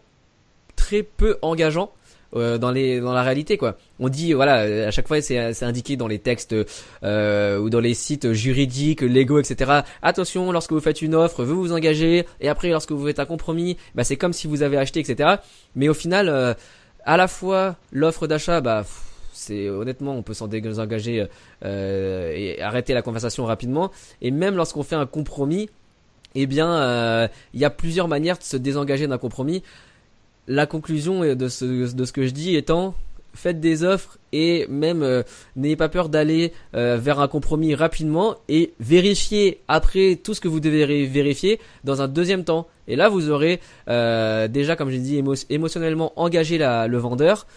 très 0.75 1.03
peu 1.03 1.37
engageant. 1.41 1.91
euh, 2.35 2.57
dans 2.57 2.71
les 2.71 2.99
dans 2.99 3.13
la 3.13 3.21
réalité 3.21 3.57
quoi 3.57 3.77
on 3.99 4.09
dit 4.09 4.33
voilà 4.33 4.87
à 4.87 4.91
chaque 4.91 5.07
fois 5.07 5.21
c'est 5.21 5.53
c'est 5.53 5.65
indiqué 5.65 5.97
dans 5.97 6.07
les 6.07 6.17
textes 6.17 6.55
euh, 7.03 7.59
ou 7.59 7.69
dans 7.69 7.79
les 7.79 7.93
sites 7.93 8.33
juridiques 8.33 9.01
Lego 9.01 9.37
etc 9.39 9.81
attention 10.01 10.51
lorsque 10.51 10.71
vous 10.73 10.79
faites 10.81 11.03
une 11.03 11.13
offre 11.13 11.43
vous 11.45 11.57
vous 11.61 11.71
engagez 11.73 12.25
et 12.41 12.49
après 12.49 12.69
lorsque 12.71 12.91
vous 12.91 13.05
faites 13.05 13.19
un 13.19 13.25
compromis 13.27 13.77
bah 13.93 14.03
c'est 14.03 14.17
comme 14.17 14.33
si 14.33 14.47
vous 14.47 14.63
avez 14.63 14.77
acheté 14.77 14.99
etc 15.01 15.35
mais 15.75 15.89
au 15.89 15.93
final 15.93 16.55
à 17.05 17.17
la 17.17 17.27
fois 17.27 17.75
l'offre 17.91 18.25
d'achat 18.25 18.61
bah 18.61 18.83
honnêtement 19.51 20.15
on 20.15 20.21
peut 20.23 20.33
s'en 20.33 20.47
désengager 20.47 21.25
euh, 21.65 22.31
et 22.35 22.61
arrêter 22.61 22.93
la 22.93 23.01
conversation 23.01 23.45
rapidement 23.45 23.91
et 24.21 24.31
même 24.31 24.55
lorsqu'on 24.55 24.83
fait 24.83 24.95
un 24.95 25.05
compromis 25.05 25.69
eh 26.35 26.45
bien 26.47 26.71
euh, 26.73 27.27
il 27.53 27.59
y 27.59 27.65
a 27.65 27.69
plusieurs 27.69 28.07
manières 28.07 28.37
de 28.37 28.43
se 28.43 28.57
désengager 28.57 29.07
d'un 29.07 29.17
compromis 29.17 29.63
la 30.47 30.65
conclusion 30.65 31.21
de 31.35 31.47
ce, 31.47 32.11
que 32.11 32.25
je 32.25 32.31
dis 32.31 32.55
étant 32.55 32.95
faites 33.33 33.59
des 33.59 33.83
offres 33.83 34.17
et 34.31 34.67
même 34.67 35.01
euh, 35.01 35.23
n'ayez 35.55 35.75
pas 35.75 35.89
peur 35.89 36.09
d'aller 36.09 36.53
euh, 36.75 36.97
vers 36.97 37.19
un 37.19 37.27
compromis 37.27 37.73
rapidement 37.75 38.35
et 38.49 38.73
vérifiez 38.79 39.59
après 39.67 40.19
tout 40.21 40.33
ce 40.33 40.41
que 40.41 40.47
vous 40.47 40.59
devez 40.59 41.05
vérifier 41.05 41.59
dans 41.83 42.01
un 42.01 42.07
deuxième 42.07 42.43
temps. 42.43 42.67
Et 42.87 42.95
là, 42.95 43.09
vous 43.09 43.29
aurez 43.29 43.59
euh, 43.87 44.47
déjà, 44.47 44.75
comme 44.75 44.89
j'ai 44.89 44.99
dit, 44.99 45.19
émo- 45.19 45.45
émotionnellement 45.49 46.11
engagé 46.15 46.57
le 46.59 46.97
vendeur. 46.97 47.47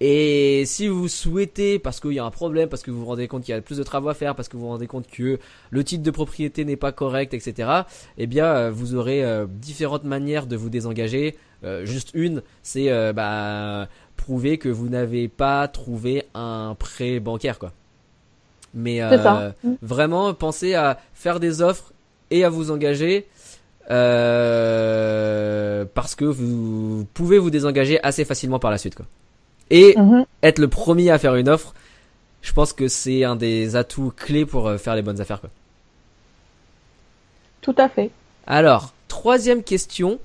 Et 0.00 0.64
si 0.66 0.88
vous 0.88 1.08
souhaitez, 1.08 1.78
parce 1.78 2.00
qu'il 2.00 2.12
y 2.12 2.18
a 2.18 2.24
un 2.24 2.30
problème, 2.30 2.68
parce 2.68 2.82
que 2.82 2.90
vous 2.90 3.00
vous 3.00 3.06
rendez 3.06 3.28
compte 3.28 3.44
qu'il 3.44 3.54
y 3.54 3.58
a 3.58 3.62
plus 3.62 3.78
de 3.78 3.82
travaux 3.82 4.10
à 4.10 4.14
faire, 4.14 4.34
parce 4.34 4.48
que 4.48 4.56
vous 4.58 4.64
vous 4.64 4.68
rendez 4.68 4.86
compte 4.86 5.06
que 5.10 5.38
le 5.70 5.84
titre 5.84 6.02
de 6.02 6.10
propriété 6.10 6.66
n'est 6.66 6.76
pas 6.76 6.92
correct, 6.92 7.32
etc., 7.32 7.70
eh 8.18 8.26
bien, 8.26 8.44
euh, 8.44 8.70
vous 8.70 8.94
aurez 8.94 9.24
euh, 9.24 9.46
différentes 9.48 10.04
manières 10.04 10.46
de 10.46 10.54
vous 10.56 10.68
désengager. 10.68 11.36
Euh, 11.64 11.86
juste 11.86 12.10
une, 12.12 12.42
c'est 12.62 12.90
euh, 12.90 13.14
bah, 13.14 13.88
prouver 14.18 14.58
que 14.58 14.68
vous 14.68 14.88
n'avez 14.90 15.28
pas 15.28 15.66
trouvé 15.68 16.24
un 16.34 16.76
prêt 16.78 17.18
bancaire, 17.18 17.58
quoi. 17.58 17.72
Mais 18.74 19.00
vraiment, 19.80 20.34
pensez 20.34 20.74
à 20.74 20.98
faire 21.14 21.40
des 21.40 21.62
offres 21.62 21.94
et 22.30 22.44
à 22.44 22.50
vous 22.50 22.70
engager. 22.70 23.26
euh, 23.90 25.84
parce 25.94 26.14
que 26.14 26.24
vous 26.24 27.06
pouvez 27.14 27.38
vous 27.38 27.50
désengager 27.50 28.02
assez 28.02 28.24
facilement 28.24 28.58
par 28.58 28.70
la 28.70 28.78
suite, 28.78 28.94
quoi. 28.94 29.06
Et 29.70 29.96
Mhm. 29.98 30.24
être 30.42 30.58
le 30.58 30.68
premier 30.68 31.10
à 31.10 31.18
faire 31.18 31.34
une 31.34 31.48
offre, 31.48 31.74
je 32.42 32.52
pense 32.52 32.72
que 32.72 32.86
c'est 32.88 33.24
un 33.24 33.34
des 33.36 33.74
atouts 33.76 34.12
clés 34.16 34.46
pour 34.46 34.68
euh, 34.68 34.78
faire 34.78 34.94
les 34.94 35.02
bonnes 35.02 35.20
affaires. 35.20 35.40
Quoi. 35.40 35.50
Tout 37.62 37.74
à 37.78 37.88
fait. 37.88 38.10
Alors, 38.46 38.92
troisième 39.08 39.62
question. 39.64 40.18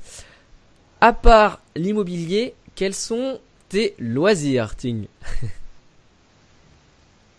À 0.99 1.13
part 1.13 1.59
l'immobilier, 1.76 2.53
quels 2.76 2.93
sont 2.93 3.39
tes 3.69 3.95
loisirs, 3.97 4.76
Ting? 4.76 5.07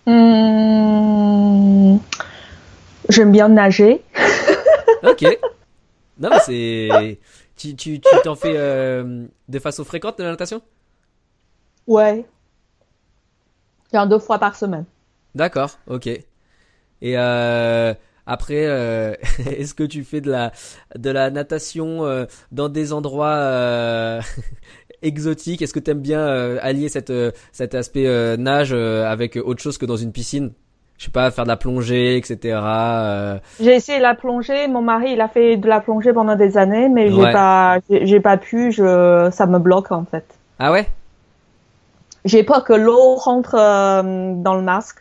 Hum, 0.06 2.00
J'aime 3.08 3.32
bien 3.32 3.48
nager. 3.48 4.02
Ok. 5.04 5.24
non, 6.18 6.30
mais 6.30 6.38
c'est. 6.46 7.18
Tu 7.56 7.74
tu 7.74 7.98
tu 8.00 8.16
t'en 8.22 8.36
fais 8.36 8.54
euh, 8.56 9.24
de 9.48 9.58
façon 9.58 9.84
fréquente 9.84 10.18
de 10.18 10.22
la 10.22 10.30
natation? 10.30 10.62
Ouais. 11.86 12.24
Bien 13.92 14.06
deux 14.06 14.18
fois 14.18 14.38
par 14.38 14.56
semaine. 14.56 14.84
D'accord, 15.34 15.78
ok. 15.86 16.06
Et 16.06 17.18
euh, 17.18 17.94
après, 18.26 18.66
euh, 18.66 19.14
est-ce 19.50 19.74
que 19.74 19.84
tu 19.84 20.04
fais 20.04 20.20
de 20.20 20.30
la 20.30 20.52
de 20.96 21.10
la 21.10 21.30
natation 21.30 22.04
euh, 22.04 22.26
dans 22.52 22.68
des 22.68 22.92
endroits 22.92 23.34
euh, 23.34 24.20
exotiques? 25.02 25.62
Est-ce 25.62 25.74
que 25.74 25.80
tu 25.80 25.90
aimes 25.90 26.00
bien 26.00 26.20
euh, 26.20 26.58
allier 26.62 26.88
cette, 26.88 27.10
euh, 27.10 27.32
cet 27.50 27.74
aspect 27.74 28.06
euh, 28.06 28.36
nage 28.36 28.72
euh, 28.72 29.04
avec 29.06 29.36
autre 29.36 29.62
chose 29.62 29.78
que 29.78 29.86
dans 29.86 29.96
une 29.96 30.12
piscine? 30.12 30.52
Je 30.98 31.06
sais 31.06 31.10
pas, 31.10 31.32
faire 31.32 31.42
de 31.44 31.48
la 31.48 31.56
plongée, 31.56 32.16
etc. 32.16 32.38
euh. 32.64 33.38
J'ai 33.58 33.74
essayé 33.74 33.98
la 33.98 34.14
plongée. 34.14 34.68
Mon 34.68 34.82
mari, 34.82 35.14
il 35.14 35.20
a 35.20 35.26
fait 35.26 35.56
de 35.56 35.66
la 35.66 35.80
plongée 35.80 36.12
pendant 36.12 36.36
des 36.36 36.56
années, 36.56 36.88
mais 36.88 37.10
j'ai 37.10 37.32
pas, 37.32 37.78
j'ai 37.90 38.20
pas 38.20 38.36
pu. 38.36 38.70
Je, 38.70 39.28
ça 39.32 39.46
me 39.46 39.58
bloque 39.58 39.90
en 39.90 40.04
fait. 40.04 40.24
Ah 40.60 40.70
ouais? 40.70 40.86
J'ai 42.24 42.42
peur 42.44 42.64
que 42.64 42.72
l'eau 42.72 43.16
rentre 43.16 43.54
euh, 43.56 44.34
dans 44.36 44.54
le 44.54 44.62
masque. 44.62 45.00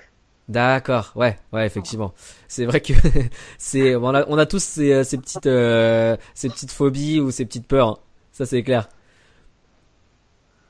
D'accord, 0.50 1.12
ouais, 1.16 1.38
ouais, 1.54 1.66
effectivement. 1.66 2.14
C'est 2.48 2.66
vrai 2.66 2.82
que 2.82 2.94
c'est 3.58 3.96
on 3.96 4.14
a, 4.14 4.26
on 4.28 4.38
a 4.38 4.46
tous 4.46 4.62
ces, 4.62 4.92
euh, 4.92 5.04
ces 5.04 5.18
petites 5.18 5.46
euh, 5.48 6.18
ces 6.34 6.50
petites 6.50 6.72
phobies 6.72 7.20
ou 7.22 7.32
ces 7.32 7.46
petites 7.46 7.68
peurs. 7.68 7.88
hein. 7.90 7.98
Ça 8.32 8.46
c'est 8.46 8.64
clair. 8.64 8.90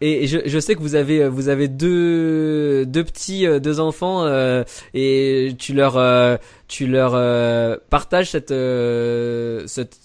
Et 0.04 0.26
je, 0.26 0.40
je 0.46 0.60
sais 0.60 0.74
que 0.76 0.80
vous 0.82 0.96
avez 0.96 1.28
vous 1.28 1.48
avez 1.48 1.68
deux 1.68 2.86
deux 2.88 3.04
petits 3.04 3.46
deux 3.60 3.80
enfants 3.80 4.24
euh, 4.26 4.64
et 4.96 5.54
tu 5.60 5.74
leur 5.74 5.96
euh, 5.98 6.38
tu 6.68 6.88
leur 6.88 7.14
euh, 7.14 7.78
partages 7.92 8.32
cette 8.32 8.50
cette 9.68 10.00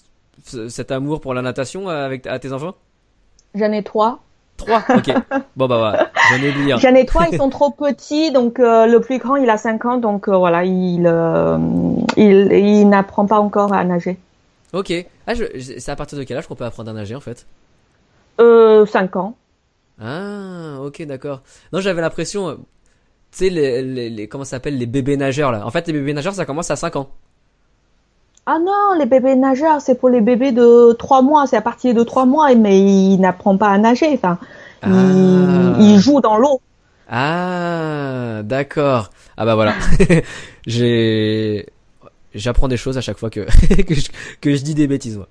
ce- 0.45 0.69
cet 0.69 0.91
amour 0.91 1.19
pour 1.19 1.33
la 1.33 1.41
natation 1.41 1.89
avec 1.89 2.27
à 2.27 2.37
tes 2.39 2.53
enfants? 2.53 2.75
J'en 3.55 3.71
ai 3.73 3.83
trois. 3.83 4.23
Trois. 4.57 4.81
Ok. 4.95 5.13
Bon 5.55 5.67
bah 5.67 5.77
voilà. 5.77 6.11
J'en 6.29 6.43
ai 6.43 6.49
oublié. 6.49 6.75
J'en 6.79 6.93
ai 6.95 7.05
trois, 7.05 7.27
ils 7.31 7.37
sont 7.37 7.49
trop 7.57 7.71
petits, 7.71 8.31
donc 8.31 8.59
euh, 8.59 8.85
le 8.87 8.99
plus 8.99 9.19
grand, 9.19 9.35
il 9.35 9.49
a 9.49 9.57
5 9.57 9.85
ans, 9.85 9.97
donc 9.97 10.27
euh, 10.27 10.35
voilà, 10.35 10.65
il, 10.65 11.05
euh, 11.07 11.57
il, 12.17 12.51
il 12.51 12.89
n'apprend 12.89 13.25
pas 13.25 13.39
encore 13.39 13.73
à 13.73 13.83
nager. 13.83 14.17
Ok. 14.73 14.91
Ah 15.27 15.33
je, 15.33 15.45
c'est 15.77 15.91
à 15.91 15.95
partir 15.95 16.17
de 16.17 16.23
quel 16.23 16.37
âge 16.37 16.47
qu'on 16.47 16.55
peut 16.55 16.65
apprendre 16.65 16.89
à 16.89 16.93
nager 16.93 17.15
en 17.15 17.19
fait? 17.21 17.45
Euh, 18.41 18.85
5 18.85 19.15
ans. 19.15 19.35
Ah, 20.01 20.77
ok, 20.81 21.01
d'accord. 21.03 21.41
Non, 21.73 21.79
j'avais 21.79 22.01
l'impression, 22.01 22.55
tu 22.55 22.59
sais, 23.31 23.49
les, 23.49 23.81
les, 23.81 24.09
les- 24.09 24.27
comment 24.27 24.43
ça 24.43 24.51
s'appelle, 24.51 24.77
les 24.77 24.85
bébés 24.85 25.17
nageurs 25.17 25.51
là. 25.51 25.65
En 25.65 25.71
fait, 25.71 25.87
les 25.87 25.93
bébés 25.93 26.13
nageurs, 26.13 26.33
ça 26.35 26.45
commence 26.45 26.69
à 26.69 26.75
5 26.75 26.95
ans. 26.97 27.09
Ah 28.49 28.59
non, 28.59 28.97
les 28.97 29.05
bébés 29.05 29.35
nageurs, 29.35 29.81
c'est 29.81 29.95
pour 29.95 30.07
les 30.09 30.21
bébés 30.21 30.53
de 30.53 30.93
3 30.93 31.21
mois, 31.21 31.45
c'est 31.47 31.57
à 31.57 31.61
partir 31.61 31.93
de 31.93 32.01
3 32.03 32.25
mois, 32.25 32.55
mais 32.55 32.79
il 32.79 33.17
n'apprend 33.17 33.57
pas 33.57 33.67
à 33.67 33.77
nager, 33.77 34.07
enfin, 34.13 34.39
Ah. 34.81 34.87
il, 34.89 35.75
il 35.81 35.99
joue 35.99 36.21
dans 36.21 36.37
l'eau. 36.37 36.61
Ah, 37.09 38.41
d'accord. 38.43 39.09
Ah 39.35 39.45
bah 39.45 39.55
voilà. 39.55 39.75
J'ai, 40.67 41.65
j'apprends 42.33 42.67
des 42.67 42.77
choses 42.77 42.97
à 42.97 43.01
chaque 43.01 43.17
fois 43.17 43.29
que 43.29 43.41
que, 43.83 43.93
je, 43.95 44.09
que 44.41 44.55
je 44.55 44.61
dis 44.61 44.75
des 44.75 44.87
bêtises 44.87 45.17
moi. 45.17 45.27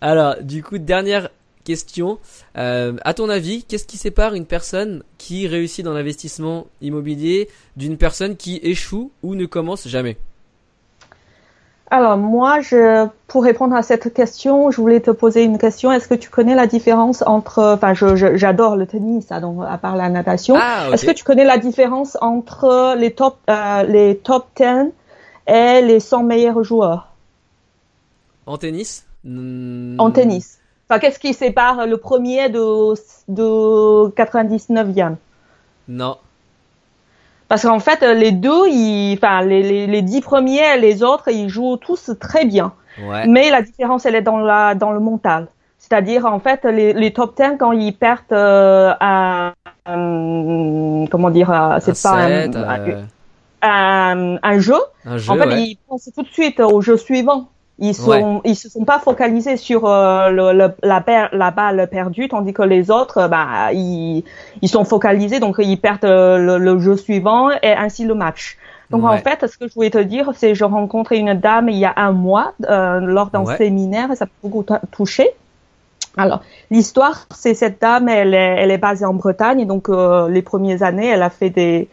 Alors, 0.00 0.36
du 0.42 0.62
coup, 0.62 0.78
dernière 0.78 1.30
question. 1.64 2.18
Euh, 2.56 2.94
à 3.04 3.12
ton 3.14 3.28
avis, 3.28 3.64
qu'est-ce 3.64 3.86
qui 3.86 3.96
sépare 3.98 4.34
une 4.34 4.46
personne 4.46 5.02
qui 5.18 5.46
réussit 5.46 5.84
dans 5.84 5.92
l'investissement 5.92 6.66
immobilier 6.80 7.48
d'une 7.76 7.96
personne 7.98 8.36
qui 8.36 8.58
échoue 8.62 9.10
ou 9.22 9.34
ne 9.34 9.44
commence 9.46 9.86
jamais? 9.88 10.16
Alors 11.90 12.18
moi, 12.18 12.60
je, 12.60 13.06
pour 13.28 13.44
répondre 13.44 13.74
à 13.74 13.82
cette 13.82 14.12
question, 14.12 14.70
je 14.70 14.80
voulais 14.80 15.00
te 15.00 15.10
poser 15.10 15.44
une 15.44 15.56
question. 15.56 15.90
Est-ce 15.90 16.06
que 16.06 16.14
tu 16.14 16.28
connais 16.28 16.54
la 16.54 16.66
différence 16.66 17.22
entre, 17.26 17.62
enfin, 17.62 17.94
j'adore 17.94 18.76
le 18.76 18.86
tennis, 18.86 19.28
donc 19.28 19.64
à 19.66 19.78
part 19.78 19.96
la 19.96 20.10
natation. 20.10 20.56
Ah. 20.58 20.88
Est-ce 20.92 21.06
que 21.06 21.12
tu 21.12 21.24
connais 21.24 21.44
la 21.44 21.56
différence 21.56 22.18
entre 22.20 22.94
les 22.96 23.12
top, 23.12 23.38
euh, 23.48 23.82
les 23.84 24.18
top 24.18 24.46
10 24.56 24.92
et 25.46 25.80
les 25.80 26.00
100 26.00 26.24
meilleurs 26.24 26.62
joueurs? 26.62 27.08
En 28.44 28.58
tennis? 28.58 29.06
Hmm, 29.24 29.96
en 29.98 30.10
tennis 30.10 30.58
Enfin, 30.88 31.00
qu'est-ce 31.00 31.18
qui 31.18 31.34
sépare 31.34 31.86
le 31.86 31.98
premier 31.98 32.48
de, 32.48 32.94
de 33.28 34.08
99e 34.10 35.16
Non. 35.88 36.16
Parce 37.48 37.62
qu'en 37.62 37.78
fait, 37.80 38.02
les 38.02 38.32
deux, 38.32 38.68
ils, 38.68 39.14
enfin, 39.14 39.42
les, 39.42 39.62
les, 39.62 39.86
les 39.86 40.02
10 40.02 40.20
premiers 40.20 40.74
et 40.76 40.78
les 40.78 41.02
autres, 41.02 41.28
ils 41.30 41.48
jouent 41.48 41.76
tous 41.78 42.10
très 42.20 42.44
bien. 42.44 42.72
Ouais. 43.02 43.26
Mais 43.26 43.50
la 43.50 43.62
différence, 43.62 44.04
elle 44.06 44.14
est 44.16 44.22
dans, 44.22 44.38
la, 44.38 44.74
dans 44.74 44.92
le 44.92 45.00
mental. 45.00 45.48
C'est-à-dire, 45.78 46.26
en 46.26 46.40
fait, 46.40 46.64
les, 46.64 46.92
les 46.92 47.12
top 47.12 47.36
10, 47.36 47.56
quand 47.58 47.72
ils 47.72 47.92
perdent 47.92 48.32
euh, 48.32 48.92
un, 49.00 49.52
un- 49.86 51.06
comment 51.10 51.30
dire, 51.30 51.50
euh, 51.50 51.78
c'est 51.80 51.92
pas 52.02 52.26
set, 52.26 52.56
un, 52.56 52.80
euh, 52.80 53.02
un, 53.62 54.36
un 54.42 54.58
jeu, 54.58 54.76
un 55.04 55.16
jeu, 55.18 55.32
en 55.32 55.36
fait, 55.36 55.46
ouais. 55.48 55.62
ils 55.62 55.78
pensent 55.88 56.10
tout 56.14 56.22
de 56.22 56.28
suite 56.28 56.60
au 56.60 56.80
jeu 56.80 56.96
suivant. 56.96 57.48
Ils 57.80 57.94
sont, 57.94 58.40
ils 58.44 58.56
se 58.56 58.68
sont 58.68 58.84
pas 58.84 58.98
focalisés 58.98 59.56
sur 59.56 59.86
euh, 59.86 60.30
le, 60.30 60.52
le- 60.52 60.74
la, 60.82 61.00
per- 61.00 61.28
la 61.32 61.52
balle 61.52 61.86
perdue, 61.88 62.28
tandis 62.28 62.52
que 62.52 62.62
les 62.62 62.90
autres, 62.90 63.28
bah, 63.28 63.72
ils, 63.72 64.24
ils 64.62 64.68
sont 64.68 64.84
focalisés, 64.84 65.38
donc 65.38 65.56
ils 65.58 65.80
perdent 65.80 66.04
euh, 66.04 66.38
le, 66.38 66.58
le 66.58 66.80
jeu 66.80 66.96
suivant 66.96 67.50
et 67.50 67.72
ainsi 67.72 68.04
le 68.04 68.14
match. 68.14 68.56
Donc 68.90 69.04
en 69.04 69.18
fait, 69.18 69.46
ce 69.46 69.56
que 69.58 69.68
je 69.68 69.74
voulais 69.74 69.90
te 69.90 69.98
dire, 69.98 70.32
c'est 70.34 70.54
je 70.54 70.64
rencontrais 70.64 71.18
une 71.18 71.34
dame 71.34 71.68
il 71.68 71.76
y 71.76 71.84
a 71.84 71.92
un 71.96 72.12
mois 72.12 72.54
euh, 72.68 73.00
lors 73.00 73.30
d'un 73.30 73.44
Ouais. 73.44 73.56
séminaire 73.56 74.10
et 74.10 74.16
ça 74.16 74.24
m'a 74.24 74.30
beaucoup 74.42 74.64
touché. 74.90 75.28
Alors, 76.16 76.42
l'histoire, 76.70 77.26
c'est 77.32 77.54
cette 77.54 77.80
dame, 77.80 78.08
elle 78.08 78.34
est, 78.34 78.56
elle 78.58 78.72
est 78.72 78.78
basée 78.78 79.04
en 79.04 79.14
Bretagne, 79.14 79.60
et 79.60 79.66
donc 79.66 79.88
euh, 79.88 80.28
les 80.28 80.42
premières 80.42 80.82
années, 80.82 81.06
elle 81.06 81.22
a 81.22 81.30
fait 81.30 81.50
des 81.50 81.88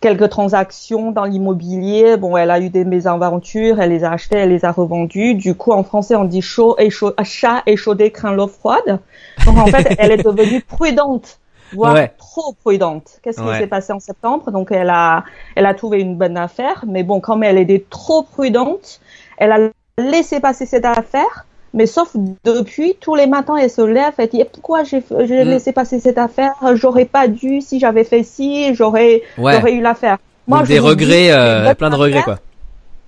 quelques 0.00 0.28
transactions 0.30 1.10
dans 1.12 1.24
l'immobilier. 1.24 2.16
Bon, 2.16 2.36
elle 2.36 2.50
a 2.50 2.60
eu 2.60 2.70
des 2.70 2.84
mésaventures, 2.84 3.80
elle 3.80 3.90
les 3.90 4.04
a 4.04 4.12
achetées, 4.12 4.38
elle 4.38 4.50
les 4.50 4.64
a 4.64 4.72
revendues. 4.72 5.34
Du 5.34 5.54
coup, 5.54 5.72
en 5.72 5.82
français, 5.84 6.16
on 6.16 6.24
dit 6.24 6.42
chaud 6.42 6.74
et 6.78 6.90
chaud, 6.90 7.12
chat 7.22 7.62
échaudé 7.66 8.10
craint 8.10 8.32
l'eau 8.32 8.46
froide. 8.48 9.00
Donc, 9.44 9.58
en 9.58 9.66
fait, 9.66 9.94
elle 9.98 10.12
est 10.12 10.24
devenue 10.24 10.62
prudente, 10.62 11.38
voire 11.72 11.94
Ouais. 11.94 12.12
trop 12.18 12.54
prudente. 12.64 13.20
Qu'est-ce 13.22 13.40
Ouais. 13.40 13.52
qui 13.52 13.58
s'est 13.58 13.66
passé 13.66 13.92
en 13.92 14.00
septembre? 14.00 14.50
Donc, 14.50 14.72
elle 14.72 14.90
a, 14.90 15.24
elle 15.54 15.66
a 15.66 15.74
trouvé 15.74 16.00
une 16.00 16.16
bonne 16.16 16.36
affaire, 16.36 16.84
mais 16.86 17.02
bon, 17.02 17.20
comme 17.20 17.42
elle 17.44 17.58
était 17.58 17.84
trop 17.90 18.22
prudente, 18.22 19.00
elle 19.36 19.52
a 19.52 19.58
laissé 19.98 20.40
passer 20.40 20.66
cette 20.66 20.84
affaire. 20.86 21.46
Mais 21.72 21.86
sauf 21.86 22.16
depuis, 22.44 22.96
tous 23.00 23.14
les 23.14 23.26
matins, 23.26 23.56
elle 23.56 23.70
se 23.70 23.80
lève 23.82 24.14
et 24.18 24.26
dit 24.26 24.42
pourquoi 24.52 24.82
j'ai 24.82 25.02
j'ai 25.24 25.44
Mm. 25.44 25.48
laissé 25.48 25.72
passer 25.72 26.00
cette 26.00 26.18
affaire? 26.18 26.52
J'aurais 26.74 27.04
pas 27.04 27.28
dû, 27.28 27.60
si 27.60 27.78
j'avais 27.78 28.04
fait 28.04 28.22
ci, 28.24 28.74
j'aurais 28.74 29.22
Ouais. 29.38 29.52
j'aurais 29.54 29.74
eu 29.74 29.80
l'affaire. 29.80 30.18
Donc 30.48 30.66
des 30.66 30.80
regrets, 30.80 31.30
euh, 31.30 31.72
plein 31.74 31.90
de 31.90 31.94
regrets 31.94 32.18
affaires- 32.18 32.24
quoi. 32.24 32.38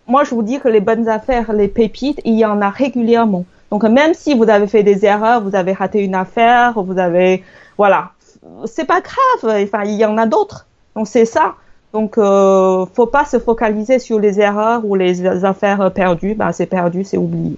Moi, 0.06 0.22
je 0.24 0.34
vous 0.34 0.42
dis 0.42 0.60
que 0.60 0.68
les 0.68 0.80
bonnes 0.80 1.08
affaires, 1.08 1.52
les 1.52 1.68
pépites, 1.68 2.20
il 2.24 2.34
y 2.34 2.44
en 2.44 2.60
a 2.60 2.70
régulièrement. 2.70 3.44
Donc 3.70 3.82
même 3.84 4.14
si 4.14 4.34
vous 4.34 4.48
avez 4.48 4.66
fait 4.68 4.82
des 4.84 5.04
erreurs, 5.04 5.40
vous 5.42 5.56
avez 5.56 5.72
raté 5.72 6.00
une 6.04 6.14
affaire, 6.14 6.74
vous 6.76 6.98
avez, 6.98 7.42
voilà, 7.78 8.10
c'est 8.66 8.84
pas 8.84 9.00
grave. 9.00 9.62
Enfin, 9.64 9.82
il 9.84 9.94
y 9.94 10.04
en 10.04 10.18
a 10.18 10.26
d'autres. 10.26 10.66
Donc 10.94 11.08
c'est 11.08 11.24
ça. 11.24 11.54
Donc 11.92 12.16
euh, 12.18 12.86
faut 12.94 13.06
pas 13.06 13.24
se 13.24 13.38
focaliser 13.38 13.98
sur 13.98 14.18
les 14.20 14.40
erreurs 14.40 14.82
ou 14.84 14.94
les 14.94 15.44
affaires 15.44 15.90
perdues. 15.92 16.34
Ben 16.34 16.52
c'est 16.52 16.66
perdu, 16.66 17.02
c'est 17.04 17.16
oublié. 17.16 17.56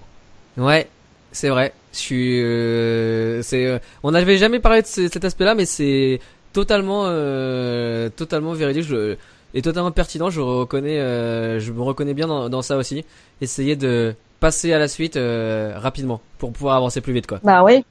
Ouais, 0.56 0.86
c'est 1.34 1.48
vrai. 1.50 1.72
Je 1.92 1.98
suis, 1.98 2.42
euh, 2.42 3.42
c'est, 3.42 3.66
euh, 3.66 3.78
on 4.02 4.12
n'avait 4.12 4.38
jamais 4.38 4.58
parlé 4.60 4.80
de 4.82 4.86
ce- 4.86 5.08
cet 5.08 5.24
aspect-là, 5.24 5.54
mais 5.54 5.66
c'est 5.66 6.18
totalement, 6.52 7.02
euh, 7.06 8.08
totalement 8.08 8.52
véridique 8.52 8.84
je, 8.84 9.16
et 9.54 9.60
totalement 9.62 9.90
pertinent. 9.90 10.30
Je 10.30 10.40
reconnais, 10.40 10.98
euh, 10.98 11.60
je 11.60 11.72
me 11.72 11.82
reconnais 11.82 12.14
bien 12.14 12.26
dans, 12.28 12.48
dans 12.48 12.62
ça 12.62 12.76
aussi. 12.76 13.04
Essayer 13.40 13.76
de 13.76 14.14
passer 14.40 14.72
à 14.72 14.78
la 14.78 14.88
suite 14.88 15.16
euh, 15.16 15.74
rapidement 15.76 16.20
pour 16.38 16.52
pouvoir 16.52 16.76
avancer 16.76 17.00
plus 17.00 17.12
vite, 17.12 17.26
quoi. 17.26 17.40
Bah 17.44 17.62
oui. 17.64 17.84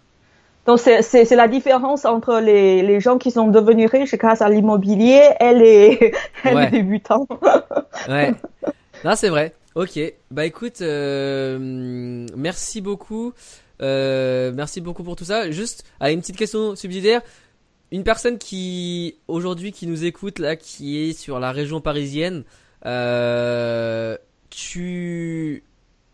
Donc 0.65 0.79
c'est 0.79 1.01
c'est 1.01 1.25
c'est 1.25 1.35
la 1.35 1.49
différence 1.49 2.05
entre 2.05 2.39
les 2.39 2.81
les 2.83 3.01
gens 3.01 3.17
qui 3.17 3.31
sont 3.31 3.47
devenus 3.47 3.89
riches 3.91 4.15
grâce 4.15 4.41
à 4.41 4.47
l'immobilier 4.47 5.21
et 5.41 5.53
les, 5.53 6.13
et 6.45 6.53
Ouais. 6.55 6.65
les 6.69 6.71
débutants. 6.79 7.27
Ouais. 8.07 8.33
non, 9.03 9.13
c'est 9.15 9.27
vrai. 9.29 9.53
Ok. 9.75 9.99
Bah 10.29 10.45
écoute, 10.45 10.81
euh, 10.81 12.27
merci 12.35 12.79
beaucoup. 12.79 13.33
Euh, 13.81 14.51
merci 14.53 14.81
beaucoup 14.81 15.03
pour 15.03 15.15
tout 15.15 15.25
ça. 15.25 15.49
Juste, 15.49 15.83
à 15.99 16.11
une 16.11 16.21
petite 16.21 16.37
question 16.37 16.75
subsidiaire. 16.75 17.21
Une 17.91 18.03
personne 18.03 18.37
qui 18.37 19.17
aujourd'hui 19.27 19.71
qui 19.71 19.87
nous 19.87 20.05
écoute 20.05 20.39
là, 20.39 20.55
qui 20.55 20.97
est 20.99 21.13
sur 21.13 21.39
la 21.39 21.51
région 21.51 21.81
parisienne, 21.81 22.43
euh, 22.85 24.15
tu 24.49 25.63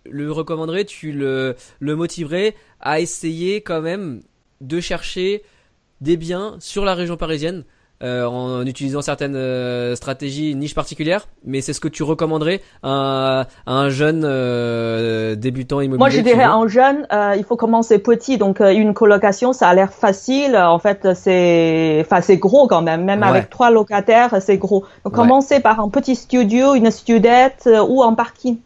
le 0.05 0.31
recommanderais, 0.31 0.85
tu 0.85 1.11
le 1.11 1.55
le 1.79 1.95
motiverais 1.95 2.55
à 2.79 3.01
essayer 3.01 3.61
quand 3.61 3.81
même 3.81 4.23
de 4.61 4.79
chercher 4.79 5.43
des 6.01 6.15
biens 6.17 6.57
sur 6.59 6.85
la 6.85 6.95
région 6.95 7.17
parisienne? 7.17 7.65
Euh, 8.01 8.25
en 8.25 8.65
utilisant 8.65 9.01
certaines 9.01 9.35
euh, 9.35 9.95
stratégies 9.95 10.55
niche 10.55 10.73
particulières, 10.75 11.27
mais 11.45 11.61
c'est 11.61 11.73
ce 11.73 11.79
que 11.79 11.87
tu 11.87 12.03
recommanderais 12.03 12.61
à, 12.81 13.45
à 13.65 13.73
un 13.73 13.89
jeune 13.89 14.23
euh, 14.25 15.35
débutant 15.35 15.81
immobilier 15.81 15.97
Moi, 15.99 16.09
je 16.09 16.21
dirais 16.21 16.45
veut 16.45 16.51
en 16.51 16.67
jeune, 16.67 17.05
euh, 17.11 17.35
il 17.37 17.43
faut 17.43 17.57
commencer 17.57 17.99
petit. 17.99 18.37
Donc, 18.37 18.61
euh, 18.61 18.71
une 18.71 18.93
colocation, 18.93 19.51
ça 19.53 19.67
a 19.67 19.73
l'air 19.73 19.91
facile. 19.91 20.55
En 20.55 20.79
fait, 20.79 21.07
c'est, 21.15 21.97
enfin, 22.05 22.21
c'est 22.21 22.37
gros 22.37 22.67
quand 22.67 22.81
même. 22.81 23.03
Même 23.03 23.21
Ouais. 23.21 23.27
avec 23.27 23.49
trois 23.49 23.69
locataires, 23.71 24.41
c'est 24.41 24.57
gros. 24.57 24.85
Donc, 25.03 25.13
Ouais. 25.13 25.19
commencer 25.19 25.59
par 25.59 25.79
un 25.79 25.89
petit 25.89 26.15
studio, 26.15 26.75
une 26.75 26.91
studette 26.91 27.63
euh, 27.67 27.83
ou 27.85 28.01
un 28.03 28.13
parking. 28.13 28.57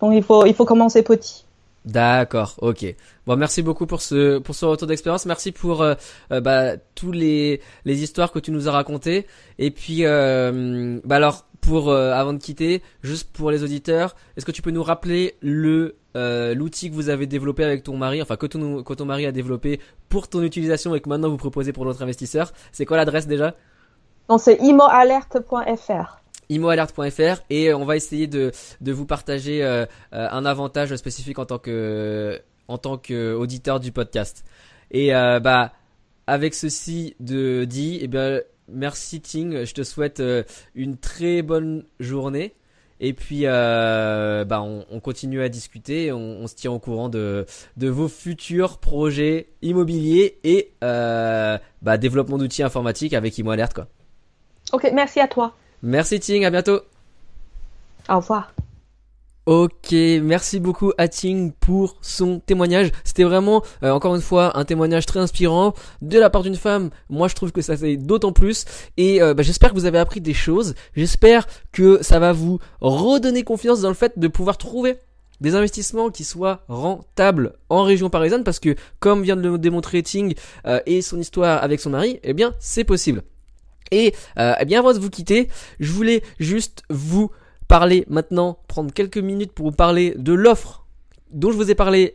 Donc, 0.00 0.12
il 0.14 0.22
faut, 0.22 0.46
il 0.46 0.54
faut 0.54 0.64
commencer 0.64 1.02
petit. 1.02 1.44
D'accord, 1.86 2.56
ok. 2.60 2.94
Bon, 3.26 3.36
merci 3.36 3.62
beaucoup 3.62 3.86
pour 3.86 4.02
ce 4.02 4.38
pour 4.38 4.54
ce 4.54 4.66
retour 4.66 4.86
d'expérience. 4.86 5.24
Merci 5.24 5.50
pour 5.50 5.80
euh, 5.80 5.94
euh, 6.30 6.40
bah, 6.40 6.76
tous 6.94 7.10
les 7.10 7.62
les 7.86 8.02
histoires 8.02 8.32
que 8.32 8.38
tu 8.38 8.50
nous 8.50 8.68
as 8.68 8.72
racontées. 8.72 9.26
Et 9.58 9.70
puis, 9.70 10.04
euh, 10.04 11.00
bah 11.04 11.16
alors 11.16 11.46
pour 11.62 11.88
euh, 11.90 12.12
avant 12.12 12.34
de 12.34 12.38
quitter, 12.38 12.82
juste 13.02 13.32
pour 13.32 13.50
les 13.50 13.62
auditeurs, 13.62 14.14
est-ce 14.36 14.44
que 14.44 14.52
tu 14.52 14.60
peux 14.60 14.70
nous 14.70 14.82
rappeler 14.82 15.36
le 15.40 15.96
euh, 16.16 16.54
l'outil 16.54 16.90
que 16.90 16.94
vous 16.94 17.08
avez 17.08 17.26
développé 17.26 17.64
avec 17.64 17.82
ton 17.82 17.96
mari, 17.96 18.20
enfin 18.20 18.36
que 18.36 18.46
ton 18.46 18.82
que 18.82 18.92
ton 18.92 19.06
mari 19.06 19.24
a 19.24 19.32
développé 19.32 19.80
pour 20.10 20.28
ton 20.28 20.42
utilisation 20.42 20.94
et 20.94 21.00
que 21.00 21.08
maintenant 21.08 21.30
vous 21.30 21.38
proposez 21.38 21.72
pour 21.72 21.86
notre 21.86 22.02
investisseur? 22.02 22.52
C'est 22.72 22.84
quoi 22.84 22.98
l'adresse 22.98 23.26
déjà? 23.26 23.54
Donc, 24.28 24.40
c'est 24.40 24.58
imoalerte.fr. 24.60 26.19
imoalert.fr 26.50 27.42
et 27.48 27.72
on 27.72 27.86
va 27.86 27.96
essayer 27.96 28.26
de, 28.26 28.52
de 28.82 28.92
vous 28.92 29.06
partager 29.06 29.64
euh, 29.64 29.86
euh, 30.12 30.28
un 30.30 30.44
avantage 30.44 30.94
spécifique 30.96 31.38
en 31.38 31.46
tant 31.46 31.58
que 31.58 32.38
en 32.68 32.76
tant 32.76 32.98
qu'auditeur 32.98 33.80
du 33.80 33.90
podcast. 33.90 34.44
Et 34.90 35.14
euh, 35.14 35.40
bah 35.40 35.72
avec 36.26 36.54
ceci 36.54 37.16
de 37.18 37.64
dit, 37.64 37.98
eh 38.02 38.06
bien 38.06 38.40
merci 38.68 39.20
Ting, 39.20 39.64
je 39.64 39.74
te 39.74 39.82
souhaite 39.82 40.20
euh, 40.20 40.44
une 40.74 40.96
très 40.96 41.42
bonne 41.42 41.84
journée. 41.98 42.54
Et 43.02 43.14
puis, 43.14 43.42
euh, 43.44 44.44
bah, 44.44 44.60
on, 44.60 44.84
on 44.90 45.00
continue 45.00 45.42
à 45.42 45.48
discuter, 45.48 46.12
on, 46.12 46.46
se 46.46 46.54
tient 46.54 46.70
au 46.70 46.78
courant 46.78 47.08
de, 47.08 47.46
de 47.78 47.88
vos 47.88 48.08
futurs 48.08 48.76
projets 48.76 49.48
immobiliers 49.62 50.38
et 50.44 50.72
euh, 50.84 51.56
bah, 51.80 51.96
développement 51.96 52.36
d'outils 52.36 52.62
informatiques 52.62 53.14
avec 53.14 53.38
Imo 53.38 53.52
Alert, 53.52 53.72
quoi. 53.72 53.86
Ok, 54.72 54.90
merci 54.92 55.18
à 55.18 55.28
toi. 55.28 55.54
Merci 55.82 56.20
Ting, 56.20 56.44
à 56.44 56.50
bientôt. 56.50 56.80
Au 58.08 58.16
revoir. 58.16 58.52
Ok, 59.46 59.92
merci 59.92 60.60
beaucoup 60.60 60.92
à 60.98 61.08
Ting 61.08 61.52
pour 61.58 61.96
son 62.02 62.40
témoignage. 62.40 62.92
C'était 63.04 63.24
vraiment, 63.24 63.62
euh, 63.82 63.90
encore 63.90 64.14
une 64.14 64.20
fois, 64.20 64.56
un 64.56 64.64
témoignage 64.64 65.06
très 65.06 65.18
inspirant 65.18 65.74
de 66.02 66.18
la 66.18 66.28
part 66.30 66.42
d'une 66.42 66.56
femme. 66.56 66.90
Moi, 67.08 67.26
je 67.26 67.34
trouve 67.34 67.50
que 67.50 67.62
ça 67.62 67.76
c'est 67.76 67.96
d'autant 67.96 68.32
plus. 68.32 68.64
Et 68.96 69.22
euh, 69.22 69.34
bah, 69.34 69.42
j'espère 69.42 69.70
que 69.70 69.74
vous 69.74 69.86
avez 69.86 69.98
appris 69.98 70.20
des 70.20 70.34
choses. 70.34 70.74
J'espère 70.94 71.46
que 71.72 72.02
ça 72.02 72.18
va 72.18 72.32
vous 72.32 72.58
redonner 72.80 73.42
confiance 73.42 73.80
dans 73.80 73.88
le 73.88 73.94
fait 73.94 74.18
de 74.18 74.28
pouvoir 74.28 74.58
trouver 74.58 74.98
des 75.40 75.54
investissements 75.54 76.10
qui 76.10 76.22
soient 76.22 76.60
rentables 76.68 77.54
en 77.70 77.82
région 77.82 78.10
parisienne 78.10 78.44
parce 78.44 78.60
que 78.60 78.76
comme 78.98 79.22
vient 79.22 79.36
de 79.36 79.48
le 79.48 79.58
démontrer 79.58 80.02
Ting 80.02 80.34
euh, 80.66 80.80
et 80.84 81.00
son 81.00 81.18
histoire 81.18 81.62
avec 81.62 81.80
son 81.80 81.90
mari, 81.90 82.20
eh 82.22 82.34
bien 82.34 82.52
c'est 82.60 82.84
possible. 82.84 83.22
Et 83.90 84.14
euh, 84.38 84.54
eh 84.60 84.64
bien 84.64 84.80
avant 84.80 84.92
de 84.92 84.98
vous 84.98 85.10
quitter, 85.10 85.48
je 85.78 85.92
voulais 85.92 86.22
juste 86.38 86.82
vous 86.90 87.30
parler 87.68 88.04
maintenant, 88.08 88.58
prendre 88.68 88.92
quelques 88.92 89.18
minutes 89.18 89.52
pour 89.52 89.66
vous 89.66 89.76
parler 89.76 90.14
de 90.16 90.32
l'offre 90.32 90.86
dont 91.30 91.50
je 91.52 91.56
vous 91.56 91.70
ai 91.70 91.74
parlé 91.74 92.14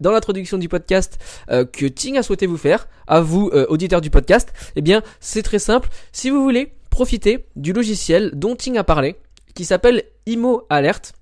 dans 0.00 0.10
l'introduction 0.10 0.58
du 0.58 0.68
podcast 0.68 1.18
euh, 1.50 1.64
que 1.64 1.86
Ting 1.86 2.16
a 2.16 2.22
souhaité 2.22 2.46
vous 2.46 2.56
faire, 2.56 2.88
à 3.06 3.20
vous 3.20 3.50
euh, 3.52 3.66
auditeurs 3.68 4.00
du 4.00 4.10
podcast, 4.10 4.52
eh 4.76 4.82
bien 4.82 5.02
c'est 5.20 5.42
très 5.42 5.58
simple. 5.58 5.88
Si 6.12 6.30
vous 6.30 6.42
voulez 6.42 6.72
profiter 6.90 7.46
du 7.56 7.72
logiciel 7.72 8.32
dont 8.34 8.56
Ting 8.56 8.76
a 8.76 8.84
parlé, 8.84 9.16
qui 9.54 9.64
s'appelle 9.64 10.04
Imo 10.26 10.62
Alert 10.68 11.12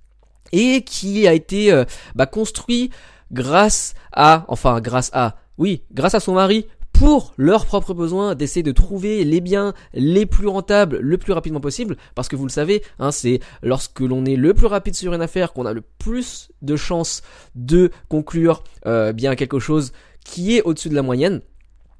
et 0.52 0.82
qui 0.82 1.26
a 1.26 1.32
été 1.32 1.84
bah, 2.14 2.26
construit 2.26 2.90
grâce 3.32 3.94
à, 4.12 4.44
enfin 4.48 4.80
grâce 4.80 5.10
à, 5.12 5.36
oui, 5.58 5.82
grâce 5.92 6.14
à 6.14 6.20
son 6.20 6.34
mari 6.34 6.66
pour 7.02 7.34
leurs 7.36 7.66
propres 7.66 7.94
besoins, 7.94 8.36
d'essayer 8.36 8.62
de 8.62 8.70
trouver 8.70 9.24
les 9.24 9.40
biens 9.40 9.74
les 9.92 10.24
plus 10.24 10.46
rentables 10.46 10.98
le 10.98 11.18
plus 11.18 11.32
rapidement 11.32 11.58
possible, 11.58 11.96
parce 12.14 12.28
que 12.28 12.36
vous 12.36 12.46
le 12.46 12.50
savez, 12.52 12.80
hein, 13.00 13.10
c'est 13.10 13.40
lorsque 13.60 13.98
l'on 13.98 14.24
est 14.24 14.36
le 14.36 14.54
plus 14.54 14.68
rapide 14.68 14.94
sur 14.94 15.12
une 15.12 15.20
affaire 15.20 15.52
qu'on 15.52 15.66
a 15.66 15.72
le 15.72 15.80
plus 15.80 16.52
de 16.62 16.76
chances 16.76 17.22
de 17.56 17.90
conclure 18.08 18.62
euh, 18.86 19.12
bien 19.12 19.34
quelque 19.34 19.58
chose 19.58 19.92
qui 20.24 20.56
est 20.56 20.62
au-dessus 20.62 20.90
de 20.90 20.94
la 20.94 21.02
moyenne. 21.02 21.40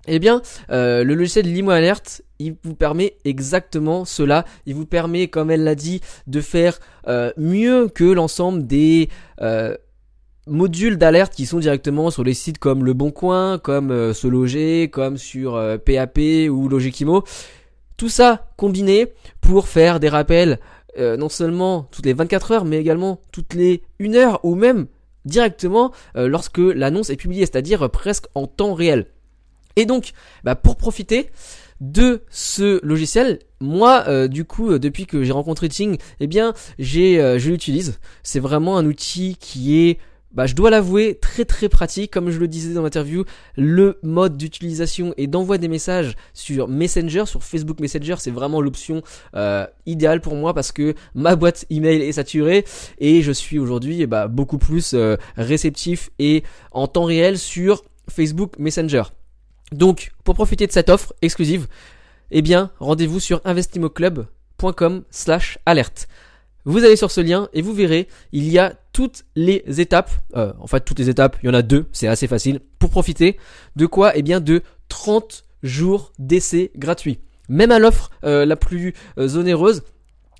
Eh 0.06 0.20
bien, 0.20 0.40
euh, 0.70 1.02
le 1.02 1.14
logiciel 1.14 1.52
Limo 1.52 1.72
Alert, 1.72 2.22
il 2.38 2.54
vous 2.62 2.76
permet 2.76 3.16
exactement 3.24 4.04
cela. 4.04 4.44
Il 4.66 4.76
vous 4.76 4.86
permet, 4.86 5.26
comme 5.26 5.50
elle 5.50 5.64
l'a 5.64 5.74
dit, 5.74 6.00
de 6.28 6.40
faire 6.40 6.78
euh, 7.08 7.32
mieux 7.36 7.88
que 7.88 8.04
l'ensemble 8.04 8.68
des 8.68 9.08
euh, 9.40 9.76
modules 10.46 10.96
d'alerte 10.96 11.34
qui 11.34 11.46
sont 11.46 11.58
directement 11.58 12.10
sur 12.10 12.24
les 12.24 12.34
sites 12.34 12.58
comme 12.58 12.84
Le 12.84 12.92
Bon 12.92 13.10
Coin, 13.10 13.58
comme 13.58 13.90
euh, 13.90 14.12
Se 14.12 14.26
Loger, 14.26 14.88
comme 14.90 15.16
sur 15.16 15.56
euh, 15.56 15.78
PAP 15.78 16.18
ou 16.50 16.68
Logikimo. 16.68 17.24
Tout 17.96 18.08
ça 18.08 18.48
combiné 18.56 19.12
pour 19.40 19.68
faire 19.68 20.00
des 20.00 20.08
rappels 20.08 20.58
euh, 20.98 21.16
non 21.16 21.28
seulement 21.28 21.88
toutes 21.90 22.06
les 22.06 22.12
24 22.12 22.52
heures, 22.52 22.64
mais 22.64 22.78
également 22.78 23.20
toutes 23.30 23.54
les 23.54 23.82
1 24.00 24.14
heure 24.14 24.40
ou 24.44 24.54
même 24.54 24.86
directement 25.24 25.92
euh, 26.16 26.28
lorsque 26.28 26.58
l'annonce 26.58 27.10
est 27.10 27.16
publiée, 27.16 27.46
c'est-à-dire 27.46 27.88
presque 27.90 28.26
en 28.34 28.46
temps 28.46 28.74
réel. 28.74 29.06
Et 29.76 29.86
donc, 29.86 30.12
bah, 30.44 30.54
pour 30.54 30.76
profiter 30.76 31.30
de 31.80 32.22
ce 32.30 32.84
logiciel, 32.84 33.40
moi, 33.60 34.04
euh, 34.06 34.28
du 34.28 34.44
coup, 34.44 34.70
euh, 34.70 34.78
depuis 34.78 35.06
que 35.06 35.24
j'ai 35.24 35.32
rencontré 35.32 35.68
Ting, 35.68 35.98
eh 36.20 36.26
bien, 36.26 36.54
j'ai, 36.78 37.20
euh, 37.20 37.38
je 37.38 37.50
l'utilise. 37.50 37.98
C'est 38.22 38.40
vraiment 38.40 38.76
un 38.76 38.86
outil 38.86 39.36
qui 39.38 39.88
est 39.88 39.98
bah, 40.34 40.46
je 40.46 40.54
dois 40.54 40.70
l'avouer, 40.70 41.18
très 41.20 41.44
très 41.44 41.68
pratique. 41.68 42.10
Comme 42.10 42.30
je 42.30 42.38
le 42.38 42.48
disais 42.48 42.72
dans 42.74 42.82
l'interview, 42.82 43.24
le 43.56 43.98
mode 44.02 44.36
d'utilisation 44.36 45.14
et 45.16 45.26
d'envoi 45.26 45.58
des 45.58 45.68
messages 45.68 46.16
sur 46.32 46.68
Messenger, 46.68 47.24
sur 47.26 47.42
Facebook 47.42 47.80
Messenger, 47.80 48.16
c'est 48.18 48.30
vraiment 48.30 48.60
l'option 48.60 49.02
euh, 49.34 49.66
idéale 49.86 50.20
pour 50.20 50.34
moi 50.34 50.54
parce 50.54 50.72
que 50.72 50.94
ma 51.14 51.36
boîte 51.36 51.66
email 51.70 52.02
est 52.02 52.12
saturée 52.12 52.64
et 52.98 53.22
je 53.22 53.32
suis 53.32 53.58
aujourd'hui 53.58 54.06
bah, 54.06 54.28
beaucoup 54.28 54.58
plus 54.58 54.94
euh, 54.94 55.16
réceptif 55.36 56.10
et 56.18 56.42
en 56.70 56.86
temps 56.86 57.04
réel 57.04 57.38
sur 57.38 57.84
Facebook 58.08 58.58
Messenger. 58.58 59.02
Donc, 59.72 60.12
pour 60.24 60.34
profiter 60.34 60.66
de 60.66 60.72
cette 60.72 60.90
offre 60.90 61.14
exclusive, 61.22 61.66
eh 62.30 62.42
bien, 62.42 62.70
rendez-vous 62.78 63.20
sur 63.20 63.40
investimoclub.com 63.44 65.02
slash 65.10 65.58
alerte. 65.66 66.08
Vous 66.64 66.84
allez 66.84 66.96
sur 66.96 67.10
ce 67.10 67.20
lien 67.20 67.48
et 67.52 67.62
vous 67.62 67.72
verrez, 67.72 68.06
il 68.30 68.48
y 68.48 68.58
a 68.58 68.74
toutes 68.92 69.24
les 69.34 69.64
étapes, 69.80 70.10
euh, 70.36 70.52
en 70.60 70.66
fait 70.68 70.84
toutes 70.84 70.98
les 70.98 71.08
étapes, 71.08 71.36
il 71.42 71.46
y 71.46 71.50
en 71.50 71.54
a 71.54 71.62
deux, 71.62 71.86
c'est 71.92 72.06
assez 72.06 72.28
facile, 72.28 72.60
pour 72.78 72.90
profiter 72.90 73.36
de 73.74 73.86
quoi? 73.86 74.16
Eh 74.16 74.22
bien 74.22 74.40
de 74.40 74.62
30 74.88 75.44
jours 75.62 76.12
d'essai 76.18 76.70
gratuit. 76.76 77.18
Même 77.48 77.72
à 77.72 77.80
l'offre 77.80 78.10
euh, 78.24 78.44
la 78.46 78.56
plus 78.56 78.94
euh, 79.18 79.36
onéreuse, 79.36 79.82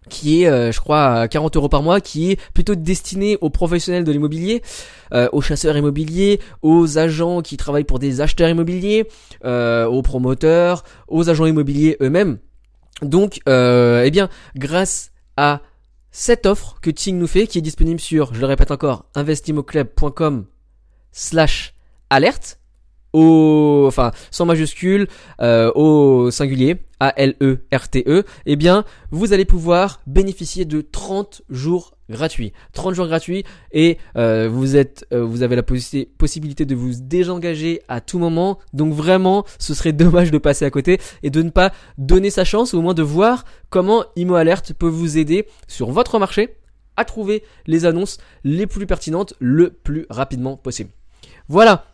qui 0.08 0.42
est, 0.42 0.72
je 0.72 0.80
crois, 0.80 1.12
à 1.12 1.28
40 1.28 1.56
euros 1.56 1.68
par 1.68 1.80
mois, 1.80 2.00
qui 2.00 2.32
est 2.32 2.40
plutôt 2.54 2.74
destinée 2.74 3.38
aux 3.40 3.50
professionnels 3.50 4.02
de 4.02 4.10
l'immobilier, 4.10 4.60
aux 5.30 5.40
chasseurs 5.40 5.76
immobiliers, 5.76 6.40
aux 6.60 6.98
agents 6.98 7.40
qui 7.40 7.56
travaillent 7.56 7.84
pour 7.84 8.00
des 8.00 8.20
acheteurs 8.20 8.48
immobiliers, 8.48 9.06
aux 9.44 10.02
promoteurs, 10.02 10.82
aux 11.06 11.30
agents 11.30 11.46
immobiliers 11.46 11.98
eux-mêmes. 12.02 12.38
Donc, 13.02 13.38
eh 13.46 14.10
bien, 14.10 14.28
grâce 14.56 15.12
à 15.36 15.60
cette 16.12 16.46
offre 16.46 16.78
que 16.80 16.90
Ting 16.90 17.18
nous 17.18 17.26
fait, 17.26 17.46
qui 17.46 17.58
est 17.58 17.62
disponible 17.62 17.98
sur, 17.98 18.34
je 18.34 18.40
le 18.40 18.46
répète 18.46 18.70
encore, 18.70 19.06
investimoclub.com 19.14 20.46
slash 21.10 21.74
alerte, 22.10 22.60
au, 23.12 23.84
enfin, 23.86 24.10
sans 24.30 24.46
majuscule, 24.46 25.06
euh, 25.40 25.70
au 25.74 26.30
singulier, 26.30 26.76
A-L-E-R-T-E, 27.00 28.20
-E, 28.20 28.24
eh 28.46 28.56
bien, 28.56 28.84
vous 29.10 29.32
allez 29.32 29.44
pouvoir 29.44 30.00
bénéficier 30.06 30.64
de 30.64 30.80
30 30.80 31.42
jours 31.50 31.94
gratuits. 32.08 32.52
30 32.72 32.94
jours 32.94 33.06
gratuits 33.06 33.44
et 33.72 33.98
euh, 34.16 34.48
vous 34.50 34.76
êtes, 34.76 35.06
euh, 35.12 35.24
vous 35.24 35.42
avez 35.42 35.56
la 35.56 35.62
possibilité 35.62 36.64
de 36.64 36.74
vous 36.74 36.92
désengager 37.00 37.82
à 37.88 38.00
tout 38.00 38.18
moment. 38.18 38.58
Donc 38.72 38.92
vraiment, 38.92 39.44
ce 39.58 39.74
serait 39.74 39.92
dommage 40.04 40.30
de 40.30 40.38
passer 40.38 40.64
à 40.64 40.70
côté 40.70 41.00
et 41.22 41.30
de 41.30 41.42
ne 41.42 41.50
pas 41.50 41.72
donner 41.98 42.30
sa 42.30 42.44
chance 42.44 42.72
ou 42.72 42.78
au 42.78 42.82
moins 42.82 42.94
de 42.94 43.02
voir 43.02 43.44
comment 43.70 44.04
Imo 44.14 44.34
Alert 44.34 44.72
peut 44.74 44.88
vous 44.88 45.18
aider 45.18 45.46
sur 45.66 45.90
votre 45.90 46.18
marché 46.18 46.56
à 46.96 47.04
trouver 47.04 47.42
les 47.66 47.86
annonces 47.86 48.18
les 48.44 48.66
plus 48.66 48.86
pertinentes 48.86 49.34
le 49.40 49.70
plus 49.70 50.06
rapidement 50.10 50.56
possible. 50.56 50.90
Voilà. 51.48 51.86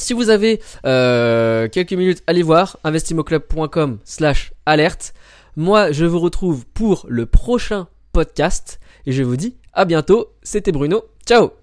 Si 0.00 0.14
vous 0.14 0.30
avez 0.30 0.60
euh, 0.86 1.68
quelques 1.68 1.92
minutes, 1.92 2.22
allez 2.26 2.42
voir 2.42 2.78
investimoclub.com 2.84 3.98
slash 4.04 4.52
alerte. 4.64 5.12
Moi, 5.56 5.92
je 5.92 6.06
vous 6.06 6.18
retrouve 6.18 6.64
pour 6.66 7.04
le 7.08 7.26
prochain 7.26 7.86
podcast 8.12 8.80
et 9.04 9.12
je 9.12 9.22
vous 9.22 9.36
dis 9.36 9.56
à 9.74 9.84
bientôt. 9.84 10.28
C'était 10.42 10.72
Bruno. 10.72 11.04
Ciao 11.26 11.59